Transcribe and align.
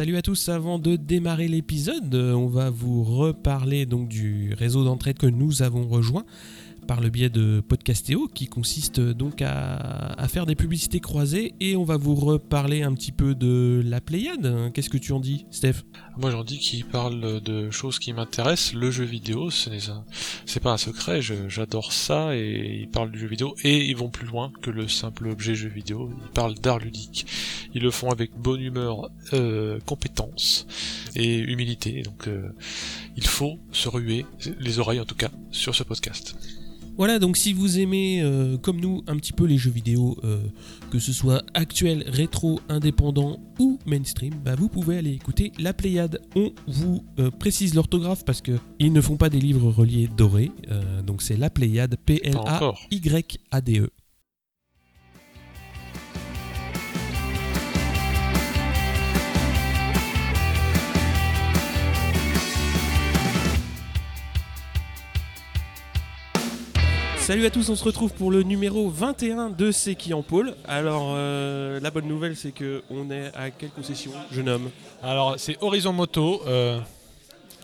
Salut 0.00 0.16
à 0.16 0.22
tous, 0.22 0.48
avant 0.48 0.78
de 0.78 0.96
démarrer 0.96 1.46
l'épisode, 1.46 2.14
euh, 2.14 2.32
on 2.32 2.46
va 2.46 2.70
vous 2.70 3.04
reparler 3.04 3.84
donc 3.84 4.08
du 4.08 4.54
réseau 4.54 4.82
d'entraide 4.82 5.18
que 5.18 5.26
nous 5.26 5.60
avons 5.60 5.86
rejoint 5.86 6.24
par 6.90 7.00
le 7.00 7.08
biais 7.08 7.30
de 7.30 7.60
Podcastéo 7.60 8.26
qui 8.26 8.48
consiste 8.48 8.98
donc 8.98 9.42
à, 9.42 10.26
faire 10.26 10.44
des 10.44 10.56
publicités 10.56 10.98
croisées 10.98 11.54
et 11.60 11.76
on 11.76 11.84
va 11.84 11.96
vous 11.96 12.16
reparler 12.16 12.82
un 12.82 12.92
petit 12.94 13.12
peu 13.12 13.36
de 13.36 13.80
la 13.84 14.00
Pléiade. 14.00 14.72
Qu'est-ce 14.74 14.90
que 14.90 14.98
tu 14.98 15.12
en 15.12 15.20
dis, 15.20 15.46
Steph? 15.52 15.84
Moi 16.16 16.32
j'en 16.32 16.42
dis 16.42 16.58
qu'il 16.58 16.84
parle 16.84 17.40
de 17.42 17.70
choses 17.70 18.00
qui 18.00 18.12
m'intéressent. 18.12 18.72
Le 18.74 18.90
jeu 18.90 19.04
vidéo, 19.04 19.52
ce 19.52 19.70
n'est 19.70 19.78
c'est 20.46 20.58
pas 20.58 20.72
un 20.72 20.78
secret, 20.78 21.22
j'adore 21.22 21.92
ça 21.92 22.34
et 22.34 22.80
ils 22.80 22.88
parlent 22.88 23.12
du 23.12 23.20
jeu 23.20 23.28
vidéo 23.28 23.54
et 23.62 23.86
ils 23.86 23.96
vont 23.96 24.10
plus 24.10 24.26
loin 24.26 24.50
que 24.60 24.72
le 24.72 24.88
simple 24.88 25.28
objet 25.28 25.54
jeu 25.54 25.68
vidéo. 25.68 26.10
Ils 26.24 26.32
parlent 26.32 26.54
d'art 26.54 26.80
ludique. 26.80 27.24
Ils 27.72 27.82
le 27.82 27.92
font 27.92 28.10
avec 28.10 28.32
bonne 28.36 28.62
humeur, 28.62 29.10
euh, 29.32 29.78
compétence 29.86 30.66
et 31.14 31.38
humilité. 31.38 32.02
Donc 32.02 32.26
euh, 32.26 32.52
il 33.16 33.28
faut 33.28 33.60
se 33.70 33.88
ruer, 33.88 34.26
les 34.58 34.80
oreilles 34.80 34.98
en 34.98 35.04
tout 35.04 35.14
cas, 35.14 35.30
sur 35.52 35.76
ce 35.76 35.84
podcast. 35.84 36.34
Voilà, 37.00 37.18
donc 37.18 37.38
si 37.38 37.54
vous 37.54 37.78
aimez, 37.78 38.20
euh, 38.20 38.58
comme 38.58 38.78
nous, 38.78 39.02
un 39.06 39.16
petit 39.16 39.32
peu 39.32 39.46
les 39.46 39.56
jeux 39.56 39.70
vidéo, 39.70 40.18
euh, 40.22 40.42
que 40.90 40.98
ce 40.98 41.14
soit 41.14 41.42
actuel, 41.54 42.04
rétro, 42.06 42.60
indépendant 42.68 43.40
ou 43.58 43.78
mainstream, 43.86 44.34
bah 44.44 44.54
vous 44.54 44.68
pouvez 44.68 44.98
aller 44.98 45.14
écouter 45.14 45.50
La 45.58 45.72
Pléiade. 45.72 46.20
On 46.36 46.52
vous 46.66 47.02
euh, 47.18 47.30
précise 47.30 47.74
l'orthographe 47.74 48.26
parce 48.26 48.42
que 48.42 48.52
ils 48.78 48.92
ne 48.92 49.00
font 49.00 49.16
pas 49.16 49.30
des 49.30 49.40
livres 49.40 49.70
reliés 49.70 50.10
dorés, 50.14 50.52
donc 51.06 51.22
c'est 51.22 51.38
La 51.38 51.48
Pléiade, 51.48 51.96
P-L-A-Y-A-D-E. 52.04 53.88
Salut 67.30 67.46
à 67.46 67.50
tous, 67.50 67.68
on 67.68 67.76
se 67.76 67.84
retrouve 67.84 68.12
pour 68.12 68.32
le 68.32 68.42
numéro 68.42 68.90
21 68.90 69.50
de 69.50 69.70
C'est 69.70 69.94
qui 69.94 70.12
en 70.14 70.22
pôle. 70.22 70.52
Alors 70.66 71.12
euh, 71.14 71.78
la 71.78 71.92
bonne 71.92 72.08
nouvelle 72.08 72.34
c'est 72.34 72.50
que 72.50 72.82
on 72.90 73.08
est 73.08 73.30
à 73.36 73.50
quelle 73.50 73.70
concession, 73.70 74.10
jeune 74.32 74.48
homme? 74.48 74.68
Alors 75.00 75.36
c'est 75.38 75.56
Horizon 75.60 75.92
Moto 75.92 76.42
euh, 76.48 76.80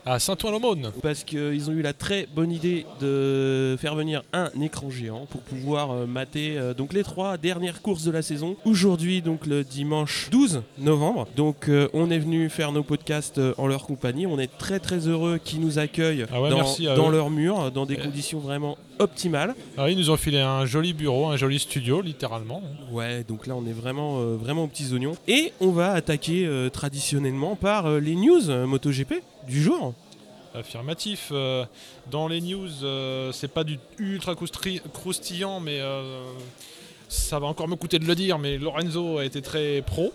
à 0.05 0.20
Saint-Ouen-l'Aumône. 0.20 0.92
Parce 1.03 1.25
qu'ils 1.25 1.69
ont 1.69 1.72
eu 1.72 1.83
la 1.83 1.94
très 1.94 2.28
bonne 2.33 2.53
idée 2.53 2.87
de 3.00 3.77
faire 3.81 3.97
venir 3.97 4.22
un 4.33 4.50
écran 4.62 4.89
géant 4.89 5.27
pour 5.27 5.41
pouvoir 5.41 5.91
euh, 5.91 6.06
mater 6.06 6.56
donc 6.78 6.92
les 6.92 7.03
trois 7.03 7.37
dernières 7.37 7.83
courses 7.83 8.05
de 8.05 8.12
la 8.12 8.22
saison. 8.22 8.55
Aujourd'hui 8.64 9.20
donc 9.20 9.47
le 9.47 9.64
dimanche 9.64 10.28
12 10.31 10.62
novembre. 10.78 11.27
Donc 11.34 11.69
on 11.92 12.09
est 12.12 12.20
venu 12.20 12.50
faire 12.50 12.70
nos 12.70 12.84
podcasts 12.84 13.41
en 13.59 13.67
leur 13.67 13.84
compagnie. 13.84 14.28
On 14.28 14.39
est 14.39 14.59
très 14.59 14.78
très 14.78 15.09
heureux 15.09 15.41
qu'ils 15.42 15.61
nous 15.61 15.81
accueillent 15.81 16.25
Ah 16.33 16.41
ouais, 16.41 16.50
dans, 16.50 16.59
merci 16.59 16.87
à 16.87 16.94
dans 16.94 17.09
eux. 17.09 17.12
leur 17.12 17.31
mur, 17.31 17.72
dans 17.72 17.84
des 17.84 17.97
conditions 17.97 18.39
vraiment 18.39 18.78
optimales. 18.98 19.55
Alors, 19.77 19.89
ils 19.89 19.97
nous 19.97 20.11
ont 20.11 20.16
filé 20.16 20.41
un 20.41 20.66
joli 20.66 20.92
bureau, 20.92 21.27
un 21.27 21.36
joli 21.36 21.58
studio, 21.58 22.00
littéralement. 22.00 22.62
Ouais, 22.91 23.25
donc 23.25 23.47
là 23.47 23.55
on 23.56 23.66
est 23.66 23.72
vraiment, 23.72 24.20
euh, 24.20 24.36
vraiment 24.36 24.64
aux 24.64 24.69
petits 24.69 24.92
oignons. 24.92 25.16
Et 25.28 25.53
on 25.61 25.70
va 25.70 25.92
attaquer 25.92 26.47
euh, 26.47 26.69
traditionnellement 26.69 27.56
par 27.56 27.86
euh, 27.86 28.00
les 28.00 28.14
news 28.14 28.66
MotoGP 28.66 29.14
du 29.48 29.62
jour. 29.62 29.94
Affirmatif. 30.55 31.33
Dans 32.11 32.28
les 32.28 32.41
news, 32.41 32.70
c'est 33.33 33.53
pas 33.53 33.62
du 33.62 33.78
ultra 33.98 34.34
croustillant, 34.34 35.60
mais 35.60 35.81
euh, 35.81 36.22
ça 37.09 37.39
va 37.39 37.47
encore 37.47 37.69
me 37.69 37.77
coûter 37.77 37.99
de 37.99 38.05
le 38.05 38.15
dire. 38.15 38.39
Mais 38.39 38.59
Lorenzo 38.59 39.19
a 39.19 39.25
été 39.25 39.41
très 39.43 39.83
pro, 39.83 40.12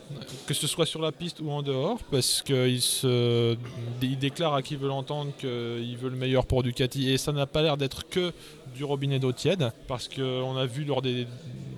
que 0.48 0.54
ce 0.54 0.68
soit 0.68 0.86
sur 0.86 1.02
la 1.02 1.12
piste 1.12 1.40
ou 1.40 1.50
en 1.52 1.62
dehors, 1.62 2.00
parce 2.12 2.42
qu'il 2.42 2.82
se, 2.82 3.56
il 4.02 4.18
déclare 4.20 4.54
à 4.54 4.62
qui 4.62 4.76
veut 4.76 4.88
l'entendre 4.88 5.32
qu'il 5.40 5.98
veut 5.98 6.10
le 6.10 6.16
meilleur 6.16 6.46
pour 6.46 6.64
Ducati, 6.64 7.12
et 7.12 7.18
ça 7.18 7.32
n'a 7.32 7.46
pas 7.46 7.62
l'air 7.62 7.78
d'être 7.78 8.08
que 8.08 8.34
du 8.76 8.84
robinet 8.84 9.20
d'eau 9.20 9.32
tiède, 9.34 9.72
parce 9.88 10.08
qu'on 10.08 10.56
a 10.58 10.66
vu 10.66 10.84
lors 10.86 11.02
des, 11.02 11.28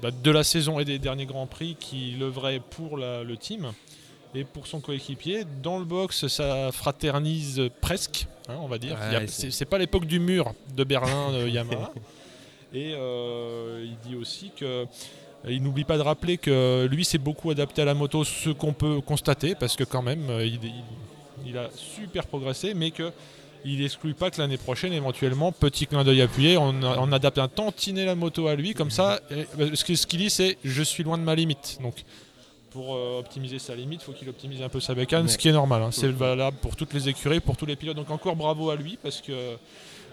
bah, 0.01 0.11
de 0.11 0.31
la 0.31 0.43
saison 0.43 0.79
et 0.79 0.85
des 0.85 0.99
derniers 0.99 1.25
grands 1.25 1.47
prix 1.47 1.75
qu'il 1.79 2.21
œuvrait 2.21 2.61
pour 2.71 2.97
la- 2.97 3.23
le 3.23 3.35
team 3.37 3.71
et 4.35 4.43
pour 4.43 4.67
son 4.67 4.79
coéquipier. 4.79 5.43
Dans 5.61 5.79
le 5.79 5.85
box, 5.85 6.27
ça 6.27 6.71
fraternise 6.71 7.61
presque, 7.81 8.27
hein, 8.49 8.55
on 8.61 8.67
va 8.67 8.77
dire. 8.77 8.93
Ouais, 8.93 9.27
c'est 9.51 9.65
pas 9.65 9.77
l'époque 9.77 10.05
du 10.05 10.19
mur 10.19 10.53
de 10.75 10.83
Berlin 10.83 11.31
de 11.31 11.47
Yamaha. 11.47 11.91
Et 12.73 12.93
euh, 12.95 13.85
il 13.85 13.97
dit 14.09 14.15
aussi 14.15 14.51
que 14.55 14.85
il 15.47 15.61
n'oublie 15.61 15.83
pas 15.83 15.97
de 15.97 16.01
rappeler 16.03 16.37
que 16.37 16.87
lui 16.89 17.03
s'est 17.03 17.17
beaucoup 17.17 17.49
adapté 17.51 17.81
à 17.81 17.85
la 17.85 17.93
moto, 17.93 18.23
ce 18.23 18.49
qu'on 18.49 18.73
peut 18.73 19.01
constater, 19.01 19.55
parce 19.55 19.75
que 19.75 19.83
quand 19.83 20.01
même, 20.01 20.29
euh, 20.29 20.45
il, 20.45 20.55
il- 20.63 20.71
il 21.45 21.57
a 21.57 21.69
super 21.75 22.25
progressé, 22.25 22.73
mais 22.73 22.91
que 22.91 23.11
il 23.65 23.79
n'exclut 23.81 24.13
pas 24.13 24.29
que 24.31 24.39
l'année 24.41 24.57
prochaine, 24.57 24.91
éventuellement, 24.93 25.51
petit 25.51 25.87
clin 25.87 26.03
d'œil 26.03 26.21
appuyé, 26.21 26.57
on, 26.57 27.11
adapte 27.11 27.37
un 27.37 27.47
tantinet 27.49 28.05
la 28.05 28.15
moto 28.15 28.47
à 28.47 28.55
lui, 28.55 28.73
comme 28.73 28.89
ça, 28.91 29.19
et, 29.31 29.45
bah, 29.57 29.65
ce 29.73 29.83
qu'il 30.05 30.19
dit, 30.19 30.29
c'est 30.29 30.57
je 30.63 30.83
suis 30.83 31.03
loin 31.03 31.17
de 31.17 31.23
ma 31.23 31.35
limite. 31.35 31.77
Donc, 31.81 32.03
pour 32.71 32.95
euh, 32.95 33.19
optimiser 33.19 33.59
sa 33.59 33.75
limite, 33.75 34.01
il 34.01 34.05
faut 34.05 34.11
qu'il 34.13 34.27
optimise 34.29 34.61
un 34.61 34.69
peu 34.69 34.79
sa 34.79 34.93
bécane, 34.95 35.27
ce 35.27 35.37
qui 35.37 35.47
est 35.49 35.53
normal. 35.53 35.81
hein. 35.83 35.91
C'est 35.91 36.07
valable 36.11 36.57
pour 36.61 36.75
toutes 36.75 36.93
les 36.93 37.07
écuries, 37.09 37.39
pour 37.41 37.55
tous 37.57 37.65
les 37.65 37.75
pilotes. 37.75 37.95
Donc 37.97 38.09
encore 38.09 38.35
bravo 38.35 38.69
à 38.69 38.75
lui, 38.75 38.97
parce 39.01 39.21
que 39.21 39.57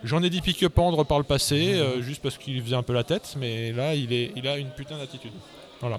j'en 0.05 0.23
ai 0.23 0.31
dit 0.31 0.41
pique-pendre 0.41 1.05
par 1.05 1.19
le 1.19 1.25
passé, 1.25 1.75
euh, 1.75 2.03
juste 2.03 2.23
parce 2.23 2.39
qu'il 2.39 2.63
faisait 2.63 2.77
un 2.77 2.83
peu 2.83 2.93
la 2.93 3.05
tête, 3.05 3.35
mais 3.39 3.73
là, 3.73 3.95
il, 3.95 4.13
est, 4.13 4.33
il 4.37 4.47
a 4.47 4.57
une 4.57 4.71
putain 4.71 4.99
d'attitude. 4.99 5.33
Voilà. 5.81 5.99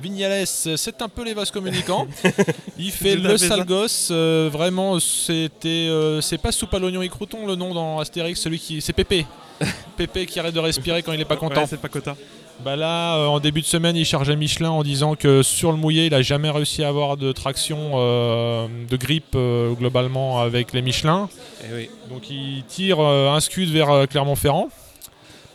Vignales, 0.00 0.46
c'est 0.46 1.02
un 1.02 1.08
peu 1.08 1.24
les 1.24 1.34
vases 1.34 1.52
communicants. 1.52 2.08
Il 2.78 2.90
fait 2.90 3.14
le 3.14 3.36
sale 3.36 3.64
gosse. 3.64 4.08
euh, 4.10 4.48
vraiment, 4.52 4.98
c'était, 4.98 5.68
euh, 5.88 6.20
c'est 6.20 6.38
pas 6.38 6.50
soupe 6.50 6.74
à 6.74 6.80
l'oignon 6.80 7.00
et 7.00 7.08
crouton 7.08 7.46
le 7.46 7.54
nom 7.54 7.72
dans 7.72 8.00
Astérix, 8.00 8.40
celui 8.40 8.58
qui, 8.58 8.80
c'est 8.80 8.92
Pépé. 8.92 9.24
Pépé 9.96 10.26
qui 10.26 10.40
arrête 10.40 10.54
de 10.54 10.58
respirer 10.58 11.02
quand 11.04 11.12
il 11.12 11.20
est 11.20 11.24
pas 11.24 11.36
content. 11.36 11.60
Ouais, 11.60 11.66
c'est 11.68 11.80
pas 11.80 11.88
quota. 11.88 12.16
Bah 12.60 12.76
là, 12.76 13.16
euh, 13.16 13.26
en 13.26 13.40
début 13.40 13.60
de 13.60 13.66
semaine, 13.66 13.96
il 13.96 14.04
chargeait 14.04 14.36
Michelin 14.36 14.70
en 14.70 14.82
disant 14.82 15.16
que 15.16 15.42
sur 15.42 15.72
le 15.72 15.76
mouillé, 15.76 16.06
il 16.06 16.14
a 16.14 16.22
jamais 16.22 16.50
réussi 16.50 16.82
à 16.84 16.88
avoir 16.88 17.16
de 17.16 17.32
traction 17.32 17.92
euh, 17.94 18.66
de 18.88 18.96
grippe 18.96 19.34
euh, 19.34 19.72
globalement 19.72 20.40
avec 20.40 20.72
les 20.72 20.80
Michelin. 20.80 21.28
Eh 21.68 21.74
oui. 21.74 21.90
Donc 22.08 22.30
il 22.30 22.64
tire 22.64 23.00
un 23.00 23.40
scud 23.40 23.70
vers 23.70 24.06
Clermont-Ferrand. 24.08 24.68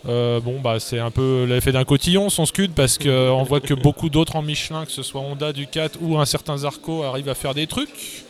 Bon 0.04 0.60
bah 0.62 0.80
c'est 0.80 0.98
un 0.98 1.10
peu 1.10 1.44
l'effet 1.48 1.72
d'un 1.72 1.84
cotillon 1.84 2.30
son 2.30 2.46
scud 2.46 2.72
parce 2.74 2.96
qu'on 2.96 3.42
voit 3.42 3.60
que 3.60 3.74
beaucoup 3.74 4.08
d'autres 4.08 4.36
en 4.36 4.42
Michelin, 4.42 4.84
que 4.84 4.92
ce 4.92 5.02
soit 5.02 5.20
Honda, 5.20 5.52
Ducat 5.52 5.88
ou 6.00 6.18
un 6.18 6.24
certain 6.24 6.56
Zarco, 6.58 7.02
arrivent 7.02 7.28
à 7.28 7.34
faire 7.34 7.54
des 7.54 7.66
trucs 7.66 8.24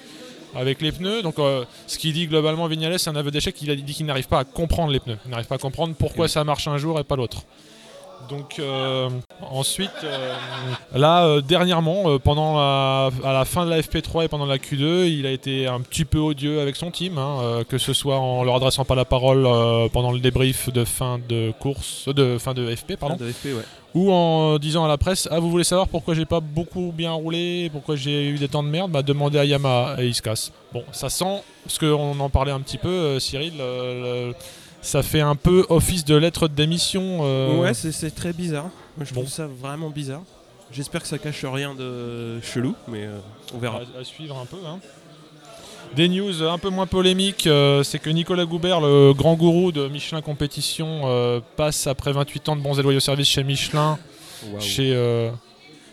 avec 0.55 0.81
les 0.81 0.93
pneus. 0.93 1.23
Donc 1.23 1.39
euh, 1.39 1.65
ce 1.87 1.99
qu'il 1.99 2.13
dit 2.13 2.27
globalement 2.27 2.67
Vignales, 2.67 2.99
c'est 2.99 3.11
un 3.11 3.17
aveu 3.17 3.31
d'échec. 3.31 3.55
Il 3.63 3.71
a 3.71 3.77
dit 3.77 3.95
qu'il 3.95 4.07
n'arrive 4.07 4.29
pas 4.29 4.41
à 4.41 4.45
comprendre 4.45 4.93
les 4.93 5.01
pneus. 5.01 5.19
Il 5.25 5.31
n'arrive 5.31 5.47
pas 5.47 5.57
à 5.57 5.59
comprendre 5.59 5.95
pourquoi 5.97 6.25
Oui. 6.25 6.31
ça 6.31 6.45
marche 6.45 6.67
un 6.69 6.79
jour 6.79 6.99
et 6.99 7.05
pas 7.05 7.17
l'autre. 7.17 7.45
Donc 8.29 8.61
euh, 8.61 9.09
ensuite, 9.51 9.91
euh, 10.05 10.35
là 10.95 11.25
euh, 11.25 11.41
dernièrement, 11.41 12.19
pendant 12.21 12.57
la, 12.59 13.11
à 13.25 13.33
la 13.33 13.45
fin 13.45 13.65
de 13.65 13.71
la 13.71 13.81
FP3 13.81 14.25
et 14.27 14.29
pendant 14.29 14.47
la 14.47 14.59
Q2, 14.59 15.09
il 15.09 15.27
a 15.27 15.33
été 15.33 15.67
un 15.67 15.81
petit 15.81 16.05
peu 16.05 16.19
odieux 16.19 16.61
avec 16.61 16.77
son 16.77 16.93
team, 16.93 17.19
hein, 17.19 17.63
que 17.69 17.77
ce 17.79 17.93
soit 17.93 18.19
en 18.19 18.45
leur 18.45 18.55
adressant 18.57 18.85
pas 18.85 18.95
la 18.95 19.05
parole 19.05 19.43
pendant 19.93 20.13
le 20.13 20.21
débrief 20.21 20.71
de 20.73 20.85
fin 20.85 21.19
de 21.29 21.53
course, 21.59 22.09
de 22.09 22.39
fin 22.39 22.55
de 22.55 22.73
FP, 22.75 22.95
pardon, 22.97 23.17
De 23.17 23.31
FP, 23.33 23.47
ouais. 23.47 23.65
ou 23.95 24.13
en 24.13 24.59
disant 24.59 24.85
à 24.85 24.89
la 24.89 24.99
presse 24.99 25.27
Ah, 25.33 25.41
vous 25.41 25.51
voulez 25.51 25.65
savoir 25.65 25.89
pourquoi 25.89 26.15
j'ai 26.15 26.27
pas 26.27 26.41
beaucoup 26.41 26.93
bien 26.97 27.11
roulé, 27.13 27.69
pourquoi 27.73 27.97
j'ai 27.97 28.29
eu 28.29 28.39
des 28.39 28.47
temps 28.49 28.63
de 28.63 28.69
merde? 28.69 28.93
Bah, 28.93 29.03
demandez 29.03 29.39
à 29.41 29.45
Yamaha 29.45 29.97
et 30.03 30.07
il 30.07 30.15
se 30.15 30.23
casse. 30.23 30.53
Bon, 30.73 30.85
ça 30.93 31.09
sent, 31.09 31.43
parce 31.65 31.79
qu'on 31.81 32.21
en 32.21 32.29
parlait 32.31 32.53
un 32.53 32.61
petit 32.61 32.79
peu, 32.79 33.19
Cyril, 33.19 33.55
le- 33.59 34.33
ça 34.83 35.03
fait 35.03 35.21
un 35.21 35.35
peu 35.37 35.67
office 35.69 36.05
de 36.05 36.15
lettre 36.17 36.49
de 36.49 36.55
démission. 36.55 37.21
euh, 37.23 37.61
Ouais, 37.61 37.75
c'est 37.75 38.15
très 38.15 38.33
bizarre. 38.33 38.71
Moi, 38.97 39.05
je 39.09 39.13
Bon. 39.15 39.21
trouve 39.23 39.33
ça 39.33 39.47
vraiment 39.47 39.91
bizarre. 39.91 40.23
J'espère 40.73 41.03
que 41.03 41.09
ça 41.09 41.19
cache 41.19 41.45
rien 41.45 41.75
de 41.75 42.41
chelou, 42.41 42.75
mais 42.89 43.05
euh, 43.05 43.19
on 43.55 43.59
verra. 43.59 43.81
à, 43.97 44.01
à 44.01 44.05
suivre 44.05 44.39
un 44.39 44.47
peu. 44.47 44.57
hein. 44.67 44.79
Des 45.97 46.09
news 46.09 46.45
un 46.45 46.59
peu 46.59 46.69
moins 46.71 46.87
polémiques, 46.87 47.49
euh, 47.49 47.83
c'est 47.83 47.99
que 47.99 48.11
Nicolas 48.11 48.45
Goubert, 48.45 48.81
le 48.81 49.13
grand 49.13 49.35
gourou 49.35 49.73
de 49.73 49.89
Michelin 49.89 50.23
Compétition, 50.23 51.43
passe 51.57 51.87
après 51.89 52.13
28 52.13 52.49
ans 52.51 52.57
de 52.57 52.61
bons 52.61 52.79
et 52.79 52.83
loyaux 52.83 53.01
services 53.01 53.29
chez 53.29 53.43
Michelin. 53.43 53.99
Chez, 54.61 54.97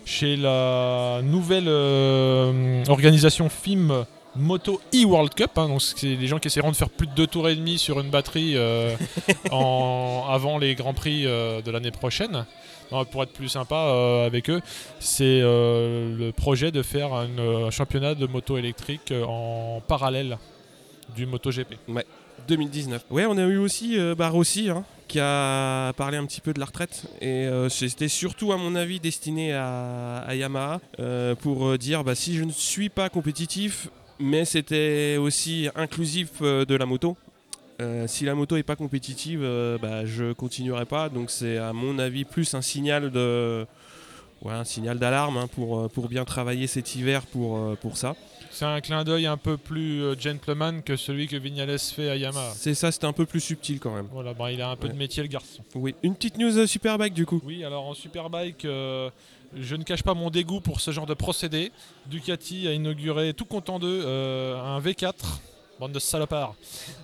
chez 0.04 0.36
la 0.36 1.20
nouvelle 1.24 1.68
organisation 2.88 3.48
FIM 3.48 4.06
Moto 4.38 4.80
e-World 4.94 5.34
Cup. 5.34 5.50
hein. 5.56 5.68
donc 5.68 5.82
c'est 5.82 6.14
les 6.14 6.26
gens 6.26 6.38
qui 6.38 6.48
essaieront 6.48 6.70
de 6.70 6.76
faire 6.76 6.90
plus 6.90 7.06
de 7.06 7.12
deux 7.12 7.26
tours 7.26 7.48
et 7.48 7.56
demi 7.56 7.78
sur 7.78 8.00
une 8.00 8.10
batterie 8.10 8.52
euh, 8.56 8.96
en, 9.50 10.26
avant 10.30 10.58
les 10.58 10.74
grands 10.74 10.94
prix 10.94 11.26
euh, 11.26 11.60
de 11.60 11.70
l'année 11.70 11.90
prochaine. 11.90 12.46
Non, 12.90 13.04
pour 13.04 13.22
être 13.22 13.32
plus 13.32 13.48
sympa 13.48 13.76
euh, 13.76 14.26
avec 14.26 14.48
eux, 14.48 14.62
c'est 14.98 15.40
euh, 15.42 16.16
le 16.16 16.32
projet 16.32 16.72
de 16.72 16.82
faire 16.82 17.12
un, 17.12 17.70
championnat 17.70 18.14
de 18.14 18.26
moto 18.26 18.56
électrique 18.56 19.12
en 19.26 19.82
parallèle 19.86 20.38
du 21.14 21.26
MotoGP. 21.26 21.74
Ouais. 21.88 22.06
2019. 22.46 23.04
Ouais, 23.10 23.26
on 23.26 23.36
a 23.36 23.42
eu 23.42 23.58
aussi 23.58 23.98
euh, 23.98 24.14
bah, 24.14 24.28
Rossi, 24.28 24.70
hein, 24.70 24.84
qui 25.06 25.20
a 25.20 25.92
parlé 25.96 26.16
un 26.16 26.24
petit 26.24 26.40
peu 26.40 26.52
de 26.54 26.60
la 26.60 26.66
retraite. 26.66 27.04
Et 27.20 27.46
euh, 27.46 27.68
c'était 27.68 28.08
surtout, 28.08 28.52
à 28.52 28.56
mon 28.56 28.74
avis, 28.74 29.00
destiné 29.00 29.52
à, 29.52 30.18
à 30.26 30.34
Yamaha 30.34 30.80
euh, 31.00 31.34
pour 31.34 31.76
dire 31.76 32.04
bah, 32.04 32.14
si 32.14 32.36
je 32.36 32.44
ne 32.44 32.52
suis 32.52 32.88
pas 32.88 33.08
compétitif, 33.08 33.88
mais 34.20 34.44
c'était 34.44 35.16
aussi 35.18 35.68
inclusif 35.74 36.28
euh, 36.42 36.64
de 36.64 36.74
la 36.74 36.86
moto. 36.86 37.16
Euh, 37.80 38.06
si 38.08 38.24
la 38.24 38.34
moto 38.34 38.56
est 38.56 38.62
pas 38.64 38.74
compétitive, 38.76 39.40
euh, 39.42 39.78
bah, 39.78 40.04
je 40.04 40.32
continuerai 40.32 40.84
pas. 40.84 41.08
Donc 41.08 41.30
c'est 41.30 41.58
à 41.58 41.72
mon 41.72 41.98
avis 41.98 42.24
plus 42.24 42.54
un 42.54 42.62
signal 42.62 43.10
de, 43.12 43.64
ouais, 44.42 44.52
un 44.52 44.64
signal 44.64 44.98
d'alarme 44.98 45.36
hein, 45.36 45.46
pour, 45.46 45.78
euh, 45.78 45.88
pour 45.88 46.08
bien 46.08 46.24
travailler 46.24 46.66
cet 46.66 46.96
hiver 46.96 47.22
pour, 47.26 47.76
pour 47.78 47.96
ça. 47.96 48.16
C'est 48.50 48.64
un 48.64 48.80
clin 48.80 49.04
d'œil 49.04 49.26
un 49.26 49.36
peu 49.36 49.56
plus 49.56 50.18
gentleman 50.18 50.82
que 50.82 50.96
celui 50.96 51.28
que 51.28 51.36
Vignales 51.36 51.78
fait 51.78 52.08
à 52.08 52.16
Yamaha. 52.16 52.50
C'est 52.56 52.74
ça, 52.74 52.90
c'était 52.90 53.04
un 53.04 53.12
peu 53.12 53.26
plus 53.26 53.40
subtil 53.40 53.78
quand 53.78 53.94
même. 53.94 54.08
Voilà, 54.10 54.34
bah, 54.34 54.50
il 54.50 54.60
a 54.60 54.70
un 54.70 54.76
peu 54.76 54.88
Ouais. 54.88 54.94
de 54.94 54.98
métier 54.98 55.22
le 55.22 55.28
garçon. 55.28 55.62
Oui. 55.76 55.94
Une 56.02 56.16
petite 56.16 56.38
news 56.38 56.66
Superbike 56.66 57.14
du 57.14 57.26
coup. 57.26 57.40
Oui, 57.44 57.62
alors 57.62 57.86
en 57.86 57.94
Superbike, 57.94 58.64
euh, 58.64 59.10
je 59.54 59.76
ne 59.76 59.82
cache 59.82 60.02
pas 60.02 60.14
mon 60.14 60.30
dégoût 60.30 60.60
pour 60.60 60.80
ce 60.80 60.90
genre 60.90 61.06
de 61.06 61.14
procédé. 61.14 61.72
Ducati 62.06 62.68
a 62.68 62.72
inauguré, 62.72 63.34
tout 63.34 63.44
content 63.44 63.78
d'eux, 63.78 64.02
euh, 64.04 64.60
un 64.60 64.80
V4, 64.80 65.14
bande 65.78 65.92
de 65.92 65.98
salopards, 65.98 66.54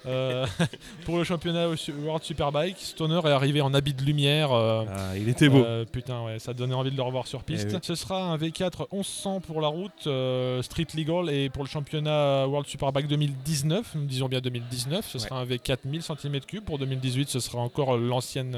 euh, 0.06 0.46
pour 1.04 1.16
le 1.18 1.24
championnat 1.24 1.66
World 2.04 2.24
Superbike. 2.24 2.76
Stoner 2.78 3.20
est 3.24 3.30
arrivé 3.32 3.60
en 3.60 3.72
habit 3.74 3.94
de 3.94 4.02
lumière. 4.02 4.52
euh, 4.52 4.84
Ah, 4.88 5.16
il 5.16 5.28
était 5.28 5.48
beau. 5.48 5.64
euh, 5.64 5.84
putain, 5.84 6.24
ouais, 6.24 6.38
ça 6.38 6.52
donnait 6.54 6.74
envie 6.74 6.90
de 6.90 6.96
le 6.96 7.02
revoir 7.02 7.26
sur 7.26 7.42
piste. 7.44 7.68
Eh 7.70 7.74
oui. 7.74 7.80
Ce 7.82 7.94
sera 7.94 8.22
un 8.32 8.36
V4 8.36 8.86
1100 8.92 9.40
pour 9.40 9.60
la 9.60 9.68
route, 9.68 10.06
euh, 10.06 10.60
Street 10.62 10.86
Legal, 10.96 11.30
et 11.30 11.50
pour 11.50 11.62
le 11.62 11.68
championnat 11.68 12.46
World 12.46 12.66
Superbike 12.68 13.06
2019, 13.06 13.94
nous 13.94 14.06
disons 14.06 14.28
bien 14.28 14.40
2019, 14.40 15.06
ce 15.08 15.18
sera 15.18 15.40
un 15.40 15.44
V4 15.44 15.78
1000 15.84 16.00
cm3. 16.00 16.60
Pour 16.62 16.78
2018, 16.78 17.28
ce 17.28 17.40
sera 17.40 17.58
encore 17.58 17.96
l'ancienne 17.96 18.56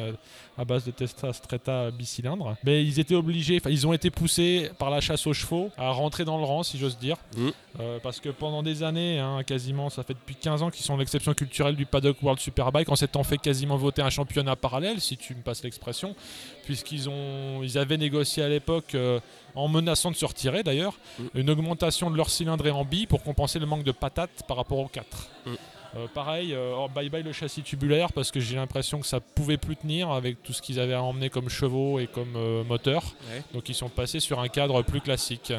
à 0.58 0.64
base 0.64 0.84
de 0.84 0.90
Testa 0.90 1.32
Stretta 1.32 1.90
bicylindre. 1.90 2.56
Mais 2.64 2.82
ils 2.82 2.98
étaient 3.00 3.14
obligés, 3.14 3.60
ils 3.68 3.86
ont 3.86 3.92
été 3.92 4.10
poussés 4.10 4.70
par 4.78 4.90
la 4.90 5.00
chasse 5.00 5.26
aux 5.26 5.32
chevaux 5.34 5.70
à 5.76 5.90
rentrer 5.90 6.24
dans 6.24 6.38
le 6.38 6.44
rang, 6.44 6.62
si 6.62 6.78
j'ose 6.78 6.98
dire. 6.98 7.16
Mm. 7.36 7.48
Euh, 7.80 7.98
parce 8.02 8.20
que 8.20 8.30
pendant 8.30 8.62
des 8.62 8.82
années, 8.82 9.18
hein, 9.18 9.42
quasiment, 9.46 9.90
ça 9.90 10.02
fait 10.06 10.14
depuis 10.14 10.34
15 10.36 10.62
ans 10.62 10.70
qu'ils 10.70 10.84
sont 10.84 10.96
l'exception 10.96 11.34
culturelle 11.34 11.76
du 11.76 11.86
paddock 11.86 12.22
World 12.22 12.40
Superbike, 12.40 12.88
en 12.88 12.96
s'étant 12.96 13.24
fait 13.24 13.38
quasiment 13.38 13.76
voter 13.76 14.02
un 14.02 14.10
championnat 14.10 14.56
parallèle, 14.56 15.00
si 15.00 15.16
tu 15.16 15.34
me 15.34 15.42
passes 15.42 15.62
l'expression, 15.62 16.14
puisqu'ils 16.64 17.08
ont, 17.08 17.62
ils 17.62 17.78
avaient 17.78 17.98
négocié 17.98 18.42
à 18.42 18.48
l'époque, 18.48 18.94
euh, 18.94 19.20
en 19.54 19.68
menaçant 19.68 20.10
de 20.10 20.16
se 20.16 20.24
retirer 20.24 20.62
d'ailleurs, 20.62 20.94
Mm. 21.18 21.22
une 21.34 21.50
augmentation 21.50 22.10
de 22.10 22.16
leur 22.16 22.30
cylindrée 22.30 22.70
en 22.70 22.84
billes 22.84 23.06
pour 23.06 23.22
compenser 23.22 23.58
le 23.58 23.66
manque 23.66 23.84
de 23.84 23.92
patates 23.92 24.42
par 24.46 24.56
rapport 24.56 24.78
aux 24.78 24.88
4. 24.88 25.28
Mm. 25.46 25.50
Euh, 25.96 26.06
pareil, 26.12 26.52
euh, 26.52 26.74
oh, 26.76 26.88
bye 26.94 27.08
bye 27.08 27.22
le 27.22 27.32
châssis 27.32 27.62
tubulaire 27.62 28.12
parce 28.12 28.30
que 28.30 28.38
j'ai 28.38 28.56
l'impression 28.56 29.00
que 29.00 29.06
ça 29.06 29.20
pouvait 29.20 29.56
plus 29.56 29.76
tenir 29.76 30.10
avec 30.10 30.42
tout 30.42 30.52
ce 30.52 30.60
qu'ils 30.60 30.78
avaient 30.78 30.94
à 30.94 31.02
emmener 31.02 31.30
comme 31.30 31.48
chevaux 31.48 31.98
et 31.98 32.06
comme 32.06 32.34
euh, 32.36 32.64
moteur. 32.64 33.02
Ouais. 33.32 33.42
Donc 33.54 33.68
ils 33.70 33.74
sont 33.74 33.88
passés 33.88 34.20
sur 34.20 34.40
un 34.40 34.48
cadre 34.48 34.82
plus 34.82 35.00
classique. 35.00 35.52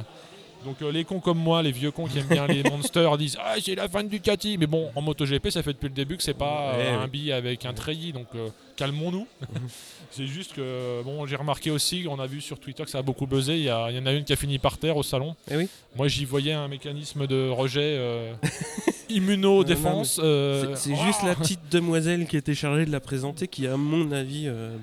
Donc 0.67 0.81
euh, 0.81 0.91
les 0.91 1.05
cons 1.05 1.21
comme 1.21 1.37
moi, 1.37 1.63
les 1.63 1.71
vieux 1.71 1.91
cons 1.91 2.07
qui 2.07 2.19
aiment 2.19 2.27
bien 2.27 2.45
les 2.45 2.61
monsters 2.69 3.17
disent 3.17 3.37
ah 3.41 3.55
j'ai 3.63 3.73
la 3.73 3.87
fin 3.87 4.03
de 4.03 4.09
Ducati, 4.09 4.57
mais 4.57 4.67
bon 4.67 4.89
en 4.95 5.01
MotoGP 5.01 5.49
ça 5.49 5.63
fait 5.63 5.71
depuis 5.71 5.87
le 5.87 5.93
début 5.93 6.17
que 6.17 6.23
c'est 6.23 6.33
pas 6.33 6.73
euh, 6.73 6.77
Ouais, 6.77 7.03
un 7.03 7.07
billet 7.07 7.31
avec 7.31 7.65
un 7.65 7.73
treillis, 7.73 8.11
donc 8.11 8.27
euh, 8.35 8.49
calmons-nous. 8.75 9.25
c'est 10.11 10.27
juste 10.27 10.53
que 10.53 11.01
bon 11.03 11.25
j'ai 11.25 11.37
remarqué 11.37 11.71
aussi, 11.71 12.05
on 12.09 12.19
a 12.19 12.27
vu 12.27 12.41
sur 12.41 12.59
Twitter 12.59 12.83
que 12.83 12.89
ça 12.89 12.97
a 12.97 13.01
beaucoup 13.01 13.25
buzzé, 13.25 13.55
il 13.55 13.63
y, 13.63 13.71
en 13.71 14.05
a 14.05 14.11
une 14.11 14.25
qui 14.25 14.33
a 14.33 14.35
fini 14.35 14.59
par 14.59 14.77
terre 14.77 14.97
au 14.97 15.03
salon. 15.03 15.37
Eh 15.49 15.55
oui. 15.55 15.69
Moi 15.95 16.09
j'y 16.09 16.25
voyais 16.25 16.51
un 16.51 16.67
mécanisme 16.67 17.27
de 17.27 17.49
rejet 17.49 17.95
euh, 17.97 18.33
immuno-défense. 19.09 20.19
euh, 20.21 20.75
C'est 20.75 20.89
c'est 20.89 20.95
juste 21.05 21.23
la 21.23 21.35
petite 21.35 21.71
demoiselle 21.71 22.27
qui 22.27 22.35
était 22.35 22.55
chargée 22.55 22.85
de 22.85 22.91
la 22.91 22.99
présenter 22.99 23.47
qui, 23.47 23.67
à 23.67 23.77
mon 23.77 24.11
avis, 24.11 24.47
euh, 24.47 24.75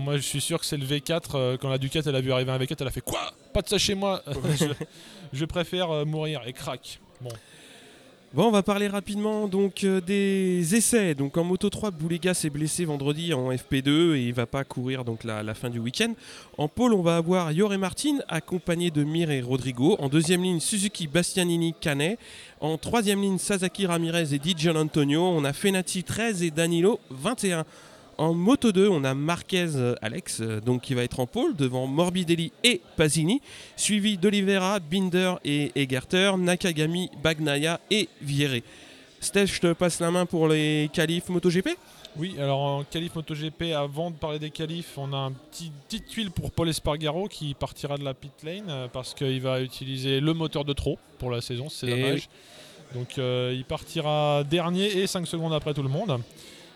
moi, 0.00 0.16
je 0.16 0.22
suis 0.22 0.40
sûr 0.40 0.58
que 0.58 0.66
c'est 0.66 0.76
le 0.76 0.86
V4. 0.86 1.22
euh, 1.34 1.56
quand 1.56 1.68
la 1.68 1.78
Ducat 1.78 2.00
elle 2.06 2.16
a 2.16 2.20
vu 2.20 2.32
arriver 2.32 2.50
un 2.52 2.58
V4, 2.58 2.76
elle 2.80 2.86
a 2.88 2.90
fait 2.90 3.00
quoi? 3.00 3.32
Pas 3.52 3.62
de 3.62 3.68
ça 3.68 3.78
chez 3.78 3.94
moi. 3.94 4.22
je, 4.58 4.66
je 5.32 5.44
préfère 5.44 5.90
euh, 5.90 6.04
mourir 6.04 6.42
et 6.46 6.52
crac. 6.52 7.00
Bon, 7.20 7.30
Bon, 8.34 8.48
on 8.48 8.50
va 8.50 8.62
parler 8.62 8.88
rapidement 8.88 9.48
donc 9.48 9.84
euh, 9.84 10.00
des 10.00 10.74
essais. 10.74 11.14
Donc 11.14 11.38
en 11.38 11.44
Moto 11.44 11.70
3, 11.70 11.90
Boulega 11.92 12.34
s'est 12.34 12.50
blessé 12.50 12.84
vendredi 12.84 13.32
en 13.32 13.50
FP2 13.50 14.14
et 14.16 14.26
il 14.26 14.34
va 14.34 14.44
pas 14.46 14.62
courir 14.64 15.04
donc 15.04 15.24
la, 15.24 15.42
la 15.42 15.54
fin 15.54 15.70
du 15.70 15.78
week-end. 15.78 16.12
En 16.58 16.68
pôle, 16.68 16.92
on 16.92 17.00
va 17.02 17.16
avoir 17.16 17.52
Yoré 17.52 17.78
Martin 17.78 18.18
accompagné 18.28 18.90
de 18.90 19.04
Mir 19.04 19.30
et 19.30 19.40
Rodrigo. 19.40 19.96
En 20.00 20.08
deuxième 20.08 20.42
ligne, 20.42 20.60
Suzuki, 20.60 21.06
Bastianini, 21.06 21.72
Canet. 21.80 22.18
En 22.60 22.76
troisième 22.76 23.22
ligne, 23.22 23.38
Sasaki 23.38 23.86
Ramirez 23.86 24.34
et 24.34 24.38
Di 24.38 24.68
Antonio. 24.68 25.22
On 25.22 25.44
a 25.44 25.54
Fenati 25.54 26.02
13 26.04 26.42
et 26.42 26.50
Danilo 26.50 27.00
21. 27.10 27.64
En 28.18 28.32
Moto 28.32 28.72
2, 28.72 28.88
on 28.88 29.04
a 29.04 29.14
Marquez 29.14 29.68
Alex, 30.00 30.40
donc 30.40 30.82
qui 30.82 30.94
va 30.94 31.02
être 31.02 31.20
en 31.20 31.26
pôle 31.26 31.54
devant 31.54 31.86
Morbidelli 31.86 32.50
et 32.64 32.80
Pasini, 32.96 33.42
suivi 33.76 34.16
d'Olivera, 34.16 34.80
Binder 34.80 35.34
et 35.44 35.70
Egerter, 35.74 36.32
Nakagami, 36.38 37.10
Bagnaia 37.22 37.78
et 37.90 38.08
Vieré. 38.22 38.62
Steph, 39.20 39.46
je 39.46 39.60
te 39.60 39.72
passe 39.72 40.00
la 40.00 40.10
main 40.10 40.24
pour 40.24 40.48
les 40.48 40.90
qualifs 40.92 41.28
MotoGP? 41.28 41.68
Oui, 42.18 42.34
alors 42.38 42.60
en 42.60 42.84
qualif 42.84 43.14
MotoGP, 43.14 43.74
avant 43.74 44.10
de 44.10 44.16
parler 44.16 44.38
des 44.38 44.50
qualifs, 44.50 44.96
on 44.96 45.12
a 45.12 45.16
un 45.16 45.32
petit 45.32 45.70
petite 45.86 46.06
tuile 46.06 46.30
pour 46.30 46.50
Paul 46.50 46.68
Espargaro 46.68 47.28
qui 47.28 47.52
partira 47.52 47.98
de 47.98 48.04
la 48.04 48.14
pit 48.14 48.32
lane 48.42 48.64
euh, 48.68 48.88
parce 48.90 49.12
qu'il 49.12 49.40
va 49.42 49.60
utiliser 49.60 50.20
le 50.20 50.32
moteur 50.32 50.64
de 50.64 50.72
trop 50.72 50.98
pour 51.18 51.30
la 51.30 51.42
saison, 51.42 51.68
c'est 51.68 51.88
Et 51.88 51.90
dommage. 51.90 52.28
Donc 52.94 53.18
euh, 53.18 53.52
il 53.54 53.64
partira 53.64 54.44
dernier 54.44 54.86
et 54.86 55.06
5 55.06 55.26
secondes 55.26 55.52
après 55.52 55.74
tout 55.74 55.82
le 55.82 55.90
monde. 55.90 56.18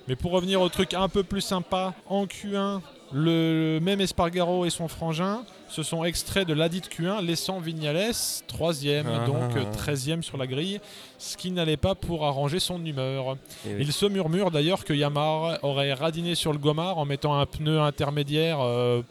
Mais 0.08 0.17
pour 0.17 0.32
revenir 0.32 0.61
au 0.61 0.69
truc 0.69 0.94
un 0.94 1.08
peu 1.08 1.23
plus 1.23 1.41
sympa, 1.41 1.94
en 2.08 2.26
Q1, 2.26 2.81
le 3.12 3.79
même 3.82 4.00
Espargaro 4.00 4.64
et 4.64 4.70
son 4.70 4.88
frangin 4.88 5.43
se 5.69 5.82
sont 5.82 6.05
extraits 6.05 6.47
de 6.47 6.52
l'adit 6.55 6.88
Q1, 6.88 7.25
laissant 7.25 7.61
Vignales 7.61 8.12
3ème, 8.49 9.06
Ah. 9.08 9.26
donc 9.26 9.56
13ème 9.76 10.23
sur 10.23 10.37
la 10.37 10.47
grille, 10.47 10.81
ce 11.19 11.37
qui 11.37 11.50
n'allait 11.52 11.76
pas 11.76 11.94
pour 11.94 12.25
arranger 12.26 12.58
son 12.61 12.85
humeur. 12.85 13.37
Eh 13.67 13.75
oui. 13.75 13.76
Il 13.81 13.93
se 13.93 14.06
murmure 14.06 14.50
d'ailleurs 14.50 14.85
que 14.85 14.93
Yamaha 14.93 15.58
aurait 15.62 15.93
radiné 15.93 16.35
sur 16.35 16.53
le 16.53 16.58
Gomard 16.58 16.99
en 16.99 17.05
mettant 17.05 17.38
un 17.38 17.46
pneu 17.46 17.81
intermédiaire, 17.81 18.58
euh, 18.61 19.03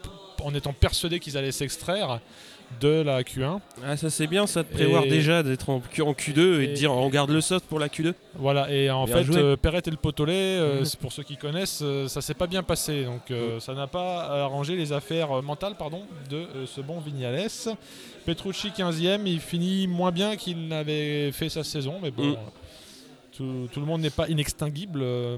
en 0.42 0.54
étant 0.54 0.72
persuadé 0.72 1.20
qu'ils 1.20 1.36
allaient 1.38 1.52
s'extraire 1.52 2.20
de 2.80 2.88
la 3.02 3.22
Q1. 3.22 3.58
Ah, 3.84 3.96
ça 3.96 4.10
c'est 4.10 4.26
bien 4.26 4.46
ça 4.46 4.62
de 4.62 4.68
prévoir 4.68 5.04
Et- 5.04 5.08
déjà 5.08 5.42
d'être 5.42 5.68
en, 5.70 5.80
Q- 5.80 6.02
en 6.02 6.12
Q2 6.12 6.38
et, 6.38 6.38
de 6.38 6.62
Et- 6.62 6.66
dire 6.74 6.92
on 6.92 7.08
garde 7.08 7.30
le 7.30 7.40
soft 7.40 7.66
pour 7.66 7.78
la 7.78 7.88
Q2. 7.88 8.14
Voilà, 8.36 8.70
et 8.72 8.90
en 8.90 9.04
Bien 9.06 9.24
fait, 9.24 9.36
euh, 9.36 9.56
Perret 9.56 9.82
et 9.86 9.90
le 9.90 9.96
Potolet, 9.96 10.32
euh, 10.34 10.84
c'est 10.84 10.98
pour 10.98 11.12
ceux 11.12 11.22
qui 11.24 11.36
connaissent, 11.36 11.80
euh, 11.82 12.06
ça 12.08 12.20
s'est 12.20 12.34
pas 12.34 12.46
bien 12.46 12.62
passé. 12.62 13.04
Donc 13.04 13.30
euh, 13.30 13.58
ça 13.60 13.74
n'a 13.74 13.86
pas 13.86 14.44
arrangé 14.44 14.76
les 14.76 14.92
affaires 14.92 15.38
euh, 15.38 15.42
mentales 15.42 15.74
pardon, 15.78 16.02
de 16.30 16.36
euh, 16.36 16.66
ce 16.66 16.80
bon 16.80 17.00
Vignales. 17.00 17.48
Petrucci 18.24 18.68
15e, 18.68 19.22
il 19.26 19.40
finit 19.40 19.86
moins 19.86 20.12
bien 20.12 20.36
qu'il 20.36 20.68
n'avait 20.68 21.32
fait 21.32 21.48
sa 21.48 21.64
saison, 21.64 21.94
mais 22.02 22.10
bon, 22.10 22.32
euh, 22.32 22.34
tout, 23.36 23.68
tout 23.72 23.80
le 23.80 23.86
monde 23.86 24.00
n'est 24.02 24.10
pas 24.10 24.28
inextinguible. 24.28 25.00
euh, 25.02 25.36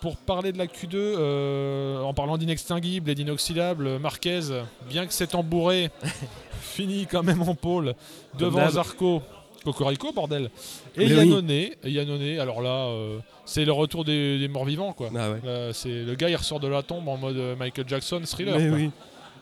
pour 0.00 0.18
parler 0.18 0.52
de 0.52 0.58
la 0.58 0.66
Q2, 0.66 0.90
euh, 0.96 1.98
en 2.02 2.12
parlant 2.12 2.36
d'inextinguible 2.36 3.08
et 3.08 3.14
d'inoxydable, 3.14 3.98
Marquez, 3.98 4.40
bien 4.86 5.06
que 5.06 5.14
c'est 5.14 5.34
embourré, 5.34 5.88
finit 6.64 7.06
quand 7.06 7.22
même 7.22 7.42
en 7.42 7.54
pôle 7.54 7.94
devant. 8.38 8.68
Zarco. 8.68 9.22
Cocorico, 9.64 10.12
bordel. 10.12 10.50
Et. 10.94 11.06
Yannone, 11.06 11.68
Yannone, 11.84 12.38
alors 12.38 12.60
là, 12.60 12.86
euh, 12.88 13.18
c'est 13.46 13.64
le 13.64 13.72
retour 13.72 14.04
des, 14.04 14.38
des 14.38 14.46
morts 14.48 14.66
vivants, 14.66 14.92
quoi. 14.92 15.08
Ah 15.16 15.30
ouais. 15.30 15.40
Là, 15.42 15.72
c'est 15.72 16.02
le 16.02 16.14
gars, 16.16 16.28
il 16.28 16.36
ressort 16.36 16.60
de 16.60 16.68
la 16.68 16.82
tombe 16.82 17.08
en 17.08 17.16
mode 17.16 17.36
euh, 17.38 17.56
Michael 17.56 17.88
Jackson 17.88 18.20
thriller. 18.26 18.58
Mais 18.58 18.68
quoi. 18.68 18.76
oui. 18.76 18.90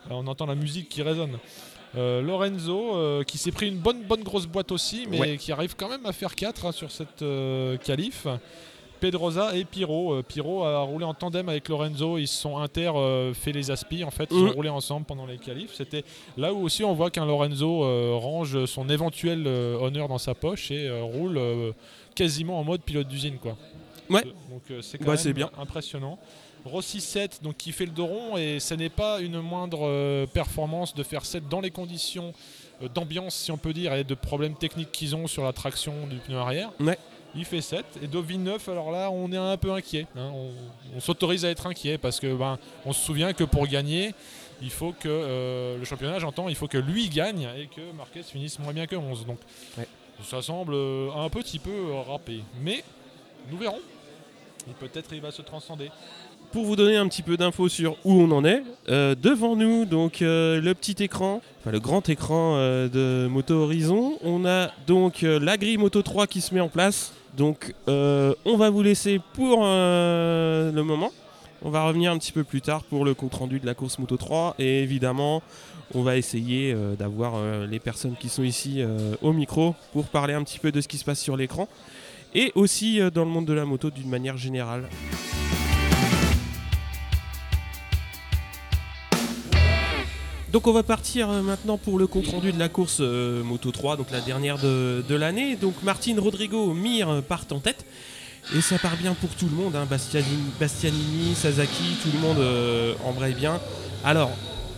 Là, 0.09 0.15
on 0.15 0.25
entend 0.27 0.45
la 0.45 0.55
musique 0.55 0.87
qui 0.87 1.01
résonne. 1.01 1.37
Euh, 1.97 2.21
Lorenzo, 2.21 2.95
euh, 2.95 3.23
qui 3.23 3.37
s'est 3.37 3.51
pris 3.51 3.67
une 3.67 3.77
bonne, 3.79 4.01
bonne 4.03 4.23
grosse 4.23 4.47
boîte 4.47 4.71
aussi, 4.71 5.07
mais 5.11 5.19
Ouais. 5.19 5.37
qui 5.37 5.51
arrive 5.51 5.75
quand 5.75 5.89
même 5.89 6.05
à 6.05 6.13
faire 6.13 6.35
4 6.35 6.71
sur 6.73 6.89
cette 6.89 7.23
qualif. 7.83 8.25
Pedrosa 9.07 9.53
et 9.53 9.65
Piro. 9.65 10.13
Euh, 10.13 10.23
Piro 10.23 10.63
a 10.63 10.79
roulé 10.79 11.03
en 11.03 11.13
tandem 11.13 11.49
avec 11.49 11.67
Lorenzo. 11.67 12.17
Ils 12.17 12.27
se 12.27 12.39
sont 12.39 12.57
inter 12.57 12.89
euh, 12.95 13.33
fait 13.33 13.51
les 13.51 13.69
aspi. 13.69 14.01
En 14.05 14.11
fait, 14.11 14.29
ils 14.31 14.37
Mhm. 14.37 14.49
ont 14.49 14.53
roulé 14.53 14.69
ensemble 14.69 15.05
pendant 15.05 15.25
les 15.25 15.37
qualifs. 15.37 15.73
C'était 15.73 16.05
là 16.37 16.53
où 16.53 16.63
aussi 16.63 16.85
on 16.85 16.93
voit 16.93 17.11
qu'un 17.11 17.25
Lorenzo 17.25 17.83
euh, 17.83 18.13
range 18.15 18.63
son 18.65 18.87
éventuel 18.87 19.45
honneur 19.45 20.07
dans 20.07 20.17
sa 20.19 20.33
poche 20.35 20.71
et 20.71 20.89
roule 21.01 21.37
quasiment 22.15 22.57
en 22.59 22.63
mode 22.63 22.81
pilote 22.81 23.09
d'usine, 23.09 23.39
quoi. 23.39 23.57
Ouais. 24.09 24.23
Donc 24.49 24.61
c'est 24.81 24.97
quand 24.99 25.05
Bah, 25.13 25.15
même 25.21 25.33
bien. 25.33 25.49
impressionnant. 25.59 26.17
Rossi 26.63 27.01
7, 27.01 27.41
donc 27.43 27.57
qui 27.57 27.73
fait 27.73 27.85
le 27.85 27.91
dos 27.91 28.05
rond, 28.05 28.37
et 28.37 28.61
ce 28.61 28.73
n'est 28.73 28.87
pas 28.89 29.19
une 29.19 29.41
moindre 29.41 30.25
performance 30.27 30.95
de 30.95 31.03
faire 31.03 31.25
7 31.25 31.49
dans 31.49 31.59
les 31.59 31.71
conditions 31.71 32.33
d'ambiance, 32.95 33.35
si 33.35 33.51
on 33.51 33.57
peut 33.57 33.73
dire, 33.73 33.93
et 33.93 34.05
de 34.05 34.15
problèmes 34.15 34.55
techniques 34.55 34.93
qu'ils 34.93 35.13
ont 35.13 35.27
sur 35.27 35.43
la 35.43 35.51
traction 35.51 36.07
du 36.09 36.15
pneu 36.17 36.37
arrière. 36.37 36.69
Ouais. 36.79 36.97
Il 37.35 37.45
fait 37.45 37.61
7. 37.61 37.83
Et 38.03 38.07
Dovin 38.07 38.37
9, 38.37 38.69
alors 38.69 38.91
là, 38.91 39.09
on 39.11 39.31
est 39.31 39.37
un 39.37 39.57
peu 39.57 39.71
inquiet. 39.71 40.05
hein. 40.15 40.29
On, 40.33 40.51
on 40.95 40.99
s'autorise 40.99 41.45
à 41.45 41.49
être 41.49 41.65
inquiet 41.67 41.97
parce 41.97 42.19
que 42.19 42.33
ben, 42.35 42.59
on 42.85 42.93
se 42.93 43.03
souvient 43.03 43.33
que 43.33 43.43
pour 43.43 43.65
gagner, 43.67 44.13
il 44.61 44.69
faut 44.69 44.93
que 44.97 45.07
euh, 45.09 45.77
le 45.77 45.85
championnat, 45.85 46.19
j'entends, 46.19 46.47
il 46.47 46.55
faut 46.55 46.67
que 46.67 46.77
lui 46.77 47.09
gagne 47.09 47.47
et 47.57 47.67
que 47.67 47.81
Marquez 47.97 48.21
finisse 48.23 48.59
moins 48.59 48.71
bien 48.73 48.85
que 48.85 48.95
11. 48.95 49.25
Donc 49.25 49.39
Ouais. 49.77 49.87
ça 50.23 50.41
semble 50.41 50.73
euh, 50.75 51.09
un 51.15 51.29
petit 51.29 51.57
peu 51.59 51.71
euh, 51.71 52.01
râpé. 52.07 52.41
Mais 52.61 52.83
nous 53.51 53.57
verrons. 53.57 53.79
Et 54.69 54.73
peut-être 54.79 55.11
il 55.13 55.19
va 55.21 55.31
se 55.31 55.41
transcender. 55.41 55.89
Pour 56.51 56.65
vous 56.65 56.75
donner 56.75 56.97
un 56.97 57.07
petit 57.07 57.23
peu 57.23 57.35
d'infos 57.35 57.67
sur 57.67 57.97
où 58.05 58.13
on 58.13 58.29
en 58.29 58.45
est, 58.45 58.61
euh, 58.87 59.15
devant 59.15 59.55
nous, 59.55 59.85
donc 59.85 60.21
euh, 60.21 60.61
le 60.61 60.75
petit 60.75 61.03
écran, 61.03 61.41
enfin 61.59 61.71
le 61.71 61.79
grand 61.79 62.07
écran 62.09 62.53
euh, 62.57 62.87
de 62.87 63.27
Moto 63.27 63.55
Horizon, 63.55 64.19
on 64.23 64.45
a 64.45 64.69
donc 64.85 65.23
la 65.23 65.57
grille 65.57 65.77
Moto 65.77 66.03
3 66.03 66.27
qui 66.27 66.41
se 66.41 66.53
met 66.53 66.61
en 66.61 66.69
place. 66.69 67.11
Donc 67.35 67.73
euh, 67.87 68.33
on 68.45 68.57
va 68.57 68.69
vous 68.69 68.83
laisser 68.83 69.19
pour 69.33 69.61
euh, 69.63 70.71
le 70.71 70.83
moment. 70.83 71.11
On 71.63 71.69
va 71.69 71.85
revenir 71.85 72.11
un 72.11 72.17
petit 72.17 72.31
peu 72.31 72.43
plus 72.43 72.61
tard 72.61 72.83
pour 72.83 73.05
le 73.05 73.13
compte 73.13 73.33
rendu 73.35 73.59
de 73.59 73.65
la 73.65 73.73
course 73.73 73.97
Moto 73.97 74.17
3 74.17 74.55
et 74.59 74.83
évidemment 74.83 75.41
on 75.95 76.03
va 76.03 76.17
essayer 76.17 76.73
euh, 76.73 76.95
d'avoir 76.95 77.35
les 77.67 77.79
personnes 77.79 78.15
qui 78.19 78.27
sont 78.27 78.43
ici 78.43 78.83
au 79.21 79.31
micro 79.31 79.75
pour 79.93 80.05
parler 80.05 80.33
un 80.33 80.43
petit 80.43 80.59
peu 80.59 80.71
de 80.71 80.81
ce 80.81 80.87
qui 80.87 80.97
se 80.97 81.05
passe 81.05 81.19
sur 81.19 81.37
l'écran 81.37 81.69
et 82.35 82.51
aussi 82.55 82.99
dans 83.13 83.23
le 83.23 83.31
monde 83.31 83.45
de 83.45 83.53
la 83.53 83.65
moto 83.65 83.89
d'une 83.89 84.09
manière 84.09 84.37
générale. 84.37 84.89
Donc 90.53 90.67
on 90.67 90.71
va 90.71 90.83
partir 90.83 91.31
euh, 91.31 91.41
maintenant 91.41 91.79
pour 91.79 91.97
le 91.97 92.05
compte 92.05 92.27
rendu 92.27 92.51
de 92.51 92.59
la 92.59 92.69
course 92.69 92.99
euh, 92.99 93.43
Moto 93.43 93.71
3, 93.71 93.97
donc 93.97 94.11
la 94.11 94.21
dernière 94.21 94.59
de, 94.59 95.03
de 95.09 95.15
l'année. 95.15 95.55
Donc 95.55 95.73
Martin 95.81 96.13
Rodrigo, 96.19 96.75
Mir 96.75 97.23
partent 97.27 97.51
en 97.51 97.59
tête. 97.59 97.83
Et 98.55 98.61
ça 98.61 98.77
part 98.77 98.95
bien 98.97 99.15
pour 99.15 99.31
tout 99.31 99.47
le 99.49 99.55
monde, 99.55 99.75
hein. 99.75 99.87
Bastianini, 99.89 100.51
Bastianini, 100.59 101.33
Sasaki, 101.33 101.97
tout 102.03 102.09
le 102.13 102.19
monde 102.19 102.37
euh, 102.37 102.93
embraye 103.03 103.33
bien. 103.33 103.59
Alors, 104.05 104.29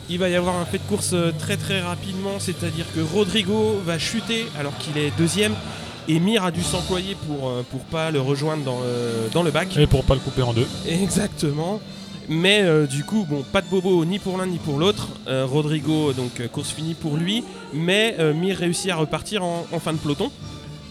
il 0.09 0.17
va 0.17 0.29
y 0.29 0.35
avoir 0.35 0.55
un 0.55 0.65
fait 0.65 0.77
de 0.77 0.83
course 0.83 1.11
euh, 1.11 1.33
très 1.37 1.57
très 1.57 1.81
rapidement, 1.81 2.39
c'est-à-dire 2.39 2.85
que 2.95 3.01
Rodrigo 3.01 3.75
va 3.85 3.99
chuter 3.99 4.45
alors 4.57 4.77
qu'il 4.77 4.97
est 4.97 5.11
deuxième. 5.17 5.55
Et 6.07 6.21
Mir 6.21 6.45
a 6.45 6.51
dû 6.51 6.61
s'employer 6.61 7.17
pour, 7.27 7.51
pour 7.63 7.81
pas 7.81 8.11
le 8.11 8.21
rejoindre 8.21 8.63
dans 8.63 8.79
le, 8.79 9.29
dans 9.33 9.43
le 9.43 9.51
bac. 9.51 9.75
Et 9.75 9.87
pour 9.87 10.05
pas 10.05 10.13
le 10.13 10.21
couper 10.21 10.43
en 10.43 10.53
deux. 10.53 10.67
Exactement. 10.87 11.81
Mais 12.29 12.61
euh, 12.63 12.87
du 12.87 13.03
coup, 13.03 13.27
pas 13.51 13.61
de 13.61 13.67
bobo 13.67 14.03
ni 14.05 14.19
pour 14.19 14.37
l'un 14.37 14.47
ni 14.47 14.57
pour 14.57 14.79
l'autre. 14.79 15.09
Euh, 15.27 15.45
Rodrigo, 15.45 16.13
donc 16.13 16.39
euh, 16.39 16.47
course 16.47 16.71
finie 16.71 16.93
pour 16.93 17.17
lui. 17.17 17.43
Mais 17.73 18.15
Mir 18.33 18.57
réussit 18.57 18.89
à 18.89 18.95
repartir 18.95 19.43
en, 19.43 19.65
fin 19.79 19.93
de 19.93 19.97
peloton. 19.97 20.31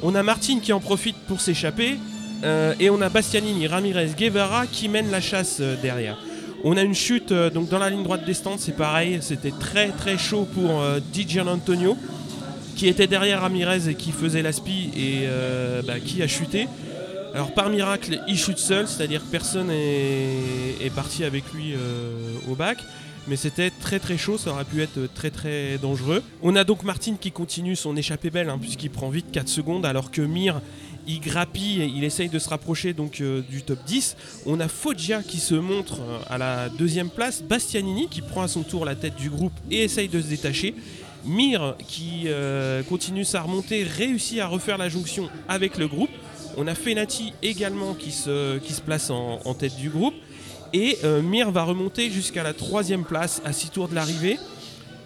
On 0.03 0.15
a 0.15 0.23
Martin 0.23 0.59
qui 0.61 0.73
en 0.73 0.81
profite 0.81 1.17
pour 1.27 1.41
s'échapper. 1.41 1.99
et 2.79 2.91
on 2.91 3.01
a 3.01 3.09
Bastianini, 3.09 3.67
Ramirez, 3.67 4.11
Guevara 4.19 4.67
qui 4.67 4.89
mènent 4.89 5.11
la 5.11 5.21
chasse 5.21 5.63
derrière. 5.83 6.19
On 6.63 6.77
a 6.77 6.83
une 6.83 6.95
chute 6.95 7.33
donc 7.33 7.69
dans 7.69 7.79
la 7.79 7.91
ligne 7.91 8.03
droite 8.03 8.25
des 8.27 8.35
stands, 8.35 8.59
c'est 8.59 8.77
pareil. 8.77 9.19
C'était 9.23 9.53
très 9.53 9.89
très 9.89 10.19
chaud 10.19 10.47
pour 10.55 10.83
Di 11.13 11.27
Gianantonio 11.27 11.97
qui 12.77 12.89
était 12.89 13.07
derrière 13.07 13.41
Ramirez 13.41 13.89
et 13.89 13.95
qui 13.95 14.13
faisait 14.13 14.43
la 14.43 14.53
spie 14.53 14.91
et 14.95 15.27
bah, 15.87 16.01
qui 16.05 16.23
a 16.23 16.27
chuté. 16.27 16.69
Alors 17.35 17.53
par 17.53 17.69
miracle, 17.69 18.21
il 18.29 18.39
chute 18.39 18.59
seul, 18.59 18.87
c'est-à-dire 18.87 19.21
personne 19.29 19.69
est, 19.69 20.95
parti 20.95 21.25
avec 21.25 21.53
lui 21.53 21.73
euh, 21.75 22.37
au 22.49 22.55
bac. 22.55 22.79
Mais 23.27 23.35
c'était 23.35 23.71
très 23.71 23.99
très 23.99 24.17
chaud, 24.17 24.39
ça 24.39 24.53
aurait 24.53 24.65
pu 24.65 24.83
être 24.83 25.13
très 25.13 25.31
très 25.31 25.79
dangereux. 25.79 26.23
On 26.43 26.55
a 26.55 26.63
donc 26.63 26.85
Martin 26.85 27.17
qui 27.19 27.33
continue 27.33 27.75
son 27.75 27.97
échappée 27.97 28.31
belle, 28.31 28.51
hein, 28.51 28.59
puisqu'il 28.61 28.91
prend 28.91 29.09
vite 29.09 29.33
4 29.33 29.49
secondes, 29.49 29.85
alors 29.85 30.13
que 30.13 30.21
Mir, 30.21 30.61
il 31.09 31.21
grappille, 31.21 31.83
et 31.83 31.87
il 31.87 32.05
essaye 32.05 32.29
de 32.29 32.39
se 32.39 32.49
rapprocher 32.51 32.93
donc 32.93 33.21
euh, 33.21 33.43
du 33.51 33.63
top 33.63 33.79
10. 33.85 34.17
On 34.47 34.61
a 34.61 34.69
Foggia 34.69 35.23
qui 35.23 35.39
se 35.39 35.57
montre 35.57 36.03
euh, 36.03 36.19
à 36.29 36.39
la 36.39 36.69
deuxième 36.69 37.11
place, 37.11 37.43
Bastianini 37.43 38.07
qui 38.09 38.21
prend 38.21 38.43
à 38.43 38.49
son 38.49 38.63
tour 38.63 38.85
la 38.85 38.95
tête 38.95 39.17
du 39.17 39.29
groupe 39.29 39.55
et 39.73 39.83
essaye 39.83 40.09
de 40.09 40.21
se 40.21 40.29
détacher. 40.29 40.77
Mir 41.25 41.75
qui 41.89 42.29
continue 42.87 43.25
sa 43.25 43.41
remontée, 43.41 43.83
réussit 43.83 44.41
à 44.41 44.47
refaire 44.47 44.77
la 44.77 44.91
jonction 44.91 45.31
avec 45.49 45.79
le 45.79 45.89
groupe. 45.89 46.11
On 46.57 46.67
a 46.67 46.75
Fenati 46.75 47.33
également 47.43 47.95
qui 47.95 48.13
se, 48.13 48.59
place 48.85 49.11
en, 49.11 49.55
tête 49.55 49.77
du 49.77 49.91
groupe. 49.91 50.15
Et 50.73 50.99
euh, 51.05 51.23
Mir 51.23 51.51
va 51.51 51.65
remonter 51.65 52.11
jusqu'à 52.11 52.43
la 52.43 52.53
troisième 52.53 53.05
place 53.05 53.41
à 53.45 53.53
6 53.53 53.71
tours 53.71 53.89
de 53.89 53.95
l'arrivée. 53.95 54.39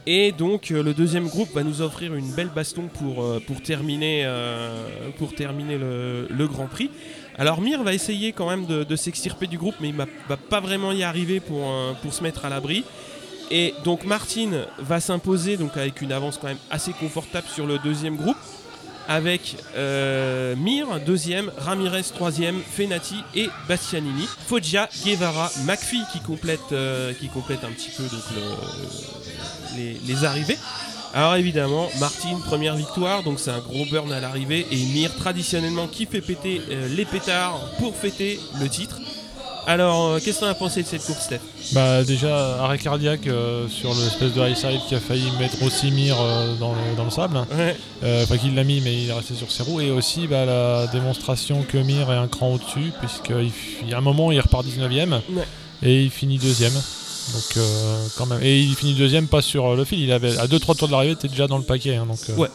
Et 0.07 0.33
donc 0.33 0.71
euh, 0.71 0.83
le 0.83 0.95
deuxième 0.95 1.29
groupe 1.29 1.53
va 1.55 1.63
nous 1.63 1.83
offrir 1.83 2.15
une 2.15 2.31
belle 2.33 2.49
baston 2.49 2.89
pour, 2.89 3.23
euh, 3.23 3.41
terminer, 3.65 4.25
le, 4.25 6.47
Grand 6.47 6.67
Prix. 6.67 6.91
Alors 7.37 7.61
Mir 7.61 7.83
va 7.83 7.93
essayer 7.93 8.33
quand 8.33 8.49
même 8.49 8.67
de, 8.67 8.97
s'extirper 8.97 9.47
du 9.47 9.59
groupe, 9.59 9.75
mais 9.81 9.89
il 9.89 9.95
ne 9.95 10.05
va 10.29 10.37
pas 10.37 10.61
vraiment 10.61 10.93
y 10.93 11.03
arriver 11.03 11.41
pour, 11.41 11.73
pour 12.03 12.13
se 12.13 12.23
mettre 12.23 12.45
à 12.45 12.49
l'abri. 12.49 12.85
Et 13.51 13.75
donc 13.85 14.05
Martin 14.05 14.51
va 14.79 15.01
s'imposer 15.01 15.59
avec 15.77 16.03
une 16.03 16.13
avance 16.13 16.39
quand 16.39 16.49
même 16.49 16.59
assez 16.71 16.93
confortable 16.93 17.47
sur 17.49 17.67
le 17.67 17.79
deuxième 17.79 18.17
groupe. 18.17 18.37
Avec 19.09 19.57
euh, 19.75 20.55
Mir, 20.57 21.01
deuxième, 21.01 21.51
Ramirez, 21.57 22.03
troisième, 22.15 22.61
Fenati 22.61 23.17
et 23.35 23.49
Bastianini. 23.67 24.29
Foggia, 24.47 24.89
Guevara, 25.05 25.51
McPhee 25.65 26.05
qui 26.13 26.21
complète, 26.21 26.61
euh, 26.73 27.11
un 27.13 27.71
petit 27.73 27.91
peu 27.97 28.03
donc, 28.03 28.21
le- 28.37 29.77
les, 29.79 30.01
les 30.07 30.25
arrivées. 30.25 30.59
Alors 31.15 31.37
évidemment, 31.37 31.89
Martin, 31.99 32.39
première 32.45 32.77
victoire, 32.77 33.23
donc 33.23 33.41
c'est 33.41 33.51
un 33.51 33.61
gros 33.61 33.87
burn 33.91 34.13
à 34.13 34.21
l'arrivée. 34.21 34.67
Et 34.71 34.77
Mir, 34.93 35.15
traditionnellement, 35.17 35.87
qui 35.87 36.05
fait 36.05 36.21
péter 36.21 36.61
euh, 36.71 36.87
les 36.95 37.07
pétards 37.07 37.59
pour 37.79 37.97
fêter 37.97 38.39
le 38.61 38.69
titre. 38.69 38.99
Alors, 39.69 40.07
euh, 40.15 40.19
qu'est-ce 40.19 40.37
que 40.41 40.45
t'en 40.45 40.51
as 40.51 40.55
pensé 40.55 40.83
de 40.83 40.89
cette 40.89 41.05
course, 41.05 41.25
Steph 41.25 41.41
Bah 41.73 42.03
déjà 42.03 42.63
arrêt 42.65 42.79
cardiaque 42.79 43.27
euh, 43.27 43.69
sur 43.69 43.91
l'espèce 43.91 44.33
de 44.33 44.41
high 44.41 44.57
side 44.57 44.81
qui 44.89 44.95
a 44.95 45.01
failli 45.01 45.31
mettre 45.39 45.63
aussi 45.63 45.91
Mir 45.91 46.17
euh, 46.19 46.55
dans, 46.57 46.73
le, 46.73 46.97
dans 46.97 47.05
le 47.05 47.11
sable. 47.11 47.37
Ouais. 47.55 47.77
Euh, 48.03 48.25
Enfin 48.25 48.39
qu'il 48.39 48.55
l'a 48.55 48.65
mis 48.65 48.81
mais 48.81 48.95
il 48.95 49.11
est 49.11 49.13
resté 49.13 49.35
sur 49.35 49.51
ses 49.53 49.63
roues. 49.63 49.81
Et 49.83 49.91
aussi 49.91 50.27
bah, 50.27 50.47
la 50.47 50.87
démonstration 50.87 51.65
que 51.69 51.77
Mir 51.79 52.11
est 52.11 52.17
un 52.17 52.29
cran 52.29 52.55
au-dessus 52.55 52.93
puisqu'il 52.99 53.51
il 53.83 53.91
y 53.91 53.93
a 53.95 53.99
un 53.99 54.01
moment 54.01 54.33
il 54.33 54.41
repart 54.41 54.65
19ème 54.67 55.21
Ouais. 55.31 55.45
et 55.83 56.03
il 56.03 56.11
finit 56.11 56.39
deuxième. 56.39 56.73
Donc 56.73 57.57
euh, 57.59 58.07
quand 58.17 58.25
même. 58.25 58.43
Et 58.43 58.59
il 58.61 58.75
finit 58.75 58.95
deuxième 58.95 59.27
pas 59.27 59.43
sur 59.43 59.77
le 59.77 59.85
fil, 59.85 60.01
il 60.01 60.11
avait 60.13 60.39
à 60.39 60.47
2-3 60.47 60.77
tours 60.79 60.87
de 60.89 60.93
l'arrivée, 60.93 61.15
t'es 61.15 61.29
déjà 61.29 61.47
dans 61.47 61.59
le 61.59 61.65
paquet. 61.65 61.97
hein, 61.97 62.07
donc 62.09 62.19
euh, 62.31 62.37
Ouais. 62.37 62.49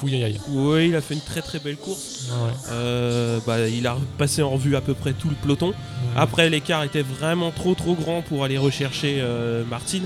Fouillaille. 0.00 0.40
Oui, 0.48 0.88
il 0.88 0.96
a 0.96 1.00
fait 1.00 1.14
une 1.14 1.20
très 1.20 1.42
très 1.42 1.58
belle 1.58 1.76
course. 1.76 2.28
Ouais, 2.30 2.46
ouais. 2.46 2.52
Euh, 2.70 3.38
bah, 3.46 3.68
il 3.68 3.86
a 3.86 3.96
passé 4.18 4.42
en 4.42 4.50
revue 4.50 4.74
à 4.76 4.80
peu 4.80 4.94
près 4.94 5.12
tout 5.12 5.28
le 5.28 5.36
peloton. 5.36 5.72
Après, 6.16 6.48
l'écart 6.48 6.82
était 6.84 7.02
vraiment 7.02 7.50
trop 7.50 7.74
trop 7.74 7.94
grand 7.94 8.22
pour 8.22 8.44
aller 8.44 8.58
rechercher 8.58 9.18
euh, 9.20 9.64
Martin. 9.64 10.00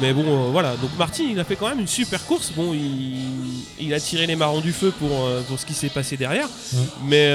Mais 0.00 0.12
bon, 0.12 0.24
euh, 0.24 0.50
voilà. 0.50 0.76
Donc 0.76 0.90
Martin, 0.98 1.24
il 1.30 1.38
a 1.40 1.44
fait 1.44 1.56
quand 1.56 1.68
même 1.68 1.80
une 1.80 1.88
super 1.88 2.24
course. 2.24 2.52
Bon, 2.56 2.72
il, 2.72 3.16
il 3.80 3.92
a 3.92 4.00
tiré 4.00 4.26
les 4.26 4.36
marrons 4.36 4.60
du 4.60 4.72
feu 4.72 4.92
pour, 4.98 5.26
euh, 5.26 5.42
pour 5.42 5.58
ce 5.58 5.66
qui 5.66 5.74
s'est 5.74 5.88
passé 5.88 6.16
derrière. 6.16 6.46
Ouais. 6.72 6.80
Mais 7.04 7.28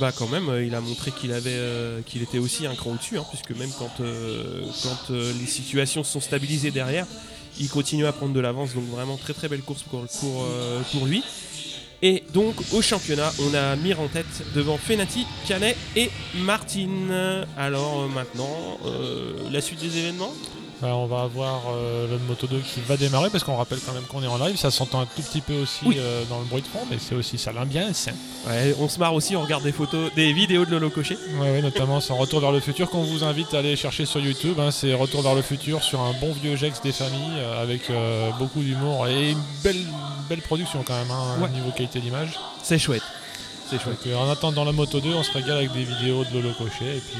bah, 0.00 0.12
quand 0.16 0.28
même, 0.28 0.48
il 0.66 0.74
a 0.74 0.80
montré 0.80 1.10
qu'il 1.12 1.32
avait, 1.32 1.60
qu'il 2.06 2.22
était 2.22 2.38
aussi 2.38 2.66
un 2.66 2.74
cran 2.74 2.90
au-dessus. 2.90 3.16
hein, 3.18 3.24
puisque 3.30 3.58
même 3.58 3.70
quand, 3.78 3.96
quand 4.82 5.14
les 5.40 5.46
situations 5.46 6.04
se 6.04 6.12
sont 6.12 6.20
stabilisées 6.20 6.72
derrière, 6.72 7.06
il 7.58 7.68
continue 7.68 8.06
à 8.06 8.12
prendre 8.12 8.32
de 8.32 8.40
l'avance. 8.40 8.74
Donc 8.74 8.84
vraiment 8.90 9.16
très 9.16 9.32
très 9.32 9.48
belle 9.48 9.62
course 9.62 9.84
euh, 9.94 10.80
pour 10.92 11.06
lui. 11.06 11.22
Et 12.02 12.22
donc 12.34 12.56
au 12.72 12.82
championnat, 12.82 13.32
on 13.40 13.54
a 13.54 13.76
Mir 13.76 14.00
en 14.00 14.08
tête 14.08 14.26
devant 14.54 14.76
Fenati, 14.76 15.26
Canet 15.48 15.76
et 15.96 16.10
Martin. 16.34 17.46
Alors 17.56 18.02
euh, 18.02 18.08
maintenant, 18.08 18.78
euh, 18.84 19.32
la 19.50 19.60
suite 19.60 19.80
des 19.80 19.98
événements? 19.98 20.32
Bah, 20.82 20.88
on 20.96 21.06
va 21.06 21.22
avoir 21.22 21.62
euh, 21.72 22.06
le 22.10 22.18
Moto 22.18 22.46
2 22.46 22.58
qui 22.58 22.80
va 22.80 22.96
démarrer 22.96 23.30
parce 23.30 23.42
qu'on 23.44 23.56
rappelle 23.56 23.78
quand 23.86 23.92
même 23.92 24.02
qu'on 24.04 24.22
est 24.22 24.26
en 24.26 24.36
live. 24.38 24.56
Ça 24.56 24.70
s'entend 24.70 25.00
un 25.00 25.06
tout 25.06 25.22
petit 25.22 25.40
peu 25.40 25.54
aussi 25.54 25.80
Oui. 25.86 25.96
euh, 25.98 26.24
dans 26.28 26.38
le 26.40 26.44
bruit 26.44 26.62
de 26.62 26.66
fond, 26.66 26.80
mais 26.90 26.98
c'est 26.98 27.14
aussi 27.14 27.38
ça 27.38 27.52
l'ambiance. 27.52 28.08
Ouais, 28.46 28.74
on 28.78 28.88
se 28.88 28.98
marre 28.98 29.14
aussi, 29.14 29.34
on 29.36 29.42
regarde 29.42 29.62
des 29.62 29.72
photos, 29.72 30.12
des 30.14 30.32
vidéos 30.32 30.64
de 30.66 30.70
Lolo 30.72 30.90
Cochet. 30.90 31.16
Ouais, 31.38 31.50
ouais, 31.52 31.62
notamment 31.62 32.00
c'est 32.00 32.12
Retour 32.12 32.40
vers 32.40 32.52
le 32.52 32.60
futur 32.60 32.90
qu'on 32.90 33.02
vous 33.04 33.24
invite 33.24 33.54
à 33.54 33.58
aller 33.60 33.76
chercher 33.76 34.04
sur 34.04 34.20
YouTube. 34.20 34.58
hein. 34.60 34.70
c'est 34.70 34.92
Retour 34.94 35.22
vers 35.22 35.34
le 35.34 35.42
futur 35.42 35.82
sur 35.82 36.00
un 36.00 36.12
bon 36.20 36.32
vieux 36.32 36.56
Gex 36.56 36.82
des 36.82 36.92
familles 36.92 37.38
euh, 37.38 37.62
avec 37.62 37.88
euh, 37.90 38.30
beaucoup 38.38 38.60
d'humour 38.60 39.06
et 39.06 39.30
une 39.30 39.42
belle, 39.62 39.86
belle 40.28 40.42
production 40.42 40.82
quand 40.86 40.94
même, 40.98 41.10
hein, 41.10 41.38
Ouais. 41.40 41.48
niveau 41.50 41.70
qualité 41.70 42.00
d'image. 42.00 42.38
C'est 42.62 42.78
chouette. 42.78 43.02
C'est 43.78 43.82
chouette. 43.82 44.06
Donc, 44.06 44.16
en 44.16 44.30
attendant 44.30 44.64
la 44.64 44.72
Moto 44.72 45.00
2, 45.00 45.08
on 45.14 45.22
se 45.22 45.32
régale 45.32 45.58
avec 45.58 45.72
des 45.72 45.84
vidéos 45.84 46.24
de 46.24 46.34
Lolo 46.34 46.50
Cochet 46.56 46.96
et 46.96 47.00
puis 47.00 47.18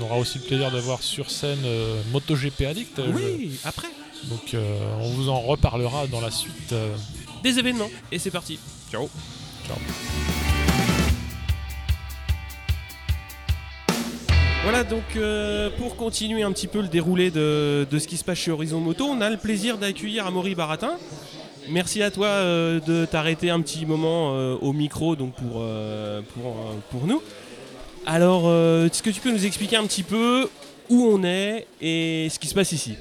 on 0.00 0.04
aura 0.04 0.16
aussi 0.18 0.38
le 0.38 0.44
plaisir 0.44 0.70
de 0.70 0.78
voir 0.78 1.02
sur 1.02 1.30
scène 1.30 1.58
euh, 1.64 2.00
MotoGP 2.12 2.62
Addict. 2.62 2.98
euh, 2.98 3.10
Oui, 3.14 3.58
après, 3.64 3.88
Donc 4.24 4.54
euh, 4.54 4.78
on 5.00 5.10
vous 5.10 5.28
en 5.28 5.40
reparlera 5.40 6.06
dans 6.06 6.20
la 6.20 6.30
suite. 6.30 6.72
euh. 6.72 6.94
des 7.42 7.58
événements. 7.58 7.90
Et 8.12 8.18
c'est 8.18 8.30
parti. 8.30 8.58
Ciao. 8.90 9.08
Ciao. 9.66 9.76
Voilà 14.62 14.82
donc 14.82 15.04
euh, 15.16 15.70
pour 15.78 15.94
continuer 15.96 16.42
un 16.42 16.50
petit 16.50 16.66
peu 16.66 16.80
le 16.82 16.88
déroulé 16.88 17.30
de, 17.30 17.86
de 17.88 17.98
ce 18.00 18.08
qui 18.08 18.16
se 18.16 18.24
passe 18.24 18.38
chez 18.38 18.50
Horizon 18.50 18.80
Moto, 18.80 19.04
on 19.04 19.20
a 19.20 19.30
le 19.30 19.36
plaisir 19.36 19.78
d'accueillir 19.78 20.26
Amaury 20.26 20.54
Baratin. 20.56 20.96
Merci 21.68 22.02
à 22.02 22.10
toi 22.10 22.26
euh, 22.26 22.80
de 22.80 23.04
t'arrêter 23.06 23.50
un 23.50 23.60
petit 23.60 23.86
moment 23.86 24.32
euh, 24.34 24.56
au 24.60 24.72
micro 24.72 25.16
donc 25.16 25.34
pour, 25.34 25.60
euh, 25.60 26.20
pour, 26.34 26.54
pour 26.90 27.06
nous. 27.06 27.22
Alors, 28.06 28.44
est-ce 28.84 29.02
que 29.02 29.10
tu 29.10 29.20
peux 29.20 29.32
nous 29.32 29.46
expliquer 29.46 29.76
un 29.76 29.84
petit 29.84 30.04
peu 30.04 30.48
où 30.88 31.08
on 31.12 31.24
est 31.24 31.66
et 31.80 32.28
ce 32.30 32.38
qui 32.38 32.46
se 32.46 32.54
passe 32.54 32.70
ici? 32.70 32.94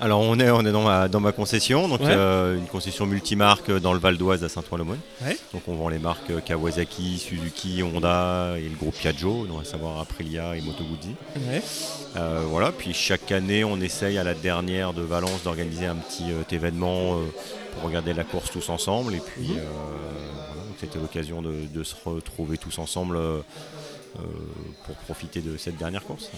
Alors 0.00 0.20
on 0.20 0.38
est, 0.40 0.50
on 0.50 0.60
est 0.62 0.72
dans, 0.72 0.82
ma, 0.82 1.06
dans 1.08 1.20
ma 1.20 1.30
concession, 1.32 1.86
donc 1.88 2.00
Ouais. 2.00 2.12
une 2.14 2.66
concession 2.70 3.06
multimarque 3.06 3.70
dans 3.80 3.92
le 3.92 3.98
Val 4.00 4.16
d'Oise 4.16 4.42
à 4.44 4.48
Saint-Ouen-le-Mont. 4.48 4.96
Ouais. 5.24 5.36
Donc 5.52 5.62
on 5.68 5.74
vend 5.74 5.88
les 5.88 5.98
marques 5.98 6.44
Kawasaki, 6.44 7.18
Suzuki, 7.18 7.82
Honda 7.82 8.54
et 8.58 8.68
le 8.68 8.76
groupe 8.76 8.96
Piaggio, 8.96 9.46
donc 9.46 9.62
à 9.62 9.64
savoir 9.64 10.00
Aprilia 10.00 10.56
et 10.56 10.60
Moto 10.60 10.84
Guzzi. 10.84 11.14
Ouais. 11.48 11.62
Voilà, 12.48 12.70
puis 12.70 12.92
chaque 12.94 13.30
année 13.32 13.64
on 13.64 13.80
essaye 13.80 14.18
à 14.18 14.24
la 14.24 14.34
dernière 14.34 14.92
de 14.92 15.02
Valence 15.02 15.42
d'organiser 15.44 15.86
un 15.86 15.96
petit 15.96 16.24
événement 16.52 17.18
pour 17.72 17.82
regarder 17.82 18.12
la 18.14 18.24
course 18.24 18.50
tous 18.50 18.68
ensemble. 18.68 19.14
Et 19.14 19.20
puis 19.20 19.48
Mhm. 19.52 19.58
euh, 19.58 19.62
voilà, 20.48 20.62
c'était 20.78 20.98
l'occasion 20.98 21.42
de, 21.42 21.52
de 21.72 21.82
se 21.84 21.94
retrouver 22.04 22.58
tous 22.58 22.78
ensemble 22.78 23.16
euh, 23.16 23.40
euh, 24.18 24.20
pour 24.86 24.94
profiter 24.96 25.40
de 25.40 25.56
cette 25.56 25.76
dernière 25.76 26.04
course. 26.04 26.30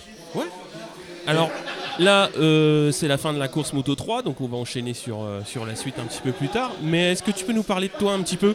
Alors 1.26 1.50
là, 1.98 2.28
euh, 2.36 2.92
c'est 2.92 3.08
la 3.08 3.16
fin 3.18 3.32
de 3.32 3.38
la 3.38 3.48
course 3.48 3.72
Moto 3.72 3.94
3, 3.94 4.22
donc 4.22 4.40
on 4.40 4.46
va 4.46 4.56
enchaîner 4.58 4.92
sur, 4.94 5.22
euh, 5.22 5.40
sur 5.44 5.64
la 5.64 5.74
suite 5.74 5.98
un 5.98 6.04
petit 6.04 6.20
peu 6.20 6.32
plus 6.32 6.48
tard. 6.48 6.70
Mais 6.82 7.12
est-ce 7.12 7.22
que 7.22 7.30
tu 7.30 7.44
peux 7.44 7.52
nous 7.54 7.62
parler 7.62 7.88
de 7.88 7.94
toi 7.98 8.12
un 8.12 8.20
petit 8.22 8.36
peu? 8.36 8.54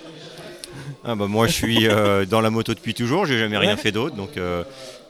Ah 1.04 1.16
bah 1.16 1.28
moi 1.28 1.48
je 1.48 1.54
suis 1.54 1.88
euh, 1.88 2.26
dans 2.26 2.42
la 2.42 2.50
moto 2.52 2.74
depuis 2.74 2.94
toujours, 2.94 3.26
j'ai 3.26 3.40
jamais 3.40 3.58
rien 3.58 3.72
Ouais. 3.76 3.78
fait 3.82 3.92
d'autre, 3.92 4.16
donc 4.16 4.38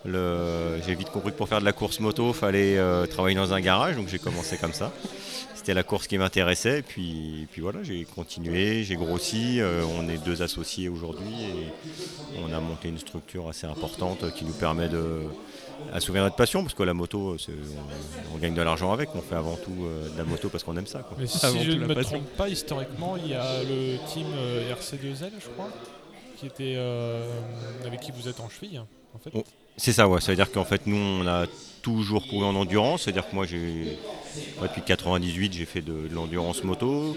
le- 0.05 0.79
j'ai 0.85 0.95
vite 0.95 1.09
compris 1.09 1.31
que 1.31 1.37
pour 1.37 1.47
faire 1.49 1.59
de 1.59 1.65
la 1.65 1.73
course 1.73 1.99
moto, 1.99 2.33
fallait 2.33 2.77
euh, 2.77 3.05
travailler 3.05 3.35
dans 3.35 3.53
un 3.53 3.61
garage, 3.61 3.95
donc 3.95 4.07
j'ai 4.07 4.19
commencé 4.19 4.57
comme 4.57 4.73
ça. 4.73 4.91
C'était 5.55 5.73
la 5.73 5.83
course 5.83 6.07
qui 6.07 6.17
m'intéressait, 6.17 6.79
et 6.79 6.81
puis, 6.81 7.47
puis 7.51 7.61
voilà, 7.61 7.83
j'ai 7.83 8.05
continué, 8.05 8.83
j'ai 8.83 8.95
grossi, 8.95 9.59
euh, 9.59 9.83
on 9.99 10.07
est 10.07 10.17
deux 10.17 10.41
associés 10.41 10.87
aujourd'hui 10.87 11.27
et 12.33 12.39
on 12.41 12.53
a 12.53 12.59
monté 12.61 12.87
une 12.87 12.97
structure 12.97 13.49
assez 13.49 13.67
importante 13.67 14.33
qui 14.33 14.45
nous 14.45 14.53
permet 14.53 14.87
de 14.87 15.23
assouvir 15.93 16.23
notre 16.23 16.35
passion, 16.37 16.61
parce 16.63 16.73
que 16.73 16.83
la 16.83 16.93
moto, 16.93 17.35
on, 17.35 18.35
on 18.35 18.37
gagne 18.37 18.53
de 18.53 18.61
l'argent 18.61 18.91
avec, 18.93 19.09
on 19.15 19.21
fait 19.21 19.35
avant 19.35 19.57
tout 19.57 19.75
euh, 19.85 20.09
de 20.09 20.17
la 20.17 20.23
moto 20.23 20.47
parce 20.49 20.63
qu'on 20.63 20.77
aime 20.77 20.87
ça. 20.87 20.99
quoi. 20.99 21.17
Mais 21.19 21.27
si 21.27 21.45
Avant 21.45 21.59
je 21.61 21.71
ne 21.71 21.85
me 21.85 21.93
passion. 21.93 22.17
trompe 22.19 22.29
pas, 22.37 22.47
historiquement, 22.49 23.17
il 23.17 23.27
y 23.27 23.33
a 23.33 23.61
le 23.63 23.97
team 24.13 24.27
euh, 24.35 24.73
RC2L, 24.73 25.31
je 25.39 25.49
crois, 25.49 25.69
qui 26.37 26.45
était 26.47 26.75
euh, 26.77 27.29
avec 27.85 27.99
qui 27.99 28.11
vous 28.11 28.27
êtes 28.29 28.39
en 28.39 28.47
cheville, 28.49 28.79
en 29.13 29.19
fait. 29.19 29.31
C'est 29.79 29.93
ça, 29.93 30.07
ouais. 30.07 30.21
Ça 30.21 30.31
veut 30.31 30.35
dire 30.35 30.51
qu'en 30.51 30.65
fait, 30.65 30.81
nous, 30.85 30.97
on 30.97 31.25
a 31.27 31.45
toujours 31.81 32.27
couru 32.27 32.43
en 32.45 32.55
endurance. 32.55 33.03
C'est-à-dire 33.03 33.27
que 33.29 33.33
moi, 33.33 33.45
j'ai 33.45 33.97
ouais, 34.61 34.67
depuis 34.67 34.81
98, 34.81 35.53
j'ai 35.53 35.65
fait 35.65 35.81
de, 35.81 36.07
de 36.09 36.13
l'endurance 36.13 36.63
moto. 36.63 37.15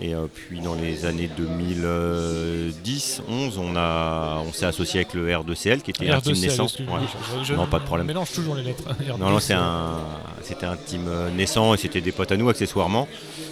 Et 0.00 0.14
euh, 0.14 0.26
puis, 0.32 0.60
dans 0.60 0.74
les 0.74 1.04
années 1.04 1.28
2010, 1.36 3.22
11, 3.28 3.58
on 3.58 3.76
a, 3.76 4.42
on 4.46 4.52
s'est 4.52 4.66
associé 4.66 5.00
avec 5.00 5.12
le 5.14 5.28
R2CL, 5.30 5.82
qui 5.82 5.90
était 5.90 6.08
un 6.08 6.20
team 6.20 6.34
R2CL, 6.34 6.40
naissant. 6.40 6.64
excuse-moi, 6.64 7.00
Ouais. 7.00 7.06
je- 7.40 7.44
je- 7.44 7.54
Non, 7.54 7.66
pas 7.66 7.78
de 7.78 7.84
problème. 7.84 8.06
Mélange 8.06 8.32
toujours 8.32 8.54
les 8.54 8.62
lettres. 8.62 8.84
Non, 9.18 9.30
non, 9.30 9.40
c'est 9.40 9.54
un, 9.54 9.98
c'était 10.42 10.66
un 10.66 10.76
team 10.76 11.04
euh, 11.08 11.30
naissant 11.30 11.74
et 11.74 11.76
c'était 11.76 12.00
des 12.00 12.12
potes 12.12 12.32
à 12.32 12.36
nous 12.36 12.48
accessoirement. 12.48 13.06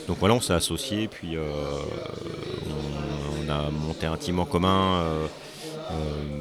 Donc 0.09 0.19
voilà, 0.19 0.35
on 0.35 0.41
s'est 0.41 0.55
associés 0.55 1.03
et 1.05 1.09
puis 1.09 1.37
euh, 1.37 1.43
on, 2.71 3.47
on 3.47 3.53
a 3.53 3.71
monté 3.71 4.07
un 4.07 4.17
team 4.17 4.39
en 4.39 4.45
commun, 4.45 5.01
euh, 5.03 5.27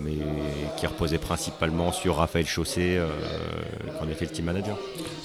mais 0.04 0.14
qui 0.78 0.88
reposait 0.88 1.18
principalement 1.18 1.92
sur 1.92 2.18
Raphaël 2.18 2.46
Chaussé, 2.46 2.98
euh, 2.98 3.08
qui 3.98 4.04
en 4.04 4.10
était 4.10 4.25
le 4.25 4.32
team 4.32 4.46
manager. 4.46 4.78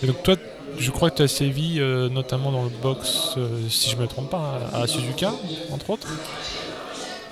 Et 0.02 0.06
donc 0.06 0.22
toi, 0.22 0.36
je 0.78 0.90
crois 0.90 1.10
que 1.10 1.16
tu 1.16 1.22
as 1.22 1.28
sévi 1.28 1.80
euh, 1.80 2.08
notamment 2.08 2.52
dans 2.52 2.62
le 2.64 2.70
box, 2.70 3.34
euh, 3.36 3.48
si 3.68 3.90
je 3.90 3.96
me 3.96 4.06
trompe 4.06 4.30
pas, 4.30 4.60
à, 4.72 4.82
à 4.82 4.86
Suzuka, 4.86 5.32
entre 5.72 5.90
autres. 5.90 6.08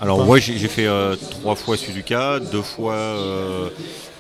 Alors 0.01 0.21
Enfin- 0.21 0.29
ouais, 0.31 0.41
j'ai 0.41 0.57
j'ai 0.59 0.69
fait 0.69 0.87
euh, 0.87 1.17
trois 1.31 1.57
fois 1.57 1.77
Suzuka, 1.77 2.39
deux 2.39 2.63
fois 2.63 2.95
euh, 2.95 3.69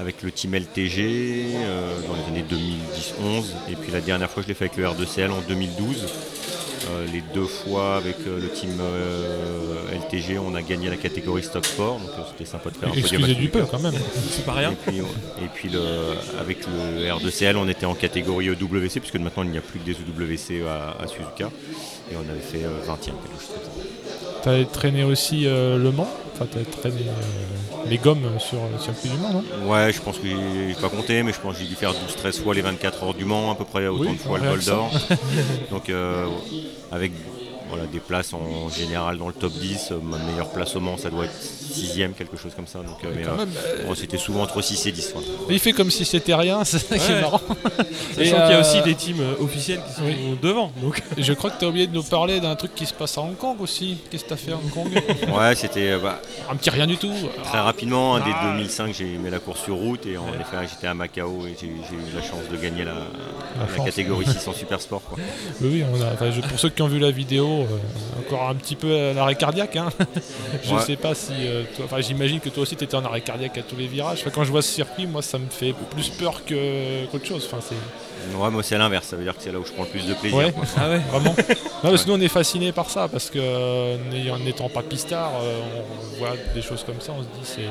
avec 0.00 0.22
le 0.22 0.32
team 0.32 0.54
LTG 0.54 1.54
euh, 1.54 2.00
dans 2.08 2.14
les 2.14 2.24
années 2.40 2.44
2010-11, 2.50 3.44
et 3.70 3.76
puis 3.76 3.92
la 3.92 4.00
dernière 4.00 4.28
fois 4.30 4.42
je 4.42 4.48
l'ai 4.48 4.54
fait 4.54 4.64
avec 4.66 4.76
le 4.76 4.84
R2CL 4.86 5.30
en 5.30 5.40
2012. 5.48 6.06
Euh, 6.90 7.06
les 7.12 7.22
deux 7.34 7.44
fois 7.46 7.96
avec 7.96 8.16
euh, 8.26 8.40
le 8.40 8.48
team 8.48 8.70
euh, 8.80 9.74
LTG, 9.92 10.38
on 10.38 10.54
a 10.54 10.62
gagné 10.62 10.88
la 10.88 10.96
catégorie 10.96 11.42
Stock 11.42 11.66
Sport, 11.66 11.98
donc 11.98 12.08
euh, 12.18 12.22
c'était 12.30 12.48
sympa 12.50 12.70
de 12.70 12.76
faire 12.76 12.88
un 12.88 12.92
podium. 12.92 13.22
Du 13.34 13.48
peu 13.48 13.62
quand 13.70 13.80
même. 13.80 13.94
C'est 14.30 14.44
pas 14.46 14.54
Et 14.54 14.66
rien. 14.66 14.74
puis, 14.86 14.98
et 14.98 15.48
puis 15.52 15.68
le, 15.68 15.80
avec 16.40 16.58
le 16.66 17.04
R2CL, 17.08 17.56
on 17.56 17.68
était 17.68 17.84
en 17.86 17.94
catégorie 17.94 18.48
EWC, 18.48 19.00
puisque 19.00 19.16
maintenant 19.16 19.42
il 19.42 19.50
n'y 19.50 19.58
a 19.58 19.60
plus 19.60 19.78
que 19.80 19.84
des 19.84 19.92
EWC 19.92 20.66
à, 20.66 20.96
à 21.02 21.06
Suzuka, 21.06 21.50
et 22.10 22.14
on 22.16 22.28
avait 22.30 22.40
fait 22.40 22.64
euh, 22.64 22.80
20e, 22.86 22.96
quelque 22.96 23.38
chose 23.38 23.50
comme 23.52 23.82
ça. 23.82 24.40
Tu 24.42 24.48
as 24.48 24.64
traîné 24.64 25.04
aussi 25.04 25.46
euh, 25.46 25.76
Le 25.76 25.90
Mans, 25.92 26.08
enfin 26.34 26.46
tu 26.50 26.58
as 26.58 26.64
traîné 26.64 27.02
euh, 27.08 27.77
les 27.88 27.98
gommes 27.98 28.38
sur 28.38 28.58
le 28.72 28.78
circuit 28.78 29.08
du 29.08 29.16
Mans, 29.18 29.32
non 29.32 29.70
Ouais, 29.70 29.92
je 29.92 30.00
pense 30.00 30.18
que 30.18 30.26
j'ai 30.26 30.74
pas 30.80 30.88
compté, 30.88 31.22
mais 31.22 31.32
je 31.32 31.40
pense 31.40 31.54
que 31.54 31.62
j'ai 31.62 31.68
dû 31.68 31.74
faire 31.74 31.92
12-13 31.92 32.42
fois 32.42 32.54
les 32.54 32.62
24 32.62 33.04
heures 33.04 33.14
du 33.14 33.24
Mans, 33.24 33.50
à 33.52 33.54
peu 33.54 33.64
près 33.64 33.86
autant 33.88 34.10
Oui, 34.10 34.16
de 34.16 34.20
fois 34.20 34.38
le 34.38 34.48
Bol 34.48 34.64
d'Or. 34.64 34.90
Donc 35.70 35.88
euh, 35.88 36.26
avec 36.92 37.12
voilà, 37.68 37.84
des 37.86 38.00
places 38.00 38.32
en 38.34 38.68
général 38.70 39.18
dans 39.18 39.28
le 39.28 39.34
top 39.34 39.52
10, 39.52 39.88
euh, 39.92 39.98
ma 40.02 40.18
meilleure 40.18 40.50
place 40.50 40.74
au 40.76 40.80
Mans, 40.80 40.96
ça 40.96 41.10
doit 41.10 41.24
être 41.26 41.32
6ème, 41.40 42.12
quelque 42.14 42.36
chose 42.36 42.52
comme 42.54 42.66
ça. 42.66 42.78
Donc, 42.80 42.96
euh, 43.04 43.12
mais, 43.14 43.24
euh, 43.26 43.94
c'était 43.94 44.18
souvent 44.18 44.42
entre 44.42 44.60
6 44.62 44.86
et 44.86 44.92
10. 44.92 45.12
voilà. 45.14 45.26
il 45.50 45.58
fait 45.58 45.72
comme 45.72 45.90
si 45.90 46.04
c'était 46.04 46.34
rien, 46.34 46.64
c'est 46.64 46.78
ça 46.78 46.98
qui 46.98 47.12
est 47.12 47.14
Ouais. 47.16 47.20
marrant. 47.20 47.40
Sachant 48.16 48.36
qu'il 48.42 48.50
y 48.50 48.54
a 48.54 48.60
aussi 48.60 48.82
des 48.82 48.94
teams 48.94 49.20
officiels 49.40 49.80
qui 49.88 49.94
sont 49.94 50.02
oui. 50.06 50.16
devant. 50.42 50.72
Donc. 50.82 51.02
Je 51.18 51.32
crois 51.32 51.50
que 51.50 51.58
tu 51.58 51.64
as 51.64 51.68
oublié 51.68 51.86
de 51.86 51.94
nous 51.94 52.02
parler 52.02 52.40
d'un 52.40 52.54
truc 52.56 52.74
qui 52.74 52.86
se 52.86 52.94
passe 52.94 53.16
à 53.18 53.22
Hong 53.22 53.36
Kong 53.36 53.56
aussi. 53.60 53.98
Qu'est-ce 54.10 54.24
que 54.24 54.28
tu 54.28 54.34
as 54.34 54.36
fait 54.36 54.52
à 54.52 54.56
Hong 54.56 54.70
Kong? 54.70 54.88
Ouais, 54.92 55.54
c'était 55.54 55.96
bah, 55.98 56.20
Un 56.50 56.56
petit 56.56 56.70
rien 56.70 56.86
du 56.86 56.96
tout. 56.96 57.12
très 57.44 57.58
rapidement. 57.60 58.16
Ah. 58.16 58.20
Dès 58.24 58.48
2005, 58.56 58.94
j'ai 58.94 59.14
aimé 59.14 59.30
la 59.30 59.38
course 59.38 59.62
sur 59.64 59.76
route 59.76 60.06
et 60.06 60.16
en 60.16 60.28
effet, 60.28 60.56
j'étais 60.70 60.86
à 60.86 60.94
Macao 60.94 61.46
et 61.46 61.56
j'ai 61.60 61.66
eu 61.66 61.76
la 62.14 62.22
chance 62.22 62.48
de 62.50 62.56
gagner 62.56 62.84
la, 62.84 62.94
la 62.94 63.74
chance. 63.76 63.84
catégorie 63.84 64.26
600 64.26 64.52
Super 64.54 64.80
Sport. 64.80 65.02
Quoi. 65.02 65.18
Oui, 65.60 65.68
oui, 65.72 65.84
on 65.92 66.00
a, 66.02 66.12
enfin, 66.12 66.30
je- 66.30 66.40
pour 66.40 66.58
ceux 66.58 66.68
qui 66.70 66.82
ont 66.82 66.88
vu 66.88 66.98
la 66.98 67.10
vidéo, 67.10 67.57
euh, 67.62 68.20
encore 68.20 68.48
un 68.48 68.54
petit 68.54 68.76
peu 68.76 68.94
à 68.96 69.12
l'arrêt 69.12 69.34
cardiaque. 69.34 69.76
hein. 69.76 69.88
je 70.64 70.74
Ouais. 70.74 70.80
sais 70.82 70.96
pas 70.96 71.14
si. 71.14 71.32
euh, 71.40 71.64
enfin, 71.84 72.00
J'imagine 72.00 72.40
que 72.40 72.48
toi 72.48 72.62
aussi 72.62 72.76
tu 72.76 72.84
étais 72.84 72.94
en 72.96 73.04
arrêt 73.04 73.20
cardiaque 73.20 73.56
à 73.58 73.62
tous 73.62 73.76
les 73.76 73.86
virages. 73.86 74.18
Enfin, 74.20 74.30
quand 74.34 74.44
je 74.44 74.50
vois 74.50 74.62
ce 74.62 74.72
circuit, 74.72 75.06
moi 75.06 75.22
ça 75.22 75.38
me 75.38 75.48
fait 75.50 75.74
plus 75.90 76.08
peur 76.10 76.42
qu'autre 76.46 77.24
chose. 77.26 77.48
Enfin, 77.50 77.62
c'est 77.66 77.74
Ouais, 78.36 78.50
moi 78.50 78.62
c'est 78.62 78.74
à 78.74 78.78
l'inverse, 78.78 79.06
ça 79.06 79.16
veut 79.16 79.22
dire 79.24 79.36
que 79.36 79.42
c'est 79.42 79.52
là 79.52 79.58
où 79.58 79.64
je 79.64 79.72
prends 79.72 79.84
le 79.84 79.88
plus 79.88 80.06
de 80.06 80.12
plaisir. 80.14 80.36
Ouais. 80.38 80.52
quoi. 80.52 80.64
Ah 80.76 80.88
ouais. 80.90 80.98
vraiment. 81.10 81.34
non, 81.84 81.90
parce 81.90 82.04
que 82.04 82.08
nous 82.10 82.16
on 82.16 82.20
est 82.20 82.28
fascinés 82.28 82.72
par 82.72 82.90
ça 82.90 83.08
parce 83.08 83.30
que 83.30 83.38
euh, 83.40 83.96
n'étant 84.44 84.68
pas 84.68 84.82
pistard, 84.82 85.30
euh, 85.42 85.60
on 86.14 86.18
voit 86.18 86.34
des 86.54 86.60
choses 86.62 86.84
comme 86.84 87.00
ça, 87.00 87.12
on 87.18 87.22
se 87.22 87.26
dit 87.28 87.44
c'est. 87.44 87.62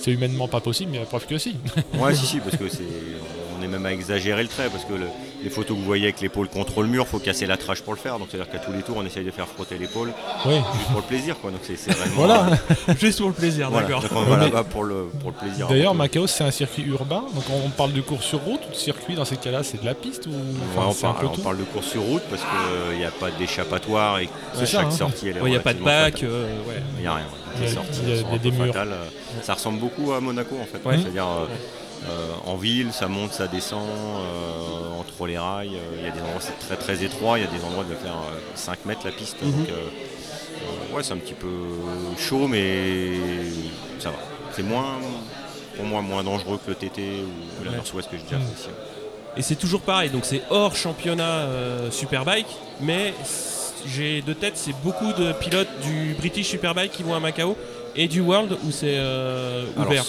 C'est 0.00 0.10
humainement 0.10 0.48
pas 0.48 0.60
possible, 0.60 0.90
mais 0.92 0.98
la 0.98 1.06
preuve 1.06 1.24
que 1.26 1.38
si. 1.38 1.56
Ouais, 1.94 2.14
si, 2.14 2.26
si, 2.26 2.38
parce 2.40 2.56
que 2.58 2.68
c'est. 2.68 2.82
On 3.58 3.62
est 3.64 3.68
même 3.68 3.86
à 3.86 3.92
exagérer 3.92 4.42
le 4.42 4.50
trait, 4.50 4.68
parce 4.70 4.84
que 4.84 4.92
le- 4.92 5.06
les 5.44 5.50
photos 5.50 5.76
que 5.76 5.80
vous 5.80 5.86
voyez 5.86 6.04
avec 6.04 6.20
l'épaule 6.20 6.48
contre 6.48 6.82
le 6.82 6.88
mur, 6.88 7.06
faut 7.06 7.18
casser 7.20 7.46
la 7.46 7.56
trage 7.56 7.82
pour 7.82 7.92
le 7.94 7.98
faire. 8.00 8.18
Donc 8.18 8.28
c'est-à-dire 8.30 8.50
qu'à 8.50 8.58
tous 8.58 8.72
les 8.72 8.82
tours, 8.82 8.96
on 8.98 9.04
essaye 9.06 9.24
de 9.24 9.30
faire 9.30 9.46
frotter 9.46 9.78
l'épaule 9.78 10.12
oui. 10.46 10.54
juste 10.76 10.88
pour 10.90 10.96
le 11.00 11.06
plaisir, 11.06 11.36
quoi. 11.40 11.50
Donc 11.50 11.60
c'est 11.62 11.74
vraiment. 11.92 12.14
Voilà. 12.16 12.46
Juste 12.98 13.18
pour 13.18 13.28
le 13.28 13.34
plaisir, 13.34 13.70
Voilà. 13.70 13.86
d'accord. 13.86 14.04
On 14.16 14.22
va 14.22 14.36
là-bas 14.38 14.64
pour 14.64 14.82
le, 14.84 15.04
pour 15.20 15.30
le 15.30 15.36
plaisir. 15.36 15.68
D'ailleurs. 15.68 15.94
Macao 15.94 16.26
c'est 16.26 16.42
un 16.44 16.50
circuit 16.50 16.82
urbain, 16.84 17.24
donc 17.34 17.44
on 17.50 17.68
parle 17.70 17.92
de 17.92 18.00
course 18.00 18.24
sur 18.24 18.40
route 18.40 18.60
ou 18.68 18.70
de 18.70 18.76
circuit 18.76 19.14
dans 19.14 19.24
ces 19.24 19.36
cas-là, 19.36 19.62
c'est 19.62 19.80
de 19.80 19.86
la 19.86 19.94
piste 19.94 20.26
ou 20.26 20.30
Ouais, 20.30 20.36
enfin, 20.76 20.86
on, 20.86 20.90
un 20.90 21.12
parle, 21.12 21.14
peu 21.14 21.20
alors, 21.26 21.36
on 21.38 21.42
parle 21.42 21.58
de 21.58 21.64
course 21.64 21.86
sur 21.86 22.02
route 22.02 22.22
parce 22.30 22.42
qu'il 22.42 22.98
n'y 22.98 23.04
a 23.04 23.10
pas 23.10 23.30
d'échappatoire 23.30 24.18
et 24.20 24.28
ça, 24.54 24.64
chaque 24.66 24.86
hein. 24.86 24.90
sortie 24.90 25.28
elle 25.28 25.36
est 25.36 25.40
Il 25.44 25.50
n'y 25.50 25.56
a 25.56 25.60
pas 25.60 25.74
de 25.74 25.82
bac. 25.82 26.22
euh, 26.22 26.46
ouais. 26.68 26.82
Il 26.96 27.02
n'y 27.02 27.06
a 27.06 27.14
rien. 27.14 27.24
Il 27.58 27.64
y 27.64 27.66
a- 27.66 27.74
sorties 27.74 28.00
y 28.06 28.12
a 28.12 28.38
des- 28.38 28.50
des 28.50 28.56
murs. 28.56 28.74
Ça 29.42 29.54
ressemble 29.54 29.78
beaucoup 29.78 30.12
à 30.12 30.20
Monaco 30.20 30.56
en 30.60 30.64
fait. 30.64 30.80
C'est-à-dire 30.82 31.26
euh, 31.26 31.44
euh, 31.44 31.46
en 32.46 32.56
ville, 32.56 32.92
ça 32.92 33.08
monte, 33.08 33.32
ça 33.32 33.46
descend 33.46 33.82
euh, 33.88 35.00
entre 35.00 35.26
les 35.26 35.38
rails. 35.38 35.74
euh, 35.76 35.96
Il 35.98 36.04
y 36.04 36.08
a 36.08 36.10
des 36.10 36.20
endroits 36.20 36.40
c'est 36.40 36.58
très 36.58 36.76
très 36.76 37.02
étroit. 37.04 37.38
Il 37.38 37.44
y 37.44 37.48
a 37.48 37.50
des 37.50 37.64
endroits 37.64 37.84
de 37.84 37.94
faire 37.94 38.12
euh, 38.14 38.38
5 38.54 38.84
mètres 38.86 39.00
la 39.04 39.12
piste. 39.12 39.36
Mhm. 39.42 39.50
Donc, 39.52 39.68
euh, 39.70 39.72
euh, 39.72 40.96
ouais, 40.96 41.02
c'est 41.02 41.12
un 41.12 41.18
petit 41.18 41.34
peu 41.34 41.48
chaud, 42.18 42.46
mais 42.48 43.12
ça 43.98 44.10
va. 44.10 44.16
C'est 44.52 44.62
moins, 44.62 44.98
pour 45.76 45.84
moi, 45.86 46.02
moins 46.02 46.22
dangereux 46.22 46.58
que 46.64 46.70
le 46.70 46.76
TT 46.76 47.00
ou 47.60 47.64
la 47.64 47.70
Ouais. 47.70 47.76
Northwest 47.76 48.10
que 48.10 48.16
j'ai 48.16 48.22
déjà 48.22 48.36
fait 48.38 48.60
ici. 48.60 48.68
Et 49.36 49.42
c'est 49.42 49.56
toujours 49.56 49.80
pareil, 49.80 50.10
donc 50.10 50.24
c'est 50.26 50.42
hors 50.50 50.76
championnat 50.76 51.24
euh, 51.24 51.90
Superbike, 51.90 52.46
mais 52.80 53.12
j'ai 53.84 54.22
de 54.22 54.32
tête, 54.32 54.52
c'est 54.56 54.74
beaucoup 54.84 55.12
de 55.12 55.32
pilotes 55.32 55.66
du 55.82 56.14
British 56.16 56.48
Superbike 56.50 56.92
qui 56.92 57.02
vont 57.02 57.14
à 57.16 57.20
Macao 57.20 57.56
et 57.96 58.06
du 58.06 58.20
World 58.20 58.52
où 58.64 58.70
c'est 58.70 58.94
euh, 58.96 59.64
ouvert. 59.76 60.04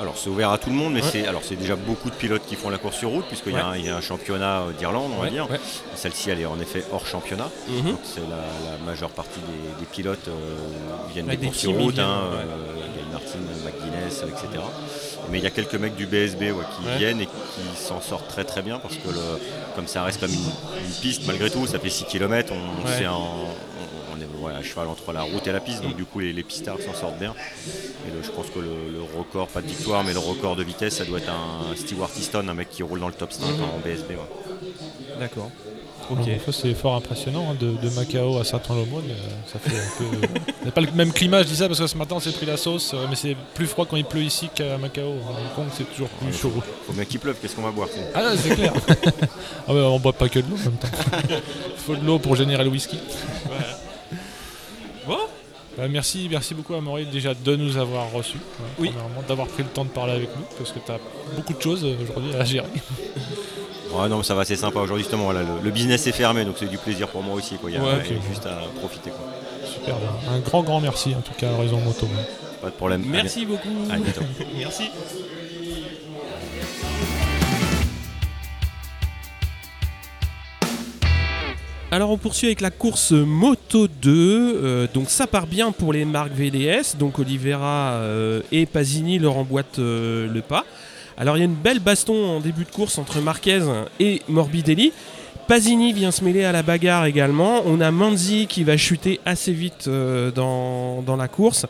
Alors 0.00 0.16
c'est 0.16 0.30
ouvert 0.30 0.50
à 0.50 0.58
tout 0.58 0.70
le 0.70 0.76
monde, 0.76 0.92
mais 0.92 1.02
Ouais. 1.02 1.08
c'est 1.10 1.26
alors 1.26 1.42
c'est 1.44 1.56
déjà 1.56 1.74
beaucoup 1.74 2.08
de 2.10 2.14
pilotes 2.14 2.42
qui 2.46 2.54
font 2.54 2.70
la 2.70 2.78
course 2.78 2.96
sur 2.98 3.10
route, 3.10 3.24
puisqu'il 3.26 3.52
y, 3.52 3.56
a 3.56 3.66
un- 3.66 3.76
il 3.76 3.84
y 3.84 3.88
a 3.88 3.96
un 3.96 4.00
championnat 4.00 4.60
euh, 4.60 4.72
d'Irlande, 4.78 5.10
on 5.12 5.18
va 5.18 5.24
Ouais, 5.24 5.30
dire. 5.30 5.48
Celle-ci, 5.96 6.30
elle 6.30 6.40
est 6.40 6.46
en 6.46 6.60
effet 6.60 6.84
hors 6.92 7.04
championnat. 7.06 7.50
Mhm. 7.68 7.96
C'est 8.04 8.20
la, 8.20 8.36
la 8.70 8.78
majeure 8.86 9.10
partie 9.10 9.40
des, 9.40 9.80
des 9.80 9.86
pilotes 9.86 10.28
euh, 10.28 10.32
viennent 11.12 11.26
des 11.26 11.36
des 11.36 11.46
courses 11.46 11.58
sur 11.58 11.72
route. 11.72 11.98
hein, 11.98 12.20
ouais. 12.32 12.38
euh, 12.38 12.94
Gail 12.94 13.04
Martin, 13.12 13.38
McGuinness, 13.64 14.22
etc. 14.22 14.62
Mais 15.30 15.38
il 15.38 15.44
y 15.44 15.46
a 15.46 15.50
quelques 15.50 15.74
mecs 15.74 15.96
du 15.96 16.06
BSB 16.06 16.38
qui 16.76 16.98
viennent 16.98 17.20
et 17.20 17.26
qui 17.26 17.82
s'en 17.82 18.00
sortent 18.00 18.28
très 18.28 18.44
très 18.44 18.62
bien 18.62 18.78
parce 18.78 18.94
que 18.94 19.08
le, 19.08 19.20
comme 19.74 19.86
ça 19.88 20.04
reste 20.04 20.20
comme 20.20 20.32
une, 20.32 20.38
une 20.86 20.94
piste 21.02 21.26
malgré 21.26 21.50
tout, 21.50 21.66
ça 21.66 21.78
fait 21.78 21.90
6 21.90 22.04
km, 22.04 22.52
on, 22.52 22.56
en- 22.56 22.88
on- 23.12 23.46
on 23.77 23.77
est 23.77 23.77
ouais, 24.40 24.52
à 24.52 24.62
cheval 24.62 24.88
entre 24.88 25.12
la 25.12 25.22
route 25.22 25.46
et 25.46 25.52
la 25.52 25.60
piste, 25.60 25.82
donc 25.82 25.96
du 25.96 26.04
coup 26.04 26.20
les, 26.20 26.32
les 26.32 26.42
pistards 26.42 26.80
s'en 26.80 26.94
sortent 26.94 27.18
bien. 27.18 27.34
Et 28.06 28.10
le- 28.10 28.22
je 28.22 28.30
pense 28.30 28.46
que 28.50 28.58
le, 28.58 28.68
le 28.92 29.02
record, 29.18 29.48
pas 29.48 29.60
de 29.62 29.66
victoire, 29.68 30.04
mais 30.04 30.12
le 30.12 30.18
record 30.18 30.56
de 30.56 30.62
vitesse, 30.64 30.96
ça 30.96 31.04
doit 31.04 31.18
être 31.18 31.30
un 31.30 31.74
Stewart 31.76 32.10
Easton, 32.18 32.46
un 32.48 32.54
mec 32.54 32.70
qui 32.70 32.82
roule 32.82 33.00
dans 33.00 33.08
le 33.08 33.14
top 33.14 33.32
5 33.32 33.46
Mhm. 33.46 33.62
en 33.62 33.78
BSB. 33.84 34.10
ouais. 34.10 34.68
D'accord. 35.20 35.50
Ok. 36.10 36.20
Ça, 36.46 36.52
c'est 36.52 36.72
fort 36.72 36.94
impressionnant 36.94 37.48
hein, 37.50 37.56
de, 37.60 37.72
de 37.72 37.90
Macao 37.94 38.38
à 38.38 38.44
Saint-Ouen-l'Aumône. 38.44 39.04
euh, 39.10 39.14
ça 39.52 39.58
fait 39.58 39.76
un 39.76 39.98
peu. 39.98 40.26
C'est 40.64 40.70
pas 40.72 40.80
le 40.80 40.90
même 40.92 41.12
climat, 41.12 41.42
je 41.42 41.48
dis 41.48 41.56
ça 41.56 41.66
parce 41.66 41.80
que 41.80 41.86
ce 41.86 41.96
matin 41.98 42.14
on 42.16 42.20
s'est 42.20 42.32
pris 42.32 42.46
la 42.46 42.56
sauce, 42.56 42.92
euh, 42.94 43.06
mais 43.10 43.16
c'est 43.16 43.34
plus 43.54 43.66
froid 43.66 43.84
quand 43.86 43.96
il 43.96 44.04
pleut 44.06 44.22
ici 44.22 44.48
qu'à 44.54 44.76
Macao. 44.78 45.02
Hong 45.12 45.54
Kong 45.54 45.66
c'est 45.76 45.84
toujours 45.90 46.08
plus 46.08 46.32
chaud. 46.32 46.52
Faut 46.86 46.92
bien 46.94 47.04
qu'il 47.04 47.20
pleuve, 47.20 47.36
qu'est-ce 47.40 47.54
qu'on 47.56 47.62
va 47.62 47.70
boire 47.70 47.88
Ah 48.14 48.22
là, 48.22 48.36
c'est 48.36 48.54
clair. 48.54 48.72
ah 49.68 49.72
ouais, 49.74 49.80
on 49.80 49.98
boit 49.98 50.12
pas 50.14 50.28
que 50.30 50.38
de 50.40 50.48
l'eau 50.48 50.56
en 50.56 50.64
même 50.64 50.76
temps. 50.78 50.88
Faut 51.86 51.96
de 51.96 52.04
l'eau 52.04 52.18
pour 52.18 52.36
générer 52.36 52.64
le 52.64 52.70
whisky. 52.70 52.98
Bah, 55.78 55.86
merci, 55.88 56.26
merci 56.30 56.54
beaucoup 56.54 56.74
à 56.74 56.80
Maurice 56.80 57.08
déjà 57.08 57.32
de 57.34 57.56
nous 57.56 57.76
avoir 57.76 58.10
reçus, 58.10 58.36
hein, 58.60 58.64
Oui. 58.78 58.90
d'avoir 59.28 59.46
pris 59.46 59.62
le 59.62 59.68
temps 59.68 59.84
de 59.84 59.90
parler 59.90 60.14
avec 60.14 60.28
nous 60.36 60.42
parce 60.58 60.72
que 60.72 60.80
tu 60.84 60.90
as 60.90 60.98
beaucoup 61.36 61.54
de 61.54 61.62
choses 61.62 61.84
euh, 61.84 61.94
aujourd'hui 62.02 62.34
à 62.34 62.44
gérer. 62.44 62.66
Ouais, 63.90 64.06
non, 64.06 64.22
ça 64.22 64.34
va, 64.34 64.44
c'est 64.44 64.54
sympa. 64.56 64.80
Aujourd'hui, 64.80 65.02
justement, 65.02 65.24
voilà, 65.24 65.40
le, 65.40 65.62
le 65.64 65.70
business 65.70 66.06
est 66.06 66.12
fermé, 66.12 66.44
donc 66.44 66.56
c'est 66.58 66.66
du 66.68 66.76
plaisir 66.76 67.08
pour 67.08 67.22
moi 67.22 67.34
aussi. 67.36 67.54
Quoi. 67.56 67.70
Il 67.70 67.74
y 67.74 67.78
a 67.78 67.82
Ouais, 67.82 68.04
juste 68.28 68.44
à 68.44 68.58
profiter. 68.78 69.08
Quoi. 69.08 69.26
Super, 69.66 69.96
bien. 69.96 70.10
un 70.30 70.40
grand 70.40 70.62
grand 70.62 70.78
merci 70.82 71.14
en 71.14 71.22
tout 71.22 71.32
cas 71.38 71.50
à 71.54 71.56
Raison 71.56 71.78
Moto. 71.80 72.06
Pas 72.60 72.68
de 72.68 72.74
problème. 72.74 73.02
Merci 73.06 73.46
beaucoup. 73.46 73.70
À 73.90 73.96
bientôt. 73.96 74.20
Merci. 74.58 74.90
Alors 81.90 82.10
on 82.10 82.18
poursuit 82.18 82.48
avec 82.48 82.60
la 82.60 82.70
course 82.70 83.12
Moto 83.12 83.88
2. 83.88 84.60
Euh, 84.62 84.86
donc 84.92 85.08
ça 85.08 85.26
part 85.26 85.46
bien 85.46 85.72
pour 85.72 85.94
les 85.94 86.04
marques 86.04 86.32
VDS. 86.32 86.98
Donc 86.98 87.18
Oliveira 87.18 87.92
euh, 87.92 88.42
et 88.52 88.66
Pasini 88.66 89.18
leur 89.18 89.38
emboîtent 89.38 89.78
euh, 89.78 90.30
le 90.30 90.42
pas. 90.42 90.66
Alors 91.16 91.38
il 91.38 91.40
y 91.40 91.42
a 91.42 91.46
une 91.46 91.54
belle 91.54 91.80
baston 91.80 92.36
en 92.36 92.40
début 92.40 92.64
de 92.64 92.70
course 92.70 92.98
entre 92.98 93.22
Marquez 93.22 93.62
et 94.00 94.20
Morbidelli. 94.28 94.92
Pasini 95.46 95.94
vient 95.94 96.10
se 96.10 96.22
mêler 96.22 96.44
à 96.44 96.52
la 96.52 96.62
bagarre 96.62 97.06
également. 97.06 97.62
On 97.64 97.80
a 97.80 97.90
Manzi 97.90 98.46
qui 98.48 98.64
va 98.64 98.76
chuter 98.76 99.18
assez 99.24 99.52
vite 99.52 99.88
dans, 99.88 101.00
dans 101.00 101.16
la 101.16 101.26
course. 101.26 101.64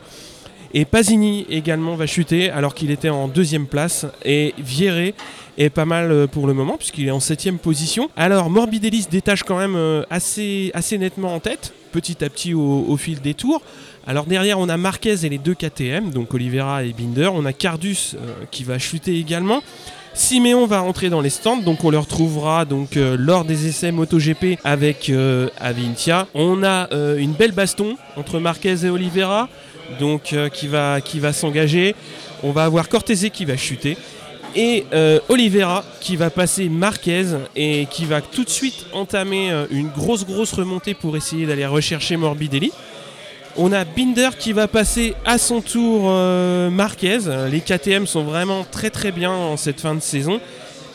Et 0.75 0.85
Pasini 0.85 1.47
également 1.49 1.95
va 1.95 2.07
chuter 2.07 2.51
alors 2.51 2.75
qu'il 2.75 2.91
était 2.91 3.09
en 3.09 3.29
deuxième 3.29 3.69
place. 3.69 4.05
Et 4.25 4.53
Vieré 4.59 5.15
est 5.59 5.71
pas 5.71 5.85
mal 5.85 6.11
euh, 6.11 6.27
pour 6.27 6.47
le 6.47 6.55
moment 6.55 6.77
puisqu'il 6.77 7.09
est 7.09 7.11
en 7.13 7.21
septième 7.21 7.59
position. 7.59 8.09
Alors 8.17 8.49
Morbidelli 8.49 9.03
se 9.03 9.11
détache 9.11 9.43
quand 9.43 9.59
même 9.59 9.77
euh, 9.77 10.03
assez, 10.09 10.71
assez 10.73 10.97
nettement 10.97 11.35
en 11.35 11.41
tête, 11.41 11.75
petit 11.93 12.25
à 12.25 12.31
petit 12.31 12.55
au, 12.55 12.97
fil 12.97 13.21
des 13.21 13.35
tours. 13.35 13.61
Alors 14.07 14.25
derrière 14.25 14.59
on 14.59 14.69
a 14.69 14.77
Marquez 14.77 15.27
et 15.27 15.29
les 15.29 15.39
deux 15.39 15.55
KTM, 15.55 16.11
donc 16.11 16.33
Oliveira 16.33 16.85
et 16.85 16.93
Binder. 16.93 17.31
On 17.35 17.45
a 17.45 17.53
Cardus 17.53 18.15
euh, 18.15 18.45
qui 18.51 18.65
va 18.65 18.79
chuter 18.79 19.19
également. 19.19 19.63
Siméon 20.15 20.67
va 20.67 20.81
rentrer 20.81 21.11
dans 21.11 21.21
les 21.21 21.31
stands, 21.31 21.59
donc 21.59 21.85
on 21.85 21.91
le 21.91 21.99
retrouvera 21.99 22.65
donc 22.65 22.97
lors 22.97 23.45
des 23.45 23.69
essais 23.69 23.93
MotoGP 23.93 24.59
avec 24.65 25.13
Avintia. 25.61 26.27
On 26.35 26.65
a 26.65 26.89
une 27.19 27.35
belle 27.35 27.53
baston 27.53 27.97
entre 28.17 28.41
Marquez 28.41 28.85
et 28.85 28.89
Oliveira, 28.89 29.49
donc 30.01 30.35
qui 30.53 30.67
va 30.67 31.01
qui 31.01 31.21
va 31.21 31.33
s'engager. 31.33 31.95
On 32.43 32.51
va 32.51 32.65
avoir 32.65 32.89
Cortese 32.89 33.29
qui 33.33 33.45
va 33.45 33.57
chuter 33.57 33.97
et 34.55 34.87
euh, 34.93 35.21
Oliveira 35.29 35.85
qui 36.01 36.17
va 36.17 36.31
passer 36.31 36.69
Marquez 36.69 37.27
et 37.57 37.87
qui 37.91 38.05
va 38.05 38.21
tout 38.21 38.45
de 38.45 38.51
suite 38.51 38.87
entamer 38.93 39.51
euh, 39.51 39.67
une 39.71 39.89
grosse 39.89 40.25
grosse 40.25 40.53
remontée 40.53 40.95
pour 40.95 41.17
essayer 41.17 41.47
d'aller 41.47 41.67
rechercher 41.67 42.17
Morbidelli. 42.17 42.73
On 43.57 43.73
a 43.73 43.85
Binder 43.85 44.31
qui 44.39 44.53
va 44.53 44.69
passer 44.69 45.15
à 45.25 45.39
son 45.39 45.61
tour 45.61 46.05
euh, 46.07 46.71
Marquez. 46.71 47.19
Les 47.51 47.61
KTM 47.61 48.07
sont 48.07 48.25
vraiment 48.25 48.65
très 48.71 48.91
très 48.91 49.11
bien 49.11 49.33
en 49.33 49.57
cette 49.57 49.81
fin 49.81 49.95
de 49.95 50.01
saison. 50.01 50.41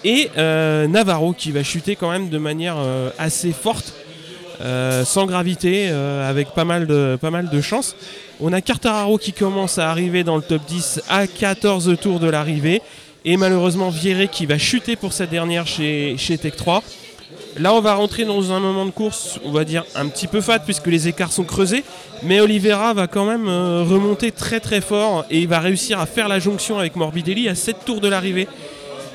Et 0.06 0.30
Navarro 0.36 1.32
qui 1.34 1.52
va 1.52 1.64
chuter 1.64 1.96
quand 1.96 2.12
même 2.12 2.28
de 2.30 2.38
manière 2.38 2.76
assez 3.18 3.54
forte, 3.54 3.94
sans 4.60 5.26
gravité, 5.26 5.88
avec 5.90 6.50
pas 6.50 6.66
mal, 6.66 6.88
de, 6.88 7.18
pas 7.22 7.32
mal 7.32 7.50
de 7.50 7.62
chance. 7.62 7.96
On 8.42 8.52
a 8.52 8.60
Cartararo 8.60 9.18
qui 9.18 9.32
commence 9.32 9.78
à 9.78 9.90
arriver 9.90 10.26
dans 10.26 10.36
le 10.36 10.42
top 10.42 10.66
10 10.66 11.04
à 11.08 11.26
14 11.26 11.96
tours 12.02 12.20
de 12.20 12.30
l'arrivée. 12.30 12.82
Et 13.26 13.38
malheureusement 13.38 13.90
Vieré 13.90 14.28
qui 14.28 14.46
va 14.46 14.58
chuter 14.58 14.98
pour 14.98 15.14
sa 15.14 15.26
dernière 15.26 15.66
chez, 15.66 16.16
chez 16.18 16.38
Tech 16.38 16.58
3. 16.58 16.84
Là, 17.58 17.74
on 17.74 17.82
va 17.82 17.94
rentrer 17.94 18.26
dans 18.26 18.52
un 18.52 18.60
moment 18.60 18.86
de 18.86 18.92
course, 18.92 19.40
on 19.46 19.52
va 19.52 19.64
dire 19.64 19.86
un 19.96 20.08
petit 20.08 20.28
peu 20.28 20.42
fat 20.42 20.60
puisque 20.60 20.88
les 20.88 21.08
écarts 21.08 21.32
sont 21.32 21.44
creusés. 21.44 21.84
Mais 22.24 22.42
Oliveira 22.42 22.94
va 22.94 23.08
quand 23.08 23.26
même 23.26 23.48
euh, 23.48 23.84
remonter 23.84 24.32
très 24.32 24.60
très 24.60 24.82
fort 24.82 25.26
et 25.30 25.40
il 25.40 25.48
va 25.48 25.60
réussir 25.60 26.00
à 26.00 26.06
faire 26.06 26.28
la 26.28 26.40
jonction 26.40 26.80
avec 26.80 26.96
Morbidelli 26.96 27.48
à 27.48 27.56
7 27.56 27.86
tours 27.86 28.02
de 28.02 28.10
l'arrivée. 28.10 28.48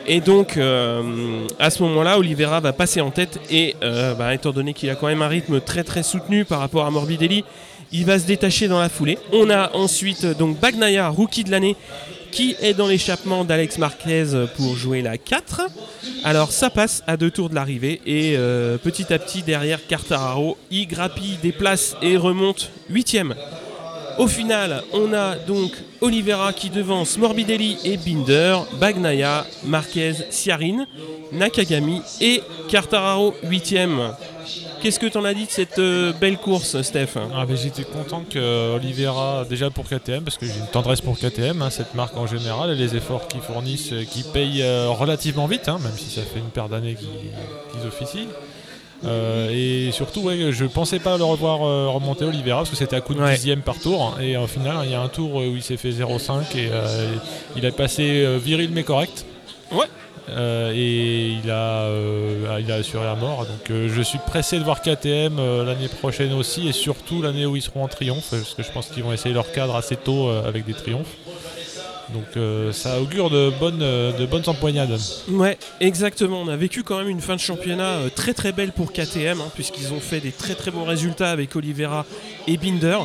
Et 0.06 0.20
donc, 0.20 0.56
euh, 0.56 1.46
à 1.58 1.68
ce 1.68 1.82
moment-là, 1.82 2.18
Oliveira 2.18 2.60
va 2.60 2.72
passer 2.72 3.02
en 3.02 3.10
tête 3.10 3.38
et, 3.50 3.76
euh, 3.82 4.14
bah, 4.14 4.32
étant 4.32 4.52
donné 4.52 4.72
qu'il 4.72 4.88
a 4.88 4.94
quand 4.94 5.08
même 5.08 5.20
un 5.20 5.28
rythme 5.28 5.60
très 5.60 5.84
très 5.84 6.02
soutenu 6.02 6.46
par 6.46 6.60
rapport 6.60 6.86
à 6.86 6.90
Morbidelli, 6.90 7.44
il 7.92 8.06
va 8.06 8.18
se 8.18 8.24
détacher 8.26 8.68
dans 8.68 8.80
la 8.80 8.88
foulée. 8.88 9.18
On 9.32 9.50
a 9.50 9.74
ensuite 9.74 10.24
donc 10.38 10.58
Bagnaia, 10.58 11.08
rookie 11.08 11.44
de 11.44 11.50
l'année, 11.50 11.76
qui 12.38 12.54
est 12.60 12.72
dans 12.72 12.86
l'échappement 12.86 13.44
d'Alex 13.44 13.78
Marquez 13.78 14.26
pour 14.56 14.76
jouer 14.76 15.02
la 15.02 15.18
4. 15.18 15.62
Alors 16.22 16.52
ça 16.52 16.70
passe 16.70 17.02
à 17.08 17.16
deux 17.16 17.32
tours 17.32 17.50
de 17.50 17.56
l'arrivée 17.56 18.00
et 18.06 18.36
euh, 18.36 18.78
petit 18.78 19.12
à 19.12 19.18
petit 19.18 19.42
derrière 19.42 19.84
Cartararo, 19.88 20.56
il 20.70 20.86
grappille 20.86 21.38
des 21.42 21.50
places 21.50 21.96
et 22.00 22.16
remonte 22.16 22.70
8ème. 22.92 23.34
Au 24.18 24.26
final, 24.26 24.82
on 24.92 25.12
a 25.12 25.36
donc 25.36 25.72
Oliveira 26.00 26.52
qui 26.52 26.70
devance 26.70 27.16
Morbidelli 27.18 27.78
et 27.84 27.96
Binder, 27.96 28.58
Bagnaia, 28.80 29.46
Marquez, 29.64 30.12
Ciarin, 30.30 30.86
Nakagami 31.32 32.02
et 32.20 32.42
Cartararo 32.68 33.34
8ème. 33.44 34.12
Qu'est-ce 34.82 34.98
que 34.98 35.06
t'en 35.06 35.24
as 35.24 35.34
dit 35.34 35.46
de 35.46 35.50
cette 35.50 35.78
euh, 35.78 36.12
belle 36.12 36.38
course, 36.38 36.82
Steph? 36.82 37.16
Ah, 37.34 37.46
ben, 37.46 37.56
J'étais 37.56 37.84
content 37.84 38.24
que 38.28 38.74
Oliveira, 38.76 39.44
déjà 39.48 39.70
pour 39.70 39.84
KTM, 39.84 40.24
parce 40.24 40.36
que 40.36 40.46
j'ai 40.46 40.58
une 40.58 40.66
tendresse 40.66 41.00
pour 41.00 41.18
KTM, 41.18 41.62
hein, 41.62 41.70
cette 41.70 41.94
marque 41.94 42.16
en 42.16 42.26
général, 42.26 42.70
et 42.70 42.74
les 42.76 42.96
efforts 42.96 43.28
qu'ils 43.28 43.40
fournissent, 43.40 43.92
euh, 43.92 44.04
qui 44.04 44.22
payent 44.22 44.62
euh, 44.62 44.88
relativement 44.90 45.46
vite, 45.46 45.68
hein, 45.68 45.78
même 45.82 45.96
si 45.96 46.10
ça 46.10 46.22
fait 46.22 46.38
une 46.38 46.50
paire 46.50 46.68
d'années 46.68 46.96
qu'ils 46.96 47.86
officient. 47.86 48.28
Euh, 49.04 49.50
et 49.52 49.92
surtout, 49.92 50.22
ouais, 50.22 50.50
je 50.50 50.64
pensais 50.64 50.98
pas 50.98 51.16
le 51.18 51.24
revoir 51.24 51.62
euh, 51.62 51.88
remonter 51.88 52.24
Oliveira 52.24 52.58
parce 52.58 52.70
que 52.70 52.76
c'était 52.76 52.96
à 52.96 53.00
coup 53.00 53.14
de 53.14 53.20
Ouais. 53.20 53.34
dixième 53.34 53.60
par 53.62 53.78
tour. 53.78 54.16
Et 54.20 54.36
au 54.36 54.46
final, 54.46 54.78
il 54.84 54.90
y 54.90 54.94
a 54.94 55.00
un 55.00 55.08
tour 55.08 55.36
où 55.36 55.42
il 55.56 55.62
s'est 55.62 55.76
fait 55.76 55.90
0,5 55.90 56.56
et 56.56 56.68
euh, 56.72 57.14
il 57.56 57.64
a 57.64 57.70
passé 57.70 58.24
euh, 58.24 58.38
viril 58.38 58.70
mais 58.72 58.82
correct. 58.82 59.24
Ouais. 59.70 59.86
Euh, 60.30 60.72
et 60.74 61.38
il 61.42 61.50
a, 61.50 61.84
euh, 61.84 62.58
il 62.60 62.70
a 62.70 62.74
assuré 62.74 63.06
à 63.06 63.14
mort. 63.14 63.46
Donc 63.46 63.70
euh, 63.70 63.88
je 63.88 64.02
suis 64.02 64.18
pressé 64.18 64.58
de 64.58 64.64
voir 64.64 64.82
KTM 64.82 65.38
euh, 65.38 65.64
l'année 65.64 65.88
prochaine 65.88 66.32
aussi 66.34 66.68
et 66.68 66.72
surtout 66.72 67.22
l'année 67.22 67.46
où 67.46 67.56
ils 67.56 67.62
seront 67.62 67.84
en 67.84 67.88
triomphe 67.88 68.26
parce 68.30 68.52
que 68.54 68.62
je 68.62 68.70
pense 68.70 68.88
qu'ils 68.88 69.04
vont 69.04 69.12
essayer 69.12 69.34
leur 69.34 69.50
cadre 69.52 69.74
assez 69.76 69.96
tôt 69.96 70.28
euh, 70.28 70.46
avec 70.46 70.66
des 70.66 70.74
triomphes. 70.74 71.14
Donc 72.12 72.36
euh, 72.36 72.72
ça 72.72 73.00
augure 73.00 73.30
de 73.30 73.52
bonnes, 73.60 73.82
euh, 73.82 74.12
de 74.12 74.26
bonnes 74.26 74.44
empoignades. 74.46 74.98
Ouais, 75.28 75.58
exactement. 75.80 76.40
On 76.40 76.48
a 76.48 76.56
vécu 76.56 76.82
quand 76.82 76.98
même 76.98 77.08
une 77.08 77.20
fin 77.20 77.34
de 77.34 77.40
championnat 77.40 77.98
euh, 77.98 78.08
très 78.08 78.34
très 78.34 78.52
belle 78.52 78.72
pour 78.72 78.92
KTM, 78.92 79.40
hein, 79.40 79.50
puisqu'ils 79.54 79.92
ont 79.92 80.00
fait 80.00 80.20
des 80.20 80.32
très 80.32 80.54
très 80.54 80.70
bons 80.70 80.84
résultats 80.84 81.30
avec 81.30 81.54
Oliveira 81.56 82.06
et 82.46 82.56
Binder. 82.56 82.98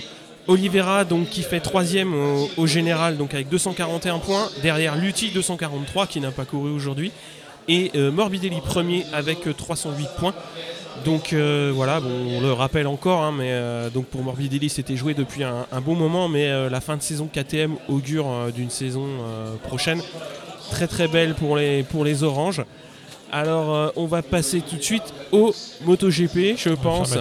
Oliveira 0.47 1.05
donc 1.05 1.29
qui 1.29 1.41
fait 1.41 1.61
troisième 1.61 2.13
au, 2.57 2.67
général 2.67 3.15
donc 3.15 3.33
avec 3.33 3.47
241 3.47 4.19
points 4.19 4.49
derrière 4.61 4.97
Lutti 4.97 5.31
243 5.31 6.05
qui 6.05 6.19
n'a 6.19 6.31
pas 6.31 6.43
couru 6.43 6.69
aujourd'hui 6.69 7.13
et 7.69 7.91
Morbidelli 7.95 8.59
premier 8.59 9.05
avec 9.13 9.47
euh, 9.47 9.53
308 9.53 10.07
points 10.17 10.33
donc 11.05 11.33
euh, 11.33 11.71
voilà 11.73 11.99
bon, 11.99 12.09
on 12.37 12.41
le 12.41 12.53
rappelle 12.53 12.87
encore 12.87 13.21
hein, 13.23 13.33
mais 13.35 13.49
euh, 13.51 13.89
donc 13.89 14.05
pour 14.05 14.21
Morbidelli 14.23 14.69
c'était 14.69 14.95
joué 14.95 15.13
depuis 15.13 15.43
un, 15.43 15.65
un 15.71 15.81
bon 15.81 15.95
moment 15.95 16.29
mais 16.29 16.47
euh, 16.49 16.69
la 16.69 16.81
fin 16.81 16.95
de 16.97 17.01
saison 17.01 17.27
KTM 17.27 17.75
augure 17.89 18.51
d'une 18.55 18.69
saison 18.69 19.05
prochaine 19.63 20.01
très 20.71 20.87
très 20.87 21.07
belle 21.07 21.33
pour 21.35 21.57
les, 21.57 21.83
pour 21.83 22.05
les 22.05 22.23
oranges 22.23 22.63
alors 23.31 23.91
on 23.95 24.05
va 24.05 24.21
passer 24.21 24.61
tout 24.61 24.75
de 24.77 24.81
suite 24.83 25.13
au 25.31 25.53
MotoGP 25.85 26.55
je 26.57 26.69
pense. 26.69 27.13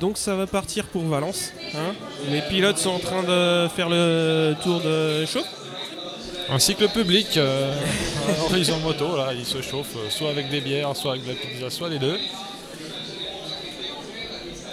Donc 0.00 0.18
ça 0.18 0.34
va 0.34 0.46
partir 0.46 0.86
pour 0.86 1.02
Valence. 1.04 1.52
hein. 1.74 1.94
Les 2.28 2.42
pilotes 2.42 2.78
sont 2.78 2.90
en 2.90 2.98
train 2.98 3.22
de 3.22 3.68
faire 3.68 3.88
le 3.88 4.54
tour 4.62 4.80
de 4.80 5.24
chauffe. 5.26 5.46
Ainsi 6.52 6.74
que 6.74 6.82
le 6.82 6.88
public, 6.88 7.36
euh, 7.38 7.72
à 8.28 8.44
Horizon 8.44 8.76
Moto, 8.78 9.16
là, 9.16 9.30
ils 9.34 9.46
se 9.46 9.62
chauffent 9.62 9.96
euh, 9.96 10.10
soit 10.10 10.28
avec 10.28 10.50
des 10.50 10.60
bières, 10.60 10.94
soit 10.94 11.12
avec 11.12 11.24
de 11.24 11.28
la 11.30 11.34
pizza, 11.34 11.70
soit 11.70 11.88
les 11.88 11.98
deux. 11.98 12.18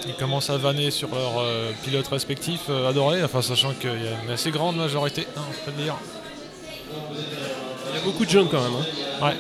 Ils 0.06 0.14
commencent 0.16 0.50
à 0.50 0.58
vanner 0.58 0.92
sur 0.92 1.08
leurs 1.10 1.40
euh, 1.40 1.72
pilotes 1.84 2.08
respectifs 2.10 2.66
euh, 2.70 2.90
adorés, 2.90 3.24
enfin 3.24 3.42
sachant 3.42 3.74
qu'il 3.74 3.90
y 3.92 4.08
a 4.08 4.24
une 4.26 4.32
assez 4.32 4.52
grande 4.52 4.76
majorité, 4.76 5.26
hein, 5.38 5.42
je 5.54 5.72
peux 5.72 5.78
le 5.78 5.84
dire. 5.84 5.96
Il 7.92 7.96
y 7.98 8.02
a 8.02 8.04
beaucoup 8.04 8.26
de 8.26 8.30
jeunes 8.30 8.50
quand 8.50 8.62
même. 8.62 8.74
hein. 9.22 9.26
Ouais. 9.28 9.36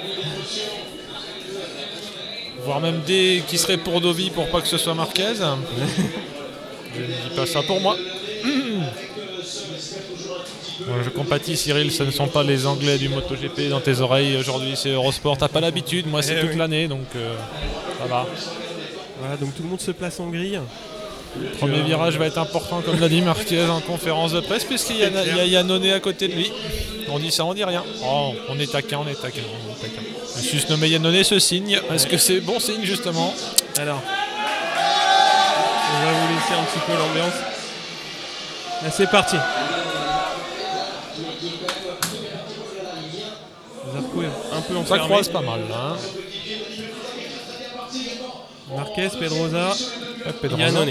Voire 2.64 2.80
même 2.80 3.02
des 3.02 3.44
qui 3.48 3.58
seraient 3.58 3.78
pour 3.78 4.00
Dovi 4.00 4.30
pour 4.30 4.48
pas 4.50 4.62
que 4.62 4.68
ce 4.68 4.78
soit 4.78 4.94
Marquez. 4.94 5.34
je 6.96 7.02
ne 7.02 7.06
dis 7.06 7.36
pas 7.36 7.46
ça 7.46 7.64
pour 7.64 7.82
moi. 7.82 7.98
Je 11.04 11.10
compatis 11.10 11.58
Cyril, 11.58 11.92
ce 11.92 12.04
ne 12.04 12.12
sont 12.12 12.28
pas 12.28 12.44
les 12.44 12.66
Anglais 12.66 12.98
du 12.98 13.10
MotoGP 13.10 13.70
dans 13.70 13.82
tes 13.82 14.00
oreilles. 14.00 14.38
Aujourd'hui 14.38 14.74
c'est 14.76 14.90
Eurosport, 14.92 15.38
t'as 15.38 15.48
pas 15.48 15.60
l'habitude, 15.60 16.08
moi 16.08 16.22
c'est 16.22 16.36
Eh 16.38 16.42
toute 16.42 16.52
oui. 16.52 16.58
l'année 16.58 16.88
donc 16.88 17.06
euh, 17.16 17.34
ça 18.00 18.06
va. 18.08 18.26
Voilà, 19.20 19.36
donc 19.38 19.54
tout 19.56 19.64
le 19.64 19.70
monde 19.70 19.82
se 19.82 19.92
place 19.92 20.20
en 20.20 20.28
grille. 20.28 20.60
Premier 21.60 21.80
Euh, 21.80 21.84
virage 21.84 22.18
va 22.18 22.26
être 22.26 22.38
important 22.40 22.82
comme 22.82 23.00
l'a 23.00 23.10
dit 23.10 23.22
Marquez 23.22 23.64
en 23.66 23.82
conférence 23.82 24.32
de 24.32 24.40
presse 24.40 24.64
puisqu'il 24.64 24.98
y 24.98 25.04
a, 25.04 25.10
il 25.10 25.36
y 25.36 25.40
a 25.40 25.46
Yannone 25.46 25.86
à 25.88 26.00
côté 26.00 26.28
de 26.28 26.34
lui. 26.34 26.52
On 27.12 27.20
dit 27.20 27.32
ça, 27.32 27.44
on 27.46 27.54
dit 27.54 27.64
rien. 27.64 27.84
Oh, 28.04 28.34
on 28.50 28.58
est 28.60 28.72
taquin, 28.72 29.00
on 29.04 29.08
est 29.08 29.20
taquin, 29.20 29.42
on 29.44 29.72
est 29.74 29.82
taquin. 29.82 30.02
Le 30.38 30.42
sus 30.42 30.62
nommé 30.70 30.88
Yannone 30.90 31.24
ce 31.24 31.40
signe. 31.40 31.80
Est-ce 31.94 32.08
que 32.08 32.18
c'est 32.18 32.40
bon 32.40 32.60
signe 32.60 32.84
justement 32.84 33.34
Alors, 33.78 34.02
on 35.92 36.06
va 36.06 36.12
vous 36.14 36.34
laisser 36.34 36.54
un 36.54 36.64
petit 36.64 36.80
peu 36.86 36.94
l'ambiance. 36.98 37.34
Là, 38.84 38.90
c'est 38.92 39.10
parti. 39.10 39.36
Un 44.28 44.62
peu 44.62 44.74
Ça 44.88 45.00
croise 45.00 45.30
pas 45.30 45.42
mal 45.42 45.62
là. 45.70 45.94
hein. 45.94 45.98
Marquez, 48.76 49.08
Pedrosa, 49.20 49.70
Ouais, 50.26 50.34
Pedrosa. 50.42 50.64
Yannone. 50.64 50.90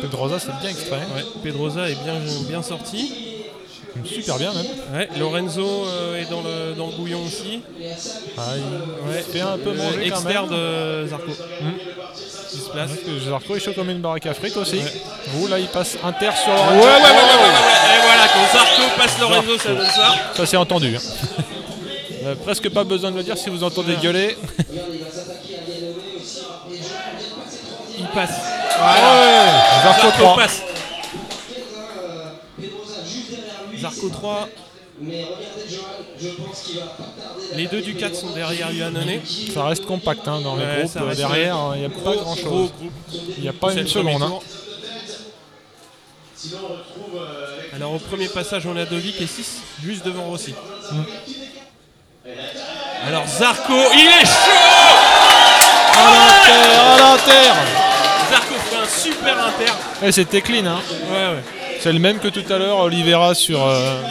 Pedrosa 0.00 0.38
c'est 0.38 0.52
bien 0.60 0.70
extrait. 0.70 0.96
Ouais, 1.14 1.24
Pedrosa 1.42 1.88
est 1.88 1.94
bien, 2.04 2.14
bien 2.48 2.62
sorti. 2.62 3.12
Super 4.04 4.36
bien 4.36 4.52
même. 4.52 4.66
Ouais, 4.94 5.08
Lorenzo 5.18 5.86
euh, 5.86 6.20
est 6.20 6.30
dans 6.30 6.40
le, 6.42 6.74
dans 6.76 6.86
le 6.86 6.92
bouillon 6.92 7.20
aussi. 7.26 7.60
Ah, 8.36 8.42
il 8.56 9.08
Ouais, 9.10 9.22
fait 9.22 9.40
un 9.40 9.58
peu 9.58 9.70
euh, 9.70 9.74
manger 9.74 10.10
quand 10.10 10.22
même. 10.22 10.48
de 10.48 11.06
Zarco. 11.08 11.32
Se 11.32 12.70
place. 12.70 12.90
Parce 12.90 13.00
que 13.00 13.18
Zarco 13.28 13.56
est 13.56 13.60
chaud 13.60 13.72
comme 13.74 13.90
une 13.90 14.00
baraque 14.00 14.26
à 14.26 14.34
frites 14.34 14.56
aussi. 14.56 14.80
Ouh 15.36 15.46
là 15.48 15.58
il 15.58 15.66
passe 15.68 15.96
inter 16.04 16.30
sur 16.42 16.52
Ouais, 16.52 16.56
Lorenzo. 16.56 16.78
ouais, 16.78 16.84
ouais, 16.84 17.00
ouais, 17.00 17.02
ouais, 17.02 17.42
ouais. 17.42 17.96
Et 17.96 18.00
voilà, 18.06 18.28
quand 18.28 18.58
Zarco 18.58 18.82
passe 18.96 19.20
Lorenzo, 19.20 19.58
ça 19.58 19.68
donne 19.74 19.86
ça. 19.86 20.14
Ça 20.34 20.46
c'est 20.46 20.56
entendu. 20.56 20.96
hein. 20.96 21.44
Euh, 22.28 22.34
presque 22.34 22.68
pas 22.68 22.84
besoin 22.84 23.10
de 23.10 23.16
le 23.16 23.22
dire 23.22 23.38
si 23.38 23.48
vous 23.48 23.64
entendez 23.64 23.96
gueuler. 23.96 24.36
Il 27.98 28.06
passe. 28.08 28.30
Ouais, 28.30 29.82
Zarco 29.82 30.02
Zarco 30.02 30.10
3. 30.18 30.36
passe. 30.36 30.62
Zarco 33.78 34.08
3. 34.10 34.48
Les 37.54 37.66
deux 37.68 37.80
du 37.80 37.94
4 37.94 38.14
sont 38.14 38.30
derrière 38.30 38.70
Yannone. 38.72 39.20
Ça 39.54 39.64
reste 39.66 39.86
compact 39.86 40.28
hein, 40.28 40.40
dans 40.42 40.56
les 40.56 40.64
Ouais, 40.66 40.78
groupes. 40.80 40.92
ça 40.92 41.00
Euh, 41.00 41.04
reste 41.06 41.18
Derrière, 41.20 41.56
un 41.56 41.76
il 41.76 41.80
n'y 41.80 41.86
a 41.86 41.90
pas 41.90 42.14
grand 42.16 42.34
chose. 42.36 42.44
groupe. 42.44 42.72
Il 43.38 43.42
n'y 43.42 43.48
a 43.48 43.52
pas 43.54 43.72
une 43.72 43.80
le 43.80 43.86
seconde. 43.86 44.22
hein. 44.22 44.38
Alors 47.74 47.94
au 47.94 47.98
premier 47.98 48.28
passage, 48.28 48.66
on 48.66 48.76
a 48.76 48.84
Dovic 48.84 49.20
et 49.20 49.26
6, 49.26 49.62
juste 49.82 50.04
devant 50.04 50.24
Rossi. 50.24 50.54
Alors 53.06 53.26
Zarco, 53.26 53.74
il 53.94 54.06
est 54.06 54.26
chaud 54.26 54.50
À 55.96 56.96
l'inter 56.98 57.50
Zarco 58.30 58.54
fait 58.54 58.76
un 58.76 58.86
super 58.86 59.46
inter. 59.46 59.72
Et 60.06 60.12
c'était 60.12 60.42
clean. 60.42 60.66
Hein. 60.66 60.80
Ouais, 61.10 61.36
ouais. 61.36 61.42
C'est 61.80 61.92
le 61.92 61.98
même 62.00 62.18
que 62.18 62.28
tout 62.28 62.44
à 62.52 62.58
l'heure, 62.58 62.80
Oliveira 62.80 63.34
sur, 63.34 63.64
euh, 63.66 64.02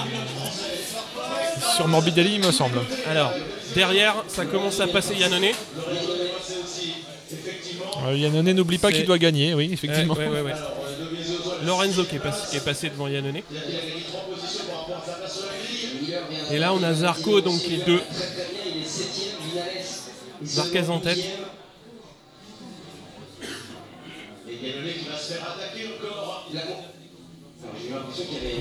sur 1.75 1.87
Morbidelli, 1.87 2.35
il 2.35 2.45
me 2.45 2.51
semble. 2.51 2.79
Alors, 3.09 3.33
derrière, 3.75 4.15
ça 4.27 4.45
commence 4.45 4.79
à 4.79 4.87
passer 4.87 5.13
Yannone. 5.15 5.51
Euh, 8.07 8.15
Yannone 8.15 8.51
n'oublie 8.53 8.77
pas 8.77 8.91
qu'il 8.91 9.05
doit 9.05 9.17
gagner, 9.17 9.53
oui, 9.53 9.69
effectivement. 9.73 10.13
Ouais, 10.15 10.27
ouais, 10.27 10.41
ouais, 10.41 10.41
ouais. 10.41 10.53
Lorenzo 11.67 12.05
qui 12.05 12.15
est, 12.15 12.19
passé, 12.19 12.47
qui 12.49 12.55
est 12.55 12.65
passé 12.65 12.89
devant 12.89 13.09
Yannone. 13.09 13.41
Et 16.49 16.57
là, 16.57 16.73
on 16.73 16.81
a 16.81 16.93
Zarco, 16.93 17.41
donc 17.41 17.59
qui 17.61 17.75
est 17.75 17.85
deux. 17.85 18.01
Zarquez 20.45 20.89
en 20.89 20.99
tête. 20.99 21.19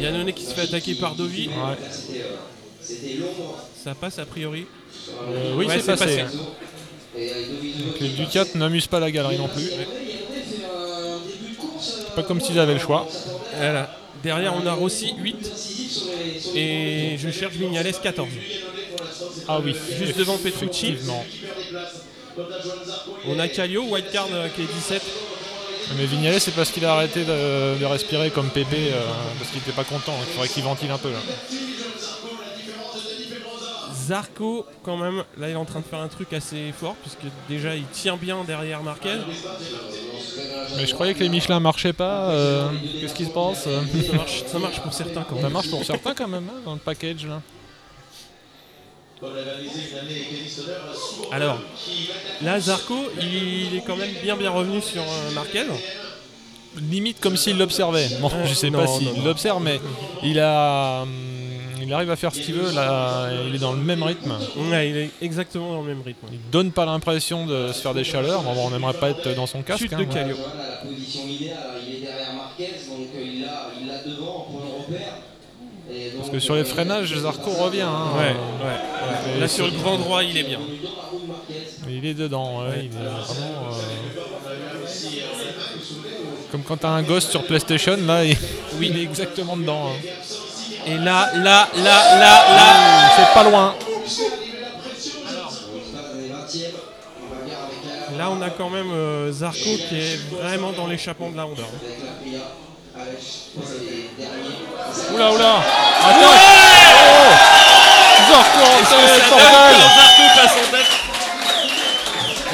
Yannone 0.01 0.33
qui 0.33 0.45
se 0.45 0.55
fait 0.55 0.62
attaquer 0.62 0.97
par 0.97 1.14
Dovi. 1.14 1.49
Ouais. 1.49 1.77
Ça 3.85 3.95
passe 3.95 4.19
a 4.19 4.27
priori. 4.27 4.66
Euh, 5.29 5.55
oui, 5.57 5.66
Ouais, 5.66 5.81
c'est 5.81 5.97
passé. 5.97 6.25
Donc, 6.25 8.01
les 8.01 8.09
Ducat 8.09 8.45
n'amusent 8.57 8.88
pas 8.88 9.01
la 9.01 9.11
galerie 9.12 9.38
non 9.38 9.49
plus. 9.49 9.71
Pas 12.16 12.22
comme 12.22 12.40
s'ils 12.40 12.59
avaient 12.59 12.74
le 12.74 12.81
choix. 12.81 13.07
Voilà. 13.57 13.90
Derrière, 14.22 14.55
on 14.55 14.66
a 14.66 14.72
Rossi 14.72 15.14
8. 15.18 15.52
Et 16.57 17.16
je 17.18 17.31
cherche 17.31 17.52
Vignales 17.55 17.92
14. 18.02 18.29
Ah 19.48 19.61
oui, 19.62 19.76
Juste 19.98 20.16
devant 20.16 20.38
Petrucci. 20.38 20.96
On 23.29 23.38
a 23.38 23.48
Calio, 23.48 23.85
Wildcard 23.85 24.29
euh, 24.33 24.48
qui 24.48 24.62
est 24.62 24.66
17. 24.66 25.02
Mais 25.98 26.07
Vignales, 26.07 26.40
c'est 26.40 26.55
parce 26.55 26.70
qu'il 26.70 26.85
a 26.87 26.94
arrêté 26.94 27.20
de, 27.24 27.79
de 27.79 27.85
respirer 27.85 28.31
comme 28.31 28.48
Pépé, 28.48 28.76
euh, 28.92 29.00
parce 29.38 29.50
qu'il 29.50 29.61
n'était 29.61 29.72
pas 29.72 29.85
content. 29.85 30.14
Il 30.26 30.33
faudrait 30.33 30.48
qu'il 30.48 30.64
ventile 30.64 30.90
un 30.90 30.98
peu. 30.98 31.11
Là. 31.11 31.18
Zarco, 34.07 34.64
quand 34.85 34.97
même, 34.97 35.25
là 35.38 35.49
il 35.49 35.53
est 35.53 35.57
en 35.57 35.64
train 35.64 35.81
de 35.81 35.85
faire 35.85 35.99
un 36.01 36.09
truc 36.09 36.33
assez 36.33 36.73
fort, 36.79 36.95
puisque 37.03 37.25
déjà 37.49 37.75
il 37.75 37.87
tient 37.87 38.16
bien 38.16 38.45
derrière 38.45 38.83
Marquez. 38.83 39.19
Mais 40.77 40.87
je 40.87 40.95
croyais 40.95 41.14
que 41.14 41.21
les 41.21 41.29
Michelin 41.29 41.61
marchaient 41.61 41.92
pas. 41.92 42.31
euh, 42.31 42.69
Qu'est-ce 43.01 43.14
qui 43.14 43.25
se 43.25 43.31
passe 43.31 43.64
euh 43.66 43.81
Ça 44.07 44.12
marche, 44.16 44.45
ça 44.47 44.59
marche 44.59 44.81
pour 44.81 44.92
certains 44.92 45.23
quand 45.29 45.37
Ça 45.37 45.42
même. 45.42 45.53
marche 45.53 45.71
pour 45.71 45.85
certains 45.85 46.14
quand 46.14 46.29
même, 46.29 46.49
hein, 46.49 46.61
dans 46.64 46.75
le 46.75 46.79
package. 46.79 47.27
Là. 47.27 47.40
Alors, 51.33 51.59
là 52.42 52.61
Zarco, 52.61 52.97
il 53.21 53.77
est 53.77 53.83
quand 53.87 53.97
même 53.97 54.12
bien 54.23 54.37
bien 54.37 54.51
revenu 54.51 54.81
sur 54.83 55.03
euh, 55.03 55.31
Marquez. 55.35 55.64
Limite 56.90 57.21
comme 57.21 57.37
s'il 57.37 57.57
l'observait. 57.57 58.09
Bon, 58.21 58.31
je 58.45 58.53
sais 58.53 58.69
non, 58.71 58.81
pas 58.81 58.87
s'il 58.87 59.25
l'observe, 59.25 59.62
mais 59.62 59.81
il 60.23 60.38
a. 60.38 61.05
Il 61.87 61.92
arrive 61.92 62.11
à 62.11 62.16
faire 62.16 62.35
ce 62.35 62.40
qu'il 62.40 62.55
veut, 62.55 62.72
là, 62.72 63.29
il 63.49 63.55
est 63.55 63.59
dans 63.59 63.72
le 63.72 63.79
même 63.79 64.03
rythme. 64.03 64.35
Ouais, 64.57 64.90
il 64.90 64.96
est 64.96 65.11
exactement 65.22 65.72
dans 65.75 65.83
le 65.83 65.87
même 65.88 66.03
rythme. 66.05 66.27
Il 66.33 66.40
donne 66.51 66.72
pas 66.72 66.85
l'impression 66.85 67.46
de 67.46 67.72
se 67.72 67.81
faire 67.81 67.94
des 67.94 68.03
chaleurs. 68.05 68.42
Bon, 68.42 68.55
on 68.66 68.70
n'aimerait 68.70 68.94
pas 68.94 69.11
être 69.11 69.33
dans 69.35 69.46
son 69.46 69.62
casque. 69.62 69.83
Chute 69.83 69.92
hein, 69.92 69.99
de 70.01 70.05
moi. 70.07 70.14
Calio. 70.14 70.37
Voilà, 70.37 70.70
la 70.70 70.77
position 70.90 71.20
idéale, 71.29 71.59
il 71.88 71.94
est 71.94 72.01
derrière 72.01 72.33
Marquez, 72.35 72.64
donc 72.88 73.07
euh, 73.14 73.22
il 73.25 73.40
l'a 73.42 73.70
il 73.81 73.87
l'a 73.87 73.99
devant 73.99 74.37
en 74.37 74.40
point 74.53 74.62
de 74.62 74.83
repère. 74.94 75.14
Et 75.88 76.07
donc, 76.11 76.16
Parce 76.18 76.31
que 76.31 76.38
sur 76.40 76.55
les 76.57 76.62
euh, 76.62 76.64
freinages, 76.64 77.14
Zarco 77.16 77.51
revient. 77.53 77.83
hein. 77.83 78.09
Ouais, 78.16 78.35
ouais. 78.66 79.40
Là 79.40 79.46
sur 79.49 79.66
le 79.66 79.72
grand 79.72 79.96
droit, 79.99 80.25
il 80.25 80.37
est 80.37 80.42
bien. 80.42 80.61
Il 81.88 82.05
est 82.05 82.14
dedans, 82.14 82.64
ouais, 82.64 82.81
il 82.81 82.87
est 82.87 82.88
vraiment. 82.88 83.68
euh, 83.70 84.20
Comme 86.51 86.62
quand 86.62 86.79
t'as 86.79 86.88
un 86.90 87.03
gosse 87.03 87.29
sur 87.31 87.44
PlayStation, 87.44 87.96
là, 88.07 88.25
il, 88.25 88.37
oui, 88.79 88.88
il 88.90 88.99
est 88.99 89.03
exactement 89.05 89.57
dedans. 89.57 89.90
hein. 89.90 89.99
Et 90.87 90.99
là, 90.99 91.31
là, 91.35 91.68
là, 91.75 92.18
là, 92.18 92.44
là. 92.57 93.11
C'est 93.16 93.35
pas 93.35 93.42
loin. 93.42 93.75
Là, 98.16 98.31
on 98.31 98.40
a 98.40 98.51
quand 98.51 98.70
même 98.70 98.90
euh, 98.92 99.33
Zarco 99.33 99.70
qui 99.88 99.99
est 99.99 100.20
vraiment 100.31 100.70
dans 100.72 100.87
l'échappement 100.87 101.29
de 101.31 101.37
la 101.37 101.46
Honda. 101.46 101.64
Oula, 105.12 105.33
oula. 105.33 105.55
Attends. 106.03 106.20
Oh 107.09 107.46
Zarco 108.29 108.59
tête, 109.07 109.29
bordel 109.29 109.81
Zarco 109.96 110.22
passe 110.35 110.53
en 110.53 110.70
tête. 110.70 110.92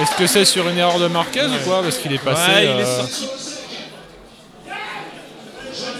Est-ce 0.00 0.16
que 0.16 0.26
c'est 0.26 0.44
sur 0.46 0.68
une 0.68 0.78
erreur 0.78 0.98
de 0.98 1.06
Marquez 1.06 1.44
ou 1.44 1.64
quoi 1.64 1.82
Parce 1.82 1.98
qu'il 1.98 2.12
est 2.12 2.18
passé. 2.18 2.50
Ouais, 2.50 2.64
il 2.64 2.80
est 2.80 2.84
euh, 2.84 3.00
sorti. 3.00 3.28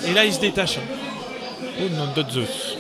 Et 0.07 0.13
là, 0.13 0.25
il 0.25 0.33
se 0.33 0.41
détache. 0.41 0.79
Non, 1.91 2.09
de 2.15 2.31
Zeus. 2.31 2.77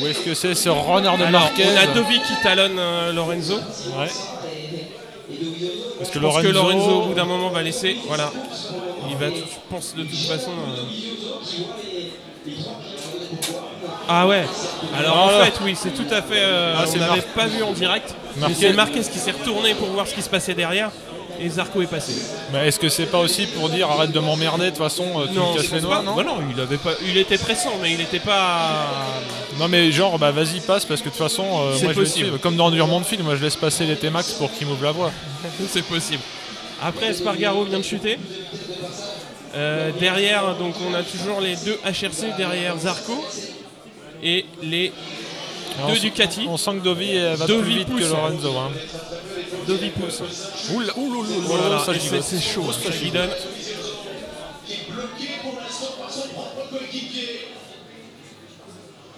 Ou 0.00 0.06
est-ce 0.06 0.20
que 0.20 0.34
c'est 0.34 0.54
ce 0.54 0.68
runner 0.68 1.04
de 1.16 1.24
Alors, 1.24 1.30
Marquez 1.30 1.64
on 1.72 1.76
a 1.76 1.86
Dovi 1.94 2.20
qui 2.20 2.32
talonne 2.42 2.78
euh, 2.78 3.12
Lorenzo. 3.12 3.54
Ouais. 3.98 4.08
Parce 5.98 6.10
que 6.10 6.20
Je 6.20 6.26
pense 6.26 6.42
que 6.42 6.48
Lorenzo, 6.48 6.78
Lorenzo, 6.78 6.90
au 6.90 7.06
bout 7.06 7.14
d'un 7.14 7.24
moment, 7.24 7.50
va 7.50 7.62
laisser. 7.62 7.96
Voilà. 8.06 8.30
Il 9.08 9.16
va, 9.16 9.26
je 9.28 9.34
pense, 9.70 9.94
de 9.94 10.02
toute 10.02 10.18
façon. 10.18 10.50
euh, 10.50 12.50
Ah 14.08 14.26
ouais. 14.26 14.44
Alors 14.98 15.18
en 15.18 15.28
Ah. 15.28 15.44
fait, 15.44 15.54
oui, 15.64 15.76
c'est 15.80 15.94
tout 15.94 16.12
à 16.12 16.20
fait. 16.22 16.40
euh, 16.42 16.74
Ah, 16.76 16.84
on 16.86 17.38
pas 17.38 17.46
vu 17.46 17.62
en 17.62 17.72
direct. 17.72 18.14
Marquez. 18.36 18.54
c'est 18.58 18.72
Marquez 18.72 19.00
qui 19.00 19.18
s'est 19.18 19.30
retourné 19.30 19.74
pour 19.74 19.88
voir 19.88 20.06
ce 20.06 20.14
qui 20.14 20.22
se 20.22 20.28
passait 20.28 20.54
derrière. 20.54 20.90
Et 21.40 21.48
Zarco 21.48 21.82
est 21.82 21.86
passé. 21.86 22.12
Mais 22.52 22.68
est-ce 22.68 22.78
que 22.78 22.88
c'est 22.88 23.06
pas 23.06 23.18
aussi 23.18 23.46
pour 23.46 23.68
dire 23.68 23.90
arrête 23.90 24.12
de 24.12 24.20
m'emmerder 24.20 24.66
de 24.66 24.70
toute 24.70 24.78
façon 24.78 25.04
euh, 25.16 25.26
tu 25.26 25.38
me 25.38 25.44
je 25.52 25.62
casses 25.62 25.72
les 25.72 25.80
noix? 25.80 26.02
Non 26.02 26.14
Bah 26.14 26.22
non, 26.24 26.38
il 26.50 26.60
avait 26.60 26.76
pas. 26.76 26.92
Il 27.06 27.16
était 27.16 27.38
pressant, 27.38 27.72
mais 27.82 27.92
il 27.92 27.98
n'était 27.98 28.20
pas. 28.20 28.86
Non 29.58 29.68
mais 29.68 29.90
genre 29.92 30.18
bah 30.18 30.30
vas-y 30.30 30.60
passe 30.60 30.84
parce 30.84 31.00
que 31.00 31.06
de 31.06 31.10
toute 31.10 31.18
façon 31.22 31.44
euh, 31.44 31.78
moi 31.82 31.92
je 31.92 32.00
possible. 32.00 32.06
suivre. 32.06 32.38
Comme 32.38 32.56
dans 32.56 32.70
Durement 32.70 33.00
de 33.00 33.04
film, 33.06 33.22
moi 33.22 33.36
je 33.36 33.42
laisse 33.42 33.56
passer 33.56 33.84
les 33.84 33.96
T-Max 33.96 34.32
pour 34.34 34.52
qu'ils 34.52 34.66
m'ouvrent 34.66 34.84
la 34.84 34.92
voie. 34.92 35.12
c'est 35.68 35.84
possible. 35.84 36.22
Après, 36.82 37.06
Espargaro 37.06 37.64
vient 37.64 37.78
de 37.78 37.84
chuter. 37.84 38.18
Euh, 39.54 39.90
derrière, 40.00 40.56
donc 40.56 40.74
on 40.88 40.94
a 40.94 41.02
toujours 41.02 41.40
les 41.40 41.54
deux 41.56 41.78
HRC 41.84 42.36
derrière 42.36 42.76
Zarco 42.76 43.24
et 44.22 44.46
les 44.62 44.92
deux 45.88 45.98
on- 45.98 46.00
Ducati. 46.02 46.46
On 46.48 46.56
sent 46.56 46.72
que 46.76 46.84
Dovi 46.84 47.16
euh, 47.16 47.34
va 47.36 47.46
Dovi 47.46 47.62
plus 47.62 47.78
vite 47.78 47.88
pousse. 47.88 48.00
que 48.02 48.08
Lorenzo. 48.08 48.56
Hein. 48.56 48.70
Dovi 49.66 49.90
pousse. 49.90 50.22
Oula, 50.74 50.92
oula, 50.96 51.18
oula, 51.18 51.36
Oh 51.50 51.56
là 51.56 51.68
là, 51.68 51.78
ça 51.84 51.92
c'est 52.22 52.40
chaud, 52.40 52.70
ça 52.72 52.90
gigote. 52.90 53.12
donne. 53.14 53.30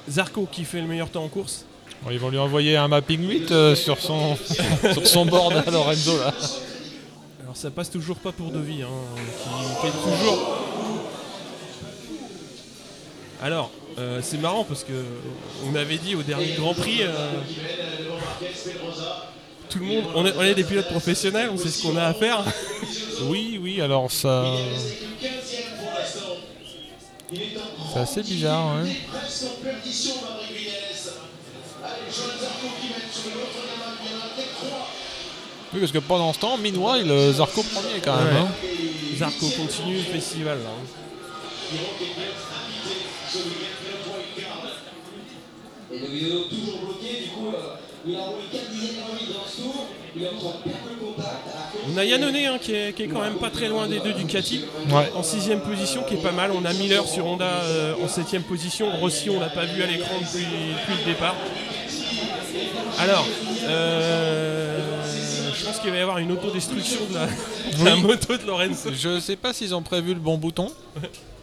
Zarco 0.08 0.46
qui 0.50 0.64
fait 0.64 0.80
le 0.80 0.86
meilleur 0.86 1.10
temps 1.10 1.24
en 1.24 1.28
course. 1.28 1.64
Bon, 2.02 2.10
ils 2.10 2.18
vont 2.18 2.30
lui 2.30 2.38
envoyer 2.38 2.76
un 2.76 2.88
mapping 2.88 3.26
8 3.28 3.50
euh, 3.50 3.74
sur, 3.74 3.98
son, 3.98 4.36
sur 4.92 5.06
son 5.06 5.26
board 5.26 5.62
à 5.66 5.70
Lorenzo 5.70 6.16
là. 6.18 6.32
Alors 7.42 7.56
ça 7.56 7.70
passe 7.70 7.90
toujours 7.90 8.16
pas 8.18 8.32
pour 8.32 8.50
Dovi, 8.50 8.82
hein, 8.82 8.88
qui 9.16 9.86
fait 9.86 9.92
toujours. 9.92 10.56
Alors, 13.42 13.70
euh, 13.98 14.20
c'est 14.22 14.38
marrant 14.38 14.64
parce 14.64 14.84
que 14.84 14.92
on 15.64 15.74
avait 15.74 15.96
dit 15.98 16.14
au 16.14 16.22
dernier 16.22 16.52
Grand 16.52 16.74
Prix, 16.74 17.02
euh, 17.02 17.28
tout 19.70 19.78
le 19.78 19.84
monde, 19.86 20.04
on 20.14 20.26
est, 20.26 20.34
on 20.36 20.42
est 20.42 20.54
des 20.54 20.64
pilotes 20.64 20.88
professionnels, 20.88 21.50
on 21.52 21.56
sait 21.58 21.68
ce 21.70 21.82
qu'on 21.82 21.96
a 21.96 22.04
à 22.04 22.14
faire. 22.14 22.44
Oui, 23.30 23.58
oui, 23.62 23.80
alors 23.80 24.10
ça. 24.12 24.44
C'est 27.94 27.98
assez 27.98 28.22
bizarre, 28.22 28.66
hein. 28.66 28.84
Oui, 35.72 35.80
parce 35.80 35.92
que 35.92 35.98
pendant 35.98 36.32
ce 36.34 36.38
temps, 36.38 36.58
euh, 37.10 37.32
Zarco 37.32 37.62
premier 37.62 38.00
quand 38.04 38.16
même. 38.16 38.34
Ouais. 38.34 38.40
hein. 38.40 39.16
Zarco 39.16 39.46
continue 39.56 39.96
le 39.96 40.02
festival 40.02 40.58
là. 40.62 40.70
hein. 40.70 40.86
Et 45.96 46.00
le 46.00 46.06
vidéo 46.12 46.40
toujours 46.50 46.78
bloqué, 46.80 47.22
du 47.24 47.28
coup, 47.30 47.48
euh, 47.54 47.74
il 48.06 48.16
a 48.16 48.20
roulé 48.24 48.44
4 48.52 48.70
dizaines 48.70 48.88
de 48.96 49.14
minutes 49.14 49.34
dans 49.34 49.48
ce 49.50 49.62
tour, 49.62 49.86
il 50.14 50.22
est 50.22 50.28
en 50.28 50.32
train 50.38 50.58
de 50.58 50.62
perdre 50.70 50.88
le 50.90 51.06
contact. 51.06 51.28
à 51.28 51.72
On 51.92 51.96
a 51.96 52.04
Yannone 52.04 52.36
hein, 52.36 52.58
qui, 52.60 52.74
est, 52.74 52.92
qui 52.94 53.02
est 53.04 53.08
quand 53.08 53.22
même 53.22 53.36
pas 53.36 53.50
très 53.50 53.68
loin 53.68 53.86
des 53.88 54.00
deux 54.00 54.12
Ducati. 54.12 54.60
Ouais. 54.90 55.10
En 55.14 55.22
sixième 55.22 55.60
position, 55.60 56.02
qui 56.04 56.14
est 56.14 56.22
pas 56.22 56.32
mal. 56.32 56.50
On 56.52 56.64
a 56.64 56.72
Miller 56.74 57.06
sur 57.06 57.26
Honda 57.26 57.46
euh, 57.62 57.94
en 58.02 58.08
septième 58.08 58.42
position. 58.42 58.90
Rossi, 59.00 59.30
on 59.30 59.40
l'a 59.40 59.48
pas 59.48 59.64
vu 59.64 59.82
à 59.82 59.86
l'écran 59.86 60.14
depuis, 60.20 60.44
depuis 60.44 61.04
le 61.04 61.12
départ. 61.12 61.34
Alors, 62.98 63.26
euh, 63.64 64.78
je 65.54 65.64
pense 65.64 65.78
qu'il 65.80 65.90
va 65.90 65.96
y 65.96 66.00
avoir 66.00 66.18
une 66.18 66.32
autodestruction 66.32 67.00
de 67.10 67.14
la, 67.14 67.26
de 67.26 67.84
la 67.84 67.94
Oui. 67.96 68.02
moto 68.02 68.36
de 68.36 68.46
Lorenzo. 68.46 68.90
Je 68.92 69.20
sais 69.20 69.36
pas 69.36 69.52
s'ils 69.52 69.74
ont 69.74 69.82
prévu 69.82 70.14
le 70.14 70.20
bon 70.20 70.36
bouton. 70.38 70.70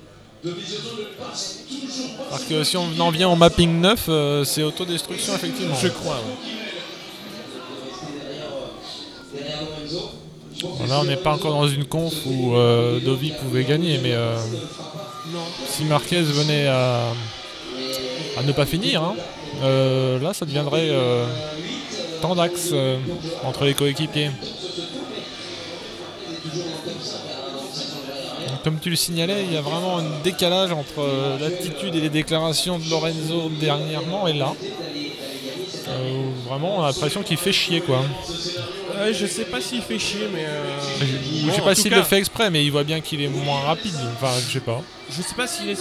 Parce 2.30 2.44
que 2.44 2.64
si 2.64 2.76
on 2.78 2.88
en 3.00 3.12
vient 3.12 3.30
au 3.30 3.36
mapping 3.36 3.80
9, 3.80 4.06
euh, 4.10 4.44
c'est 4.44 4.64
autodestruction 4.64 5.36
effectivement. 5.36 5.76
Je 5.82 5.88
crois. 5.88 6.16
ouais. 6.16 6.38
Bon, 10.62 10.86
là, 10.88 11.00
on 11.02 11.06
n'est 11.06 11.18
pas 11.18 11.34
encore 11.34 11.52
dans 11.52 11.68
une 11.68 11.86
conf 11.86 12.14
où 12.26 12.56
euh, 12.56 13.00
Dovi 13.00 13.32
pouvait 13.32 13.64
gagner, 13.66 14.00
mais 14.02 14.14
euh, 14.14 14.38
si 15.68 15.84
Marquez 15.86 16.22
venait 16.22 16.68
à, 16.68 17.08
à 18.38 18.44
ne 18.44 18.52
pas 18.54 18.66
finir, 18.66 19.04
hein, 19.04 19.16
euh, 19.64 20.20
là, 20.20 20.34
ça 20.34 20.46
deviendrait 20.46 20.90
tant 22.22 22.36
d'axes 22.36 22.74
entre 23.44 23.66
les 23.66 23.74
coéquipiers. 23.74 24.32
Comme 28.64 28.80
tu 28.80 28.90
le 28.90 28.96
signalais, 28.96 29.44
il 29.46 29.54
y 29.54 29.58
a 29.58 29.62
vraiment 29.62 29.98
un 29.98 30.04
décalage 30.24 30.72
entre 30.72 31.00
euh, 31.00 31.38
l'attitude 31.40 31.94
et 31.96 32.00
les 32.02 32.10
déclarations 32.10 32.80
de 32.80 32.90
Lorenzo 32.90 33.50
dernièrement 33.60 34.28
et 34.28 34.34
là. 34.34 34.54
Euh, 35.90 36.24
vraiment, 36.48 36.78
on 36.80 36.84
a 36.84 36.88
l'impression 36.88 37.24
qu'il 37.24 37.38
fait 37.38 37.52
chier, 37.52 37.82
quoi. 37.82 38.00
Ouais, 38.96 39.14
je 39.14 39.26
sais 39.26 39.44
pas 39.46 39.60
s'il 39.60 39.82
fait 39.82 40.00
chier, 40.00 40.28
mais. 40.34 40.46
euh, 40.46 40.80
Je 41.02 41.48
bon, 41.48 41.54
sais 41.54 41.62
pas 41.62 41.76
s'il 41.76 41.90
cas, 41.92 41.98
le 41.98 42.04
fait 42.04 42.18
exprès, 42.20 42.50
mais 42.50 42.64
il 42.64 42.72
voit 42.72 42.84
bien 42.86 43.02
qu'il 43.02 43.22
est 43.22 43.28
moins 43.28 43.60
rapide. 43.62 43.94
Enfin, 44.16 44.32
je 44.48 44.54
sais 44.54 44.60
pas. 44.62 44.82
Je 45.10 45.22
sais 45.22 45.36
pas 45.36 45.46
s'il 45.48 45.70
est 45.70 45.78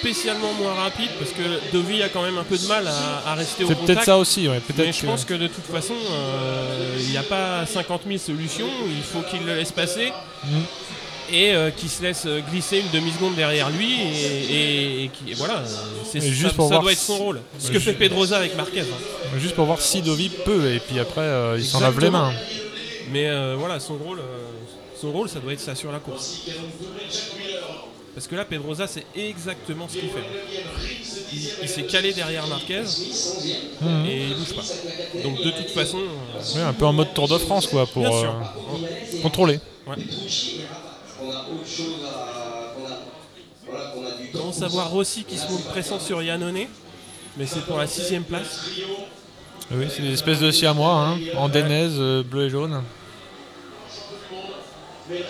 spécialement 0.00 0.52
moins 0.54 0.74
rapide, 0.74 1.10
parce 1.18 1.30
que 1.30 1.72
Dovi 1.72 2.02
a 2.02 2.08
quand 2.08 2.22
même 2.22 2.36
un 2.36 2.42
peu 2.44 2.58
de 2.58 2.66
mal 2.66 2.86
à, 2.88 3.30
à 3.30 3.34
rester 3.34 3.64
au 3.64 3.68
C'est 3.68 3.74
contact. 3.74 3.86
peut-être 3.94 4.04
ça 4.04 4.18
aussi, 4.18 4.48
ouais. 4.48 4.60
Mais 4.76 4.92
je 4.92 5.00
que- 5.02 5.06
pense 5.06 5.24
que 5.24 5.34
de 5.34 5.46
toute 5.46 5.64
façon, 5.66 5.94
euh, 6.10 6.96
il 7.00 7.10
n'y 7.10 7.16
a 7.16 7.22
pas 7.22 7.64
50 7.64 8.02
000 8.06 8.18
solutions, 8.18 8.68
il 8.88 9.02
faut 9.02 9.20
qu'il 9.22 9.46
le 9.46 9.54
laisse 9.54 9.72
passer 9.72 10.12
Mhm. 10.44 10.62
Et 11.32 11.52
euh, 11.54 11.70
qu'il 11.70 11.88
se 11.88 12.02
laisse 12.02 12.26
glisser 12.50 12.80
une 12.80 12.90
demi-seconde 12.90 13.34
derrière 13.34 13.70
lui 13.70 13.92
et, 13.92 14.52
et- 14.54 15.04
et 15.04 15.08
qui- 15.08 15.30
et 15.32 15.34
voilà, 15.34 15.58
euh, 15.58 15.64
c'est, 16.10 16.20
ça, 16.20 16.26
juste 16.26 16.54
pour 16.54 16.68
ça 16.68 16.78
doit 16.78 16.92
être 16.92 16.98
son 16.98 17.16
rôle. 17.18 17.40
Ce 17.58 17.70
que 17.70 17.78
fait 17.78 17.92
Pedrosa 17.94 18.36
avec 18.38 18.56
Marquez. 18.56 18.80
hein. 18.80 19.36
Juste 19.38 19.54
pour 19.54 19.64
voir 19.66 19.80
si 19.80 20.02
Dovi 20.02 20.28
peut, 20.28 20.72
et 20.72 20.80
puis 20.80 20.98
après, 20.98 21.20
euh, 21.22 21.56
il 21.58 21.64
s'en 21.64 21.80
lave 21.80 21.98
les 22.00 22.10
mains. 22.10 22.32
Mais 23.10 23.28
euh, 23.28 23.54
voilà, 23.58 23.80
son 23.80 23.94
rôle, 23.96 24.18
euh, 24.18 24.22
son 25.00 25.12
rôle, 25.12 25.28
ça 25.28 25.40
doit 25.40 25.52
être 25.52 25.60
ça 25.60 25.74
sur 25.74 25.92
la 25.92 25.98
course. 25.98 26.42
Parce 28.14 28.28
que 28.28 28.36
là, 28.36 28.44
Pedrosa, 28.44 28.86
c'est 28.86 29.04
exactement 29.16 29.88
ce 29.88 29.94
qu'il 29.98 30.08
fait. 30.08 30.22
Il, 31.32 31.40
il 31.62 31.68
s'est 31.68 31.82
calé 31.82 32.12
derrière 32.12 32.46
Marquez 32.46 32.82
Mhm. 33.80 34.06
et 34.06 34.26
il 34.28 34.34
bouge 34.36 34.54
pas. 34.54 34.62
Donc 35.24 35.42
de 35.42 35.50
toute 35.50 35.70
façon, 35.70 35.98
euh, 36.56 36.68
un 36.68 36.72
peu 36.72 36.86
en 36.86 36.92
mode 36.92 37.12
Tour 37.12 37.26
de 37.26 37.38
France, 37.38 37.66
quoi, 37.66 37.86
pour 37.86 38.06
euh, 38.06 38.28
contrôler. 39.20 39.58
Ouais. 39.88 39.96
On 41.24 41.30
a 41.30 41.40
autre 41.40 41.66
chose 41.66 42.04
à. 42.04 42.74
qu'on 42.74 42.86
a, 42.86 42.98
voilà, 43.66 43.90
qu'on 43.90 44.06
a 44.06 44.10
du 44.20 44.30
temps. 44.30 44.38
commence 44.40 44.62
à 44.62 44.68
voir 44.68 44.90
Rossi 44.90 45.24
qui 45.24 45.38
se 45.38 45.50
montre 45.50 45.64
pressant 45.70 45.98
sur 45.98 46.22
Yannone, 46.22 46.66
mais 47.36 47.46
c'est 47.46 47.64
pour 47.64 47.78
la 47.78 47.86
sixième 47.86 48.24
place. 48.24 48.68
Oui, 49.70 49.86
c'est 49.88 50.02
des 50.02 50.12
espèces 50.12 50.40
de 50.40 50.50
siamois, 50.50 51.06
hein, 51.08 51.18
en 51.36 51.48
dénaise, 51.48 51.94
euh, 51.96 52.22
bleu 52.22 52.46
et 52.46 52.50
jaune. 52.50 52.82
Et 55.10 55.24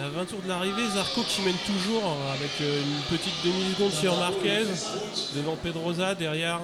à 0.00 0.08
20 0.08 0.24
tours 0.24 0.40
de 0.42 0.48
l'arrivée, 0.48 0.88
Zarco 0.94 1.22
qui 1.22 1.42
mène 1.42 1.56
toujours 1.66 2.16
avec 2.32 2.50
euh, 2.62 2.80
une 2.80 3.16
petite 3.18 3.34
demi-seconde 3.44 3.92
sur 3.92 4.16
Marquez, 4.16 4.64
devant 5.36 5.56
Pedrosa, 5.56 6.14
derrière 6.14 6.60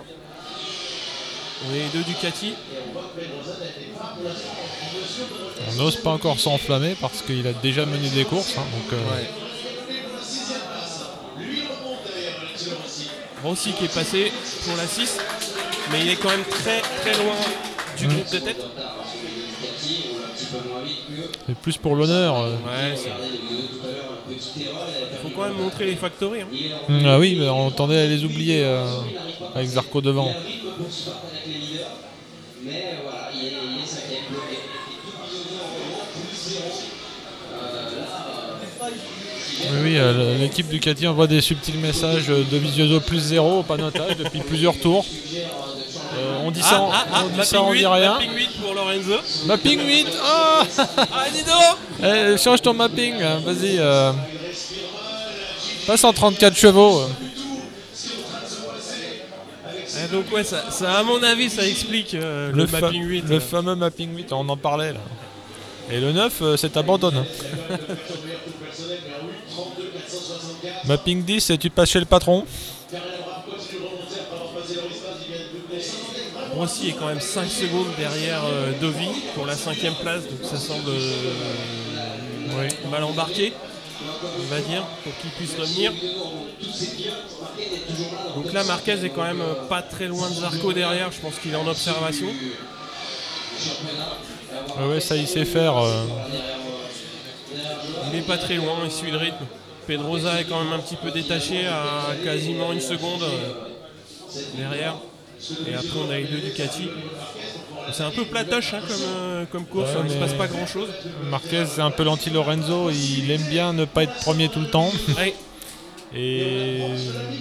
on 1.64 1.74
est 1.74 1.78
les 1.78 1.88
deux 1.92 2.02
Ducati. 2.04 2.54
On 5.68 5.74
n'ose 5.76 5.96
pas 5.96 6.10
encore 6.10 6.38
s'enflammer 6.38 6.94
parce 7.00 7.22
qu'il 7.22 7.46
a 7.46 7.52
déjà 7.52 7.86
mené 7.86 8.08
des 8.10 8.24
courses. 8.24 8.56
hein, 8.58 8.62
donc, 8.72 8.92
euh, 8.92 9.02
Rossi 13.42 13.72
qui 13.72 13.84
est 13.84 13.94
passé 13.94 14.32
pour 14.64 14.76
la 14.76 14.86
6, 14.86 15.18
mais 15.92 16.00
il 16.02 16.08
est 16.10 16.16
quand 16.16 16.30
même 16.30 16.44
très 16.44 16.80
très 16.80 17.12
loin 17.22 17.34
du 17.98 18.06
groupe 18.08 18.30
de 18.32 18.38
tête. 18.38 18.64
c'est 21.46 21.56
plus 21.58 21.76
pour 21.76 21.94
l'honneur. 21.96 22.40
euh. 22.40 22.50
Ouais, 22.52 22.96
c'est- 22.96 23.10
faut 25.22 25.28
quand 25.34 25.42
même 25.44 25.56
montrer 25.56 25.86
les 25.86 25.96
factories. 25.96 26.40
hein. 26.42 26.46
Mm, 26.88 27.06
Ah 27.06 27.18
oui, 27.18 27.36
mais 27.38 27.48
on 27.48 27.70
tendait 27.70 27.98
à 27.98 28.06
les 28.06 28.24
oublier 28.24 28.64
euh, 28.64 28.84
avec 29.54 29.68
Zarco 29.68 30.00
devant. 30.00 30.34
Mais 32.64 32.96
voilà, 33.04 33.28
il 33.34 33.46
est, 33.46 33.50
il 33.50 33.82
est 33.82 33.86
cinquième 33.86 34.24
bloqué. 34.30 34.58
Oui, 39.72 39.78
oui, 39.82 39.96
euh, 39.98 40.38
l'équipe 40.38 40.68
Ducati 40.68 41.06
envoie 41.06 41.26
des 41.26 41.40
subtils 41.40 41.78
messages 41.78 42.28
euh, 42.28 42.44
de 42.50 42.56
Visioso 42.58 43.00
plus 43.00 43.18
zéro 43.20 43.60
au 43.60 43.62
panotage 43.62 44.16
depuis 44.16 44.40
plusieurs 44.40 44.78
tours. 44.78 45.04
Euh, 46.18 46.38
on 46.44 46.50
dit 46.50 46.62
ça, 46.62 46.80
en- 46.80 46.90
on 46.90 47.28
dit 47.28 47.44
ça, 47.44 47.62
on 47.62 47.66
mapping 47.66 47.78
dit 47.78 47.82
8, 47.84 47.86
rien. 47.86 48.12
mapping 48.14 48.34
8 48.34 48.50
pour 48.62 48.74
Lorenzo. 48.74 49.14
Mapping 49.46 49.80
8 49.86 50.06
Ah 50.22 50.62
Ah, 50.98 51.24
donc 51.34 51.78
Eh, 52.04 52.36
Change 52.38 52.62
ton 52.62 52.74
mapping, 52.74 53.14
hein, 53.22 53.40
vas-y. 53.44 53.78
euh, 53.78 54.12
Passe 55.86 56.04
en 56.04 56.12
34 56.12 56.56
chevaux. 56.56 57.02
Eh, 60.04 60.12
donc 60.12 60.30
ouais, 60.32 60.44
ça, 60.44 60.70
ça, 60.70 60.98
à 60.98 61.02
mon 61.02 61.22
avis, 61.22 61.50
ça 61.50 61.66
explique 61.66 62.14
euh, 62.14 62.52
le, 62.52 62.66
mapping 62.66 63.02
8. 63.02 63.24
le 63.28 63.36
euh. 63.36 63.40
fameux 63.40 63.74
mapping 63.74 64.16
8, 64.16 64.32
on 64.32 64.48
en 64.48 64.56
parlait 64.56 64.92
là. 64.92 65.00
Et 65.90 66.00
le 66.00 66.12
9, 66.12 66.42
euh, 66.42 66.56
c'est 66.56 66.76
abandonne. 66.76 67.24
mapping 70.84 71.22
10, 71.22 71.40
c'est 71.40 71.58
tu 71.58 71.70
passes 71.70 71.90
chez 71.90 72.00
le 72.00 72.04
patron. 72.04 72.44
Rossi 76.56 76.88
est 76.88 76.92
quand 76.92 77.08
même 77.08 77.20
5 77.20 77.50
secondes 77.50 77.88
derrière 77.98 78.42
euh, 78.44 78.72
Dovi 78.80 79.08
pour 79.34 79.44
la 79.44 79.54
cinquième 79.54 79.94
place, 79.94 80.22
donc 80.22 80.38
ça 80.42 80.56
semble 80.56 80.88
euh, 80.88 82.68
mal 82.90 83.04
embarqué, 83.04 83.52
on 84.02 84.54
va 84.54 84.60
dire, 84.60 84.84
pour 85.02 85.16
qu'il 85.18 85.30
puisse 85.30 85.54
revenir. 85.58 85.92
Donc 88.34 88.52
là, 88.52 88.64
Marquez 88.64 89.04
est 89.04 89.10
quand 89.10 89.24
même 89.24 89.40
euh, 89.40 89.54
pas 89.68 89.82
très 89.82 90.06
loin 90.06 90.28
de 90.28 90.34
Zarco 90.34 90.72
derrière, 90.72 91.10
je 91.12 91.18
pense 91.20 91.38
qu'il 91.38 91.52
est 91.52 91.56
en 91.56 91.66
observation. 91.66 92.28
Ouais, 94.78 94.86
ouais, 94.86 95.00
ça 95.00 95.16
il 95.16 95.26
sait 95.26 95.44
faire. 95.44 95.76
euh. 95.78 96.04
Il 98.12 98.18
est 98.18 98.22
pas 98.22 98.38
très 98.38 98.54
loin, 98.56 98.76
il 98.84 98.90
suit 98.90 99.10
le 99.10 99.16
rythme. 99.16 99.44
Pedrosa 99.86 100.40
est 100.40 100.44
quand 100.44 100.62
même 100.62 100.72
un 100.72 100.78
petit 100.80 100.96
peu 100.96 101.10
détaché 101.10 101.66
à 101.66 102.14
quasiment 102.24 102.72
une 102.72 102.80
seconde 102.80 103.22
euh, 103.22 104.38
derrière. 104.56 104.96
Et 105.68 105.74
après 105.74 105.98
on 106.06 106.10
a 106.10 106.16
les 106.18 106.24
deux 106.24 106.38
Ducati. 106.38 106.88
C'est 107.92 108.02
un 108.02 108.10
peu 108.10 108.24
platoche 108.24 108.74
hein, 108.74 108.80
comme, 108.86 108.96
euh, 109.16 109.44
comme 109.50 109.64
course, 109.66 109.90
Ouais, 109.90 110.00
il 110.00 110.04
ne 110.06 110.10
se 110.10 110.16
passe 110.16 110.32
pas 110.34 110.46
grand 110.48 110.66
chose. 110.66 110.88
Marquez, 111.30 111.64
c'est 111.66 111.80
un 111.80 111.90
peu 111.90 112.02
l'anti-Lorenzo. 112.04 112.90
Il 112.90 113.30
aime 113.30 113.42
bien 113.42 113.72
ne 113.72 113.84
pas 113.84 114.02
être 114.04 114.14
premier 114.16 114.48
tout 114.48 114.60
le 114.60 114.68
temps. 114.68 114.90
Ouais, 115.16 115.34
et 116.14 116.80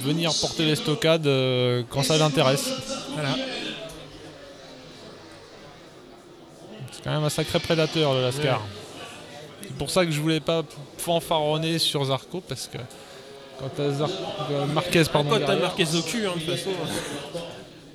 venir 0.03 0.31
porter 0.39 0.65
les 0.65 0.75
stockades 0.75 1.27
euh, 1.27 1.83
quand 1.89 2.03
ça 2.03 2.17
l'intéresse. 2.17 2.69
voilà. 3.13 3.35
C'est 6.91 7.03
quand 7.03 7.11
même 7.11 7.23
un 7.23 7.29
sacré 7.29 7.59
prédateur 7.59 8.13
le 8.13 8.21
Lascar. 8.21 8.61
C'est 9.61 9.75
pour 9.77 9.89
ça 9.89 10.05
que 10.05 10.11
je 10.11 10.19
voulais 10.21 10.39
pas 10.39 10.63
fanfaronner 10.97 11.79
sur 11.79 12.03
Zarco 12.05 12.41
parce 12.47 12.67
que 12.67 12.77
quand 13.59 13.69
t'as 13.75 13.89
Zar- 13.91 14.09
euh, 14.51 14.65
Marquez 14.67 15.03
pardon, 15.11 15.29
Quand 15.31 15.45
t'as 15.45 15.55
marqué 15.55 15.83
au 15.95 16.01
cul, 16.01 16.27
hein, 16.27 16.31
de 16.35 16.41
toute 16.41 16.55
façon. 16.55 16.69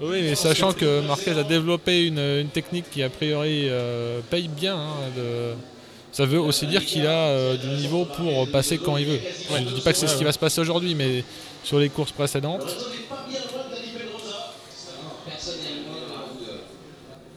Oui, 0.01 0.23
mais 0.23 0.35
sachant 0.35 0.73
que 0.73 1.01
Marquez 1.07 1.33
a 1.33 1.43
développé 1.43 2.07
une, 2.07 2.19
une 2.19 2.49
technique 2.49 2.91
qui 2.91 3.03
a 3.03 3.11
priori 3.11 3.65
euh, 3.69 4.21
paye 4.31 4.49
bien. 4.49 4.77
hein, 4.77 4.97
de- 5.17 5.55
Ça 6.13 6.25
veut 6.27 6.41
aussi 6.41 6.67
dire 6.67 6.85
qu'il 6.85 7.07
a 7.07 7.29
euh, 7.29 7.57
du 7.57 7.69
niveau 7.69 8.05
pour 8.05 8.49
passer 8.51 8.79
quand 8.79 8.97
il 8.97 9.07
veut. 9.07 9.21
Je 9.51 9.57
ne 9.59 9.71
dis 9.71 9.81
pas 9.83 9.93
que 9.93 9.99
c'est 9.99 10.09
ce 10.09 10.17
qui 10.17 10.25
va 10.25 10.33
se 10.33 10.39
passer 10.39 10.61
aujourd'hui, 10.61 10.95
mais 10.95 11.23
sur 11.63 11.79
les 11.79 11.89
courses 11.91 12.13
précédentes, 12.13 12.65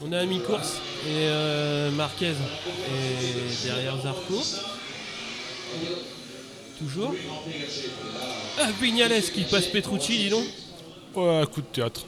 On 0.06 0.12
est 0.12 0.18
à 0.18 0.26
mi-course 0.26 0.82
et 1.08 1.28
euh, 1.28 1.90
Marquez 1.92 2.32
est 2.32 3.66
derrière 3.66 3.96
Zarco. 4.02 4.36
Toujours. 6.78 7.14
Ah, 8.60 8.68
Vignales 8.82 9.22
qui 9.34 9.44
passe 9.44 9.68
Petrucci, 9.68 10.18
dis 10.18 10.30
donc. 10.30 10.44
ouais, 11.16 11.38
un 11.42 11.46
coup 11.46 11.62
de 11.62 11.68
théâtre. 11.68 12.06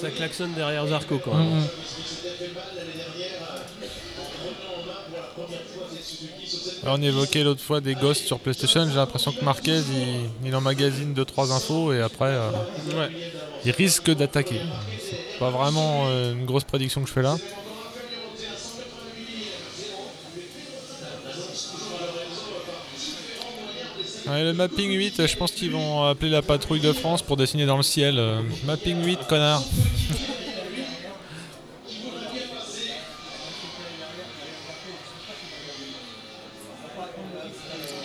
Ça 0.00 0.10
klaxonne 0.10 0.52
derrière 0.54 0.86
Zarco 0.86 1.18
quand 1.18 1.34
même. 1.34 1.62
Alors, 6.82 6.96
on 6.98 7.02
évoquait 7.02 7.42
l'autre 7.44 7.62
fois 7.62 7.80
des 7.80 7.94
ghosts 7.94 8.26
sur 8.26 8.38
PlayStation. 8.38 8.86
J'ai 8.88 8.96
l'impression 8.96 9.32
que 9.32 9.44
Marquez 9.44 9.78
il, 9.78 10.48
il 10.48 10.54
emmagasine 10.56 11.14
2-3 11.14 11.52
infos 11.52 11.92
et 11.92 12.00
après 12.02 12.26
euh, 12.30 12.50
Ouais. 12.96 13.10
il 13.64 13.70
risque 13.72 14.10
d'attaquer. 14.10 14.60
C'est 15.00 15.38
pas 15.38 15.50
vraiment 15.50 16.04
euh, 16.08 16.32
une 16.32 16.44
grosse 16.44 16.64
prédiction 16.64 17.00
que 17.02 17.08
je 17.08 17.12
fais 17.12 17.22
là. 17.22 17.36
Le 24.26 24.52
mapping 24.52 24.90
8, 24.90 25.26
je 25.26 25.36
pense 25.36 25.52
qu'ils 25.52 25.70
vont 25.70 26.04
appeler 26.04 26.30
la 26.30 26.40
patrouille 26.40 26.80
de 26.80 26.92
France 26.92 27.20
pour 27.22 27.36
dessiner 27.36 27.66
dans 27.66 27.76
le 27.76 27.82
ciel. 27.82 28.18
euh, 28.18 28.40
mapping 28.64 29.04
8, 29.04 29.18
connard. 29.28 29.62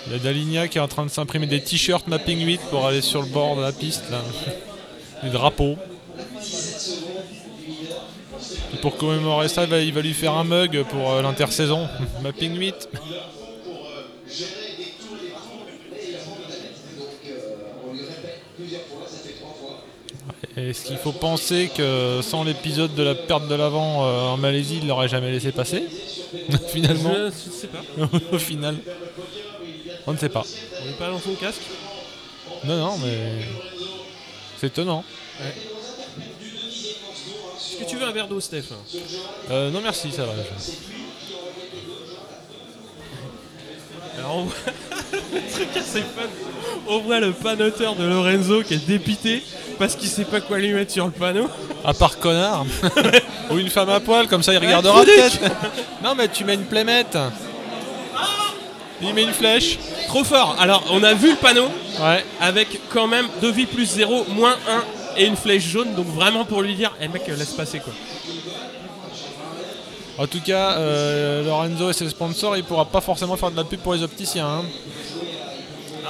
Il 0.07 0.13
y 0.13 0.15
a 0.15 0.19
Daligna 0.19 0.67
qui 0.67 0.77
est 0.77 0.81
en 0.81 0.87
train 0.87 1.05
de 1.05 1.11
s'imprimer 1.11 1.45
des 1.45 1.61
t-shirts 1.61 2.07
mapping 2.07 2.43
8 2.45 2.61
pour 2.69 2.85
aller 2.85 3.01
sur 3.01 3.21
le 3.21 3.27
bord 3.27 3.55
de 3.55 3.61
la 3.61 3.71
piste. 3.71 4.09
Là. 4.11 4.21
Des 5.23 5.29
drapeaux. 5.29 5.77
Et 8.73 8.77
pour 8.81 8.97
commémorer 8.97 9.47
ça, 9.47 9.63
il 9.63 9.69
va, 9.69 9.79
il 9.79 9.93
va 9.93 10.01
lui 10.01 10.13
faire 10.13 10.33
un 10.33 10.43
mug 10.43 10.83
pour 10.89 11.11
euh, 11.11 11.21
l'intersaison. 11.21 11.87
mapping 12.23 12.57
8. 12.57 12.89
Est-ce 20.67 20.85
qu'il 20.85 20.97
faut 20.97 21.11
penser 21.11 21.69
que 21.75 22.19
sans 22.21 22.43
l'épisode 22.43 22.93
de 22.95 23.03
la 23.03 23.15
perte 23.15 23.47
de 23.47 23.55
l'avant 23.55 24.03
euh, 24.05 24.21
en 24.33 24.37
Malaisie, 24.37 24.79
il 24.81 24.87
l'aurait 24.87 25.07
jamais 25.07 25.31
laissé 25.31 25.51
passer 25.51 25.83
Finalement, 26.69 27.13
Je, 27.15 27.29
je 27.45 27.51
sais 27.55 27.67
pas. 27.67 27.81
au 28.31 28.39
final. 28.39 28.77
On 30.07 30.13
ne 30.13 30.17
sait 30.17 30.29
pas. 30.29 30.43
On 30.81 30.85
n'est 30.85 30.93
pas 30.93 31.09
dans 31.09 31.19
son 31.19 31.33
casque. 31.35 31.61
Non, 32.65 32.77
non, 32.77 32.97
mais. 32.97 33.45
C'est 34.59 34.67
étonnant. 34.67 35.03
Est-ce 37.57 37.77
que 37.85 37.89
tu 37.89 37.95
veux 37.97 38.05
un 38.05 38.11
verre 38.11 38.27
d'eau, 38.27 38.39
Steph? 38.39 38.65
Euh, 39.51 39.69
non, 39.71 39.81
merci, 39.81 40.11
ça 40.11 40.25
va. 40.25 40.33
je- 40.35 40.71
Alors 44.19 44.37
on 44.37 44.43
voit... 44.43 44.55
le 45.33 45.51
truc 45.51 45.67
assez 45.77 45.99
fun. 46.01 46.27
On 46.87 46.99
voit 46.99 47.19
le 47.19 47.31
panoteur 47.31 47.95
de 47.95 48.03
Lorenzo 48.05 48.63
qui 48.63 48.75
est 48.75 48.85
dépité 48.87 49.43
parce 49.77 49.95
qu'il 49.95 50.09
sait 50.09 50.25
pas 50.25 50.41
quoi 50.41 50.57
lui 50.59 50.73
mettre 50.73 50.91
sur 50.91 51.05
le 51.05 51.11
panneau. 51.11 51.47
À 51.85 51.93
part 51.93 52.19
connard. 52.19 52.65
Ou 53.51 53.57
une 53.57 53.69
femme 53.69 53.89
à 53.89 53.99
poil, 53.99 54.27
comme 54.27 54.43
ça 54.43 54.53
il 54.53 54.57
regardera 54.57 55.03
peut-être. 55.03 55.39
non, 56.03 56.15
mais 56.15 56.27
tu 56.27 56.43
mets 56.43 56.55
une 56.55 56.65
plémette. 56.65 57.17
Il 59.01 59.13
met 59.13 59.23
une 59.23 59.33
flèche. 59.33 59.79
Trop 60.07 60.23
fort. 60.23 60.55
Alors 60.59 60.83
on 60.91 61.01
a 61.03 61.13
vu 61.13 61.31
le 61.31 61.37
panneau 61.37 61.69
Ouais. 62.01 62.23
avec 62.41 62.79
quand 62.89 63.07
même 63.07 63.27
2 63.41 63.51
vies 63.51 63.65
plus 63.65 63.85
0, 63.85 64.25
moins 64.29 64.55
1 65.17 65.17
et 65.21 65.25
une 65.25 65.35
flèche 65.35 65.63
jaune. 65.67 65.93
Donc 65.95 66.07
vraiment 66.07 66.45
pour 66.45 66.61
lui 66.61 66.75
dire, 66.75 66.91
eh 67.01 67.07
mec, 67.07 67.27
laisse 67.27 67.53
passer 67.53 67.79
quoi. 67.79 67.93
En 70.19 70.27
tout 70.27 70.41
cas, 70.41 70.73
euh, 70.73 71.43
Lorenzo 71.45 71.89
et 71.89 71.93
ses 71.93 72.09
sponsors, 72.09 72.57
il 72.57 72.63
pourra 72.65 72.83
pas 72.85 72.99
forcément 73.01 73.37
faire 73.37 73.51
de 73.51 73.55
la 73.57 73.63
pub 73.63 73.79
pour 73.79 73.93
les 73.93 74.03
opticiens. 74.03 74.45
hein. 74.47 74.63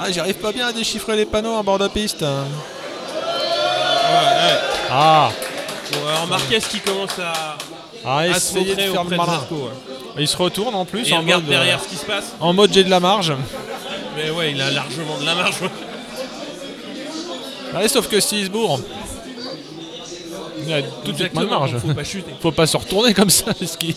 Ah, 0.00 0.10
j'arrive 0.10 0.34
pas 0.36 0.50
bien 0.52 0.66
à 0.66 0.72
déchiffrer 0.72 1.16
les 1.16 1.26
panneaux 1.26 1.52
en 1.54 1.62
bord 1.62 1.78
de 1.78 1.86
piste. 1.88 2.24
Ah, 4.90 5.30
Bon, 5.92 6.06
alors 6.08 6.26
Marquez 6.28 6.58
qui 6.60 6.78
commence 6.80 7.18
à, 7.18 7.56
ah 8.04 8.18
à 8.18 8.34
se 8.34 8.56
essayer 8.58 8.74
de 8.76 8.80
faire 8.92 9.02
le 9.04 9.16
malin. 9.16 9.26
Zarco. 9.32 9.54
ouais. 9.56 9.70
Il 10.18 10.28
se 10.28 10.36
retourne 10.36 10.74
en 10.74 10.84
plus 10.84 11.02
Et 11.06 11.08
il 11.10 11.14
en 11.14 11.20
regarde 11.20 11.42
mode, 11.44 11.52
euh, 11.52 11.56
derrière 11.56 11.80
ce 11.82 11.88
qui 11.88 11.96
se 11.96 12.04
passe. 12.04 12.32
en 12.40 12.52
mode 12.52 12.72
j'ai 12.72 12.84
de 12.84 12.90
la 12.90 13.00
marge. 13.00 13.32
Mais 14.16 14.30
ouais, 14.30 14.52
il 14.52 14.60
a 14.62 14.70
largement 14.70 15.18
de 15.18 15.26
la 15.26 15.34
marge. 15.34 15.60
ouais. 15.62 15.68
Allez, 17.74 17.88
sauf 17.88 18.08
que 18.08 18.20
s'il 18.20 18.44
se 18.46 18.50
bourre, 18.50 18.80
il 18.99 18.99
a 20.72 20.82
tout 20.82 21.12
de 21.12 21.16
suite 21.16 21.34
moins 21.34 21.44
de 21.44 21.48
Exactement, 21.48 21.48
marge. 21.60 21.78
Faut 21.78 21.94
pas 21.94 22.04
chuter. 22.04 22.30
faut 22.40 22.52
pas 22.52 22.66
se 22.66 22.76
retourner 22.76 23.14
comme 23.14 23.30
ça 23.30 23.52
parce 23.58 23.76
qu'il 23.76 23.94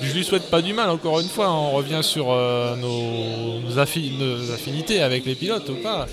je 0.00 0.12
lui 0.12 0.24
souhaite 0.24 0.50
pas 0.50 0.62
du 0.62 0.72
mal 0.72 0.90
encore 0.90 1.20
une 1.20 1.28
fois 1.28 1.50
on 1.50 1.70
revient 1.72 2.00
sur 2.02 2.26
euh, 2.32 2.74
nos, 2.76 3.60
nos 3.60 3.82
affi- 3.82 4.16
nos 4.18 4.50
affinités 4.52 5.00
avec 5.00 5.24
les 5.26 5.34
pilotes 5.36 5.68
ou 5.68 5.74
pas 5.76 6.06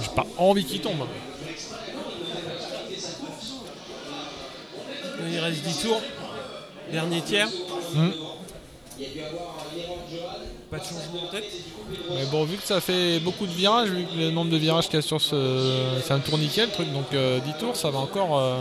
j'ai 0.00 0.08
pas 0.14 0.26
envie 0.36 0.64
qu'il 0.64 0.80
tombe 0.80 1.04
Il 5.30 5.38
reste 5.40 5.62
10 5.62 5.82
tours. 5.82 6.00
Dernier 6.92 7.20
tiers. 7.20 7.48
Hmm. 7.94 8.08
Pas 10.70 10.78
de 10.78 10.82
changement 10.84 11.24
en 11.28 11.30
tête. 11.30 11.44
mais 12.14 12.24
bon 12.26 12.44
vu 12.44 12.56
que 12.56 12.62
ça 12.66 12.80
fait 12.80 13.20
beaucoup 13.20 13.46
de 13.46 13.52
virages 13.52 13.88
vu 13.88 14.04
que 14.04 14.18
le 14.18 14.30
nombre 14.30 14.50
de 14.50 14.56
virages 14.56 14.86
qu'il 14.86 14.96
y 14.96 14.98
a 14.98 15.02
sur 15.02 15.20
ce 15.20 15.98
c'est 16.04 16.12
un 16.12 16.18
tourniquet 16.18 16.66
le 16.66 16.72
truc 16.72 16.92
donc 16.92 17.06
euh, 17.14 17.38
10 17.40 17.52
tours 17.58 17.76
ça 17.76 17.90
va 17.90 18.00
encore 18.00 18.38
euh, 18.38 18.56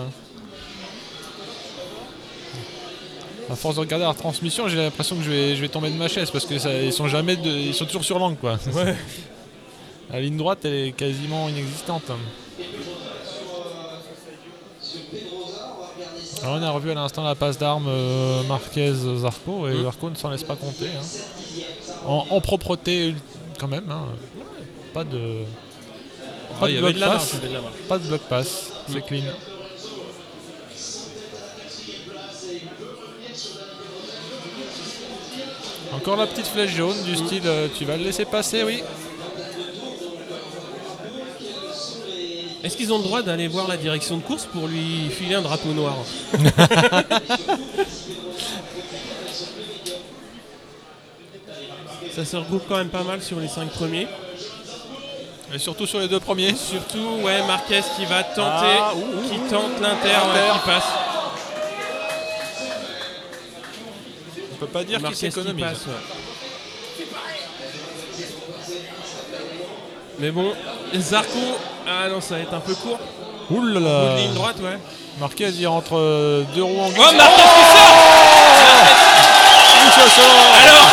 à 3.51 3.55
force 3.55 3.75
de 3.75 3.79
regarder 3.81 4.05
la 4.05 4.13
transmission 4.13 4.67
j'ai 4.67 4.77
l'impression 4.77 5.15
que 5.15 5.23
je 5.23 5.29
vais, 5.29 5.55
je 5.55 5.61
vais 5.61 5.69
tomber 5.69 5.89
de 5.89 5.95
ma 5.95 6.07
chaise 6.07 6.29
parce 6.31 6.45
que 6.45 6.57
ça, 6.59 6.73
ils 6.73 6.91
sont 6.93 7.07
jamais 7.07 7.35
de- 7.35 7.49
ils 7.49 7.73
sont 7.73 7.85
toujours 7.85 8.03
sur 8.03 8.19
l'angle 8.19 8.37
quoi 8.37 8.57
Ouais. 8.73 8.95
La 10.09 10.21
ligne 10.21 10.37
droite, 10.37 10.59
elle 10.63 10.73
est 10.73 10.91
quasiment 10.93 11.49
inexistante. 11.49 12.03
Alors 16.43 16.55
on 16.59 16.63
a 16.63 16.69
revu 16.71 16.91
à 16.91 16.93
l'instant 16.93 17.23
la 17.23 17.35
passe 17.35 17.57
d'armes 17.57 17.87
euh, 17.89 18.43
Marquez-Zarco 18.43 19.67
et 19.67 19.73
Mm. 19.73 19.83
Zarco 19.83 20.09
ne 20.09 20.15
s'en 20.15 20.29
laisse 20.29 20.43
pas 20.43 20.55
compter. 20.55 20.85
hein. 20.85 21.03
En, 22.05 22.25
en 22.29 22.41
propreté 22.41 23.15
quand 23.59 23.67
même. 23.67 23.89
hein. 23.91 24.05
Pas 24.93 25.03
de, 25.03 25.41
Ah, 26.55 26.59
pas 26.61 26.69
y 26.69 26.75
de 26.75 26.79
bloc 26.79 26.93
de 26.93 26.99
pass. 26.99 27.35
Pas 27.89 27.97
de 27.97 28.07
bloc 28.07 28.21
pass. 28.29 28.71
C'est 28.87 29.05
clean. 29.05 29.23
Encore 35.93 36.17
la 36.17 36.27
petite 36.27 36.47
flèche 36.47 36.75
jaune 36.75 37.01
du 37.03 37.15
style 37.15 37.43
euh, 37.45 37.67
tu 37.75 37.85
vas 37.85 37.97
le 37.97 38.03
laisser 38.03 38.25
passer, 38.25 38.63
oui. 38.63 38.83
Est-ce 42.63 42.75
qu'ils 42.75 42.91
ont 42.91 42.97
le 42.97 43.03
droit 43.03 43.21
d'aller 43.21 43.47
voir 43.47 43.67
la 43.67 43.77
direction 43.77 44.17
de 44.17 44.23
course 44.23 44.45
pour 44.45 44.67
lui 44.67 45.09
filer 45.09 45.35
un 45.35 45.41
drapeau 45.41 45.69
noir 45.69 45.95
Ça 52.13 52.25
se 52.25 52.35
regroupe 52.35 52.63
quand 52.67 52.77
même 52.77 52.89
pas 52.89 53.03
mal 53.03 53.21
sur 53.21 53.39
les 53.39 53.47
5 53.47 53.69
premiers. 53.69 54.07
Et 55.53 55.59
surtout 55.59 55.85
sur 55.85 55.99
les 55.99 56.07
deux 56.07 56.19
premiers. 56.19 56.55
Surtout, 56.55 57.21
ouais, 57.23 57.45
Marquez 57.47 57.81
qui 57.95 58.05
va 58.05 58.23
tenter, 58.23 58.41
Ah, 58.79 58.93
ouh, 58.95 58.99
ouh, 58.99 59.29
qui 59.29 59.37
tente 59.49 59.79
l'Inter, 59.79 60.17
ouais, 60.33 60.49
qui 60.53 60.59
passe. 60.65 60.83
On 64.57 64.65
peut 64.65 64.71
pas 64.71 64.83
dire 64.83 64.99
qu'il 65.03 65.15
s'économise. 65.15 65.85
Mais 70.19 70.31
bon, 70.31 70.51
Zarco, 70.95 71.37
ah 71.87 72.09
non, 72.09 72.19
ça 72.21 72.35
va 72.35 72.41
être 72.41 72.53
un 72.55 72.59
peu 72.59 72.73
court. 72.73 72.97
Ouh 73.51 73.63
là 73.63 73.79
là. 73.79 74.15
ligne 74.17 74.33
droite, 74.33 74.55
ouais. 74.61 74.79
Marquez, 75.19 75.49
il 75.49 75.67
rentre 75.67 75.95
euh, 75.95 76.43
deux 76.55 76.63
roues 76.63 76.81
en 76.81 76.87
Oh, 76.87 76.91
glisse. 76.91 77.13
Marquez 77.13 77.43
qui 77.43 77.65
sort 77.77 77.93
ça 79.95 80.09
sort. 80.09 80.55
Alors 80.63 80.89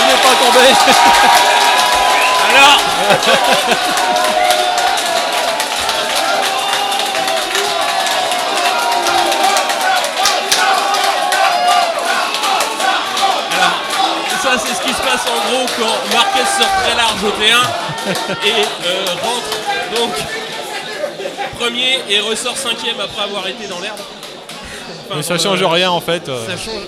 Il 0.00 0.06
n'est 0.06 0.22
pas 0.22 0.34
tombé. 0.40 0.64
Alors, 2.56 2.78
en 15.28 15.50
gros 15.50 15.66
quand 15.78 16.14
Marquez 16.16 16.44
sort 16.58 16.72
très 16.84 16.94
large 16.96 17.22
au 17.24 17.30
T1 17.30 18.46
et 18.46 18.50
euh, 18.86 19.04
rentre 19.22 20.00
donc 20.00 20.10
premier 21.58 21.98
et 22.08 22.20
ressort 22.20 22.56
cinquième 22.56 22.98
après 23.00 23.22
avoir 23.22 23.46
été 23.46 23.66
dans 23.66 23.80
l'herbe. 23.80 23.98
Enfin, 25.06 25.16
Mais 25.16 25.22
ça 25.22 25.38
change 25.38 25.62
rien 25.62 25.90
en 25.90 26.00
fait. 26.00 26.28
euh. 26.28 26.46
Ça 26.46 26.56
change. 26.56 26.82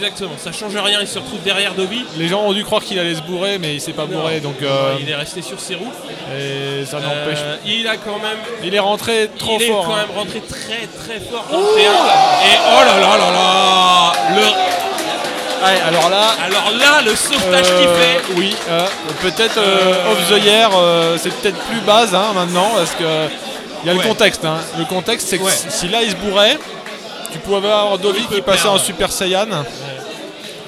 Exactement, 0.00 0.30
ça 0.38 0.52
change 0.52 0.76
rien, 0.76 0.98
il 1.00 1.08
se 1.08 1.18
retrouve 1.18 1.42
derrière 1.42 1.74
Dobby. 1.74 2.04
Les 2.16 2.28
gens 2.28 2.42
ont 2.42 2.52
dû 2.52 2.64
croire 2.64 2.84
qu'il 2.84 3.00
allait 3.00 3.16
se 3.16 3.20
bourrer, 3.22 3.58
mais 3.58 3.74
il 3.74 3.80
s'est 3.80 3.92
pas 3.92 4.06
bourré, 4.06 4.38
donc 4.38 4.62
euh, 4.62 4.94
Il 5.00 5.10
est 5.10 5.14
resté 5.16 5.42
sur 5.42 5.58
ses 5.58 5.74
roues. 5.74 5.90
et 6.32 6.84
ça 6.86 7.00
n'empêche. 7.00 7.40
Euh, 7.40 7.56
il 7.66 7.88
a 7.88 7.96
quand 7.96 8.18
même 8.20 8.38
Il 8.62 8.72
est 8.76 8.78
rentré 8.78 9.28
trop 9.36 9.58
il 9.60 9.66
fort. 9.66 9.82
est 9.82 9.86
quand 9.86 9.94
hein. 9.94 10.06
même 10.06 10.16
rentré 10.16 10.40
très 10.40 10.86
très 10.86 11.18
fort 11.18 11.46
dans 11.50 11.58
le 11.58 11.64
T1. 11.64 11.80
Et 11.80 12.58
oh 12.76 12.84
là 12.86 13.00
là 13.00 13.16
là 13.18 13.30
là 13.32 14.12
le- 14.36 14.87
Ouais, 15.64 15.80
alors 15.80 16.08
là, 16.10 16.28
Alors 16.44 16.70
là, 16.78 17.02
le 17.02 17.14
sauvetage 17.16 17.66
euh, 17.70 17.78
qu'il 17.78 17.88
fait. 17.88 18.34
oui, 18.36 18.56
euh, 18.68 18.86
peut-être 19.22 19.58
euh, 19.58 20.12
off 20.12 20.18
the 20.30 20.44
year, 20.44 20.70
euh, 20.74 21.16
c'est 21.20 21.30
peut-être 21.34 21.58
plus 21.64 21.80
base 21.80 22.14
hein, 22.14 22.32
maintenant, 22.34 22.70
parce 22.76 22.92
que 22.92 23.04
il 23.82 23.86
y 23.86 23.90
a 23.90 23.94
Ouais. 23.94 24.02
le 24.02 24.08
contexte. 24.08 24.44
hein. 24.44 24.58
Le 24.78 24.84
contexte, 24.84 25.28
c'est 25.28 25.38
que 25.38 25.44
Ouais. 25.44 25.52
si- 25.68 25.88
là 25.88 26.02
il 26.02 26.10
se 26.10 26.16
bourrait, 26.16 26.58
tu 27.32 27.38
pouvais 27.38 27.56
avoir 27.68 27.98
Dovi 27.98 28.20
qui 28.26 28.40
passait 28.40 28.62
perdre. 28.62 28.72
en 28.74 28.78
Super 28.78 29.10
Saiyan 29.12 29.46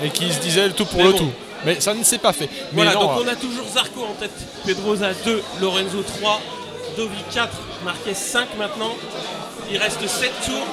et 0.05 0.11
qui 0.11 0.33
se 0.33 0.39
disait 0.41 0.67
le 0.67 0.73
tout 0.73 0.85
pour 0.87 0.99
Mais 0.99 1.05
le 1.05 1.13
bon. 1.13 1.19
tout. 1.19 1.33
Mais 1.65 1.79
ça 1.81 1.93
ne 1.95 2.03
s'est 2.03 2.19
pas 2.19 2.33
fait. 2.33 2.49
Mais 2.73 2.83
Voilà, 2.85 2.95
non, 2.95 3.01
donc 3.01 3.11
euh, 3.19 3.23
on 3.25 3.29
a 3.29 3.35
toujours 3.37 3.67
Zarco 3.73 4.01
en 4.03 4.15
tête. 4.19 4.31
Pedroza 4.67 5.09
2, 5.25 5.43
Lorenzo 5.61 6.03
3, 6.21 6.41
Dovi 6.97 7.23
4, 7.33 7.51
Marquez 7.85 8.15
5 8.15 8.49
maintenant. 8.59 8.95
Il 9.71 9.79
reste 9.79 10.01
7 10.09 10.33
tours. 10.47 10.67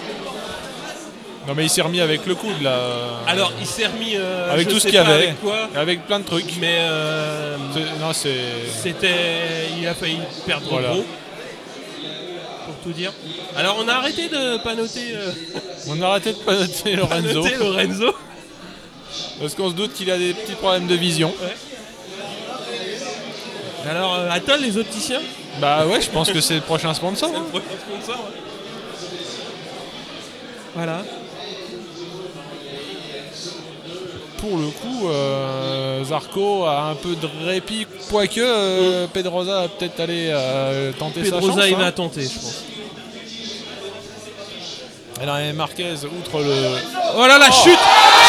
Non, 1.48 1.54
mais 1.56 1.64
il 1.64 1.70
s'est 1.70 1.82
remis 1.82 2.02
avec 2.02 2.26
le 2.26 2.36
coude 2.36 2.62
là. 2.62 2.78
Alors 3.26 3.54
il 3.58 3.66
s'est 3.66 3.88
remis 3.88 4.16
euh, 4.18 4.52
avec 4.52 4.68
je 4.68 4.74
tout 4.74 4.80
ce 4.82 4.88
qu'il 4.88 4.95
y 4.95 4.98
pas 4.98 5.08
avait, 5.08 5.28
avec 5.28 5.41
quoi, 5.41 5.70
avec 5.76 6.06
plein 6.06 6.20
de 6.20 6.26
trucs. 6.26 6.58
mais 6.60 6.80
euh, 6.82 7.56
Non, 8.02 8.12
c'est. 8.12 8.36
c'était. 8.84 9.70
Il 9.80 9.88
a 9.88 9.93
failli 9.93 10.20
perdre 10.45 10.68
Voilà. 10.70 10.89
gros. 10.89 11.06
Pour 12.66 12.76
tout 12.84 12.91
dire. 12.91 13.14
Alors 13.56 13.78
on 13.80 13.88
a 13.88 13.93
arrêté 13.93 14.28
de 14.28 14.58
pas 14.62 14.76
noter, 14.76 15.14
euh, 15.14 15.32
On 15.88 16.02
a 16.02 16.08
arrêté 16.08 16.34
de 16.34 16.38
pas 16.39 16.54
noter 16.54 16.91
pas 16.98 16.98
Lorenzo 16.98 17.48
Lorenzo. 17.60 18.14
parce 19.39 19.56
qu'on 19.56 19.70
se 19.70 19.76
doute 19.76 19.93
qu'il 19.93 20.12
a 20.12 20.18
des 20.18 20.34
petits 20.34 20.56
problèmes 20.56 20.88
de 20.88 20.95
vision. 20.95 21.34
Alors 23.89 24.16
euh, 24.16 24.30
Atoll, 24.32 24.60
les 24.64 24.78
opticiens 24.78 25.22
Bah 25.62 25.86
ouais, 25.88 26.02
je 26.02 26.10
pense 26.10 26.30
que 26.30 26.41
c'est 26.41 26.56
le 26.56 26.62
prochain 26.62 26.93
sponsor. 26.93 27.30
C'est 27.32 27.38
hein. 27.38 27.43
le 27.45 27.60
prochain 27.62 27.78
sponsor, 27.88 28.16
ouais. 28.26 28.41
Voilà. 30.76 31.04
Pour 34.38 34.58
le 34.58 34.68
coup, 34.68 35.10
euh, 35.10 36.04
Zarco 36.04 36.66
a 36.66 36.90
un 36.92 36.96
peu 36.96 37.16
de 37.16 37.28
répit, 37.46 37.88
quoique 38.10 38.40
euh, 38.40 39.08
Pedrosa 39.12 39.62
va 39.62 39.68
peut-être 39.68 40.00
aller 40.00 40.30
euh, 40.32 40.92
tenter 40.94 41.24
sa 41.24 41.32
chance. 41.32 41.40
Pedroza, 41.42 41.68
il 41.68 41.74
hein. 41.74 41.78
va 41.80 41.92
tenter, 41.92 42.22
je 42.24 42.40
pense. 42.40 42.64
Et 45.22 45.26
là, 45.26 45.42
et 45.42 45.54
Marquez, 45.54 45.94
outre 46.06 46.38
le. 46.40 46.78
Voilà 47.16 47.40
la 47.40 47.48
chute 47.52 47.80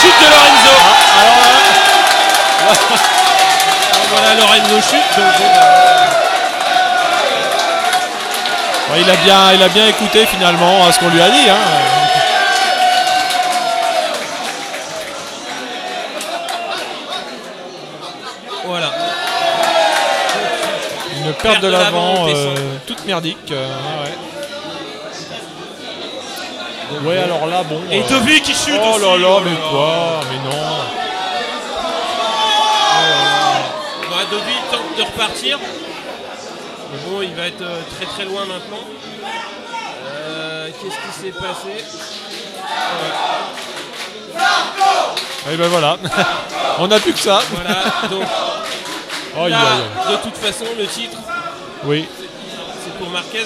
Chute 0.00 0.18
de 0.18 0.30
Lorenzo 0.30 0.74
Alors 1.20 1.34
Voilà 4.10 4.34
Lorenzo 4.34 4.80
chute, 4.88 5.18
donc 5.18 5.32
bon, 5.38 5.44
Ouais, 8.90 9.00
il, 9.02 9.10
a 9.10 9.16
bien, 9.16 9.52
il 9.52 9.62
a 9.62 9.68
bien 9.68 9.86
écouté 9.88 10.24
finalement 10.24 10.86
à 10.86 10.92
ce 10.92 10.98
qu'on 10.98 11.10
lui 11.10 11.20
a 11.20 11.28
dit. 11.28 11.50
hein. 11.50 11.56
Perte 21.42 21.62
de 21.62 21.68
l'avant, 21.68 22.26
euh, 22.28 22.54
toute 22.86 23.04
merdique. 23.06 23.50
euh, 23.52 23.66
ouais. 24.04 24.14
Ouais, 27.04 27.18
alors 27.18 27.46
là, 27.46 27.62
bon. 27.64 27.80
Et 27.90 28.00
euh, 28.00 28.08
Toby 28.08 28.40
qui 28.40 28.54
chute 28.54 28.80
Oh 28.80 28.98
là 28.98 29.16
là, 29.18 29.28
oh 29.36 29.40
mais 29.44 29.56
quoi 29.70 30.20
Mais 30.30 30.38
non. 30.50 30.64
Bah, 34.10 34.24
Dobby 34.30 34.52
tente 34.70 34.96
de 34.96 35.02
repartir. 35.02 35.58
Mais 36.90 36.98
bon, 37.10 37.20
il 37.22 37.34
va 37.34 37.46
être 37.46 37.60
euh, 37.62 37.80
très 37.96 38.06
très 38.06 38.24
loin 38.24 38.42
maintenant. 38.46 38.82
Euh, 40.06 40.68
Qu'est-ce 40.80 40.96
qui 40.96 41.12
s'est 41.26 41.32
passé? 41.38 41.84
Et 45.52 45.56
ben 45.56 45.68
voilà. 45.68 45.96
On 46.78 46.86
n'a 46.88 46.98
plus 47.00 47.12
que 47.12 47.18
ça. 47.18 47.40
Voilà, 47.52 47.74
donc 48.10 48.22
Oh, 49.36 49.40
a- 49.44 50.10
de 50.12 50.16
toute 50.22 50.36
façon, 50.36 50.64
le 50.78 50.86
titre, 50.86 51.16
Oui. 51.84 52.04
c'est 52.84 52.92
pour 52.98 53.08
Marquez. 53.10 53.44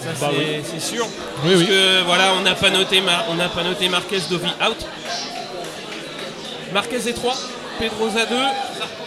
Ça, 0.00 0.10
Bah 0.20 0.30
c'est 0.32 0.74
oui. 0.74 0.80
sûr. 0.80 1.06
Oui, 1.44 1.54
Parce 1.54 1.64
que 1.68 2.02
voilà, 2.04 2.32
on 2.38 2.42
n'a 2.42 2.54
pas 2.54 2.70
noté, 2.70 3.00
Mar- 3.00 3.24
on 3.30 3.34
n'a 3.34 3.48
pas 3.48 3.62
noté 3.62 3.88
Marquez, 3.88 4.18
Dovi 4.28 4.48
out. 4.66 4.76
Marquez 6.72 6.96
est 7.08 7.12
3, 7.14 7.34
Pedroza 7.78 8.26
2, 8.26 8.34
Zarco 8.36 9.04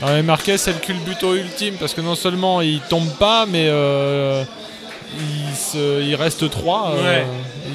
5. 0.00 0.06
Ouais, 0.08 0.22
Marquez, 0.22 0.58
c'est 0.58 0.72
le 0.72 0.78
culbuto 0.80 1.34
ultime 1.34 1.76
parce 1.78 1.94
que 1.94 2.00
non 2.00 2.14
seulement 2.14 2.60
il 2.60 2.80
tombe 2.80 3.08
pas, 3.18 3.46
mais 3.46 3.66
euh, 3.68 4.42
il, 5.16 5.56
se- 5.56 6.02
il 6.02 6.14
reste 6.16 6.50
3. 6.50 6.94
Ouais. 6.96 7.24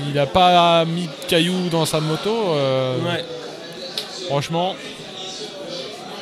il 0.08 0.14
n'a 0.14 0.26
pas 0.26 0.86
mis 0.86 1.04
de 1.08 1.26
cailloux 1.28 1.70
dans 1.72 1.86
sa 1.86 2.00
moto. 2.00 2.30
euh, 2.54 2.98
Ouais. 3.00 3.24
Franchement, 4.28 4.76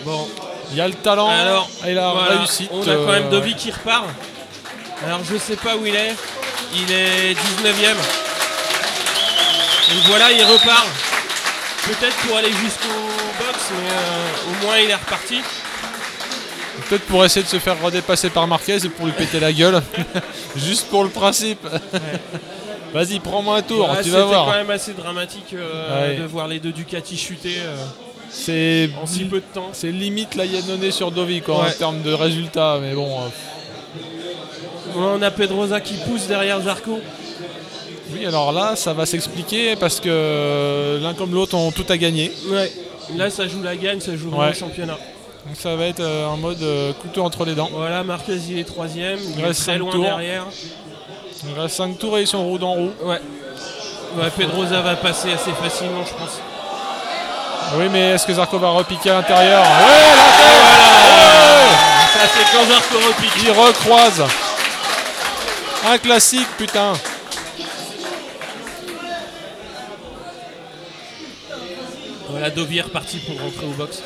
Bon, 0.07 0.25
il 0.71 0.77
y 0.77 0.79
a 0.79 0.87
le 0.87 0.93
talent 0.93 1.27
alors, 1.29 1.69
et 1.85 1.93
la 1.93 2.11
voilà, 2.13 2.37
réussite. 2.39 2.69
on 2.71 2.81
a 2.81 2.95
quand 2.95 3.11
même 3.11 3.25
euh, 3.25 3.29
Dovi 3.29 3.55
qui 3.55 3.71
repart. 3.71 4.05
Alors, 5.05 5.19
je 5.29 5.35
sais 5.35 5.57
pas 5.57 5.75
où 5.75 5.85
il 5.85 5.93
est. 5.93 6.15
Il 6.73 6.89
est 6.93 7.33
19ème. 7.33 7.97
Donc 9.89 10.03
voilà, 10.05 10.31
il 10.31 10.41
repart. 10.45 10.87
Peut-être 11.87 12.15
pour 12.25 12.37
aller 12.37 12.51
jusqu'au 12.53 12.87
box, 13.37 13.57
mais 13.71 13.89
euh, 13.91 14.49
au 14.61 14.65
moins 14.65 14.77
il 14.77 14.89
est 14.89 14.95
reparti. 14.95 15.41
Peut-être 16.87 17.03
pour 17.07 17.25
essayer 17.25 17.43
de 17.43 17.49
se 17.49 17.59
faire 17.59 17.75
redépasser 17.81 18.29
par 18.29 18.47
Marquez 18.47 18.77
et 18.85 18.89
pour 18.89 19.07
lui 19.07 19.11
péter 19.11 19.41
la 19.41 19.51
gueule. 19.51 19.81
Juste 20.55 20.87
pour 20.87 21.03
le 21.03 21.09
principe. 21.09 21.67
Vas-y, 22.93 23.19
prends-moi 23.19 23.57
un 23.57 23.61
tour, 23.61 23.89
Ouais, 23.89 24.01
tu 24.03 24.09
vas 24.09 24.19
C'était 24.19 24.27
voir. 24.29 24.45
quand 24.45 24.51
même 24.53 24.69
assez 24.69 24.93
dramatique 24.93 25.53
euh, 25.53 26.07
Ouais. 26.11 26.15
de 26.15 26.23
voir 26.25 26.47
les 26.47 26.59
deux 26.61 26.71
Ducati 26.71 27.17
chuter 27.17 27.57
euh, 27.59 27.75
C'est 28.45 28.89
en 29.01 29.05
si 29.05 29.25
peu 29.25 29.37
de 29.39 29.45
temps. 29.53 29.69
c'est 29.73 29.91
limite 29.91 30.35
la 30.35 30.45
Yannone 30.45 30.91
sur 30.91 31.11
Dovi 31.11 31.41
Ouais. 31.47 31.53
en 31.53 31.71
termes 31.77 32.01
de 32.01 32.13
résultats. 32.13 32.77
Mais 32.81 32.93
bon, 32.93 33.09
euh, 33.09 34.95
On 34.95 35.21
a 35.21 35.31
Pedroza 35.31 35.79
qui 35.81 35.95
pousse 35.95 36.27
derrière 36.27 36.61
Zarco. 36.61 36.99
oui, 38.13 38.25
alors 38.25 38.51
là, 38.51 38.75
ça 38.75 38.93
va 38.93 39.05
s'expliquer 39.05 39.75
parce 39.75 39.99
que 39.99 40.09
euh, 40.09 40.99
l'un 41.01 41.13
comme 41.13 41.33
l'autre 41.33 41.55
ont 41.55 41.71
tout 41.71 41.85
à 41.89 41.97
gagner. 41.97 42.31
Ouais. 42.49 42.71
Là, 43.15 43.29
ça 43.29 43.47
joue 43.47 43.61
la 43.63 43.75
gagne, 43.75 43.99
ça 43.99 44.15
joue 44.15 44.29
Ouais. 44.29 44.49
le 44.49 44.53
championnat. 44.53 44.97
Donc 45.45 45.55
ça 45.57 45.75
va 45.75 45.85
être 45.85 45.99
euh, 46.01 46.25
en 46.27 46.37
mode 46.37 46.61
euh, 46.61 46.93
couteau 46.93 47.23
entre 47.23 47.45
les 47.45 47.55
dents. 47.55 47.69
Voilà, 47.71 48.03
Marquez 48.03 48.37
il 48.49 48.59
est 48.59 48.63
troisième, 48.65 49.17
il 49.23 49.35
Il 49.37 49.39
est 49.43 49.47
reste 49.47 49.61
très 49.61 49.77
loin 49.77 49.91
tours. 49.91 50.03
derrière. 50.03 50.45
Il 51.47 51.59
reste 51.59 51.75
5 51.75 51.97
tours 51.99 52.17
et 52.17 52.21
ils 52.21 52.27
sont 52.27 52.43
roue 52.45 52.57
dans 52.57 52.73
roue. 52.73 52.91
Ouais. 53.03 53.19
Ouais, 54.17 54.29
Pedroza 54.35 54.81
va 54.81 54.95
passer 54.95 55.31
assez 55.31 55.51
facilement, 55.51 56.03
je 56.05 56.13
pense. 56.13 56.39
Oui, 57.75 57.89
mais 57.91 58.11
est-ce 58.11 58.25
que 58.25 58.33
Zarco 58.33 58.57
va 58.59 58.69
repiquer 58.69 59.09
à 59.09 59.15
l'intérieur 59.15 59.61
Ouais, 59.61 60.15
la 60.15 61.63
Ça, 62.13 62.33
c'est 62.33 62.57
quand 62.57 62.65
Zarco 62.65 62.97
repique. 63.07 63.31
Il 63.43 63.51
recroise. 63.51 64.23
Un 65.85 65.97
classique, 65.97 66.47
putain. 66.57 66.93
Voilà, 72.29 72.49
Dovi 72.49 72.77
est 72.77 72.81
reparti 72.81 73.17
pour 73.19 73.39
rentrer 73.39 73.65
au 73.65 73.71
box. 73.71 74.01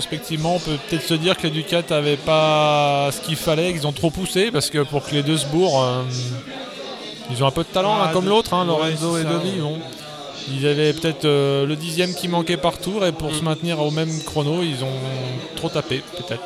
Rétrospectivement, 0.00 0.56
on 0.56 0.58
peut 0.58 0.76
peut-être 0.88 1.02
se 1.06 1.14
dire 1.14 1.36
que 1.36 1.42
les 1.42 1.50
Ducats 1.50 1.82
n'avaient 1.90 2.16
pas 2.16 3.10
ce 3.12 3.20
qu'il 3.20 3.36
fallait, 3.36 3.72
qu'ils 3.72 3.86
ont 3.86 3.92
trop 3.92 4.10
poussé, 4.10 4.50
parce 4.50 4.70
que 4.70 4.82
pour 4.82 5.04
que 5.04 5.14
les 5.14 5.22
deux 5.22 5.36
se 5.36 5.46
bourrent, 5.46 5.84
euh, 5.84 6.02
ils 7.30 7.42
ont 7.44 7.46
un 7.46 7.50
peu 7.50 7.62
de 7.62 7.68
talent, 7.68 7.96
Ah, 8.00 8.06
l'un 8.06 8.12
comme 8.12 8.28
l'autre, 8.28 8.54
hein, 8.54 8.64
Lorenzo 8.64 9.18
et 9.18 9.24
bon. 9.24 9.78
Ils 10.52 10.66
avaient 10.66 10.92
peut-être 10.94 11.26
euh, 11.26 11.66
le 11.66 11.76
dixième 11.76 12.14
qui 12.14 12.26
manquait 12.28 12.56
par 12.56 12.78
tour, 12.78 13.04
et 13.06 13.12
pour 13.12 13.30
Mm. 13.30 13.34
se 13.34 13.42
maintenir 13.42 13.80
au 13.80 13.90
même 13.90 14.10
chrono, 14.24 14.62
ils 14.62 14.82
ont 14.82 14.98
trop 15.56 15.68
tapé, 15.68 16.02
peut-être. 16.16 16.42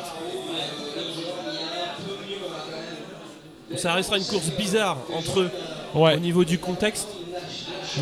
Ça 3.77 3.93
restera 3.93 4.17
une 4.17 4.25
course 4.25 4.49
bizarre 4.57 4.97
entre 5.13 5.41
eux 5.41 5.51
Ouais, 5.95 6.15
au 6.15 6.19
niveau 6.19 6.43
du 6.43 6.59
contexte. 6.59 7.07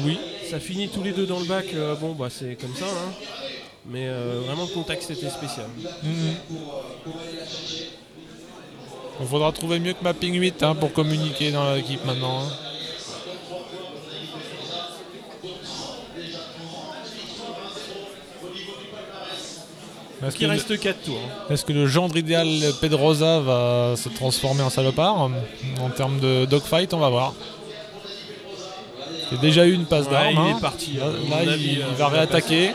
oui. 0.04 0.18
Ça 0.50 0.60
finit 0.60 0.88
tous 0.90 1.02
les 1.04 1.14
deux 1.14 1.26
dans 1.26 1.40
le 1.40 1.46
bac. 1.46 1.66
euh, 1.74 1.96
bon, 1.96 2.12
bah 2.14 2.28
c'est 2.30 2.56
comme 2.60 2.76
ça. 2.76 2.86
hein. 2.86 3.12
Mais 3.86 4.08
euh, 4.08 4.42
vraiment, 4.46 4.64
le 4.64 4.74
contexte 4.74 5.12
était 5.12 5.30
spécial. 5.30 5.66
Il 9.20 9.28
faudra 9.28 9.52
trouver 9.52 9.80
mieux 9.80 9.94
que 9.94 10.04
Mapping 10.04 10.36
8 10.36 10.64
hein, 10.64 10.76
pour 10.76 10.92
communiquer 10.94 11.52
dans 11.52 11.74
l'équipe 11.76 12.04
maintenant. 12.06 12.44
hein. 12.44 12.52
Est-ce 20.26 20.38
Il 20.38 20.46
que, 20.48 20.52
reste 20.52 20.80
4 20.80 21.02
tours. 21.04 21.18
hein. 21.22 21.54
est-ce 21.54 21.66
que 21.66 21.74
le 21.74 21.86
gendre 21.86 22.16
idéal 22.16 22.48
Pedrosa 22.80 23.40
va 23.42 23.96
se 23.98 24.08
transformer 24.10 24.62
en 24.64 24.70
salopard 24.70 25.30
En 25.82 25.90
termes 25.90 26.20
de 26.20 26.46
dogfight, 26.46 26.94
on 26.94 27.00
va 27.00 27.10
voir. 27.10 27.34
Il 29.32 29.36
y 29.36 29.40
a 29.40 29.42
déjà 29.42 29.66
eu 29.66 29.74
une 29.74 29.86
passe 29.86 30.06
Ouais, 30.06 30.12
d'armes. 30.12 30.30
il 30.34 30.38
hein. 30.38 30.58
est 30.58 30.62
parti. 30.62 30.94
Là, 30.94 31.06
là, 31.08 31.44
il, 31.44 31.50
avis, 31.50 31.74
il 31.74 31.82
euh, 31.82 31.86
va 31.98 32.08
réattaquer. 32.08 32.72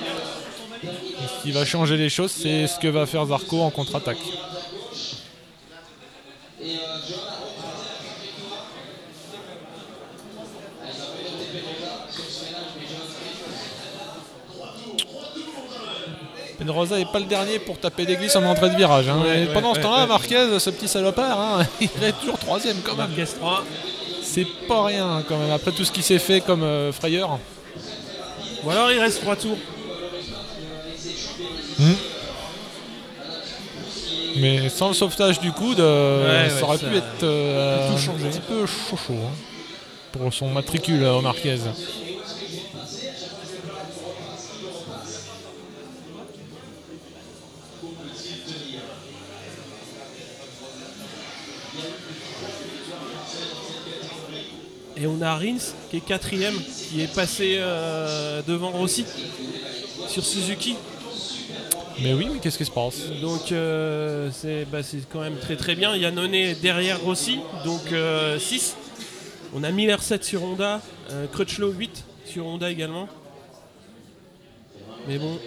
Qui 1.43 1.53
va 1.53 1.65
changer 1.65 1.97
les 1.97 2.09
choses, 2.09 2.31
c'est 2.33 2.67
ce 2.67 2.79
que 2.79 2.89
va 2.89 3.07
faire 3.07 3.27
Zarco 3.27 3.61
en 3.61 3.71
contre-attaque. 3.71 4.19
Pedrosa 16.59 16.97
n'est 16.99 17.05
pas 17.07 17.21
le 17.21 17.27
dernier 17.27 17.59
pour 17.61 17.79
taper 17.79 18.05
des 18.05 18.17
glisses 18.17 18.35
en 18.35 18.43
entrée 18.45 18.71
de 18.71 18.75
virage. 18.77 19.09
hein. 19.09 19.21
Ouais, 19.23 19.43
Et 19.43 19.47
ouais, 19.47 19.53
pendant 19.53 19.75
ce 19.75 19.79
ouais, 19.79 19.85
temps-là. 19.85 20.07
Marquez, 20.07 20.59
ce 20.59 20.71
petit 20.71 20.89
salopard, 20.89 21.39
hein, 21.41 21.67
il 21.81 21.89
est 22.03 22.13
toujours 22.21 22.39
troisième 22.39 22.79
quand 22.83 22.97
même. 22.97 23.09
Marquez 23.09 23.27
3. 23.27 23.65
C'est 24.23 24.47
pas 24.67 24.85
rien 24.87 25.23
quand 25.29 25.39
même, 25.39 25.51
après 25.53 25.71
tout 25.73 25.85
ce 25.85 25.93
qui 25.93 26.03
s'est 26.03 26.19
fait 26.19 26.41
comme 26.41 26.63
euh, 26.63 26.93
frayeur. 26.93 27.39
Ou 28.65 28.71
alors 28.71 28.91
il 28.91 28.99
reste 28.99 29.21
3 29.23 29.37
tours. 29.37 29.57
Mais 34.37 34.69
sans 34.69 34.89
le 34.89 34.95
sauvetage 34.95 35.41
du 35.41 35.51
coude, 35.53 35.79
Ouais, 35.79 35.85
euh, 35.85 36.49
ça 36.49 36.57
ouais, 36.57 36.63
aurait 36.63 36.79
ça- 36.79 36.87
pu 36.87 36.97
être 36.97 37.23
euh, 37.25 37.91
un 37.91 37.97
petit 38.31 38.41
peu 38.41 38.67
chaud 38.67 38.97
chaud 38.97 39.15
hein, 39.15 39.33
pour 40.13 40.33
son 40.33 40.49
matricule 40.51 41.03
euh, 41.03 41.15
au 41.15 41.23
Marquez. 41.23 41.57
Et 54.97 55.07
on 55.07 55.21
a 55.23 55.37
Rins 55.37 55.57
qui 55.91 55.99
est 55.99 56.01
quatrième, 56.01 56.55
qui 56.91 57.03
est 57.03 57.15
passé 57.15 57.57
euh, 57.59 58.43
devant 58.47 58.71
Rossi 58.71 59.05
sur 60.09 60.25
Suzuki. 60.25 60.75
Mais 62.01 62.13
oui, 62.15 62.29
mais 62.33 62.39
qu'est-ce 62.39 62.59
qui 62.59 62.65
se 62.65 62.71
passe 62.71 63.11
Donc 63.21 63.51
euh, 63.51 64.31
c'est 64.33 64.65
bah, 64.71 64.83
c'est 64.83 65.09
quand 65.11 65.21
même 65.21 65.37
très 65.39 65.57
très 65.57 65.75
bien. 65.75 65.97
Yannone 65.97 66.35
est 66.35 66.55
derrière 66.61 67.01
Rossi, 67.01 67.41
donc 67.65 67.93
6. 68.39 68.77
On 69.55 69.65
a 69.65 69.71
Miller 69.71 70.03
7 70.03 70.23
sur 70.25 70.43
Honda, 70.43 70.83
euh, 71.11 71.27
Crutchlow 71.27 71.73
8 71.73 72.05
sur 72.27 72.47
Honda 72.47 72.71
également. 72.71 73.09
Mais 75.07 75.19
bon. 75.19 75.39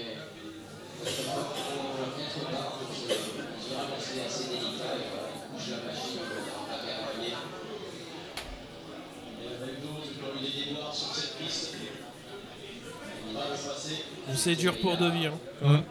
C'est 14.35 14.55
dur 14.55 14.79
pour 14.79 14.97
Dovi. 14.97 15.27
hein. 15.27 15.83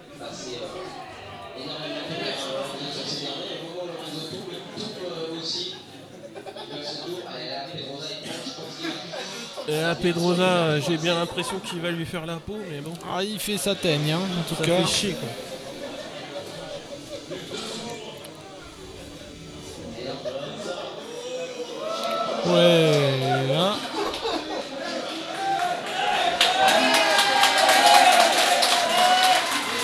Là, 9.70 9.94
Pedrosa, 9.94 10.42
euh, 10.42 10.80
j'ai 10.86 10.96
bien 10.96 11.14
l'impression 11.14 11.58
qu'il 11.58 11.80
va 11.80 11.90
lui 11.90 12.06
faire 12.06 12.26
la 12.26 12.36
peau, 12.36 12.56
mais 12.70 12.80
bon, 12.80 12.92
Ah, 13.14 13.22
il 13.22 13.38
fait 13.38 13.58
sa 13.58 13.74
teigne, 13.74 14.12
hein, 14.12 14.18
en 14.18 14.48
tout 14.48 14.54
ça 14.60 14.64
cas. 14.66 14.76
fait 14.78 14.86
chier 14.92 15.12
quoi. 15.14 15.28
Ouais, 22.46 23.52
hein. 23.54 23.76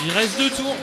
Il 0.05 0.11
reste 0.11 0.37
deux 0.37 0.49
tours. 0.49 0.75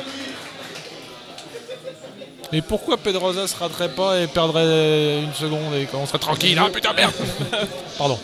Et 2.52 2.62
pourquoi 2.62 2.96
Pedrosa 2.96 3.48
se 3.48 3.56
raterait 3.56 3.88
pas 3.88 4.20
et 4.20 4.26
perdrait 4.28 5.22
une 5.22 5.32
seconde 5.34 5.74
et 5.74 5.86
qu'on 5.86 6.06
serait 6.06 6.18
tranquille 6.18 6.60
Ah 6.62 6.68
putain 6.72 6.92
merde 6.92 7.12
Pardon. 7.98 8.18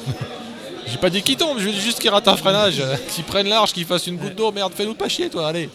J'ai 0.86 0.96
pas 0.98 1.10
dit 1.10 1.22
qu'il 1.22 1.36
tombe, 1.36 1.58
je 1.58 1.68
dis 1.68 1.80
juste 1.80 1.98
qu'il 2.00 2.10
rate 2.10 2.26
un 2.28 2.36
freinage. 2.36 2.82
Qu'il 3.14 3.24
prenne 3.24 3.48
large, 3.48 3.72
qu'il 3.72 3.84
fasse 3.84 4.06
une 4.06 4.16
goutte 4.16 4.34
d'eau, 4.34 4.50
merde, 4.52 4.72
fais-nous 4.74 4.94
pas 4.94 5.08
chier 5.08 5.28
toi, 5.30 5.48
allez. 5.48 5.68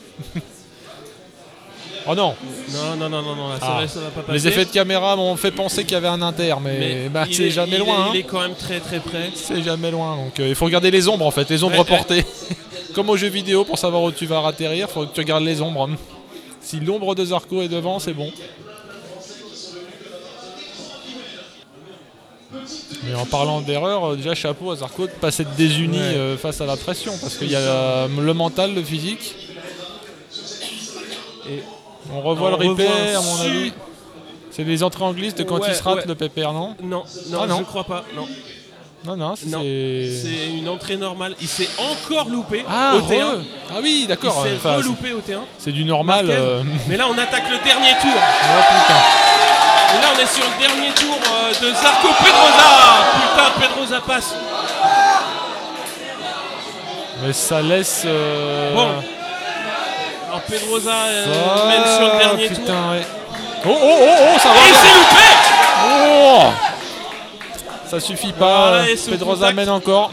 oh 2.07 2.15
non, 2.15 2.35
Non, 2.73 2.95
non, 2.97 3.09
non, 3.09 3.21
non, 3.21 3.35
non, 3.35 3.49
là, 3.49 3.59
ça, 3.59 3.65
Ah. 3.77 3.81
va, 3.81 3.87
ça 3.87 3.99
va 4.01 4.07
pas 4.09 4.21
passer. 4.21 4.33
les 4.33 4.47
effets 4.47 4.65
de 4.65 4.71
caméra 4.71 5.15
m'ont 5.15 5.35
fait 5.37 5.51
penser 5.51 5.83
qu'il 5.83 5.93
y 5.93 5.95
avait 5.95 6.07
un 6.07 6.21
inter, 6.21 6.55
mais, 6.61 6.77
mais 6.79 7.09
bah, 7.09 7.25
il 7.27 7.35
c'est 7.35 7.43
est- 7.43 7.51
jamais 7.51 7.71
il 7.71 7.75
est- 7.75 7.85
loin. 7.85 8.05
hein. 8.05 8.09
Il 8.13 8.19
est 8.19 8.23
quand 8.23 8.41
même 8.41 8.55
très 8.55 8.79
très 8.79 8.99
près. 8.99 9.31
C'est 9.35 9.61
jamais 9.63 9.91
loin, 9.91 10.15
donc 10.17 10.39
euh, 10.39 10.47
il 10.49 10.55
faut 10.55 10.65
regarder 10.65 10.91
les 10.91 11.07
ombres 11.07 11.25
en 11.25 11.31
fait, 11.31 11.49
les 11.49 11.63
ombres 11.63 11.79
Ouais, 11.79 11.85
portées. 11.85 12.25
Comme 12.93 13.09
au 13.09 13.17
jeu 13.17 13.27
vidéo, 13.27 13.63
pour 13.65 13.77
savoir 13.77 14.03
où 14.03 14.11
tu 14.11 14.25
vas 14.25 14.45
atterrir, 14.45 14.89
faut 14.89 15.05
que 15.05 15.13
tu 15.13 15.19
regardes 15.21 15.43
les 15.43 15.61
ombres. 15.61 15.89
Si 16.61 16.79
l'ombre 16.79 17.13
de 17.15 17.25
Zarco 17.25 17.61
est 17.61 17.67
devant, 17.67 17.99
c'est 17.99 18.13
bon. 18.13 18.31
Mais 23.03 23.13
en 23.15 23.25
parlant 23.25 23.61
d'erreur, 23.61 24.03
euh, 24.11 24.15
déjà 24.15 24.33
chapeau 24.35 24.71
à 24.71 24.75
Zarco 24.77 25.05
de 25.07 25.11
pas 25.11 25.31
s'être 25.31 25.53
désuni 25.55 25.97
Ouais. 25.97 26.03
euh, 26.03 26.37
face 26.37 26.61
à 26.61 26.65
la 26.65 26.75
pression, 26.77 27.13
parce 27.21 27.35
qu'il 27.37 27.51
y 27.51 27.55
a 27.55 28.07
le 28.07 28.33
mental, 28.33 28.73
le 28.73 28.83
physique. 28.83 29.35
Et 31.49 31.61
On 32.13 32.21
revoit 32.21 32.49
le 32.49 32.55
replay, 32.55 32.87
revoit 32.87 33.19
à 33.19 33.21
mon 33.21 33.41
avis. 33.41 33.73
C'est 34.51 34.63
les 34.63 34.83
entrées 34.83 35.03
en 35.03 35.11
glisse 35.13 35.35
de 35.35 35.43
quand 35.43 35.59
Ouais, 35.59 35.67
il 35.69 35.75
se 35.75 35.83
rate 35.83 35.97
ouais. 35.97 36.03
le 36.07 36.15
pépère, 36.15 36.53
non 36.53 36.75
non, 36.81 37.03
non, 37.29 37.39
Ah, 37.43 37.47
non. 37.47 37.57
je 37.59 37.63
crois 37.63 37.83
pas. 37.83 38.03
Non, 38.15 38.25
Non, 39.05 39.17
non, 39.17 39.35
c'est. 39.35 39.45
Une 40.57 40.67
entrée 40.69 40.95
normale. 40.97 41.35
Il 41.41 41.47
s'est 41.47 41.67
encore 41.77 42.29
loupé 42.29 42.63
Ah, 42.67 42.95
au 42.95 43.01
T1. 43.01 43.19
re- 43.19 43.43
ah 43.69 43.73
oui, 43.83 43.99
Il 44.03 44.07
d'accord. 44.07 44.41
s'est 44.43 44.53
enfin, 44.55 44.77
reloupé 44.77 45.13
au 45.13 45.19
T1. 45.19 45.41
c'est 45.59 45.71
du 45.71 45.83
normal. 45.85 46.27
Euh, 46.29 46.63
Mais 46.87 46.97
là, 46.97 47.05
on 47.07 47.17
attaque 47.17 47.43
le 47.51 47.63
dernier 47.63 47.91
tour. 48.01 48.09
oh, 48.15 48.61
putain. 48.71 48.99
Et 49.95 50.01
là, 50.01 50.07
on 50.15 50.19
est 50.19 50.27
sur 50.27 50.43
le 50.43 50.59
dernier 50.67 50.91
tour 50.93 51.15
euh, 51.15 51.49
de 51.51 51.73
Zarco 51.73 52.07
Pedrosa. 52.23 52.69
Putain, 53.21 53.67
Pedrosa 53.67 54.01
passe. 54.01 54.33
Mais 57.23 57.33
ça 57.33 57.61
laisse. 57.61 58.03
euh, 58.05 58.73
Bon. 58.73 58.89
Alors, 60.27 60.41
Pedrosa 60.41 60.91
euh, 60.91 61.25
ça- 61.25 61.65
mène 61.67 61.95
sur 61.95 62.13
le 62.13 62.19
dernier 62.19 62.47
tour. 62.49 62.57
putain, 62.57 62.91
ouais. 62.91 63.05
Oh, 63.67 63.69
oh, 63.71 63.97
oh, 64.01 64.07
oh, 64.35 64.39
ça 64.39 64.49
va. 64.49 64.55
Et 64.55 64.73
s'est 64.73 64.95
loupé 64.95 65.23
Oh 65.87 66.41
ça 67.89 67.99
suffit 67.99 68.33
pas. 68.33 68.69
Voilà, 68.79 68.85
Pedrosa 69.09 69.51
mène 69.53 69.69
encore. 69.69 70.11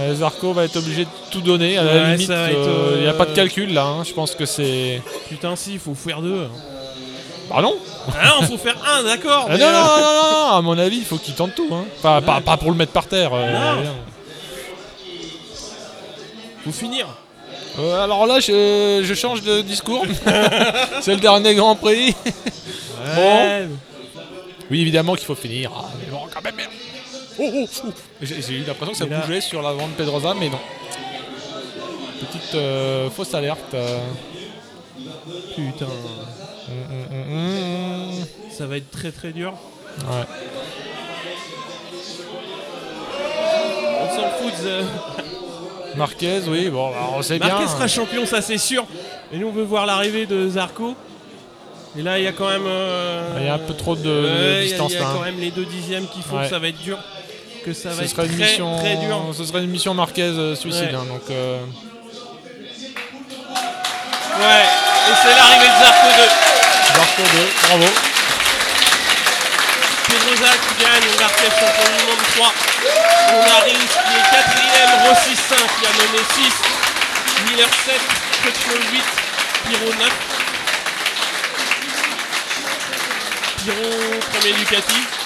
Euh, 0.00 0.14
Zarco 0.14 0.52
va 0.52 0.64
être 0.64 0.76
obligé 0.76 1.04
de 1.04 1.10
tout 1.30 1.40
donner. 1.40 1.78
À 1.78 1.82
la 1.84 1.92
Ouais, 1.92 2.16
limite, 2.16 2.30
il 2.96 3.00
n'y 3.02 3.08
a 3.08 3.12
pas 3.14 3.24
de 3.24 3.34
calcul 3.34 3.72
là. 3.72 3.84
hein. 3.84 4.04
Je 4.04 4.12
pense 4.12 4.32
que 4.34 4.44
c'est. 4.46 5.00
Putain, 5.28 5.56
si, 5.56 5.74
il 5.74 5.78
faut 5.78 5.94
faire 5.94 6.20
deux. 6.20 6.48
Non. 7.62 7.76
Ah 8.08 8.26
non, 8.40 8.46
faut 8.46 8.58
faire 8.58 8.76
un, 8.86 9.02
d'accord. 9.04 9.46
Ah 9.48 9.52
mais, 9.52 9.58
non, 9.58 9.70
non, 9.70 9.78
euh, 9.78 10.00
non, 10.00 10.12
non, 10.12 10.30
non, 10.50 10.56
à 10.56 10.62
mon 10.62 10.78
avis, 10.78 10.98
il 10.98 11.04
faut 11.04 11.16
qu'il 11.18 11.34
tente 11.34 11.54
tout. 11.54 11.68
Hein. 11.72 11.84
Pas, 12.02 12.20
pas, 12.20 12.40
pas 12.40 12.56
pour 12.56 12.70
le 12.70 12.76
mettre 12.76 12.92
par 12.92 13.06
terre. 13.06 13.30
euh. 13.34 13.82
Faut 16.64 16.72
finir. 16.72 17.06
Euh, 17.78 18.02
alors 18.04 18.26
là, 18.26 18.40
je, 18.40 19.02
je 19.04 19.14
change 19.14 19.42
de 19.42 19.60
discours. 19.62 20.04
c'est 21.00 21.14
le 21.14 21.20
dernier 21.20 21.54
Grand 21.54 21.76
Prix. 21.76 22.14
Ouais. 23.16 23.68
Oui, 24.70 24.80
évidemment 24.82 25.14
qu'il 25.14 25.26
faut 25.26 25.34
finir. 25.34 25.70
Ah, 25.76 25.84
mais 26.00 26.10
bon, 26.10 26.20
quand 26.32 26.42
même, 26.42 26.56
merde. 26.56 26.70
Oh, 27.38 27.50
oh, 27.54 27.66
oh. 27.86 27.88
J'ai 28.20 28.54
eu 28.54 28.64
l'impression 28.66 28.92
que 28.92 28.98
ça 28.98 29.06
là- 29.06 29.20
bougeait 29.20 29.40
sur 29.40 29.62
l'avant 29.62 29.86
de 29.86 29.92
Pedrosa, 29.92 30.34
mais 30.38 30.48
non. 30.48 30.58
Petite 32.20 32.54
euh, 32.56 33.08
fausse 33.10 33.32
alerte. 33.32 33.74
Putain, 35.54 35.86
Hum. 37.28 38.10
ça 38.50 38.66
va 38.66 38.76
être 38.78 38.90
très 38.90 39.10
très 39.12 39.32
dur. 39.32 39.52
Ouais. 40.00 40.24
On 44.00 44.16
s'en 44.16 44.28
fout 44.38 44.52
de... 44.64 44.82
Marquez, 45.96 46.40
oui, 46.48 46.68
bon, 46.70 46.90
bah, 46.90 46.96
on 47.16 47.22
sait 47.22 47.38
bien. 47.38 47.48
Marquez 47.48 47.66
sera 47.66 47.88
champion, 47.88 48.24
ça 48.26 48.40
c'est 48.40 48.58
sûr. 48.58 48.86
Et 49.32 49.38
nous 49.38 49.48
on 49.48 49.52
veut 49.52 49.64
voir 49.64 49.84
l'arrivée 49.86 50.26
de 50.26 50.48
Zarco. 50.48 50.94
Et 51.98 52.02
là 52.02 52.18
il 52.18 52.24
y 52.24 52.28
a 52.28 52.32
quand 52.32 52.48
même... 52.48 52.66
euh, 52.66 53.36
Il 53.40 53.46
y 53.46 53.48
a 53.48 53.54
un 53.54 53.58
peu 53.58 53.74
trop 53.74 53.96
de, 53.96 54.02
de 54.02 54.08
ouais, 54.10 54.30
il 54.30 54.54
y 54.54 54.58
a- 54.58 54.62
distance 54.62 54.92
il 54.92 54.94
y 54.94 54.98
a, 54.98 55.02
là. 55.02 55.10
quand 55.14 55.22
même 55.24 55.38
les 55.40 55.50
deux 55.50 55.64
dixièmes 55.64 56.06
qui 56.06 56.22
font 56.22 56.36
Ouais. 56.36 56.44
que 56.44 56.50
ça 56.50 56.58
va 56.58 56.68
être 56.68 56.80
dur. 56.80 56.98
Que 57.64 57.72
ça 57.72 57.88
va 57.90 57.96
Ce 58.06 58.14
être 58.20 58.22
mission, 58.36 58.76
très 58.78 58.96
dur. 58.96 59.20
ce 59.36 59.44
serait 59.44 59.64
une 59.64 59.70
mission 59.70 59.92
Marquez 59.94 60.22
euh, 60.22 60.54
suicide. 60.54 60.84
Ouais. 60.84 60.94
hein, 60.94 61.04
donc, 61.08 61.22
euh, 61.30 61.58
Ouais, 64.38 64.62
et 65.10 65.14
c'est 65.22 65.34
l'arrivée 65.34 65.66
de 65.66 65.84
Zarco 65.84 66.06
2. 66.16 66.57
Zarco 66.98 67.22
2, 67.22 67.52
bravo. 67.62 67.86
Qui 70.08 70.14
gagne, 70.82 71.08
Marquez 71.20 71.50
champion 71.60 71.88
du 71.96 72.02
monde 72.06 72.24
3. 72.34 72.52
On 73.34 73.42
arrive 73.56 73.86
qui 73.86 74.14
est 74.16 74.26
quatrième, 74.32 74.92
Rossi 75.06 75.34
5 75.36 75.58
qui 75.78 75.86
a 75.86 75.92
mené 75.92 76.22
6. 76.34 76.54
Miller 77.44 77.70
7, 77.84 78.00
Crutchlow 78.42 78.80
8, 78.90 79.04
Pyro 79.68 79.90
9. 79.94 80.08
Pyro 83.58 83.86
premier 84.32 84.54
Ducati. 84.54 85.17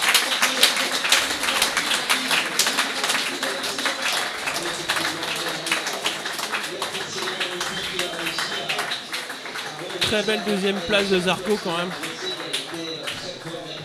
Très 10.12 10.24
belle 10.24 10.42
deuxième 10.46 10.76
place 10.80 11.08
de 11.08 11.18
Zarco 11.20 11.56
quand 11.64 11.74
même. 11.74 11.88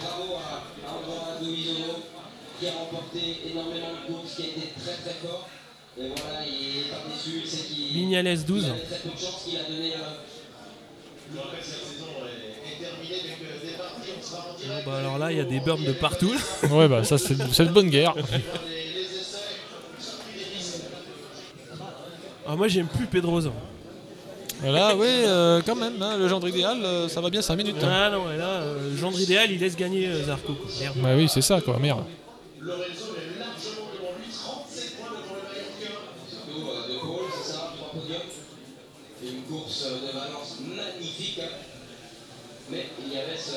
Bravo 0.02 0.34
à 0.36 0.92
Andrea 0.92 1.40
Dovizioso 1.40 2.04
qui 2.60 2.68
a 2.68 2.72
remporté 2.72 3.44
énormément 3.50 3.94
de 3.94 4.12
courses, 4.14 4.36
qui 4.36 4.42
a 4.42 4.46
été 4.48 4.74
très 4.78 4.92
très 4.96 5.14
fort. 5.26 5.48
Et 5.98 6.10
voilà, 6.10 6.46
il 6.46 6.80
est 6.80 6.90
pas 6.90 6.98
déçu, 7.08 7.44
il 7.46 7.50
sait 7.50 7.64
qu'il 7.74 7.94
Vignales 7.94 8.44
12. 8.44 8.66
avait 8.66 8.80
très 8.82 8.98
peu 8.98 9.10
de 9.16 9.18
chance 9.18 9.42
qu'il 9.46 9.58
a 9.58 9.64
donné. 9.64 9.94
euh, 9.94 10.00
Bon, 11.32 11.42
bah 14.86 14.98
alors 14.98 15.18
là, 15.18 15.32
il 15.32 15.38
y 15.38 15.42
a 15.42 15.46
des 15.46 15.62
burns 15.62 15.86
de 15.86 15.94
partout. 15.94 16.36
Ouais, 16.70 16.90
bah 16.90 17.06
ça, 17.06 17.18
c'est 17.18 17.38
de 17.38 17.72
bonne 17.72 17.90
guerre. 17.90 18.16
Ah, 22.46 22.58
moi, 22.58 22.68
j'aime 22.68 22.88
plus 22.88 23.06
Pedrosa. 23.06 23.54
Là, 24.64 24.96
oui, 24.96 25.06
euh, 25.08 25.62
quand 25.66 25.76
même, 25.76 26.02
hein, 26.02 26.18
le 26.18 26.28
gendre 26.28 26.48
idéal, 26.48 26.84
euh, 26.84 27.08
ça 27.08 27.22
va 27.22 27.30
bien 27.30 27.42
5 27.42 27.56
minutes. 27.56 27.76
hein. 27.84 27.90
Ah 27.92 28.10
non, 28.10 28.32
et 28.32 28.38
là, 28.38 28.62
euh, 28.62 28.98
gendre 28.98 29.20
idéal, 29.20 29.52
il 29.52 29.60
laisse 29.60 29.76
gagner 29.76 30.12
Zarco. 30.24 30.54
quoi. 30.54 30.72
Merde. 30.80 30.96
Bah 30.98 31.10
oui, 31.16 31.30
c'est 31.30 31.42
ça, 31.44 31.62
quoi, 31.62 31.78
merde. 31.80 32.04
Surtout 36.30 36.60
de 36.92 37.00
Paul, 37.00 37.26
c'est 37.44 37.52
ça, 37.54 37.72
trois 37.78 37.92
podiums. 37.92 38.22
Et 39.24 39.30
une 39.30 39.42
course 39.44 39.84
de 39.86 40.18
Valence 40.18 40.58
magnifique. 40.76 41.42
Mais 42.70 42.88
il 43.06 43.14
y 43.14 43.18
avait 43.18 43.38
ce 43.38 43.52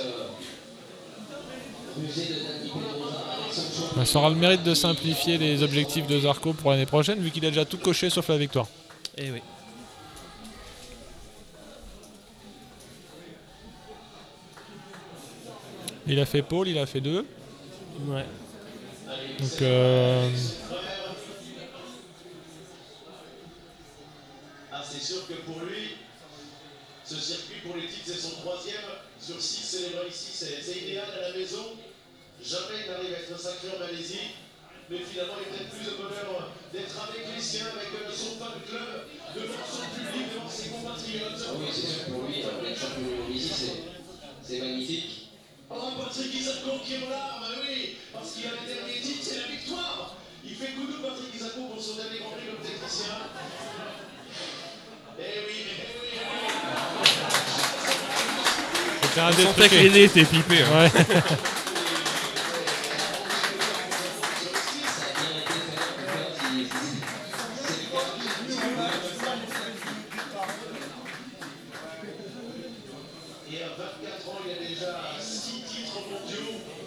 Ça 4.05 4.19
aura 4.19 4.29
le 4.31 4.37
mérite 4.37 4.63
de 4.63 4.75
simplifier 4.75 5.37
les 5.39 5.63
objectifs 5.63 6.07
de 6.07 6.21
Zarco 6.21 6.53
pour 6.53 6.71
l'année 6.71 6.87
prochaine, 6.87 7.19
vu 7.21 7.31
qu'il 7.31 7.45
a 7.45 7.49
déjà 7.51 7.65
tout 7.65 7.79
coché 7.79 8.09
sauf 8.11 8.29
la 8.29 8.37
victoire. 8.37 8.67
Eh 9.19 9.31
oui. 9.31 9.41
Il 16.07 16.19
a 16.19 16.27
fait 16.27 16.43
pôle, 16.43 16.69
il 16.69 16.79
a 16.79 16.87
fait 16.87 17.01
deux. 17.01 17.25
Ouais. 18.07 18.25
Donc, 19.39 19.63
euh, 19.63 20.29
Ah, 24.73 24.83
c'est 24.89 25.01
sûr 25.03 25.27
que 25.27 25.35
pour 25.45 25.61
lui, 25.61 25.97
ce 27.05 27.17
circuit 27.17 27.61
pour 27.65 27.77
les 27.77 27.87
titres, 27.87 28.07
c'est 28.07 28.19
son 28.21 28.37
troisième 28.41 28.87
sur 29.21 29.41
six 29.41 29.63
célébrés 29.65 30.09
ici. 30.09 30.31
C'est 30.33 30.77
idéal 30.81 31.07
à 31.19 31.29
la 31.31 31.37
maison. 31.37 31.75
Jamais 32.43 32.85
il 32.87 32.91
n'arrive 32.91 33.15
à 33.15 33.19
être 33.19 33.39
sacré 33.39 33.69
en 33.77 33.81
Malaisie. 33.81 34.39
Mais 34.89 34.99
finalement, 34.99 35.35
il 35.39 35.55
a 35.55 35.59
peut-être 35.59 35.71
plus 35.71 35.87
de 35.87 35.97
bonheur 35.97 36.51
d'être 36.73 36.97
avec 37.09 37.23
les 37.37 37.41
siens, 37.43 37.67
avec 37.67 37.89
euh, 37.95 38.11
son 38.13 38.39
fan 38.43 38.59
club, 38.67 39.07
devant 39.37 39.63
son 39.63 39.87
public, 39.95 40.35
devant 40.35 40.49
ses 40.51 40.69
compatriotes. 40.71 41.47
Ah 41.47 41.53
oui, 41.61 41.67
c'est 41.73 41.87
sûr 41.87 42.05
pour 42.11 42.23
lui, 42.27 42.43
euh, 42.43 42.63
d'être 42.63 42.79
champion 42.81 43.31
ici, 43.33 43.51
c'est- 43.55 43.83
c'est 44.43 44.59
magnifique. 44.59 45.30
Oh, 45.73 45.93
Patrick 46.03 46.35
Isaco 46.35 46.79
qui 46.85 46.95
est 46.95 47.09
là, 47.09 47.39
bah 47.41 47.47
oui, 47.63 47.97
parce 48.13 48.33
qu'il 48.33 48.47
a 48.47 48.51
le 48.51 48.67
dernier 48.67 49.01
titre, 49.01 49.23
c'est 49.23 49.37
la 49.41 49.47
victoire. 49.47 50.17
Il 50.45 50.55
fait 50.57 50.73
coup 50.73 50.87
de 50.87 50.95
Patrick 51.07 51.33
Isaco 51.35 51.61
pour 51.73 51.81
son 51.83 51.95
dernier 51.95 52.19
Grand 52.19 52.31
Prix 52.31 52.47
comme 52.51 52.67
technicien. 52.67 53.15
Eh 55.19 55.23
oui, 55.47 55.55
eh 55.59 55.97
oui, 56.03 56.09
eh 56.13 56.19
oui. 56.19 57.07
c'était 59.03 59.21
un 59.21 59.31
des 59.31 59.45
trucs. 59.45 59.73
étaient 59.97 60.25
pipés. 60.25 60.63
hein. 60.63 60.85
Ouais. 60.85 60.91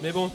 Mais 0.04 0.12
bon. 0.12 0.30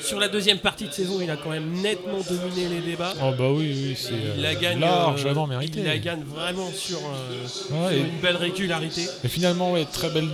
Sur 0.00 0.18
la 0.18 0.26
deuxième 0.26 0.58
partie 0.58 0.88
de 0.88 0.92
saison, 0.92 1.20
il 1.22 1.30
a 1.30 1.36
quand 1.36 1.50
même 1.50 1.70
nettement 1.80 2.18
dominé 2.28 2.68
les 2.68 2.80
débats. 2.80 3.14
Oh 3.22 3.30
bah 3.38 3.50
oui, 3.52 3.72
oui, 3.72 3.96
c'est 3.96 4.14
Il 4.36 4.42
la 4.42 4.48
euh, 4.50 4.60
gagne, 4.60 4.80
largement 4.80 5.44
euh, 5.44 5.50
mérité. 5.50 5.78
Il 5.78 5.86
la 5.86 5.98
gagne 5.98 6.24
vraiment 6.24 6.68
sur, 6.72 6.98
euh, 6.98 7.44
Ouais, 7.70 7.94
sur 7.94 8.04
et- 8.04 8.08
une 8.08 8.20
belle 8.20 8.34
régularité. 8.36 9.02
Et 9.22 9.28
finalement, 9.28 9.70
ouais, 9.72 9.84
très 9.84 10.10
belle, 10.10 10.28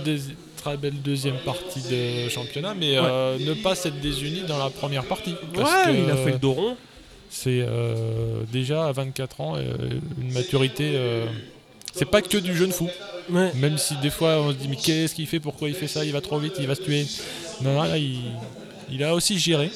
très 0.57 0.75
belle 0.75 0.99
deuxième 1.03 1.37
partie 1.37 1.81
de 1.81 2.29
championnat, 2.29 2.73
mais 2.73 2.97
euh, 2.97 3.37
ne 3.37 3.53
pas 3.53 3.75
s'être 3.75 3.99
désuni 4.01 4.41
dans 4.47 4.57
la 4.57 4.71
première 4.71 5.05
partie. 5.05 5.35
Parce 5.53 5.71
ouais, 5.85 5.93
que 5.93 5.97
il 6.05 6.09
a 6.09 6.15
fait 6.15 6.31
le 6.31 6.39
dos 6.39 6.53
rond. 6.53 6.77
C'est 7.29 7.63
déjà 8.51 8.87
à 8.87 8.91
24 8.91 9.41
ans 9.41 9.55
une 9.57 10.31
maturité. 10.33 10.99
C'est 11.93 12.05
pas 12.09 12.21
que 12.21 12.37
du 12.37 12.55
jeune 12.55 12.71
fou. 12.71 12.89
Ouais. 13.29 13.51
Même 13.55 13.77
si 13.77 13.95
des 13.97 14.09
fois 14.09 14.41
on 14.41 14.49
se 14.51 14.55
dit 14.57 14.67
mais 14.67 14.75
qu'est-ce 14.75 15.15
qu'il 15.15 15.27
fait, 15.27 15.39
pourquoi 15.39 15.69
il 15.69 15.75
fait 15.75 15.87
ça, 15.87 16.03
il 16.03 16.11
va 16.11 16.19
trop 16.21 16.39
vite, 16.39 16.55
il 16.59 16.67
va 16.67 16.75
se 16.75 16.81
tuer. 16.81 17.05
Non, 17.61 17.73
non, 17.75 17.83
là 17.83 17.97
il, 17.97 18.19
il 18.91 19.03
a 19.03 19.13
aussi 19.15 19.39
géré. 19.39 19.71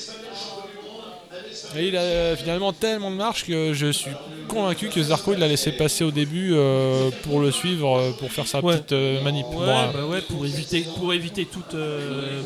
Et 1.78 1.89
il 1.89 1.97
a 1.97 2.36
finalement 2.36 2.74
tellement 2.74 3.11
de 3.11 3.15
marche 3.15 3.45
que 3.45 3.74
je 3.74 3.91
suis 3.91 4.11
convaincu 4.47 4.88
que 4.89 5.01
Zarco 5.03 5.34
il 5.34 5.39
l'a 5.39 5.47
laissé 5.47 5.72
passer 5.74 6.03
au 6.03 6.11
début 6.11 6.51
euh, 6.53 7.09
pour 7.24 7.39
le 7.41 7.51
suivre, 7.51 7.97
euh, 7.99 8.11
pour 8.13 8.32
faire 8.32 8.47
sa 8.47 8.61
Ouais. 8.63 8.74
petite 8.78 8.93
euh, 8.93 9.22
manip. 9.22 9.45
Ouais, 9.47 9.55
Bon, 9.55 9.61
euh, 9.68 9.91
bah 9.93 10.05
ouais, 10.05 10.22
pour 10.22 10.45
éviter, 10.45 10.86
pour 10.97 11.13
éviter 11.13 11.45
toute. 11.45 11.74
euh, 11.76 12.41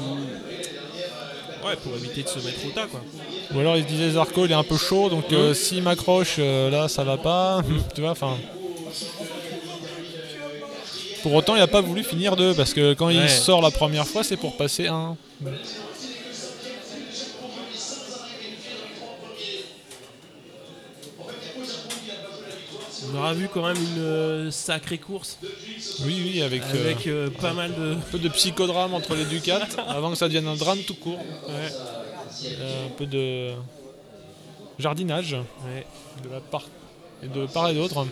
ouais, 1.66 1.76
pour 1.84 1.96
éviter 1.96 2.24
de 2.24 2.28
se 2.28 2.40
mettre 2.40 2.66
au 2.68 2.72
tas, 2.72 2.88
quoi. 2.88 3.02
Ou 3.54 3.60
alors 3.60 3.78
il 3.78 3.84
se 3.84 3.88
disait 3.90 4.12
Zarco 4.12 4.46
il 4.46 4.52
est 4.52 4.56
un 4.56 4.64
peu 4.64 4.78
chaud 4.78 5.10
donc 5.10 5.32
euh, 5.34 5.54
s'il 5.54 5.84
m'accroche 5.84 6.38
euh, 6.40 6.70
là 6.70 6.88
ça 6.88 7.04
va 7.04 7.18
pas. 7.18 7.62
tu 7.96 8.02
vois, 8.02 8.12
enfin. 8.12 8.38
Pour 11.24 11.34
autant 11.34 11.56
il 11.56 11.62
a 11.62 11.68
pas 11.68 11.82
voulu 11.82 12.04
finir 12.04 12.36
deux 12.36 12.54
parce 12.54 12.74
que 12.74 12.94
quand 12.94 13.08
Ouais. 13.08 13.16
il 13.16 13.30
sort 13.30 13.62
la 13.62 13.72
première 13.72 14.08
fois 14.08 14.24
c'est 14.24 14.38
pour 14.38 14.58
passer 14.58 14.88
un. 14.88 15.16
On 23.14 23.18
aura 23.18 23.34
vu 23.34 23.50
quand 23.52 23.66
même 23.66 23.78
une 23.78 24.00
euh, 24.02 24.52
sacrée 24.52 24.98
course 24.98 25.40
Oui 26.06 26.22
oui 26.24 26.42
avec, 26.42 26.62
euh, 26.74 26.86
avec 26.86 27.08
euh, 27.08 27.30
pas 27.30 27.52
mal 27.54 27.74
de. 27.74 27.94
un 27.94 28.00
peu 28.12 28.20
de 28.20 28.30
psychodrame 28.30 28.94
entre 28.94 29.16
les 29.16 29.26
Ducats 29.26 29.68
avant 29.88 30.12
que 30.12 30.18
ça 30.18 30.28
devienne 30.28 30.48
un 30.48 30.56
drame 30.56 30.80
tout 30.80 30.94
court. 30.96 31.20
Euh, 31.50 31.68
un 32.88 32.90
peu 32.98 33.06
de 33.06 33.50
jardinage 34.80 35.34
Ouais. 35.66 35.86
de 36.24 36.30
la 36.34 36.40
part 36.40 36.66
et 37.24 37.28
de 37.28 37.46
part 37.48 37.70
et 37.70 37.74
d'autre. 37.74 38.06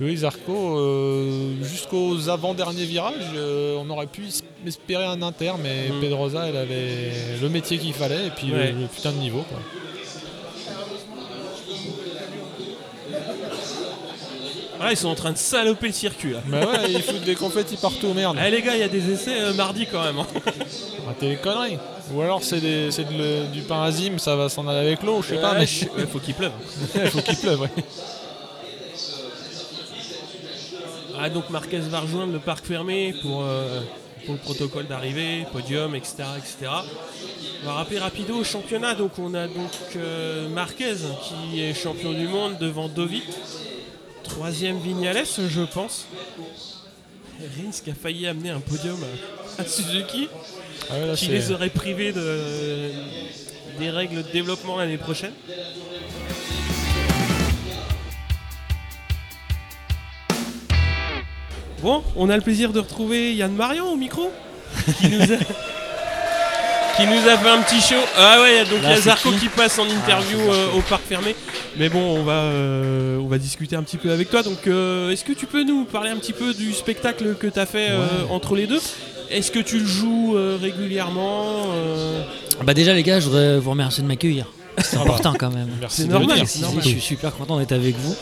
Oui, 0.00 0.16
Zarco, 0.16 0.78
euh, 0.78 1.62
jusqu'aux 1.62 2.28
avant-derniers 2.30 2.86
virages, 2.86 3.14
euh, 3.34 3.76
on 3.78 3.90
aurait 3.90 4.06
pu 4.06 4.22
es- 4.28 4.66
espérer 4.68 5.04
un 5.04 5.20
inter, 5.20 5.52
mais 5.62 5.90
Mm. 5.90 6.00
Pedrosa, 6.00 6.46
elle 6.48 6.56
avait 6.56 7.12
le 7.42 7.48
métier 7.50 7.76
qu'il 7.78 7.92
fallait 7.92 8.28
et 8.28 8.30
puis 8.30 8.50
Ouais. 8.50 8.72
le, 8.72 8.80
le 8.80 8.86
putain 8.86 9.12
de 9.12 9.18
niveau. 9.18 9.44
Quoi. 9.48 9.58
Voilà, 14.76 14.92
ils 14.92 14.96
sont 14.96 15.08
en 15.08 15.14
train 15.14 15.32
de 15.32 15.36
saloper 15.36 15.88
le 15.88 15.92
circuit 15.92 16.32
là. 16.32 16.38
Bah 16.46 16.60
ouais, 16.60 16.90
ils 16.90 17.02
foutent 17.02 17.24
des 17.24 17.34
confettis 17.34 17.76
partout, 17.76 18.14
merde. 18.14 18.38
Eh 18.46 18.50
les 18.50 18.62
gars, 18.62 18.74
il 18.74 18.80
y 18.80 18.84
a 18.84 18.88
des 18.88 19.10
essais 19.12 19.38
euh, 19.38 19.52
mardi 19.52 19.86
quand 19.86 20.02
même. 20.02 20.18
hein. 20.18 20.26
Arrêtez 21.06 21.28
les 21.28 21.36
conneries. 21.36 21.76
Ou 22.14 22.22
alors 22.22 22.42
c'est 22.42 22.60
du 22.60 23.60
pain 23.68 23.82
azim, 23.82 24.18
ça 24.18 24.34
va 24.36 24.48
s'en 24.48 24.66
aller 24.66 24.78
avec 24.86 25.02
l'eau, 25.02 25.20
je 25.22 25.34
sais 25.34 25.40
pas, 25.40 25.52
mais 25.52 25.60
ouais, 25.98 26.06
faut 26.10 26.18
qu'il 26.18 26.34
pleuve. 26.34 26.52
il 26.94 27.10
faut 27.10 27.20
qu'il 27.20 27.36
pleuve, 27.36 27.60
ouais. 27.60 27.68
Ah, 31.22 31.28
donc 31.28 31.50
Marquez 31.50 31.80
va 31.80 32.00
rejoindre 32.00 32.32
le 32.32 32.38
parc 32.38 32.64
fermé 32.64 33.14
pour, 33.20 33.42
euh, 33.42 33.80
pour 34.24 34.34
le 34.34 34.40
protocole 34.40 34.86
d'arrivée, 34.86 35.44
podium, 35.52 35.94
etc., 35.94 36.14
etc. 36.38 36.72
On 37.62 37.66
va 37.66 37.72
rappeler 37.74 37.98
rapido 37.98 38.36
au 38.36 38.44
championnat. 38.44 38.94
Donc 38.94 39.18
on 39.18 39.34
a 39.34 39.46
donc 39.46 39.70
euh, 39.96 40.48
Marquez 40.48 40.94
qui 41.50 41.60
est 41.60 41.74
champion 41.74 42.12
du 42.12 42.26
monde 42.26 42.56
devant 42.58 42.88
Dovi. 42.88 43.22
Troisième 44.22 44.78
Vignales, 44.78 45.26
je 45.26 45.62
pense. 45.62 46.06
Rins 47.38 47.70
qui 47.84 47.90
a 47.90 47.94
failli 47.94 48.26
amener 48.26 48.50
un 48.50 48.60
podium 48.60 48.98
à, 49.58 49.62
à 49.62 49.66
Suzuki, 49.66 50.28
Ah 50.88 50.94
ouais, 50.94 51.06
là, 51.06 51.14
qui 51.16 51.28
les 51.28 51.52
aurait 51.52 51.68
privés 51.68 52.12
de, 52.12 52.90
des 53.78 53.90
règles 53.90 54.22
de 54.22 54.30
développement 54.30 54.78
l'année 54.78 54.98
prochaine. 54.98 55.32
Bon, 61.82 62.02
on 62.16 62.28
a 62.28 62.36
le 62.36 62.42
plaisir 62.42 62.72
de 62.72 62.80
retrouver 62.80 63.34
Yann 63.34 63.52
Marion 63.52 63.92
au 63.92 63.96
micro, 63.96 64.30
qui 65.00 65.08
nous 65.08 65.22
a, 65.22 65.36
qui 66.96 67.06
nous 67.06 67.28
a 67.28 67.38
fait 67.38 67.48
un 67.48 67.62
petit 67.62 67.80
show. 67.80 68.00
Ah 68.16 68.40
ouais, 68.42 68.64
donc 68.64 68.80
il 68.82 68.90
y 68.90 68.92
a 68.92 69.00
Zarco 69.00 69.30
qui 69.30 69.38
qui 69.38 69.48
passe 69.48 69.78
en 69.78 69.84
interview 69.88 70.38
c'est 70.38 70.50
euh, 70.50 70.78
au 70.78 70.80
parc 70.82 71.02
fermé. 71.08 71.34
Mais 71.78 71.88
bon, 71.88 72.18
on 72.18 72.22
va, 72.22 72.32
euh, 72.32 73.18
on 73.18 73.28
va 73.28 73.38
discuter 73.38 73.76
un 73.76 73.82
petit 73.82 73.96
peu 73.96 74.10
avec 74.10 74.28
toi. 74.28 74.42
Donc, 74.42 74.66
euh, 74.66 75.10
est-ce 75.10 75.24
que 75.24 75.32
tu 75.32 75.46
peux 75.46 75.64
nous 75.64 75.84
parler 75.84 76.10
un 76.10 76.16
petit 76.16 76.32
peu 76.34 76.52
du 76.52 76.72
spectacle 76.72 77.34
que 77.36 77.46
tu 77.46 77.58
as 77.58 77.66
fait 77.66 77.88
euh, 77.90 78.06
entre 78.30 78.56
les 78.56 78.66
deux? 78.66 78.80
Est-ce 79.30 79.50
que 79.52 79.60
tu 79.60 79.78
le 79.78 79.86
joues 79.86 80.34
euh, 80.36 80.58
régulièrement 80.60 81.68
euh, 81.72 82.24
Bah 82.64 82.74
déjà 82.74 82.92
les 82.92 83.04
gars, 83.04 83.20
je 83.20 83.26
voudrais 83.26 83.58
vous 83.58 83.70
remercier 83.70 84.02
de 84.02 84.08
m'accueillir. 84.08 84.46
C'est 84.78 84.96
important 84.96 85.34
quand 85.38 85.50
même. 85.50 85.68
Merci 85.80 86.02
C'est 86.02 86.08
de 86.08 86.12
normal, 86.12 86.46
Si, 86.46 86.60
normal. 86.62 86.82
je 86.84 86.88
suis 86.88 87.00
super 87.00 87.34
content 87.34 87.58
d'être 87.58 87.72
avec 87.72 87.96
vous. 87.96 88.14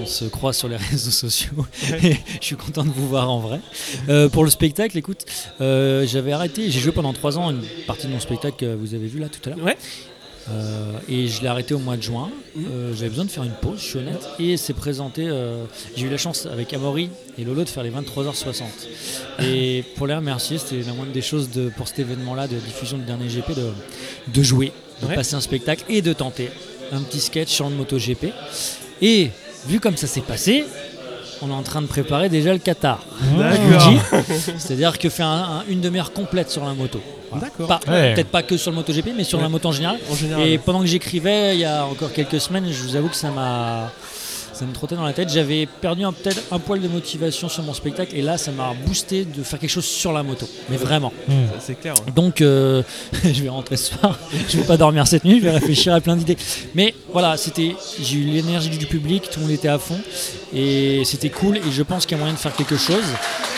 On 0.00 0.06
se 0.06 0.24
croise 0.26 0.56
sur 0.56 0.68
les 0.68 0.76
réseaux 0.90 1.10
sociaux 1.10 1.66
et 2.02 2.16
je 2.40 2.44
suis 2.46 2.56
content 2.56 2.84
de 2.84 2.90
vous 2.90 3.08
voir 3.08 3.28
en 3.30 3.40
vrai. 3.40 3.60
Euh, 4.08 4.28
pour 4.28 4.44
le 4.44 4.50
spectacle, 4.50 4.96
écoute, 4.96 5.24
euh, 5.60 6.06
j'avais 6.06 6.32
arrêté, 6.32 6.70
j'ai 6.70 6.78
joué 6.80 6.92
pendant 6.92 7.12
trois 7.12 7.38
ans 7.38 7.50
une 7.50 7.62
partie 7.86 8.06
de 8.06 8.12
mon 8.12 8.20
spectacle 8.20 8.56
que 8.56 8.74
vous 8.74 8.94
avez 8.94 9.08
vu 9.08 9.18
là 9.18 9.28
tout 9.28 9.40
à 9.50 9.54
l'heure. 9.54 9.64
Ouais. 9.64 9.76
Euh, 10.50 10.92
et 11.10 11.26
je 11.26 11.42
l'ai 11.42 11.48
arrêté 11.48 11.74
au 11.74 11.78
mois 11.78 11.96
de 11.98 12.02
juin. 12.02 12.30
Euh, 12.56 12.94
J'avais 12.94 13.10
besoin 13.10 13.26
de 13.26 13.30
faire 13.30 13.42
une 13.44 13.52
pause, 13.52 13.80
je 13.80 13.84
suis 13.84 13.98
honnête. 13.98 14.26
Et 14.38 14.56
c'est 14.56 14.72
présenté. 14.72 15.26
euh, 15.28 15.64
J'ai 15.94 16.06
eu 16.06 16.08
la 16.08 16.16
chance 16.16 16.46
avec 16.46 16.72
Amaury 16.72 17.10
et 17.36 17.44
Lolo 17.44 17.64
de 17.64 17.68
faire 17.68 17.82
les 17.82 17.90
23h60. 17.90 18.62
Et 19.44 19.84
pour 19.96 20.06
les 20.06 20.14
remercier, 20.14 20.56
c'était 20.56 20.82
la 20.86 20.94
moindre 20.94 21.12
des 21.12 21.20
choses 21.20 21.50
de, 21.50 21.68
pour 21.76 21.86
cet 21.88 21.98
événement-là 21.98 22.46
de 22.48 22.56
diffusion 22.56 22.96
du 22.96 23.04
dernier 23.04 23.26
GP 23.28 23.50
de, 23.56 23.72
de 24.32 24.42
jouer, 24.42 24.72
de 25.02 25.06
Ouais. 25.06 25.14
passer 25.14 25.34
un 25.34 25.40
spectacle 25.40 25.84
et 25.88 26.02
de 26.02 26.12
tenter 26.12 26.50
un 26.92 27.00
petit 27.00 27.20
sketch 27.20 27.50
sur 27.50 27.68
le 27.68 27.74
MotoGP. 27.76 28.32
Et 29.02 29.30
vu 29.66 29.78
comme 29.80 29.96
ça 29.96 30.06
s'est 30.06 30.20
passé, 30.22 30.64
on 31.42 31.50
est 31.50 31.54
en 31.54 31.62
train 31.62 31.82
de 31.82 31.86
préparer 31.86 32.28
déjà 32.28 32.52
le 32.52 32.58
Qatar. 32.58 33.00
C'est-à-dire 34.58 34.98
que 34.98 35.08
faire 35.08 35.26
un- 35.26 35.58
un- 35.60 35.64
une 35.68 35.80
demi-heure 35.80 36.12
complète 36.12 36.50
sur 36.50 36.64
la 36.64 36.74
moto. 36.74 37.00
Voilà. 37.30 37.46
D'accord. 37.46 37.80
Ouais. 37.88 38.14
Peut-être 38.14 38.28
pas 38.30 38.42
que 38.42 38.56
sur 38.56 38.70
le 38.70 38.76
MotoGP, 38.76 39.10
mais 39.16 39.24
sur 39.24 39.38
Ouais. 39.38 39.44
la 39.44 39.48
moto 39.50 39.68
en 39.68 39.72
général. 39.72 39.98
En 40.10 40.14
général. 40.14 40.46
Et 40.46 40.58
pendant 40.58 40.80
que 40.80 40.86
j'écrivais, 40.86 41.54
il 41.54 41.60
y 41.60 41.64
a 41.64 41.84
encore 41.84 42.12
quelques 42.12 42.40
semaines, 42.40 42.66
je 42.70 42.82
vous 42.82 42.96
avoue 42.96 43.08
que 43.08 43.16
ça 43.16 43.30
m'a. 43.30 43.92
Ça 44.58 44.64
me 44.66 44.72
trottait 44.72 44.96
dans 44.96 45.04
la 45.04 45.12
tête. 45.12 45.28
J'avais 45.32 45.66
perdu 45.66 46.02
peut-être 46.22 46.40
un 46.50 46.58
poil 46.58 46.80
de 46.80 46.88
motivation 46.88 47.48
sur 47.48 47.62
mon 47.62 47.74
spectacle 47.74 48.16
et 48.16 48.22
là, 48.22 48.38
ça 48.38 48.50
m'a 48.50 48.72
boosté 48.86 49.24
de 49.24 49.42
faire 49.44 49.58
quelque 49.60 49.70
chose 49.70 49.84
sur 49.84 50.12
la 50.12 50.22
moto. 50.24 50.48
Mais 50.68 50.76
vraiment. 50.76 51.12
Ça, 51.28 51.34
C'est 51.60 51.80
clair. 51.80 51.94
ouais. 51.94 52.12
Donc, 52.12 52.40
euh, 52.40 52.82
je 53.24 53.42
vais 53.42 53.48
rentrer 53.48 53.76
ce 53.76 53.92
soir. 53.94 54.18
Je 54.48 54.56
vais 54.56 54.64
pas 54.64 54.76
dormir 54.76 55.06
cette 55.06 55.24
nuit. 55.24 55.38
Je 55.38 55.44
vais 55.44 55.52
réfléchir 55.52 55.94
à 55.94 56.00
plein 56.00 56.16
d'idées. 56.16 56.36
Mais 56.74 56.92
voilà, 57.12 57.36
c'était. 57.36 57.76
J'ai 58.02 58.16
eu 58.16 58.24
l'énergie 58.24 58.70
du 58.70 58.86
public. 58.86 59.30
Tout 59.30 59.38
le 59.40 59.46
monde 59.46 59.54
était 59.54 59.68
à 59.68 59.78
fond 59.78 59.98
et 60.54 61.02
c'était 61.04 61.30
cool. 61.30 61.58
Et 61.58 61.70
je 61.70 61.82
pense 61.84 62.04
qu'il 62.04 62.16
y 62.16 62.18
a 62.18 62.18
moyen 62.18 62.34
de 62.34 62.38
faire 62.40 62.54
quelque 62.56 62.76
chose. 62.76 63.04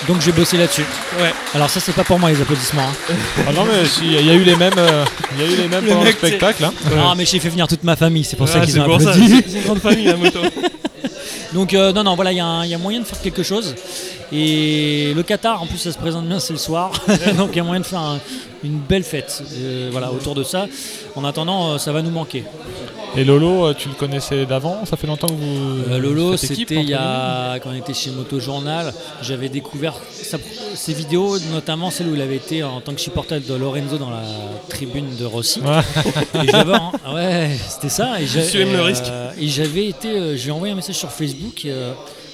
Donc, 0.06 0.20
je 0.20 0.26
vais 0.26 0.32
bosser 0.32 0.58
là-dessus. 0.58 0.84
Ouais. 1.20 1.32
Alors 1.54 1.70
ça, 1.70 1.80
c'est 1.80 1.92
pas 1.94 2.04
pour 2.04 2.18
moi 2.18 2.30
les 2.30 2.40
applaudissements. 2.40 2.82
hein. 2.82 3.14
Ah 3.48 3.52
non, 3.52 3.64
mais 3.64 3.86
si, 3.86 4.04
il 4.06 4.26
y 4.26 4.30
a 4.30 4.34
eu 4.34 4.42
les 4.44 4.56
mêmes, 4.56 4.72
euh, 4.78 5.04
il 5.34 5.40
y 5.40 5.48
a 5.48 5.52
eu 5.52 5.56
les 5.56 5.68
mêmes 5.68 5.84
Le 5.84 5.90
pendant 5.90 6.04
le 6.04 6.12
spectacle. 6.12 6.64
hein. 6.64 6.72
Ah, 6.98 7.14
mais 7.16 7.24
j'ai 7.24 7.38
fait 7.38 7.48
venir 7.48 7.66
toute 7.68 7.84
ma 7.84 7.96
famille. 7.96 8.24
C'est 8.24 8.36
pour 8.36 8.48
ça 8.48 8.60
qu'ils 8.60 8.78
ont 8.80 8.82
applaudi. 8.82 9.42
C'est 9.48 9.58
une 9.58 9.64
grande 9.64 9.80
famille 9.80 10.04
la 10.04 10.16
moto. 10.16 10.40
Donc 11.52 11.74
euh, 11.74 11.92
non, 11.92 12.04
non, 12.04 12.14
voilà, 12.14 12.32
il 12.32 12.36
y, 12.36 12.40
a 12.74 12.78
moyen 12.78 13.00
de 13.00 13.04
faire 13.04 13.20
quelque 13.20 13.42
chose. 13.42 13.74
Et 14.32 15.12
le 15.14 15.22
Qatar, 15.24 15.60
en 15.62 15.66
plus, 15.66 15.78
ça 15.78 15.90
se 15.92 15.98
présente 15.98 16.26
bien, 16.26 16.38
c'est 16.38 16.52
le 16.52 16.58
soir. 16.58 16.92
Donc 17.36 17.50
il 17.52 17.56
y 17.56 17.60
a 17.60 17.64
moyen 17.64 17.80
de 17.80 17.86
faire 17.86 17.98
un- 18.00 18.20
une 18.62 18.78
belle 18.78 19.02
fête 19.02 19.42
euh, 19.54 19.88
voilà, 19.90 20.12
autour 20.12 20.34
de 20.34 20.44
ça. 20.44 20.66
En 21.16 21.24
attendant, 21.24 21.72
euh, 21.72 21.78
ça 21.78 21.92
va 21.92 22.02
nous 22.02 22.10
manquer. 22.10 22.44
Et 23.16 23.24
Lolo, 23.24 23.66
euh, 23.66 23.74
tu 23.74 23.88
le 23.88 23.94
connaissais 23.94 24.46
d'avant 24.46 24.84
Ça 24.84 24.96
fait 24.96 25.06
longtemps 25.08 25.26
que 25.26 25.32
vous. 25.32 25.82
Euh, 25.90 25.98
Lolo, 25.98 26.36
c'était 26.36 26.76
il 26.76 26.88
y 26.88 26.94
a, 26.94 27.58
quand 27.58 27.70
on 27.70 27.74
était 27.74 27.92
chez 27.92 28.10
Moto 28.10 28.38
Journal, 28.38 28.94
j'avais 29.20 29.48
découvert 29.48 29.94
sa- 30.12 30.38
ses 30.74 30.92
vidéos, 30.92 31.38
notamment 31.52 31.90
celle 31.90 32.06
où 32.08 32.14
il 32.14 32.20
avait 32.22 32.36
été 32.36 32.62
en 32.62 32.80
tant 32.80 32.94
que 32.94 33.00
supporter 33.00 33.40
de 33.40 33.54
Lorenzo 33.54 33.98
dans 33.98 34.10
la 34.10 34.22
tribune 34.68 35.16
de 35.18 35.24
Rossi. 35.24 35.60
Ouais. 35.60 35.80
Et 36.44 36.48
j'avais- 36.48 36.72
hein, 36.74 36.92
ouais, 37.12 37.50
c'était 37.68 37.88
ça. 37.88 38.20
Et 38.20 38.26
et, 38.78 38.80
risque. 38.80 39.04
euh, 39.08 39.32
et 39.40 39.48
j'avais 39.48 39.86
été, 39.86 40.08
euh, 40.08 40.36
j'ai 40.36 40.52
envoyé 40.52 40.72
un 40.72 40.76
message 40.76 40.96
sur 40.96 41.10
Facebook. 41.10 41.64
Et, 41.64 41.72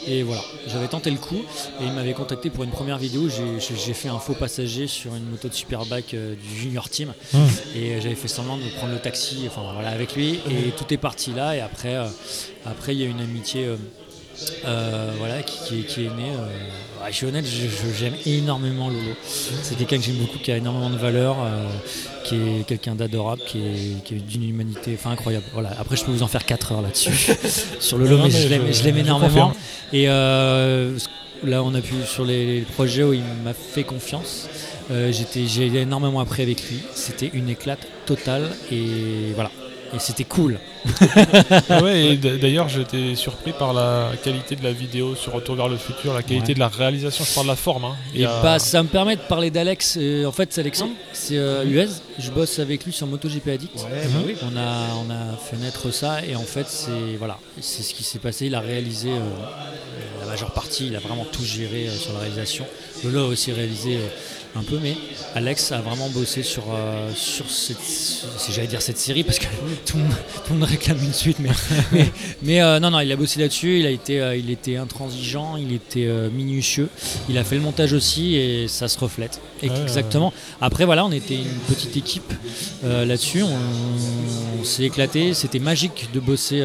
et 0.07 0.23
voilà, 0.23 0.43
j'avais 0.69 0.89
tenté 0.89 1.11
le 1.11 1.17
coup 1.19 1.43
et 1.81 1.85
il 1.85 1.93
m'avait 1.93 2.13
contacté 2.15 2.51
pour 2.51 2.65
une 2.65 2.71
première 2.71 2.99
vidéo. 2.99 3.29
J'ai- 3.29 3.95
fait 3.95 4.09
un 4.09 4.19
faux 4.19 4.35
passager 4.35 4.87
sur 4.87 5.15
une 5.15 5.25
moto 5.31 5.49
de 5.49 5.55
Superbike 5.55 6.13
euh, 6.15 6.35
du 6.35 6.57
Junior 6.61 6.89
Team 6.91 7.13
Hum. 7.35 7.41
et 7.75 7.95
euh, 7.97 8.01
j'avais 8.01 8.15
fait 8.15 8.29
semblant 8.29 8.57
de 8.59 8.63
prendre 8.77 8.93
le 8.93 8.99
taxi, 8.99 9.45
enfin 9.47 9.63
voilà, 9.75 9.89
avec 9.91 10.15
lui. 10.15 10.35
Et 10.51 10.71
tout 10.77 10.93
est 10.93 10.97
parti 10.99 11.33
là. 11.33 11.57
Et 11.57 11.61
après, 11.61 11.95
euh, 11.95 12.07
après 12.67 12.95
il 12.95 13.01
y 13.01 13.05
a 13.05 13.07
une 13.09 13.21
amitié. 13.21 13.65
euh, 13.65 13.77
euh, 14.65 15.11
voilà, 15.19 15.43
qui, 15.43 15.59
qui 15.67 15.81
est- 15.81 15.83
qui 15.85 16.01
est 16.07 16.09
née. 16.17 16.31
euh, 16.33 17.03
ouais, 17.05 17.11
je 17.11 17.17
suis 17.17 17.27
honnête, 17.27 17.45
j'aime 17.99 18.15
énormément 18.27 18.89
Lolo. 18.89 19.01
C'est 19.27 19.77
quelqu'un 19.77 19.99
que 19.99 20.03
j'aime 20.05 20.17
beaucoup, 20.17 20.39
qui 20.39 20.53
a 20.53 20.57
énormément 20.57 20.91
de 20.91 20.97
valeur, 20.97 21.37
euh, 21.41 21.67
qui 22.25 22.35
est 22.37 22.67
quelqu'un 22.67 22.95
d'adorable, 22.95 23.43
qui 23.47 23.59
est, 23.59 24.03
qui 24.05 24.15
est 24.15 24.19
d'une 24.19 24.49
humanité 24.49 24.97
enfin, 24.99 25.11
incroyable. 25.11 25.45
Voilà. 25.53 25.71
Après, 25.79 25.97
je 25.97 26.05
peux 26.05 26.13
vous 26.13 26.23
en 26.23 26.29
faire 26.29 26.45
4 26.45 26.73
heures 26.73 26.83
là-dessus 26.83 27.11
sur 27.81 27.99
Lolo, 27.99 28.19
Non, 28.19 28.25
mais, 28.25 28.31
mais 28.59 28.73
je 28.73 28.85
l'aime 28.85 28.99
énormément. 28.99 29.53
Et 29.93 30.07
là, 30.07 31.63
on 31.63 31.75
a 31.75 31.81
pu 31.81 31.95
sur 32.07 32.25
les, 32.25 32.47
les 32.47 32.61
projets 32.63 33.03
où 33.05 33.13
il 33.13 33.23
m'a 33.45 33.53
fait 33.55 33.85
confiance. 33.85 34.49
j'étais- 34.91 35.47
J'ai 35.47 35.67
énormément 35.67 36.21
appris 36.21 36.43
avec 36.43 36.63
lui. 36.69 36.79
C'était 36.95 37.31
une 37.35 37.49
éclate 37.49 37.81
totale 38.07 38.51
et 38.73 39.33
voilà. 39.35 39.51
Et 39.97 39.99
c'était 39.99 40.25
cool. 40.25 40.59
Ah 41.71 41.83
ouais, 41.83 42.17
d'ailleurs, 42.17 42.69
j'étais 42.69 43.15
surpris 43.15 43.53
par 43.53 43.73
la 43.73 44.11
qualité 44.23 44.55
de 44.55 44.63
la 44.63 44.73
vidéo 44.73 45.15
sur 45.15 45.33
Retour 45.33 45.57
vers 45.57 45.69
le 45.69 45.79
futur, 45.79 46.13
la 46.13 46.23
qualité 46.23 46.49
Ouais. 46.49 46.55
de 46.55 46.59
la 46.59 46.69
réalisation. 46.69 47.25
Je 47.25 47.33
parle 47.35 47.47
de 47.47 47.53
la 47.53 47.57
forme. 47.57 47.87
hein. 47.87 47.97
Et 48.15 48.27
a- 48.27 48.43
bah, 48.43 48.59
ça 48.59 48.83
me 48.83 48.89
permet 48.89 49.17
de 49.17 49.23
parler 49.23 49.51
d'Alex. 49.51 49.97
euh, 49.99 50.27
en 50.27 50.33
fait, 50.33 50.53
c'est 50.53 50.61
Alexandre, 50.61 50.93
c'est 51.15 51.39
euh, 51.39 51.65
UEZ. 51.65 52.03
Je 52.19 52.31
bosse 52.31 52.59
avec 52.59 52.85
lui 52.85 52.93
sur 52.93 53.07
MotoGP 53.07 53.49
Addict. 53.49 53.75
Mhm. 53.75 54.35
On 54.53 54.57
a, 54.59 54.95
on 55.07 55.11
a 55.11 55.37
fait 55.39 55.57
naître 55.57 55.91
ça 55.91 56.23
et 56.25 56.37
en 56.37 56.43
fait, 56.43 56.67
c'est 56.69 57.17
voilà, 57.19 57.39
c'est 57.61 57.83
ce 57.83 57.95
qui 57.95 58.05
s'est 58.05 58.19
passé. 58.19 58.47
Il 58.47 58.55
a 58.55 58.61
réalisé 58.61 59.11
euh, 59.13 59.21
la 60.21 60.27
majeure 60.27 60.51
partie, 60.53 60.89
il 60.89 60.97
a 60.97 61.01
vraiment 61.01 61.25
tout 61.31 61.43
géré 61.45 61.89
euh, 61.89 61.97
sur 61.97 62.13
la 62.13 62.19
réalisation. 62.21 62.67
Lolo 63.05 63.21
a 63.25 63.29
aussi 63.29 63.53
réalisé 63.53 63.97
euh, 63.97 64.09
un 64.57 64.63
peu, 64.63 64.79
mais 64.83 64.95
Alex 65.35 65.73
a 65.73 65.81
vraiment 65.81 66.09
bossé 66.09 66.43
sur, 66.43 66.65
euh, 66.73 67.11
sur 67.15 67.51
cette, 67.51 67.81
si 67.81 68.53
j'allais 68.53 68.67
dire 68.67 68.81
cette 68.81 68.97
série 68.97 69.23
parce 69.23 69.39
que 69.39 69.47
tout 69.85 69.99
le 69.99 70.05
monde, 70.05 70.13
tout 70.47 70.53
le 70.53 70.59
monde 70.59 70.69
réclame 70.69 70.99
une 71.03 71.13
suite, 71.13 71.39
mais, 71.41 71.51
mais, 71.93 72.13
mais, 72.43 72.63
euh, 72.63 72.81
non, 72.81 72.91
non, 72.91 73.01
il 73.01 73.13
a 73.13 73.17
bossé 73.17 73.41
là-dessus. 73.41 73.81
Il 73.81 73.87
a 73.87 73.91
été, 73.91 74.21
euh, 74.21 74.37
il 74.37 74.51
était 74.51 74.77
intransigeant, 74.77 75.57
il 75.57 75.73
était 75.73 76.07
minutieux. 76.33 76.89
Il 77.29 77.37
a 77.39 77.45
fait 77.45 77.57
le 77.57 77.61
montage 77.61 77.93
aussi 77.93 78.37
et 78.37 78.69
ça 78.69 78.89
se 78.89 78.99
reflète. 78.99 79.41
Et 79.63 79.69
Ouais, 79.69 79.83
exactement. 79.83 80.33
Après, 80.61 80.85
voilà, 80.85 81.05
on 81.05 81.13
était 81.13 81.35
une 81.35 81.59
petite 81.69 81.97
équipe 81.97 82.33
là-dessus. 82.85 83.43
On, 83.43 84.61
on 84.61 84.65
s'est 84.65 84.85
éclaté. 84.85 85.35
C'était 85.35 85.59
magique 85.59 86.09
de 86.15 86.21
bosser 86.21 86.65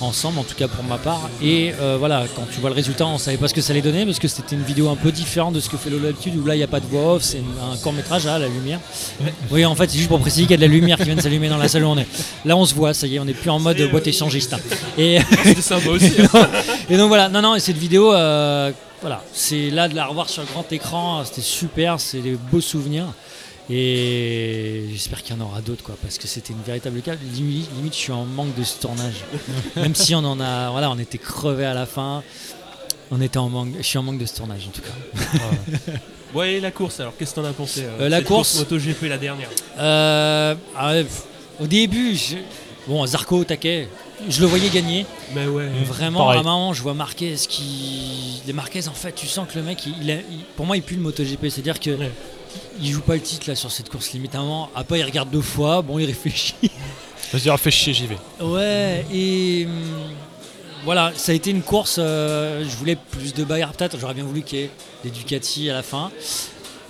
ensemble, 0.00 0.38
en 0.38 0.44
tout 0.44 0.54
cas 0.54 0.68
pour 0.68 0.84
ma 0.84 0.98
part. 0.98 1.28
Et 1.42 1.72
voilà, 1.98 2.26
quand 2.36 2.46
tu 2.52 2.60
vois 2.60 2.70
le 2.70 2.76
résultat, 2.76 3.06
on 3.06 3.18
savait 3.18 3.36
pas 3.38 3.48
ce 3.48 3.54
que 3.54 3.60
ça 3.60 3.72
allait 3.72 3.82
donner 3.82 4.04
parce 4.04 4.18
que 4.18 4.28
c'était 4.28 4.56
une 4.56 4.62
vidéo 4.62 4.88
un 4.88 4.96
peu 4.96 5.10
différente 5.10 5.54
de 5.54 5.60
ce 5.60 5.68
que 5.68 5.76
fait 5.76 5.90
Lolo 5.90 6.06
d'habitude 6.06 6.36
où 6.36 6.46
là, 6.46 6.54
il 6.54 6.58
n'y 6.58 6.64
a 6.64 6.68
pas 6.68 6.80
de 6.80 6.86
voix 6.86 7.17
off. 7.18 7.22
C'est 7.24 7.38
un 7.38 7.76
court 7.76 7.92
métrage 7.92 8.26
à 8.26 8.38
la 8.38 8.48
lumière. 8.48 8.80
Oui, 9.50 9.64
en 9.64 9.74
fait, 9.74 9.90
c'est 9.90 9.98
juste 9.98 10.08
pour 10.08 10.20
préciser 10.20 10.42
qu'il 10.42 10.52
y 10.52 10.54
a 10.54 10.56
de 10.56 10.62
la 10.62 10.68
lumière 10.68 10.96
qui 10.96 11.04
vient 11.04 11.14
de 11.16 11.20
s'allumer 11.20 11.48
dans 11.48 11.58
la 11.58 11.68
salle 11.68 11.84
où 11.84 11.88
on 11.88 11.98
est. 11.98 12.06
Là, 12.44 12.56
on 12.56 12.64
se 12.64 12.74
voit, 12.74 12.94
ça 12.94 13.06
y 13.06 13.16
est, 13.16 13.18
on 13.18 13.24
n'est 13.24 13.34
plus 13.34 13.50
en 13.50 13.58
mode 13.58 13.80
boîte 13.90 14.06
échangiste. 14.06 14.54
Et. 14.96 15.18
C'était 15.44 15.60
sympa 15.62 15.90
aussi. 15.90 16.12
hein. 16.32 16.48
Et 16.90 16.96
donc 16.96 17.08
voilà, 17.08 17.28
non, 17.28 17.42
non, 17.42 17.54
et 17.54 17.60
cette 17.60 17.76
vidéo, 17.76 18.14
euh, 18.14 18.72
voilà, 19.02 19.22
c'est 19.32 19.68
là 19.70 19.88
de 19.88 19.94
la 19.94 20.06
revoir 20.06 20.28
sur 20.30 20.42
le 20.42 20.48
grand 20.48 20.70
écran, 20.72 21.22
c'était 21.24 21.42
super, 21.42 22.00
c'est 22.00 22.20
des 22.20 22.36
beaux 22.50 22.60
souvenirs. 22.62 23.06
Et 23.70 24.86
j'espère 24.92 25.22
qu'il 25.22 25.36
y 25.36 25.38
en 25.38 25.44
aura 25.44 25.60
d'autres, 25.60 25.84
quoi, 25.84 25.94
parce 26.00 26.16
que 26.16 26.26
c'était 26.26 26.54
une 26.54 26.62
véritable. 26.62 27.02
Limite, 27.34 27.68
limite, 27.76 27.92
je 27.92 27.98
suis 27.98 28.12
en 28.12 28.24
manque 28.24 28.54
de 28.58 28.64
ce 28.64 28.80
tournage. 28.80 29.16
Même 29.76 29.94
si 29.94 30.14
on 30.14 30.24
en 30.24 30.40
a, 30.40 30.70
voilà, 30.70 30.90
on 30.90 30.98
était 30.98 31.18
crevés 31.18 31.66
à 31.66 31.74
la 31.74 31.84
fin. 31.84 32.22
On 33.10 33.20
était 33.20 33.38
en 33.38 33.50
manque. 33.50 33.74
Je 33.76 33.82
suis 33.82 33.98
en 33.98 34.02
manque 34.02 34.18
de 34.18 34.24
ce 34.26 34.36
tournage, 34.36 34.66
en 34.66 34.70
tout 34.70 34.80
cas. 34.80 35.38
Ouais, 36.34 36.54
et 36.54 36.60
la 36.60 36.70
course 36.70 37.00
alors, 37.00 37.14
qu'est-ce 37.18 37.34
que 37.34 37.40
t'en 37.40 37.46
as 37.46 37.52
pensé 37.52 37.84
euh, 37.84 38.02
Euh, 38.02 38.08
la 38.08 38.18
cette 38.18 38.26
course- 38.26 38.58
MotoGP 38.58 39.02
la 39.08 39.18
dernière. 39.18 39.48
Euh, 39.78 40.54
ah 40.76 40.92
pff, 40.94 41.22
au 41.60 41.66
début, 41.66 42.14
je- 42.14 42.36
bon, 42.86 43.04
Zarco 43.06 43.38
au 43.38 43.44
taquet, 43.44 43.88
je 44.28 44.40
le 44.40 44.46
voyais 44.46 44.68
gagner. 44.68 45.06
Mais 45.34 45.46
ouais. 45.46 45.68
Vraiment, 45.84 46.20
pareil. 46.26 46.38
à 46.38 46.40
un 46.40 46.44
moment, 46.44 46.72
je 46.74 46.82
vois 46.82 46.94
Marquez 46.94 47.34
qui. 47.48 48.42
Les 48.46 48.52
Marquez, 48.52 48.88
en 48.88 48.92
fait, 48.92 49.12
tu 49.14 49.26
sens 49.26 49.46
que 49.50 49.58
le 49.58 49.64
mec, 49.64 49.78
il, 49.86 49.94
il 50.02 50.10
a- 50.10 50.14
il- 50.16 50.44
pour 50.56 50.66
moi, 50.66 50.76
il 50.76 50.82
pue 50.82 50.96
le 50.96 51.00
MotoGP. 51.02 51.48
C'est-à-dire 51.50 51.80
que 51.80 51.90
Ouais. 51.90 52.10
il 52.80 52.90
joue 52.92 53.00
pas 53.00 53.14
le 53.14 53.20
titre 53.22 53.48
là 53.48 53.54
sur 53.54 53.70
cette 53.70 53.88
course 53.88 54.12
limite. 54.12 54.34
À 54.34 54.38
un 54.38 54.42
moment, 54.42 54.70
après, 54.74 54.98
il 55.00 55.04
regarde 55.04 55.30
deux 55.30 55.40
fois, 55.40 55.80
bon, 55.82 55.98
il 55.98 56.04
réfléchit. 56.06 56.54
Vas-y, 57.32 57.58
fais 57.58 57.70
chier, 57.70 57.92
j'y 57.94 58.06
vais. 58.06 58.16
Ouais, 58.40 59.04
et 59.12 59.66
hum, 59.66 59.72
voilà, 60.84 61.12
ça 61.16 61.32
a 61.32 61.34
été 61.34 61.50
une 61.50 61.62
course. 61.62 61.96
euh, 61.98 62.64
je 62.64 62.76
voulais 62.76 62.96
plus 63.10 63.34
de 63.34 63.44
bagarre 63.44 63.72
peut-être. 63.72 63.98
J'aurais 63.98 64.14
bien 64.14 64.24
voulu 64.24 64.42
qu'il 64.42 64.58
y 64.58 64.62
ait 64.62 64.70
des 65.04 65.10
Ducati 65.10 65.70
à 65.70 65.74
la 65.74 65.82
fin. 65.82 66.10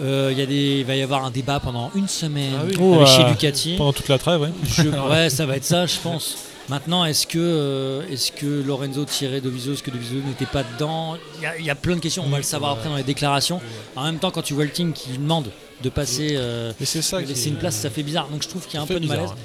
Euh, 0.01 0.29
il 0.33 0.39
y 0.39 0.43
a 0.43 0.47
des, 0.47 0.79
il 0.81 0.85
va 0.85 0.95
y 0.95 1.03
avoir 1.03 1.25
un 1.25 1.31
débat 1.31 1.59
pendant 1.59 1.91
une 1.97 2.07
semaine 2.07 2.53
Ah 2.57 2.63
oui. 2.65 2.75
avec 2.75 2.81
Oh, 2.81 3.05
chez 3.07 3.25
Ducati. 3.25 3.75
Pendant 3.77 3.93
toute 3.93 4.09
la 4.09 4.19
trêve, 4.19 4.41
ouais. 4.41 4.51
Je- 4.65 4.83
ouais, 5.11 5.29
ça 5.31 5.45
va 5.47 5.57
être 5.57 5.65
ça, 5.65 5.87
je 5.87 5.97
pense. 6.03 6.37
Maintenant, 6.69 7.05
est-ce 7.07 7.27
que, 7.27 7.39
euh, 7.39 8.03
est-ce 8.11 8.31
que 8.31 8.47
Lorenzo 8.63 9.05
tirait 9.07 9.41
de 9.41 9.49
Vizos, 9.49 9.77
que 9.83 9.91
de 9.91 9.97
Vizos 9.99 10.21
n'était 10.27 10.45
pas 10.47 10.63
dedans? 10.63 11.17
Il 11.37 11.43
y, 11.43 11.47
a, 11.47 11.59
il 11.59 11.65
y 11.65 11.71
a 11.71 11.75
plein 11.75 11.97
de 11.97 12.01
questions, 12.01 12.23
on 12.27 12.29
va 12.29 12.37
le 12.37 12.43
savoir 12.43 12.73
après 12.73 12.91
dans 12.91 12.97
les 12.97 13.03
déclarations. 13.03 13.61
En 13.97 14.05
même 14.05 14.19
temps, 14.19 14.31
quand 14.31 14.43
tu 14.43 14.53
vois 14.55 14.65
le 14.65 14.71
team 14.71 14.93
qui 14.93 15.09
lui 15.11 15.19
demande 15.19 15.51
de 15.83 15.89
passer, 15.89 16.33
euh, 16.37 16.73
c'est 16.85 17.01
ça 17.03 17.21
de 17.23 17.27
laisser 17.27 17.49
une 17.49 17.57
place, 17.57 17.75
ça 17.77 17.89
fait 17.89 18.03
bizarre. 18.03 18.29
Donc 18.29 18.43
je 18.43 18.49
trouve 18.49 18.67
qu'il 18.67 18.75
y 18.75 18.77
a 18.79 18.83
un 18.83 18.87
peu 18.87 19.01
de 19.01 19.07
malaise. 19.07 19.23
bizarre, 19.31 19.37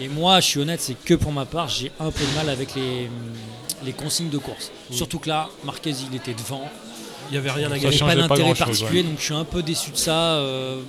Et 0.00 0.08
moi, 0.08 0.40
je 0.40 0.46
suis 0.46 0.60
honnête, 0.60 0.80
c'est 0.80 0.96
que 1.04 1.14
pour 1.14 1.32
ma 1.32 1.44
part, 1.44 1.68
j'ai 1.68 1.92
un 2.00 2.10
peu 2.10 2.24
de 2.24 2.34
mal 2.34 2.48
avec 2.48 2.74
les, 2.74 3.10
les 3.84 3.92
consignes 3.92 4.30
de 4.30 4.38
course. 4.38 4.70
Surtout 4.90 5.18
que 5.18 5.28
là, 5.28 5.48
Marquez, 5.64 5.94
il 6.10 6.14
était 6.16 6.34
devant. 6.34 6.68
Il 7.30 7.34
y 7.34 7.38
avait 7.38 7.50
rien 7.50 7.70
à 7.70 7.76
Il 7.76 7.82
n'y 7.84 7.90
gagner. 7.90 8.02
avait 8.02 8.28
pas 8.28 8.36
d'intérêt 8.36 8.54
particulier, 8.54 9.02
donc 9.04 9.18
je 9.18 9.24
suis 9.24 9.34
un 9.34 9.44
peu 9.44 9.62
déçu 9.62 9.90
de 9.92 9.96
ça. 9.96 10.12
euh, 10.36 10.80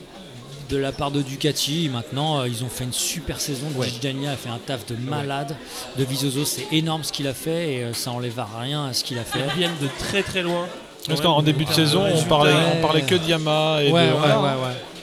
de 0.69 0.77
la 0.77 0.93
part 0.93 1.11
de 1.11 1.21
Ducati, 1.21 1.89
maintenant 1.91 2.39
euh, 2.39 2.47
ils 2.47 2.63
ont 2.63 2.69
fait 2.69 2.85
une 2.85 2.93
super 2.93 3.41
saison. 3.41 3.67
Ouais. 3.75 3.87
Gigi 3.87 3.99
Dagna 3.99 4.31
a 4.31 4.35
fait 4.37 4.47
un 4.47 4.57
taf 4.57 4.85
de 4.85 4.95
malade. 4.95 5.57
De 5.97 6.05
Vizoso, 6.05 6.45
c'est 6.45 6.65
énorme 6.71 7.03
ce 7.03 7.11
qu'il 7.11 7.27
a 7.27 7.33
fait 7.33 7.73
et 7.73 7.83
euh, 7.83 7.93
ça 7.93 8.11
enlève 8.11 8.39
à 8.39 8.47
rien 8.61 8.85
à 8.85 8.93
ce 8.93 9.03
qu'il 9.03 9.17
a 9.19 9.25
fait. 9.25 9.39
Ils 9.53 9.59
viennent 9.59 9.77
de 9.81 9.89
très 9.99 10.23
très 10.23 10.41
loin. 10.41 10.67
Parce 11.07 11.19
qu'en 11.19 11.41
début 11.41 11.65
de 11.65 11.73
saison, 11.73 12.05
on 12.15 12.23
parlait, 12.23 12.53
on 12.77 12.81
parlait 12.81 13.01
que 13.01 13.15
de 13.15 13.25
Yamaha 13.25 13.83
et 13.83 13.91
Ouais, 13.91 14.07
de 14.07 14.13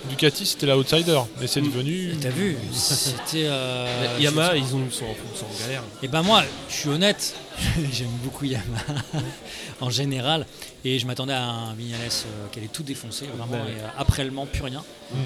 Ducati, 0.09 0.47
c'était 0.47 0.67
l'outsider. 0.67 1.21
Mais 1.41 1.47
c'est 1.47 1.61
devenu. 1.61 2.13
Et 2.13 2.17
T'as 2.17 2.31
vu 2.31 2.57
C'était. 2.73 3.45
euh, 3.47 4.17
Yamaha, 4.21 4.57
ils 4.57 4.75
ont, 4.75 4.91
sont, 4.91 5.05
en- 5.05 5.37
sont 5.39 5.45
en 5.47 5.61
galère. 5.67 5.83
Et 6.03 6.09
ben 6.09 6.23
moi, 6.23 6.43
je 6.69 6.75
suis 6.75 6.89
honnête, 6.89 7.35
j'aime 7.93 8.09
beaucoup 8.25 8.45
Yamaha 8.45 8.95
en 9.81 9.91
général, 9.91 10.47
et 10.85 10.99
je 10.99 11.07
m'attendais 11.07 11.33
à 11.35 11.45
un 11.45 11.75
Vignales 11.75 12.01
euh, 12.03 12.47
qui 12.53 12.59
allait 12.59 12.69
tout 12.69 12.83
défoncer, 12.83 13.27
vraiment, 13.27 13.65
Ouais. 13.65 13.73
et 13.73 13.81
euh, 13.81 13.87
après 13.99 14.25
le 14.25 14.31
Mans, 14.31 14.47
plus 14.47 14.63
rien. 14.63 14.83
Mm. 15.13 15.17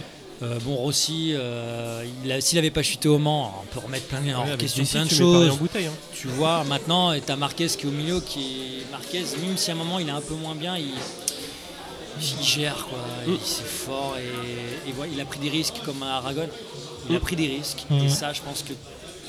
Euh, 0.44 0.58
bon, 0.62 0.74
Rossi, 0.74 1.34
euh, 1.34 2.04
s'il 2.40 2.56
n'avait 2.56 2.72
pas 2.72 2.82
chuté 2.82 3.08
au 3.08 3.18
Mans, 3.18 3.62
on 3.62 3.66
peut 3.72 3.78
remettre 3.78 4.06
plein, 4.06 4.18
en 4.36 4.44
Ouais, 4.44 4.56
question 4.56 4.84
plein 4.84 5.04
de 5.04 5.08
tu 5.08 5.14
choses. 5.14 5.56
bouteille. 5.56 5.86
hein. 5.86 5.92
Tu 6.14 6.26
vois, 6.26 6.64
maintenant, 6.64 7.12
et 7.12 7.20
t'as 7.20 7.36
Marquez 7.36 7.68
qui 7.68 7.84
est 7.84 7.88
au 7.88 7.92
milieu, 7.92 8.20
qui 8.20 8.40
est 8.40 8.90
Marquez, 8.90 9.20
même 9.46 9.56
si 9.56 9.70
à 9.70 9.74
un 9.74 9.76
moment 9.76 10.00
il 10.00 10.08
est 10.08 10.12
un 10.12 10.20
peu 10.20 10.34
moins 10.34 10.56
bien, 10.56 10.76
il, 10.76 10.86
il 12.20 12.42
gère, 12.44 12.86
quoi. 12.88 12.98
Mm. 13.26 13.38
C'est 13.44 13.64
fort, 13.66 14.16
et, 14.18 14.90
il 15.12 15.20
a 15.20 15.24
pris 15.24 15.38
des 15.40 15.48
risques 15.50 15.80
comme 15.84 16.02
à 16.02 16.16
Aragon. 16.16 16.48
Il 17.08 17.16
a 17.16 17.18
Mm. 17.18 17.22
pris 17.22 17.36
des 17.36 17.46
risques, 17.48 17.84
Mm. 17.90 17.98
et 18.04 18.08
ça, 18.08 18.32
je 18.32 18.40
pense 18.42 18.62
que 18.62 18.72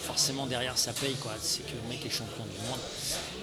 forcément 0.02 0.46
derrière 0.46 0.78
ça 0.78 0.92
paye, 0.94 1.16
quoi. 1.16 1.32
C'est 1.42 1.64
que 1.66 1.72
le 1.72 1.90
mec 1.90 2.06
est 2.06 2.10
champion 2.10 2.44
du 2.44 2.70
monde. 2.70 2.80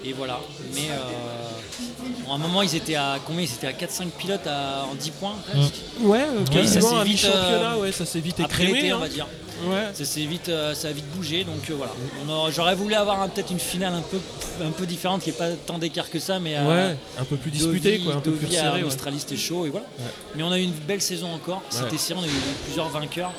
Et 0.03 0.13
voilà. 0.13 0.39
Mais 0.73 0.89
euh, 0.89 2.29
à 2.31 2.33
un 2.33 2.37
moment, 2.37 2.61
ils 2.61 2.75
étaient 2.75 2.95
à 2.95 3.19
combien 3.25 3.41
Ils 3.43 3.53
étaient 3.53 3.67
à 3.67 3.73
4-5 3.73 4.09
pilotes 4.17 4.47
à- 4.47 4.85
en 4.91 4.95
10 4.95 5.11
points 5.11 5.35
presque. 5.51 5.73
Ouais, 5.99 6.21
euh, 6.21 6.45
ça 6.45 6.51
quasiment 6.53 7.03
vite, 7.03 7.25
euh, 7.25 7.77
ouais, 7.77 7.91
ça 7.91 8.05
s'est 8.05 8.19
vite 8.19 8.39
Après 8.39 8.63
écrémé. 8.65 8.93
on 8.93 8.97
hein. 8.97 8.99
va 8.99 9.07
dire. 9.09 9.27
Ouais. 9.67 9.89
Ça 9.93 10.05
s'est 10.05 10.25
vite, 10.25 10.49
euh, 10.49 10.73
ça 10.73 10.87
a 10.87 10.91
vite 10.91 11.05
bougé, 11.15 11.43
donc 11.43 11.69
euh, 11.69 11.75
voilà. 11.75 12.49
J'aurais 12.51 12.73
voulu 12.73 12.95
avoir 12.95 13.21
un- 13.21 13.29
peut-être 13.29 13.51
une 13.51 13.59
finale 13.59 13.93
un 13.93 14.01
peu, 14.01 14.17
un 14.65 14.71
peu 14.71 14.87
différente, 14.87 15.21
qui 15.21 15.29
n'est 15.29 15.35
pas 15.35 15.49
tant 15.67 15.77
d'écart 15.77 16.09
que 16.09 16.17
ça, 16.17 16.39
mais 16.39 16.55
euh, 16.57 16.89
Ouais, 16.91 16.95
un 17.19 17.25
peu 17.25 17.35
plus 17.35 17.51
disputé, 17.51 17.99
Dovi- 17.99 18.03
quoi, 18.05 18.15
un 18.15 18.19
peu 18.21 18.31
plus 18.31 18.47
serré. 18.47 18.81
ouais. 18.81 18.87
Australie, 18.87 19.19
c'était 19.19 19.37
chaud 19.37 19.67
et 19.67 19.69
voilà. 19.69 19.85
Ouais. 19.99 20.05
Mais 20.35 20.41
on 20.41 20.51
a 20.51 20.57
eu 20.57 20.63
une 20.63 20.71
belle 20.71 21.01
saison 21.01 21.31
encore. 21.31 21.61
C'était 21.69 21.91
Ouais. 21.91 21.97
serré, 21.99 22.19
on 22.21 22.23
a 22.23 22.27
eu 22.27 22.41
plusieurs 22.65 22.89
vainqueurs. 22.89 23.33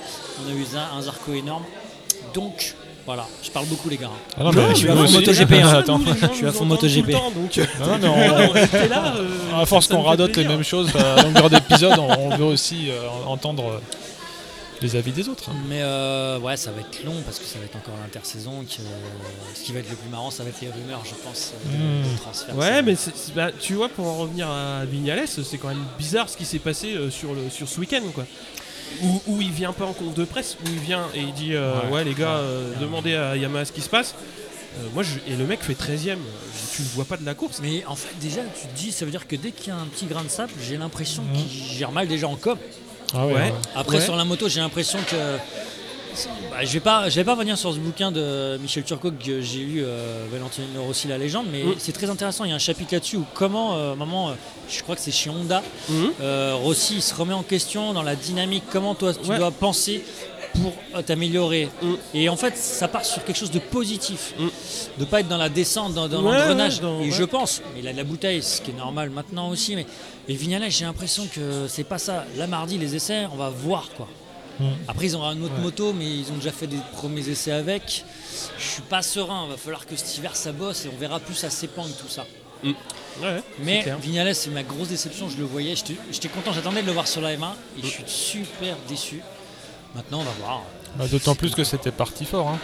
On 0.46 0.48
a 0.48 0.54
eu 0.54 0.64
un, 0.76 0.96
un 0.96 1.02
Zarco 1.02 1.32
énorme. 1.34 1.64
Donc 2.34 2.74
voilà, 3.07 3.26
je 3.42 3.50
parle 3.50 3.66
beaucoup 3.66 3.88
les 3.88 3.96
gars. 3.96 4.11
Ah 4.36 4.44
non, 4.44 4.53
Non, 4.53 4.62
mais 4.68 4.74
je 4.74 4.78
suis 4.80 4.88
à 4.88 4.94
fond. 4.94 5.11
MotoGP, 5.12 5.53
hein. 5.62 5.74
Attends. 5.78 6.00
Je 6.30 6.36
suis 6.36 6.46
à 6.46 6.53
fond 6.53 6.64
MotoGP. 6.64 7.07
le 7.09 7.12
temps, 7.12 7.30
donc, 7.32 7.59
euh, 7.59 7.64
Non, 7.80 7.98
non, 7.98 8.16
mais 8.16 8.30
on- 8.30 8.55
était 8.64 8.88
là. 8.88 9.14
euh, 9.16 9.61
à 9.62 9.66
force 9.66 9.86
qu'on 9.88 10.03
radote 10.03 10.36
les 10.36 10.44
mêmes 10.46 10.62
choses 10.64 10.90
à 10.96 11.22
longueur 11.22 11.50
d'épisode, 11.50 11.98
on, 11.98 12.36
veut 12.36 12.44
aussi 12.44 12.90
euh, 12.90 13.09
entendre 13.26 13.64
euh, 13.70 13.78
les 14.80 14.96
avis 14.96 15.12
des 15.12 15.28
autres. 15.28 15.50
hein. 15.50 15.55
Mais 15.68 15.80
euh, 15.82 16.38
ouais, 16.40 16.57
ça 16.57 16.70
va 16.72 16.80
être 16.80 17.05
long 17.05 17.14
parce 17.24 17.38
que 17.38 17.44
ça 17.44 17.59
va 17.59 17.64
être 17.64 17.76
encore 17.76 17.94
l'intersaison. 18.03 18.64
Ce 18.68 19.62
qui 19.64 19.72
va 19.72 19.80
être 19.80 19.90
le 19.90 19.96
plus 19.96 20.09
marrant, 20.11 20.30
ça 20.30 20.42
va 20.44 20.48
être 20.50 20.61
les 20.61 20.70
rumeurs, 20.70 21.03
je 21.05 21.14
pense, 21.24 21.53
euh, 21.55 21.72
de, 21.72 22.09
Mm. 22.09 22.12
de 22.14 22.18
transfert. 22.18 22.57
Ouais, 22.57 22.66
Ça- 22.68 22.82
mais 22.82 22.96
bah, 23.34 23.50
tu 23.61 23.74
vois, 23.74 23.88
pour 23.88 24.07
en 24.07 24.16
revenir 24.18 24.48
à 24.48 24.84
Vignales, 24.84 25.26
c'est 25.26 25.59
quand 25.59 25.68
même 25.68 25.84
bizarre 25.98 26.28
ce 26.28 26.36
qui 26.36 26.44
s'est 26.44 26.59
passé 26.59 26.94
euh, 26.94 27.11
sur, 27.11 27.32
le, 27.34 27.48
sur 27.50 27.68
ce 27.68 27.78
week-end, 27.80 28.03
quoi. 28.14 28.24
Où, 29.03 29.22
où 29.26 29.40
il 29.40 29.51
vient 29.51 29.72
pas 29.72 29.84
en 29.86 29.93
compte 29.93 30.14
de 30.14 30.24
presse, 30.24 30.57
où 30.64 30.68
il 30.68 30.78
vient 30.78 31.07
et 31.14 31.20
il 31.20 31.32
dit 31.32 31.55
euh, 31.55 31.74
Ouais. 31.86 31.90
ouais. 31.93 32.05
les 32.05 32.14
gars, 32.14 32.36
euh, 32.36 32.72
demandez 32.80 33.14
à 33.14 33.36
Yamaha 33.36 33.64
ce 33.64 33.72
qui 33.72 33.80
se 33.80 33.88
passe. 33.88 34.14
Euh, 34.78 34.86
moi, 34.95 35.03
je- 35.03 35.18
et 35.30 35.36
le 35.36 35.45
mec 35.47 35.61
fait 35.62 35.74
13ème, 35.74 36.18
tu 36.74 36.82
le 36.82 36.88
vois 36.95 37.05
pas 37.05 37.16
de 37.16 37.24
la 37.26 37.34
course. 37.34 37.61
Mais 37.62 37.84
en 37.86 37.95
fait, 37.97 38.14
déjà, 38.20 38.40
tu 38.59 38.66
te 38.66 38.74
dis, 38.76 38.90
ça 38.93 39.05
veut 39.05 39.11
dire 39.11 39.26
que 39.28 39.36
dès 39.36 39.51
qu'il 39.51 39.68
y 39.68 39.70
a 39.70 39.76
un 39.78 39.86
petit 39.86 40.07
grain 40.07 40.22
de 40.24 40.28
sable, 40.30 40.53
j'ai 40.62 40.76
l'impression 40.76 41.22
qu'il 41.34 41.76
gère 41.76 41.93
mal 41.93 42.09
déjà 42.09 42.26
en 42.28 42.36
com. 42.36 42.57
Ah 43.14 43.26
ouais. 43.26 43.53
Après, 43.74 43.99
Ouais. 43.99 44.03
sur 44.05 44.16
la 44.16 44.24
moto, 44.24 44.49
j'ai 44.49 44.61
l'impression 44.61 44.99
que. 45.07 45.36
Bah, 46.50 46.58
je 46.64 46.72
vais 46.72 46.80
pas, 46.80 47.08
je 47.08 47.16
vais 47.16 47.24
pas 47.24 47.34
revenir 47.34 47.56
sur 47.56 47.72
ce 47.72 47.78
bouquin 47.78 48.12
de 48.12 48.58
Michel 48.60 48.84
Turcot 48.84 49.10
que 49.12 49.40
j'ai 49.40 49.60
lu, 49.60 49.82
euh, 49.84 50.26
Valentino 50.30 50.82
Rossi, 50.84 51.08
la 51.08 51.18
légende, 51.18 51.46
mais 51.50 51.62
Mm. 51.64 51.74
c'est 51.78 51.92
très 51.92 52.10
intéressant. 52.10 52.44
Il 52.44 52.50
y 52.50 52.52
a 52.52 52.56
un 52.56 52.58
chapitre 52.60 52.92
là-dessus 52.94 53.16
où 53.16 53.24
comment, 53.34 53.74
euh, 53.76 53.94
maman, 53.94 54.30
euh, 54.30 54.32
je 54.68 54.82
crois 54.82 54.94
que 54.94 55.00
c'est 55.00 55.10
chez 55.12 55.30
Honda, 55.30 55.62
Mhm. 55.88 56.12
euh, 56.20 56.54
Rossi 56.60 56.96
il 56.96 57.02
se 57.02 57.14
remet 57.14 57.34
en 57.34 57.42
question 57.42 57.92
dans 57.92 58.02
la 58.02 58.14
dynamique. 58.16 58.64
Comment 58.70 58.94
toi 58.94 59.12
tu 59.14 59.28
Ouais. 59.30 59.38
dois 59.38 59.50
penser 59.50 60.04
pour 60.54 60.72
euh, 60.94 61.00
t'améliorer 61.02 61.70
Mm. 61.80 61.94
Et 62.14 62.28
en 62.28 62.36
fait, 62.36 62.56
ça 62.58 62.86
part 62.88 63.04
sur 63.06 63.24
quelque 63.24 63.38
chose 63.38 63.50
de 63.50 63.58
positif, 63.58 64.34
Mm. 64.38 64.48
de 65.00 65.04
pas 65.06 65.20
être 65.20 65.28
dans 65.28 65.38
la 65.38 65.48
descente, 65.48 65.94
dans, 65.94 66.08
dans 66.08 66.22
Ouais, 66.22 66.36
l'engrenage. 66.38 66.80
ouais, 66.82 67.06
et 67.06 67.10
je 67.10 67.24
pense, 67.24 67.62
il 67.78 67.88
a 67.88 67.92
de 67.92 67.96
la 67.96 68.04
bouteille, 68.04 68.42
ce 68.42 68.60
qui 68.60 68.70
est 68.70 68.74
normal 68.76 69.08
maintenant 69.08 69.48
aussi. 69.48 69.74
Mais 69.76 69.86
et 70.28 70.34
Vignales, 70.34 70.70
j'ai 70.70 70.84
l'impression 70.84 71.26
que 71.34 71.66
c'est 71.68 71.84
pas 71.84 71.98
ça. 71.98 72.26
Là, 72.36 72.46
mardi, 72.46 72.76
les 72.76 72.94
essais, 72.94 73.26
on 73.32 73.36
va 73.36 73.48
voir 73.48 73.88
quoi. 73.96 74.06
Mm. 74.62 74.74
Après, 74.88 75.06
ils 75.06 75.16
auront 75.16 75.32
une 75.32 75.44
autre 75.44 75.54
Ouais. 75.56 75.60
moto, 75.62 75.92
mais 75.92 76.04
ils 76.06 76.30
ont 76.32 76.36
déjà 76.36 76.52
fait 76.52 76.66
des 76.66 76.78
premiers 76.92 77.28
essais 77.28 77.52
avec. 77.52 78.04
Je 78.58 78.62
suis 78.64 78.82
pas 78.82 79.02
serein. 79.02 79.44
Il 79.46 79.50
va 79.52 79.56
falloir 79.56 79.86
que 79.86 79.96
cet 79.96 80.16
hiver 80.18 80.34
ça 80.36 80.52
bosse 80.52 80.84
et 80.84 80.90
on 80.94 80.98
verra 80.98 81.20
plus 81.20 81.42
à 81.44 81.50
s'épandre 81.50 81.94
tout 81.96 82.08
ça. 82.08 82.26
Ouais, 82.64 83.42
Mais. 83.58 83.84
Vignales, 84.00 84.34
c'est 84.34 84.50
ma 84.50 84.62
grosse 84.62 84.88
déception. 84.88 85.28
Je 85.28 85.36
le 85.36 85.44
voyais, 85.44 85.74
j'étais 85.76 86.28
content, 86.28 86.52
j'attendais 86.52 86.80
de 86.82 86.86
le 86.86 86.92
voir 86.92 87.06
sur 87.08 87.20
la 87.20 87.34
M1 87.36 87.52
et 87.78 87.82
je 87.82 87.86
suis 87.88 88.04
super 88.06 88.76
déçu. 88.88 89.20
Maintenant, 89.94 90.20
on 90.20 90.24
va 90.24 90.30
voir. 90.40 90.62
Bah, 90.96 91.06
D'autant 91.08 91.34
plus 91.34 91.54
que 91.54 91.64
c'était 91.64 91.90
parti 91.90 92.24
fort. 92.24 92.48
Hein. 92.48 92.58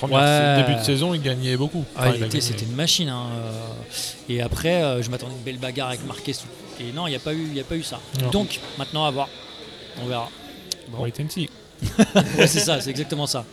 Première 0.00 0.18
Ouais. 0.20 0.62
début 0.62 0.78
de 0.78 0.84
saison, 0.84 1.14
il 1.14 1.22
gagnait 1.22 1.56
beaucoup. 1.56 1.84
Ah, 1.96 2.08
Enfin, 2.08 2.28
c'était 2.40 2.64
une 2.64 2.74
machine. 2.74 3.08
hein, 3.08 3.26
euh, 3.36 3.50
Et 4.28 4.42
après, 4.42 4.82
euh, 4.82 5.02
je 5.02 5.08
m'attendais 5.10 5.32
à 5.32 5.36
une 5.36 5.42
belle 5.42 5.58
bagarre 5.58 5.88
avec 5.88 6.04
Marquez. 6.06 6.34
Et 6.80 6.92
non, 6.92 7.06
il 7.06 7.10
n'y 7.10 7.16
a, 7.16 7.20
pas 7.20 7.32
eu- 7.32 7.46
il 7.46 7.54
y 7.54 7.60
a 7.60 7.64
pas 7.64 7.76
eu 7.76 7.82
ça. 7.82 8.00
Non. 8.22 8.30
Donc, 8.30 8.58
maintenant, 8.78 9.04
à 9.06 9.10
voir. 9.10 9.28
On 10.02 10.06
verra. 10.06 10.28
Wait 10.98 11.20
and 11.20 11.28
see. 11.30 11.48
Ouais, 12.38 12.46
c'est 12.46 12.60
ça, 12.60 12.80
c'est 12.80 12.90
exactement 12.90 13.26
ça. 13.26 13.44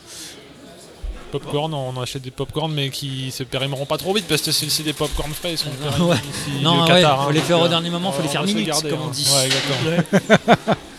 Popcorn, 1.32 1.74
on 1.74 2.00
achète 2.02 2.22
des 2.22 2.32
popcorn 2.32 2.72
mais 2.74 2.90
qui 2.90 3.32
se 3.32 3.44
périmeront 3.44 3.86
pas 3.86 3.98
trop 3.98 4.14
vite 4.14 4.26
parce 4.28 4.42
que 4.42 4.52
c'est 4.52 4.84
des 4.84 4.94
popcorn 4.94 5.32
frais. 5.32 5.54
Ils 5.54 5.58
sont 5.58 5.70
périmés 5.70 6.06
Ouais. 6.06 6.16
ici 6.18 6.62
Non, 6.62 6.82
ouais, 6.82 6.88
Qatar, 6.88 7.24
faut 7.24 7.30
hein, 7.30 7.34
les 7.34 7.40
faire 7.40 7.60
au 7.60 7.66
euh, 7.66 7.70
dernier 7.70 7.90
moment, 7.90 8.12
faut 8.12 8.22
les 8.22 8.28
faire 8.28 8.44
minutes, 8.44 8.68
garder, 8.68 8.90
comme 8.90 9.02
on 9.02 9.08
hein. 9.08 9.12
dit. 9.14 9.28
Ouais, 9.34 9.46
exactement. 9.46 10.76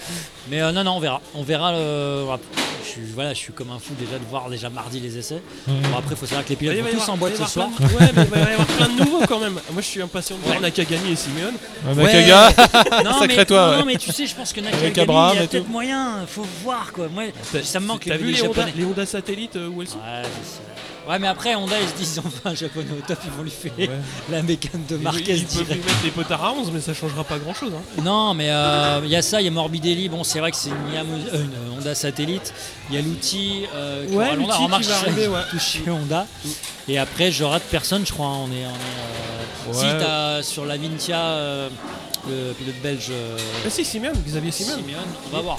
Mais 0.51 0.61
euh, 0.61 0.72
non, 0.72 0.82
non, 0.84 0.93
on 0.97 1.01
verra. 1.01 1.20
On 1.34 1.43
verra. 1.43 1.72
le- 1.72 2.26
Je 2.84 2.88
suis, 2.88 3.01
voilà, 3.14 3.32
je 3.32 3.38
suis 3.38 3.53
comme 3.53 3.70
un 3.70 3.78
fou 3.78 3.95
déjà 3.99 4.18
de 4.18 4.24
voir 4.28 4.51
déjà 4.51 4.68
mardi 4.68 4.99
les 5.01 5.16
essais. 5.16 5.40
Mhm. 5.68 5.82
Bon, 5.82 5.99
après, 5.99 6.11
il 6.11 6.16
faut 6.16 6.26
savoir 6.26 6.45
que 6.45 6.49
les 6.51 6.55
Il 6.55 6.59
pilotes 6.59 6.76
vont 6.78 6.88
y 6.88 6.90
tous 6.90 6.97
avoir- 6.97 7.11
en 7.11 7.16
boîte 7.16 7.36
ce 7.36 7.45
soir. 7.47 7.68
de- 7.78 7.84
Ouais, 7.84 8.11
mais 8.14 8.22
il 8.24 8.28
va 8.28 8.38
y 8.38 8.53
avoir 8.53 8.66
plein 8.76 8.88
de 8.88 8.99
nouveaux 9.05 9.26
quand 9.26 9.38
même. 9.38 9.53
Moi, 9.53 9.62
je 9.76 9.86
suis 9.86 10.03
impatient 10.03 10.36
de 10.36 10.43
voir 10.43 10.57
Ouais. 10.57 10.61
Nakagami 10.62 11.12
et 11.12 11.16
Simeone. 11.16 11.55
Ouais, 11.86 11.95
Ouais. 11.95 12.12
Nakaga, 12.26 13.03
Non, 13.05 13.12
Sacré 13.20 13.36
mais, 13.36 13.45
toi, 13.47 13.66
non, 13.66 13.70
ouais. 13.72 13.78
non, 13.78 13.84
mais 13.86 13.97
tu 13.97 14.12
sais, 14.12 14.26
je 14.26 14.34
pense 14.34 14.53
que 14.53 14.61
Nakagami, 14.61 14.90
il 15.34 15.40
y 15.40 15.45
a 15.45 15.47
peut-être 15.47 15.68
moyen. 15.68 16.26
Faut 16.26 16.47
voir 16.64 16.93
quoi. 16.93 17.09
Moi, 17.09 17.24
ça 17.62 17.78
me 17.80 17.86
manque 17.86 18.05
T'as 18.05 18.14
les, 18.14 18.18
vu 18.18 18.26
les 18.26 18.32
les 18.32 18.43
Honda, 18.43 18.53
japonais. 18.55 18.72
les 18.76 18.84
Honda 18.84 19.07
satellites 19.07 19.57
euh, 19.57 19.68
où 19.68 19.80
elles 19.80 19.88
sont? 19.88 19.99
Ouais, 21.09 21.18
mais 21.18 21.26
après, 21.26 21.55
Honda, 21.55 21.74
ils 21.80 21.88
se 21.88 21.94
disent, 21.94 22.20
enfin, 22.26 22.50
un 22.50 22.55
japonais 22.55 22.86
au 22.96 23.07
top, 23.07 23.18
ils 23.24 23.30
vont 23.32 23.42
lui 23.42 23.50
faire 23.50 23.72
Ouais. 23.78 23.88
la 24.30 24.42
mécane 24.42 24.84
de 24.88 24.96
Marquez 24.96 25.34
Ils 25.36 25.44
peuvent 25.46 25.68
lui 25.68 25.78
mettre 25.80 26.03
des 26.03 26.11
potards 26.11 26.44
à 26.44 26.53
11, 26.53 26.70
mais 26.72 26.80
ça 26.80 26.94
changera 26.94 27.24
pas 27.24 27.38
grand 27.38 27.55
chose. 27.55 27.72
Non, 28.03 28.34
mais 28.34 28.50
euh, 28.50 29.00
il 29.05 29.11
y 29.11 29.16
a 29.16 29.22
ça, 29.22 29.40
il 29.40 29.44
y 29.44 29.48
a 29.48 29.50
Morbidelli. 29.50 30.09
Bon, 30.09 30.22
c'est 30.24 30.38
vrai 30.38 30.50
que 30.53 30.57
c'est 30.57 30.68
une, 30.70 30.76
euh, 30.94 31.44
une 31.44 31.78
Honda 31.78 31.94
satellite. 31.94 32.55
Il 32.88 32.94
y 32.94 32.98
a 32.98 33.03
l'outil 33.03 33.64
euh, 33.74 34.07
qui 34.07 34.14
Ouais, 34.16 34.30
Remarque, 34.30 34.82
qui 34.82 34.88
va 34.88 34.96
arriver, 34.98 35.28
ouais. 35.28 35.40
touche 35.50 35.78
chez 35.84 35.90
Honda. 35.90 36.26
Et 36.88 36.98
après, 36.98 37.32
je 37.32 37.44
rate 37.44 37.62
personne, 37.70 38.07
je 38.07 38.12
crois. 38.12 38.28
On 38.28 38.46
est, 38.53 38.64
on 38.66 39.72
est, 39.72 39.74
euh, 39.76 39.80
Si, 39.80 39.86
t'as 40.05 40.42
sur 40.42 40.64
la 40.66 40.76
Vintia, 40.76 41.18
euh, 41.20 41.68
le 42.28 42.53
pilote 42.53 42.80
belge 42.82 43.09
euh, 43.11 43.36
Ah 43.66 43.70
si, 43.70 43.84
Simeon, 43.84 44.12
Xavier 44.26 44.53
Simeon. 44.53 44.76
Simeon, 44.76 44.98
on 45.32 45.36
va 45.36 45.42
voir. 45.42 45.57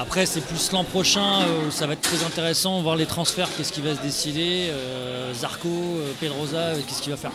Après, 0.00 0.26
c'est 0.26 0.40
plus 0.40 0.70
l'an 0.72 0.84
prochain 0.84 1.40
euh, 1.42 1.66
où 1.68 1.70
ça 1.72 1.86
va 1.88 1.94
être 1.94 2.02
très 2.02 2.22
intéressant, 2.24 2.80
voir 2.82 2.94
les 2.94 3.06
transferts, 3.06 3.48
qu'est-ce 3.56 3.72
qui 3.72 3.80
va 3.80 3.94
se 3.96 4.00
décider. 4.00 4.68
euh, 4.70 5.34
Zarco, 5.34 5.68
euh, 5.68 6.12
Pedrosa, 6.20 6.56
euh, 6.56 6.80
qu'est-ce 6.86 7.02
qu'il 7.02 7.10
va 7.10 7.16
faire. 7.18 7.32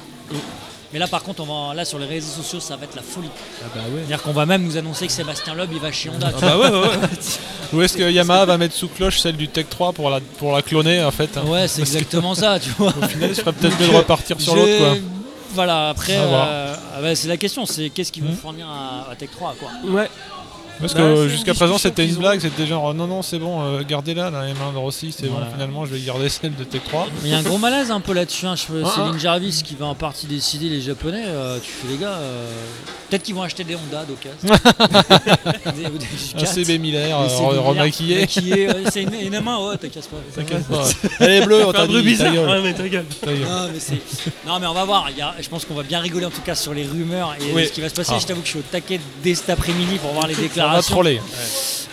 Mais 0.93 0.99
là, 0.99 1.07
par 1.07 1.24
contre, 1.24 1.43
on 1.43 1.68
va, 1.70 1.74
là 1.74 1.84
sur 1.84 1.99
les 1.99 2.05
réseaux 2.05 2.32
sociaux, 2.41 2.59
ça 2.61 2.76
va 2.78 2.86
être 2.86 2.95
la 2.95 3.01
folie. 3.01 3.28
Ah 3.61 3.66
bah 3.76 3.82
ouais. 3.82 3.91
C'est-à-dire 3.97 4.22
qu'on 4.22 4.32
va 4.32 4.45
même 4.45 4.64
nous 4.64 4.78
annoncer 4.78 5.07
que 5.07 5.11
Sébastien 5.11 5.55
Loeb, 5.55 5.72
il 5.74 5.80
va 5.80 5.91
chez 5.91 6.09
Honda. 6.09 6.32
Ah 6.34 6.39
bah 6.39 6.57
ouais, 6.57 6.70
ouais, 6.70 6.80
ouais. 6.88 6.97
Ou 7.74 7.82
est-ce 7.82 7.97
que 7.97 8.09
Yamaha 8.09 8.45
va 8.45 8.57
mettre 8.57 8.76
sous 8.76 8.88
cloche 8.88 9.20
celle 9.20 9.36
du 9.36 9.47
Tech 9.49 9.66
3 9.70 9.91
pour 9.91 10.09
la, 10.09 10.22
pour 10.38 10.53
la 10.53 10.61
cloner 10.61 11.03
en 11.03 11.09
fait 11.11 11.36
hein 11.36 11.43
Ouais, 11.47 11.68
c'est 11.68 11.82
exactement 11.82 12.34
ça, 12.36 12.59
tu 12.59 12.70
vois. 12.78 12.93
Au 13.01 13.07
final, 13.07 13.30
il 13.32 13.36
serait 13.36 13.51
peut-être 13.51 13.78
mieux 13.80 13.88
de 13.88 13.95
repartir 13.95 14.39
sur 14.39 14.55
l'autre 14.55 14.78
quoi. 14.78 14.95
Voilà, 15.55 15.89
après, 15.89 16.16
euh, 16.18 16.76
ah 16.95 17.01
bah, 17.01 17.16
c'est 17.16 17.28
la 17.28 17.38
question, 17.38 17.66
c'est 17.66 17.89
qu'est-ce 17.89 18.11
qu'ils 18.11 18.24
vont 18.24 18.30
Mhm. 18.32 18.38
fournir 18.38 18.68
à, 18.70 19.11
à 19.11 19.16
Tech 19.16 19.30
3 19.36 19.55
quoi. 19.59 19.70
Ouais. 19.86 20.09
Parce 20.84 20.95
Bah, 20.95 20.99
que 20.99 21.29
jusqu'à 21.29 21.53
présent 21.53 21.77
c'était 21.77 22.05
une 22.05 22.15
blague, 22.15 22.41
c'était 22.41 22.67
genre 22.67 22.93
non 22.93 23.07
non 23.07 23.21
c'est 23.21 23.39
bon, 23.39 23.61
euh, 23.63 23.84
gardez-la 23.88 24.29
la 24.29 24.47
M1 24.47 24.73
de 24.73 24.77
Rossi, 24.77 25.13
c'est 25.17 25.27
bon 25.27 25.38
finalement 25.53 25.86
je 25.86 25.93
vais 25.95 25.99
garder 26.01 26.27
celle 26.27 26.53
de 26.55 26.65
Tech 26.65 26.81
3. 26.89 27.07
Mais 27.21 27.29
il 27.29 27.31
y 27.31 27.34
a 27.34 27.38
un 27.38 27.41
gros 27.41 27.57
malaise 27.57 27.89
un 27.89 28.01
peu 28.01 28.11
là-dessus. 28.13 28.45
hein. 28.45 28.55
Ah, 28.57 28.89
Céline 28.93 29.13
ah. 29.15 29.17
Jarvis 29.17 29.61
qui 29.63 29.75
va 29.75 29.86
en 29.86 29.95
partie 29.95 30.27
décider 30.27 30.67
les 30.67 30.81
Japonais. 30.81 31.23
euh, 31.25 31.57
tu 31.63 31.71
fais 31.71 31.88
les 31.88 31.97
gars, 31.97 32.15
euh, 32.15 32.51
peut-être 33.09 33.23
qu'ils 33.23 33.34
vont 33.34 33.43
acheter 33.43 33.63
des 33.63 33.75
Honda 33.75 34.03
d'occasion. 34.03 34.49
Un. 36.38 36.45
CB 36.45 36.77
Miller 36.79 37.17
remaquillé. 37.17 38.27
C'est 38.91 39.03
une, 39.03 39.39
main, 39.39 39.57
ouais, 39.65 39.77
t'inquiète 39.77 40.09
pas. 40.09 40.17
T'inquiète 40.36 40.67
pas. 40.67 40.84
Elle 41.19 41.31
est 41.31 41.45
bleue, 41.45 41.65
on 41.65 41.71
Fais 41.71 41.77
un 41.77 41.81
t'a 41.81 41.88
bruit 41.88 42.03
dit, 42.03 42.17
ta 42.17 42.29
bizarre. 42.29 42.59
Non 44.45 44.59
mais, 44.59 44.67
on 44.67 44.73
va 44.73 44.86
voir, 44.86 45.07
je 45.39 45.49
pense 45.49 45.65
qu'on 45.65 45.75
va 45.75 45.84
bien 45.84 45.99
rigoler 45.99 46.25
en 46.25 46.29
tout 46.31 46.41
cas 46.41 46.55
sur 46.55 46.73
les 46.73 46.84
rumeurs 46.84 47.36
et 47.39 47.65
ce 47.65 47.71
qui 47.71 47.81
va 47.81 47.89
se 47.89 47.95
passer. 47.95 48.11
Ah. 48.15 48.19
Je 48.19 48.27
t'avoue 48.27 48.41
que 48.41 48.47
je 48.47 48.51
suis 48.51 48.59
au 48.59 48.63
taquet 48.71 48.99
dès 49.23 49.36
cet 49.36 49.49
après-midi 49.49 49.97
pour 49.97 50.11
voir 50.11 50.27
les 50.27 50.36
On 50.36 50.72
va 50.76 50.82
déclarations. 50.82 50.93
troller. 50.95 51.21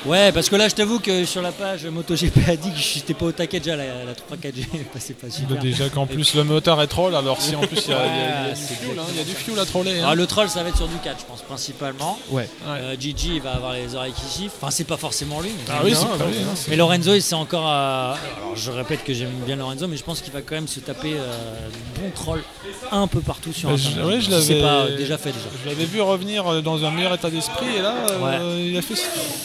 Ouais, 0.07 0.33
parce 0.33 0.49
que 0.49 0.57
là 0.57 0.67
je 0.67 0.75
t'avoue 0.75 0.99
que 0.99 1.27
sur 1.27 1.43
la 1.43 1.53
page 1.53 1.85
MotoGP 1.85 2.49
a 2.49 2.57
dit 2.57 2.71
que 2.71 2.79
j'étais 2.79 3.13
pas 3.13 3.27
au 3.27 3.33
taquet 3.33 3.61
déjà, 3.61 3.77
la, 3.77 3.85
la 3.85 4.13
3-4G 4.15 4.65
passait 4.95 5.13
pas 5.21 5.29
super. 5.29 5.59
Déjà 5.61 5.91
qu'en 5.91 6.07
plus 6.07 6.35
le 6.35 6.43
moteur 6.43 6.81
est 6.81 6.87
troll, 6.87 7.15
alors 7.15 7.39
si 7.43 7.55
en 7.55 7.61
plus 7.61 7.83
il 7.87 7.91
y 7.91 7.95
a, 7.95 8.07
il 8.07 8.17
y 8.17 8.21
a- 8.23 8.47
il 8.47 8.49
y 8.49 8.49
a 8.49 8.49
Ouais, 8.49 8.55
du 8.55 8.65
fuel, 8.77 8.99
hein, 8.99 9.03
il 9.11 9.17
y 9.19 9.21
a 9.21 9.25
du 9.25 9.33
fuel 9.33 9.59
à 9.59 9.67
troller. 9.67 9.99
hein. 9.99 10.05
Alors, 10.05 10.15
le 10.15 10.27
troll 10.27 10.49
ça 10.49 10.63
va 10.63 10.71
être 10.71 10.77
sur 10.79 10.89
du 10.89 10.97
4 11.05 11.21
je 11.21 11.25
pense 11.27 11.43
principalement. 11.43 12.19
Ouais. 12.31 12.49
Euh, 12.67 12.97
Gigi 12.99 13.33
il 13.37 13.43
va 13.43 13.51
avoir 13.53 13.75
les 13.75 13.95
oreilles 13.95 14.15
qui 14.15 14.25
sifflent. 14.25 14.55
Enfin 14.57 14.71
c'est 14.71 14.85
pas 14.85 14.97
forcément 14.97 15.43
lui. 15.43 15.51
mais- 15.51 15.71
Ah 15.75 15.81
oui, 15.85 15.93
Non, 15.93 16.07
pas 16.17 16.25
lui, 16.25 16.37
hein, 16.39 16.55
Mais 16.69 16.77
Lorenzo, 16.77 17.15
il 17.15 17.23
s'est 17.23 17.35
encore. 17.35 17.67
à- 17.67 18.13
Alors, 18.39 18.57
je 18.57 18.71
répète 18.71 19.05
que 19.05 19.13
j'aime 19.13 19.29
bien 19.45 19.57
Lorenzo, 19.57 19.87
mais 19.87 19.99
je 19.99 20.03
pense 20.03 20.23
qu'il 20.23 20.33
va 20.33 20.41
quand 20.41 20.55
même 20.55 20.69
se 20.69 20.81
taper 20.81 21.13
euh, 21.15 21.69
de 21.69 22.01
bons 22.01 22.11
trolls 22.15 22.43
un 22.91 23.07
peu 23.07 23.21
partout 23.21 23.53
sur 23.53 23.69
Bah, 23.69 23.77
je- 23.77 23.89
Internet. 23.89 24.07
ouais, 24.15 24.21
je 24.23 24.31
l'avais- 24.31 24.63
pas 24.63 24.87
déjà 24.97 25.19
fait 25.19 25.31
déjà. 25.33 25.45
Je 25.63 25.69
l'avais 25.69 25.85
vu 25.85 26.01
revenir 26.01 26.47
euh, 26.51 26.63
dans 26.63 26.83
un 26.87 26.91
meilleur 26.91 27.13
état 27.13 27.29
d'esprit 27.29 27.67
et 27.77 27.83
là 27.83 27.95
euh, 28.13 28.19
il 28.67 28.77
a 28.77 28.83
fait 28.83 28.95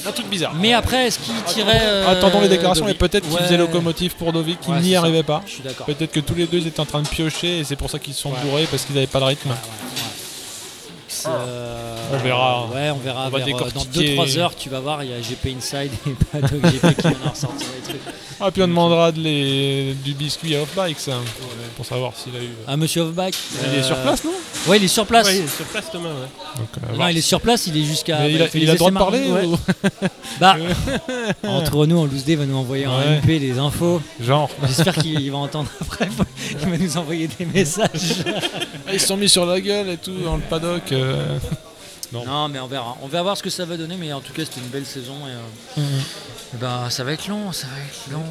un 0.07 0.11
truc 0.11 0.27
bizarre. 0.27 0.53
Mais 0.59 0.73
après, 0.73 1.07
est-ce 1.07 1.19
qu'il 1.19 1.33
tirait. 1.47 1.79
euh, 1.81 2.07
Attendons 2.11 2.41
les 2.41 2.49
déclarations 2.49 2.87
et 2.87 2.93
peut-être 2.93 3.23
qu'il 3.27 3.33
Ouais. 3.33 3.41
faisait 3.43 3.57
locomotive 3.57 4.15
pour 4.15 4.31
Dovic, 4.33 4.59
qui 4.61 4.69
Ouais, 4.71 4.79
n'y 4.81 4.93
ça. 4.93 4.99
arrivait 4.99 5.23
pas. 5.23 5.41
Je 5.45 5.51
suis 5.53 5.63
d'accord. 5.63 5.85
Peut-être 5.85 6.11
que 6.11 6.19
tous 6.19 6.35
les 6.35 6.45
deux 6.47 6.57
ils 6.59 6.67
étaient 6.67 6.79
en 6.79 6.85
train 6.85 7.01
de 7.01 7.07
piocher 7.07 7.59
et 7.59 7.63
c'est 7.63 7.75
pour 7.75 7.89
ça 7.89 7.99
qu'ils 7.99 8.13
se 8.13 8.21
sont 8.21 8.29
Ouais. 8.31 8.35
bourrés 8.43 8.67
parce 8.69 8.83
qu'ils 8.85 8.95
n'avaient 8.95 9.07
pas 9.07 9.19
de 9.19 9.25
rythme. 9.25 9.51
Euh, 11.31 11.95
On 12.13 12.17
verra. 12.17 12.67
Ouais, 12.73 12.89
on 12.91 12.97
verra. 12.97 13.27
On 13.27 13.29
va 13.29 13.37
vers, 13.39 13.47
euh, 13.47 13.59
dans 13.73 13.85
décortiquer. 13.85 14.15
2-3 14.15 14.37
heures, 14.37 14.55
tu 14.55 14.69
vas 14.69 14.79
voir, 14.79 15.03
il 15.03 15.09
y 15.09 15.13
a 15.13 15.19
GP 15.19 15.55
Inside 15.57 15.91
et 16.07 16.11
Paddock 16.31 16.61
GP 16.61 16.95
qui 17.01 17.07
vient 17.07 17.29
ressortir 17.29 17.67
les 17.75 17.81
trucs. 17.83 18.01
Ah 18.37 18.51
puis 18.51 18.61
on 18.63 18.67
demandera 18.67 19.13
de 19.13 19.21
les- 19.21 19.93
du 20.03 20.13
biscuit 20.13 20.57
à 20.57 20.61
off-bikes 20.63 20.97
hein, 21.07 21.21
pour 21.77 21.85
savoir 21.85 22.11
s'il 22.17 22.35
a 22.35 22.39
eu. 22.39 22.49
Ah, 22.67 22.75
monsieur 22.75 23.03
Hofbach 23.03 23.31
Il 23.71 23.75
est 23.75 23.81
euh, 23.81 23.83
sur 23.83 23.95
place 23.95 24.23
non 24.25 24.31
Ouais, 24.67 24.77
il 24.77 24.83
est 24.83 24.87
sur 24.89 25.05
place. 25.05 25.25
Ouais, 25.27 25.37
il 25.37 25.43
est 25.45 25.47
sur 25.55 25.65
place 25.65 25.85
Thomas, 25.91 26.09
ouais. 26.09 26.57
Donc, 26.57 26.67
euh, 26.93 26.97
Non, 26.97 27.07
il 27.07 27.17
est 27.17 27.21
sur 27.21 27.39
place, 27.39 27.67
il 27.67 27.77
est 27.77 27.83
jusqu'à. 27.85 28.27
Il 28.27 28.37
bah, 28.37 28.43
a, 28.43 28.47
fait 28.49 28.57
il 28.57 28.63
les 28.65 28.69
a 28.69 28.73
le 28.73 28.77
droit 28.79 28.91
de 28.91 28.97
parler 28.97 29.31
ouais. 29.31 29.45
ou- 29.45 29.57
Bah, 30.41 30.57
entre 31.47 31.85
nous, 31.85 31.97
en 31.99 32.05
loose 32.05 32.25
day 32.25 32.35
va 32.35 32.45
nous 32.45 32.57
envoyer 32.57 32.87
en. 32.87 32.99
MP 32.99 33.39
des 33.39 33.57
infos. 33.57 34.01
Genre. 34.19 34.49
J'espère 34.67 34.95
qu'il 34.95 35.31
va 35.31 35.37
entendre 35.47 35.69
après. 35.79 36.09
Il 36.51 36.69
va 36.69 36.77
nous 36.77 36.97
envoyer 36.97 37.29
des 37.39 37.45
messages. 37.45 38.15
Ils 38.91 38.99
se 38.99 39.07
sont 39.07 39.15
mis 39.17 39.29
sur 39.29 39.45
la 39.45 39.61
gueule 39.61 39.89
et 39.89 39.97
tout 39.97 40.11
dans 40.25 40.35
le 40.35 40.41
paddock. 40.41 40.91
euh. 40.91 41.14
Non. 42.11 42.23
Non, 42.25 42.47
mais 42.49 42.59
on 42.59 42.67
verra. 42.67 42.95
On 43.01 43.07
va 43.07 43.21
voir 43.23 43.35
ce 43.35 43.43
que 43.43 43.49
ça 43.49 43.65
va 43.65 43.77
donner, 43.77 43.97
mais 43.97 44.13
en 44.13 44.21
tout 44.21 44.31
cas, 44.31 44.43
c'était 44.45 44.61
une 44.61 44.67
belle 44.67 44.85
saison. 44.85 45.15
Et, 45.27 45.31
euh, 45.79 45.81
et 46.53 46.57
ben, 46.57 46.89
ça 46.89 47.03
va 47.03 47.13
être 47.13 47.27
long, 47.27 47.51
ça 47.51 47.67
va 47.67 47.77
être 47.81 48.11
long. 48.11 48.23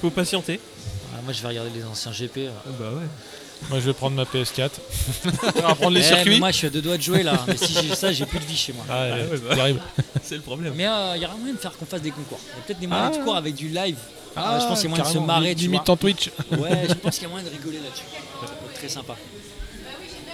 Faut 0.00 0.10
patienter. 0.10 0.60
Ah, 1.14 1.20
moi, 1.24 1.32
je 1.32 1.40
vais 1.42 1.48
regarder 1.48 1.70
les 1.74 1.84
anciens 1.84 2.12
GP. 2.12 2.36
euh. 2.38 2.50
Bah 2.78 2.90
ouais. 2.90 3.06
Moi 3.70 3.78
je 3.78 3.84
vais 3.86 3.92
prendre 3.92 4.16
ma 4.16 4.24
PS4. 4.24 4.70
On 5.56 5.60
va 5.60 5.74
prendre 5.76 5.90
les 5.92 6.00
Eh, 6.00 6.02
circuits. 6.02 6.38
moi, 6.40 6.50
je 6.50 6.56
suis 6.56 6.66
à 6.66 6.70
deux 6.70 6.82
doigts 6.82 6.96
de 6.96 7.02
jouer 7.02 7.22
là. 7.22 7.44
Mais 7.46 7.56
si 7.56 7.72
j'ai 7.72 7.94
ça, 7.94 8.10
j'ai 8.12 8.26
plus 8.26 8.40
de 8.40 8.44
vie 8.44 8.56
chez 8.56 8.72
moi. 8.72 8.84
Ah, 8.90 9.04
ouais, 9.04 9.12
ouais, 9.30 9.38
bah. 9.48 9.54
terrible. 9.54 9.80
C'est 10.24 10.34
le 10.34 10.40
problème. 10.40 10.74
Mais 10.76 10.86
euh, 10.88 11.12
il 11.14 11.22
y 11.22 11.24
aura 11.24 11.36
moyen 11.36 11.54
de 11.54 11.58
faire 11.60 11.76
qu'on 11.76 11.86
fasse 11.86 12.02
des 12.02 12.10
concours. 12.10 12.40
Il 12.42 12.48
y 12.48 12.60
a 12.60 12.64
peut-être 12.66 12.80
des 12.80 12.86
moyens 12.88 13.12
Ah. 13.14 13.18
de 13.18 13.22
cours 13.24 13.36
avec 13.36 13.54
du 13.54 13.68
live. 13.68 13.96
Ah, 14.34 14.56
Euh, 14.56 14.60
je 14.60 14.66
pense 14.66 14.80
qu'il 14.80 14.90
y 14.90 14.92
a 14.92 14.96
moyen 14.96 15.04
de 15.10 15.14
se 15.14 15.18
marrer, 15.24 15.54
Limite 15.54 15.88
en 15.88 15.96
Twitch. 15.96 16.30
Ouais, 16.50 16.86
je 16.88 16.94
pense 16.94 17.14
qu'il 17.14 17.22
y 17.22 17.26
a 17.26 17.28
moyen 17.28 17.46
de 17.46 17.50
rigoler 17.52 17.78
là-dessus. 17.78 18.02
Très 18.74 18.88
sympa. 18.88 19.14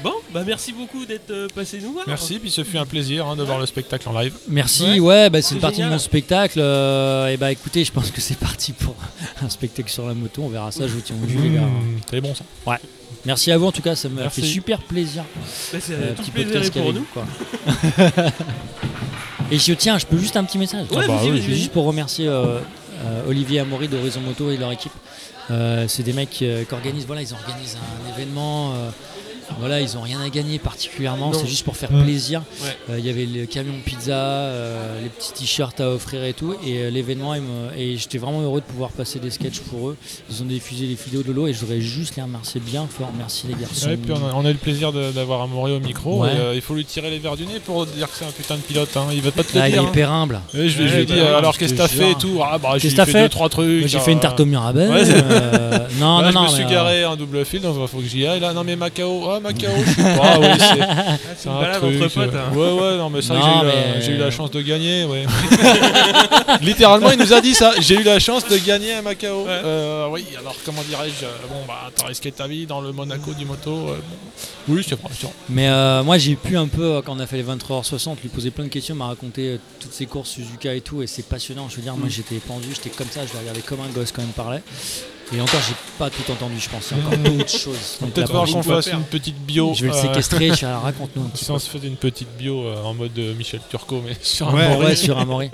Bon, 0.02 0.12
bah 0.32 0.44
merci 0.46 0.72
beaucoup 0.72 1.04
d'être 1.06 1.30
euh, 1.30 1.48
passé 1.52 1.80
nous 1.82 1.92
voir. 1.92 2.04
Merci, 2.06 2.38
puis 2.38 2.50
ce 2.52 2.62
fut 2.62 2.78
un 2.78 2.86
plaisir 2.86 3.26
hein, 3.26 3.34
de 3.34 3.42
voir 3.42 3.58
le 3.58 3.66
spectacle 3.66 4.08
en 4.08 4.18
live. 4.20 4.32
Merci, 4.46 5.00
ouais, 5.00 5.28
bah, 5.28 5.42
c'est 5.42 5.56
une 5.56 5.60
partie 5.60 5.76
génial. 5.78 5.90
de 5.90 5.94
mon 5.94 5.98
spectacle. 5.98 6.60
euh, 6.60 7.26
et 7.28 7.36
bah 7.36 7.50
écoutez, 7.50 7.84
je 7.84 7.90
pense 7.90 8.10
que 8.12 8.20
c'est 8.20 8.38
parti 8.38 8.72
pour 8.72 8.94
un 9.42 9.48
spectacle 9.48 9.90
sur 9.90 10.06
la 10.06 10.14
moto. 10.14 10.42
On 10.44 10.48
verra 10.48 10.70
ça, 10.70 10.86
je 10.86 10.92
vous 10.92 11.00
tiens 11.00 11.16
au 11.22 11.28
jus, 11.28 11.38
les 11.38 11.50
gars. 11.56 11.62
Mmh, 11.62 12.00
C'est 12.10 12.20
bon 12.20 12.32
ça. 12.34 12.44
Merci 13.24 13.50
à 13.50 13.58
vous 13.58 13.66
en 13.66 13.72
tout 13.72 13.82
cas, 13.82 13.96
ça 13.96 14.08
m'a 14.08 14.30
fait 14.30 14.42
super 14.42 14.80
plaisir. 14.82 15.24
Bah, 15.72 15.78
c'est 15.80 15.94
euh, 15.94 16.12
petit 16.14 16.30
plaisir 16.30 16.70
pour 16.70 16.92
nous. 16.94 17.04
quoi. 17.12 17.24
et 19.50 19.58
je 19.58 19.72
tiens, 19.72 19.98
je 19.98 20.06
peux 20.06 20.18
juste 20.18 20.36
un 20.36 20.44
petit 20.44 20.58
message. 20.58 20.86
Ouais, 20.92 21.06
bah 21.08 21.18
oui, 21.22 21.30
C'est 21.32 21.40
vas-y. 21.48 21.54
juste 21.56 21.72
pour 21.72 21.84
remercier 21.84 22.28
euh, 22.28 22.60
euh, 23.04 23.22
Olivier 23.28 23.58
Amaury 23.60 23.88
d'Horizon 23.88 24.20
Moto 24.20 24.50
et 24.50 24.56
leur 24.56 24.70
équipe. 24.70 24.92
Euh, 25.50 25.86
c'est 25.88 26.02
des 26.02 26.12
mecs 26.12 26.38
euh, 26.42 26.64
qui 26.64 26.74
organisent, 26.74 27.06
voilà, 27.06 27.22
ils 27.22 27.32
organisent 27.32 27.76
un 27.76 28.14
événement. 28.14 28.74
Voilà, 29.58 29.80
ils 29.80 29.96
ont 29.96 30.00
rien 30.02 30.20
à 30.20 30.28
gagner 30.28 30.58
particulièrement, 30.58 31.30
Non. 31.30 31.38
c'est 31.38 31.46
juste 31.46 31.64
pour 31.64 31.76
faire 31.76 31.88
plaisir. 31.90 32.42
Ouais. 32.62 32.76
Euh, 32.90 32.98
Il 32.98 33.06
y 33.06 33.10
avait 33.10 33.26
le 33.26 33.46
camion 33.46 33.74
pizza, 33.84 34.12
euh, 34.14 35.02
les 35.02 35.08
petits 35.08 35.32
t-shirts 35.32 35.80
à 35.80 35.90
offrir 35.90 36.22
et 36.24 36.32
tout. 36.32 36.54
Et 36.64 36.78
euh, 36.82 36.90
l'événement, 36.90 37.34
et 37.34 37.96
j'étais 37.96 38.18
vraiment 38.18 38.40
heureux 38.42 38.60
de 38.60 38.66
pouvoir 38.66 38.90
passer 38.90 39.18
des 39.18 39.30
sketchs 39.30 39.60
pour 39.60 39.90
eux. 39.90 39.96
Ils 40.30 40.42
ont 40.42 40.46
diffusé 40.46 40.86
les 40.86 40.94
vidéos 40.94 41.22
de 41.22 41.32
l'eau 41.32 41.46
et 41.46 41.52
je 41.52 41.60
voudrais 41.60 41.80
juste 41.80 42.16
les 42.16 42.22
remercier 42.22 42.60
bien 42.60 42.86
fort. 42.88 43.10
Merci 43.16 43.46
les 43.48 43.54
garçons. 43.54 43.88
Ouais, 43.88 43.96
puis 43.96 44.12
on 44.12 44.16
a, 44.28 44.32
on 44.34 44.44
a 44.44 44.50
eu 44.50 44.52
le 44.52 44.58
plaisir 44.58 44.92
d'avoir 44.92 45.42
Amaury 45.42 45.72
au 45.72 45.80
micro. 45.80 46.22
Ouais. 46.22 46.30
et, 46.52 46.56
il 46.56 46.60
faut 46.60 46.74
lui 46.74 46.84
tirer 46.84 47.10
les 47.10 47.18
verres 47.18 47.36
du 47.36 47.46
nez 47.46 47.60
pour 47.64 47.86
dire 47.86 48.06
que 48.10 48.16
c'est 48.16 48.24
un 48.24 48.30
putain 48.30 48.56
de 48.56 48.60
pilote. 48.60 48.90
Hein. 48.96 49.06
Il 49.12 49.22
va 49.22 49.30
pas 49.30 49.44
te 49.44 49.54
le 49.54 49.60
Ah, 49.62 49.68
il 49.68 49.74
est 49.74 49.78
dire. 49.78 49.82
hein. 49.84 49.88
hyper 49.90 50.12
humble. 50.12 50.40
Et 50.54 50.68
je, 50.68 50.82
lui- 50.82 50.92
ai 50.92 51.04
dit 51.04 51.14
bah, 51.16 51.38
alors 51.38 51.56
qu'est-ce 51.56 51.72
que 51.72 51.78
t'as 51.78 51.88
fait 51.88 52.12
et 52.12 52.14
tout? 52.14 52.40
Ah 52.42 52.58
bah 52.58 52.70
j'ai 52.76 52.88
Qu'est-ce 52.88 52.96
fait 53.04 53.12
fait 53.12 53.22
deux 53.22 53.28
trois 53.28 53.48
trucs. 53.48 53.86
J'ai 53.86 53.98
euh, 53.98 54.00
fait 54.00 54.12
une 54.12 54.20
tarte 54.20 54.40
au 54.40 54.44
mirabelle. 54.44 54.90
C'est- 55.06 55.22
euh, 55.24 55.78
non, 56.00 56.20
non, 56.22 56.28
je 56.30 56.34
non. 56.34 56.42
me 56.44 56.48
suis 56.48 56.64
garé 56.66 57.04
en 57.04 57.16
double 57.16 57.44
fil, 57.44 57.60
donc 57.60 57.76
il 57.80 57.88
faut 57.88 57.98
que 57.98 58.04
j'y 58.06 58.26
aille. 58.26 58.40
Là, 58.40 58.52
non 58.52 58.64
mais 58.64 58.76
Macao, 58.76 59.28
ah 59.40 59.40
Macao, 59.40 59.70
je 59.86 59.90
sais 59.90 60.02
pas. 60.16 60.38
Ouais, 60.38 60.58
c'est- 60.58 60.80
Ah, 60.80 61.16
une 61.46 61.50
un 61.52 61.60
balade 61.60 61.80
truc. 61.80 62.02
entre 62.02 62.14
potes. 62.14 62.34
euh, 62.34 62.38
hein. 62.38 62.56
Ouais, 62.56 62.80
ouais, 62.92 62.96
non 62.98 63.10
mais 63.10 63.22
c'est 63.22 63.32
vrai 63.32 63.40
que 63.40 63.46
Non, 63.46 63.60
j'ai 63.60 63.66
eu, 63.66 63.66
la- 63.68 63.94
mais- 63.96 64.00
j'ai 64.02 64.12
eu 64.12 64.16
la 64.18 64.30
chance 64.30 64.50
de 64.50 64.60
gagner. 64.62 65.04
Ouais. 65.04 65.26
Littéralement, 66.62 67.10
il 67.10 67.18
nous 67.18 67.32
a 67.32 67.40
dit 67.40 67.54
ça. 67.54 67.72
J'ai 67.80 67.96
eu 67.96 68.02
la 68.02 68.18
chance 68.18 68.46
de 68.48 68.56
gagner 68.58 68.94
à 68.94 69.02
Macao. 69.02 69.42
Ouais. 69.44 69.48
Euh, 69.50 70.08
oui, 70.10 70.24
alors 70.38 70.54
comment 70.64 70.82
dirais-je 70.88 71.24
euh, 71.24 71.28
Bon 71.48 71.64
bah 71.66 71.90
t'as 71.94 72.06
risqué 72.06 72.32
ta 72.32 72.46
vie 72.46 72.66
dans 72.66 72.80
le 72.80 72.92
Monaco 72.92 73.32
du 73.32 73.44
moto. 73.44 73.70
euh, 73.70 73.96
bon. 73.96 74.74
Oui, 74.74 74.84
c'est 74.86 74.98
vrai. 75.00 75.08
c'est 75.12 75.24
vrai. 75.26 75.32
Mais 75.48 75.68
euh, 75.68 76.02
moi 76.02 76.18
j'ai 76.18 76.36
pu 76.36 76.56
un 76.56 76.66
peu, 76.68 76.96
euh, 76.96 77.02
quand 77.02 77.14
on 77.16 77.20
a 77.20 77.26
fait 77.26 77.36
les 77.36 77.42
23h60, 77.44 78.16
lui 78.22 78.28
poser 78.28 78.50
plein 78.50 78.64
de 78.64 78.68
questions, 78.68 78.94
m'a 78.94 79.06
raconté 79.06 79.42
euh, 79.54 79.58
toutes 79.80 79.92
ses 79.92 80.06
courses 80.06 80.30
Suzuka 80.30 80.74
et 80.74 80.80
tout, 80.80 81.02
et 81.02 81.06
c'est 81.06 81.26
passionnant. 81.26 81.68
Je 81.70 81.76
veux 81.76 81.82
dire, 81.82 81.94
Mm. 81.96 82.00
moi 82.00 82.08
j'étais 82.10 82.36
pendu, 82.36 82.68
j'étais 82.74 82.90
comme 82.90 83.08
ça, 83.10 83.20
je 83.26 83.32
le 83.32 83.38
regardais 83.40 83.60
comme 83.62 83.80
un 83.80 83.92
gosse 83.94 84.12
quand 84.12 84.22
il 84.22 84.28
me 84.28 84.32
parlait. 84.32 84.62
Et 85.30 85.40
encore, 85.42 85.60
j'ai 85.68 85.74
pas 85.98 86.08
tout 86.08 86.30
entendu, 86.32 86.58
je 86.58 86.70
pense. 86.70 86.90
Il 86.90 86.96
y 86.96 87.00
a 87.00 87.04
encore 87.06 87.18
d'autres 87.18 87.50
choses. 87.50 87.98
Peut-être 88.14 88.32
qu'on 88.32 88.62
fasse 88.62 88.86
une 88.86 89.02
petite 89.02 89.36
bio. 89.38 89.74
je 89.74 89.82
vais 89.84 89.90
le 89.90 89.96
euh, 89.96 90.02
séquestrer, 90.02 90.50
raconte-nous 90.82 91.22
un 91.22 91.28
petit 91.28 91.44
Si 91.44 91.46
peu. 91.46 91.52
on 91.52 91.58
se 91.58 91.68
faisait 91.68 91.88
une 91.88 91.96
petite 91.96 92.34
bio 92.38 92.62
euh, 92.64 92.82
en 92.82 92.94
mode 92.94 93.18
euh, 93.18 93.34
Michel 93.34 93.60
Turcot, 93.68 94.02
mais 94.04 94.16
sur 94.22 94.52
Ouais, 94.54 94.64
un 94.64 94.78
ouais, 94.78 94.96
sur 94.96 95.18
un 95.18 95.26
Maury. 95.26 95.50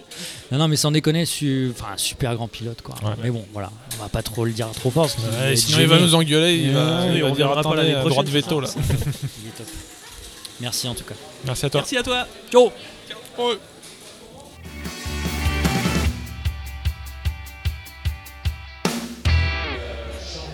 Non, 0.52 0.58
non, 0.58 0.68
mais 0.68 0.76
sans 0.76 0.92
déconner, 0.92 1.24
su... 1.26 1.72
enfin, 1.76 1.94
un 1.94 1.96
super 1.98 2.34
grand 2.36 2.46
pilote 2.46 2.82
quoi. 2.82 2.94
Ouais. 3.02 3.14
Mais 3.22 3.30
bon, 3.30 3.44
voilà, 3.52 3.70
on 3.98 4.02
va 4.02 4.08
pas 4.08 4.22
trop 4.22 4.44
le 4.44 4.52
dire 4.52 4.68
trop 4.70 4.90
fort. 4.90 5.08
parce 5.08 5.16
va 5.16 5.50
être 5.50 5.58
sinon 5.58 5.78
il 5.80 5.86
va 5.88 5.98
nous 5.98 6.14
engueuler, 6.14 6.54
il 6.56 6.72
va, 6.72 7.06
Ouais, 7.06 7.16
il 7.16 7.24
on 7.24 7.34
dire 7.34 7.52
pas 7.52 7.60
attendez, 7.60 7.76
l'année 7.78 7.94
euh, 7.94 8.08
droit 8.08 8.22
de 8.22 8.30
veto 8.30 8.60
là. 8.60 8.68
Il 8.78 9.48
est 9.48 9.56
top. 9.56 9.66
Merci 10.60 10.86
en 10.86 10.94
tout 10.94 11.04
cas. 11.04 11.14
Merci 11.44 11.66
à 11.66 11.70
toi. 11.70 11.80
Merci 11.80 11.96
à 11.96 12.02
toi. 12.02 12.26
Ciao 12.52 12.70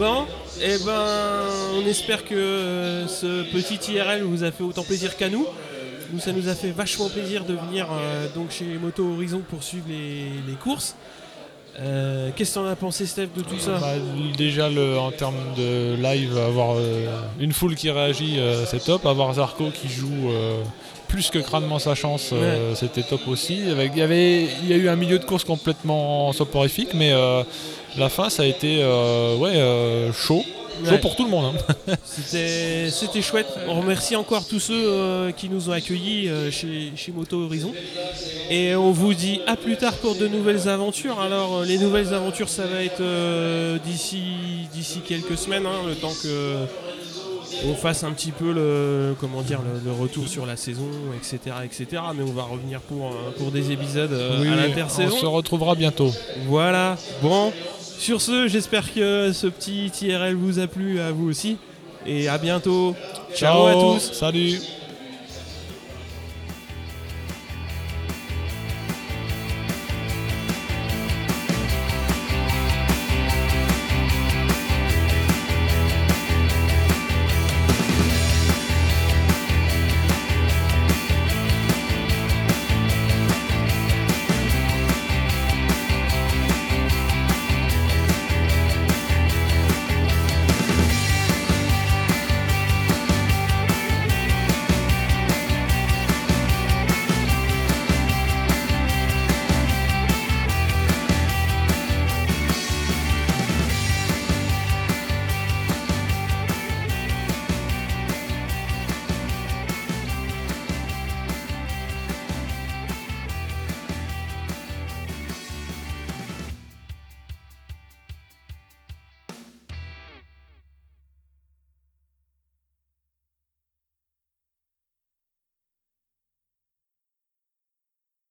Bon, 0.01 0.25
et 0.63 0.79
ben, 0.87 1.43
on 1.75 1.87
espère 1.87 2.25
que 2.25 2.35
euh, 2.35 3.07
ce 3.07 3.43
petit 3.53 3.93
IRL 3.93 4.23
vous 4.23 4.45
a 4.45 4.51
fait 4.51 4.65
autant 4.65 4.83
plaisir 4.83 5.15
qu'à 5.15 5.29
nous. 5.29 5.47
Nous, 6.11 6.21
ça 6.21 6.33
nous 6.33 6.49
a 6.49 6.55
fait 6.55 6.71
vachement 6.71 7.11
plaisir 7.11 7.45
de 7.45 7.53
venir 7.53 7.87
euh, 7.93 8.27
donc 8.35 8.51
chez 8.51 8.65
Moto 8.81 9.07
Horizon 9.13 9.43
pour 9.47 9.63
suivre 9.63 9.85
les, 9.91 10.25
les 10.49 10.55
courses. 10.59 10.97
Euh, 11.81 12.31
Qu'est-ce 12.35 12.55
que 12.55 12.61
t'en 12.61 12.67
as 12.67 12.77
pensé, 12.77 13.05
Steph, 13.05 13.29
de 13.37 13.43
tout 13.43 13.59
ça 13.59 13.77
Bah, 13.79 13.93
déjà, 14.39 14.71
le, 14.71 14.99
en 14.99 15.11
termes 15.11 15.37
de 15.59 15.97
live, 15.97 16.35
avoir 16.39 16.77
euh, 16.79 17.07
une 17.39 17.53
foule 17.53 17.75
qui 17.75 17.91
réagit, 17.91 18.41
c'est 18.69 18.83
top. 18.83 19.05
Avoir 19.05 19.35
Zarco 19.35 19.69
qui 19.69 19.91
joue 19.91 20.31
plus 21.11 21.31
que 21.31 21.39
crânement 21.39 21.79
sa 21.79 21.95
chance, 21.95 22.31
euh, 22.33 22.75
c'était 22.75 23.03
top 23.03 23.21
aussi. 23.29 23.59
Il 23.59 23.97
y, 23.99 24.03
avait, 24.03 24.45
il 24.63 24.69
y 24.69 24.73
a 24.73 24.77
eu 24.77 24.89
un 24.89 24.97
milieu 24.97 25.19
de 25.19 25.25
course 25.25 25.45
complètement 25.45 26.33
soporifique, 26.33 26.91
mais 26.95 27.13
euh, 27.13 27.43
la 27.99 28.09
fin, 28.09 28.31
ça 28.31 28.45
a 28.45 28.47
été 28.47 28.79
euh, 28.83 29.37
ouais, 29.37 30.13
chaud. 30.13 30.43
Chaud 30.45 30.93
Ouais. 30.93 30.99
pour 30.99 31.15
tout 31.15 31.25
le 31.25 31.31
monde. 31.31 31.57
hein. 31.89 31.95
C'était 32.05 33.21
chouette. 33.21 33.49
On 33.69 33.79
remercie 33.81 34.17
encore 34.17 34.47
tous 34.49 34.61
ceux 34.61 34.83
euh, 34.87 35.31
qui 35.31 35.51
nous 35.51 35.69
ont 35.69 35.73
accueillis 35.73 36.29
euh, 36.29 36.51
chez, 36.51 36.93
chez 36.97 37.13
Moto 37.13 37.43
Horizon. 37.45 37.75
Et 38.51 38.75
on 38.77 38.91
vous 38.91 39.13
dit 39.13 39.43
à 39.47 39.57
plus 39.57 39.77
tard 39.77 39.93
pour 39.95 40.15
de 40.15 40.27
nouvelles 40.27 40.71
aventures. 40.71 41.21
Alors, 41.21 41.65
les 41.65 41.77
nouvelles 41.77 42.15
aventures, 42.15 42.49
ça 42.49 42.65
va 42.67 42.83
être 42.83 43.03
euh, 43.03 43.77
d'ici 43.85 44.23
d'ici 44.73 45.01
quelques 45.07 45.37
semaines, 45.37 45.67
hein, 45.67 45.83
le 45.87 45.95
temps 45.97 46.15
que 46.23 46.55
on 47.67 47.75
fasse 47.75 48.05
un 48.05 48.13
petit 48.13 48.33
peu 48.33 48.53
le 48.53 49.15
comment 49.21 49.43
dire 49.43 49.61
le, 49.63 49.81
le 49.85 49.93
retour 49.93 50.29
sur 50.29 50.47
la 50.47 50.57
saison, 50.57 50.89
etc., 51.17 51.57
etc. 51.65 52.03
Mais 52.17 52.23
on 52.23 52.33
va 52.33 52.43
revenir 52.45 52.81
pour 52.81 53.07
euh, 53.09 53.31
pour 53.39 53.51
des 53.51 53.71
épisodes 53.73 54.13
euh, 54.13 54.41
Oui, 54.41 54.49
à 54.49 54.57
l'intersaison. 54.57 55.15
on 55.15 55.21
se 55.21 55.27
retrouvera 55.27 55.75
bientôt. 55.75 56.11
Voilà. 56.47 56.97
Bon, 57.23 57.53
sur 57.99 58.21
ce, 58.21 58.49
j'espère 58.49 58.93
que 58.93 59.33
ce 59.33 59.47
petit 59.47 59.91
IRL 60.03 60.35
vous 60.35 60.59
a 60.59 60.67
plu, 60.67 61.01
à 61.01 61.11
vous 61.13 61.29
aussi. 61.29 61.57
Et 62.07 62.29
à 62.29 62.39
bientôt. 62.39 62.95
Ciao 63.35 63.67
à 63.67 63.75
tous. 63.75 64.13
Salut 64.13 64.59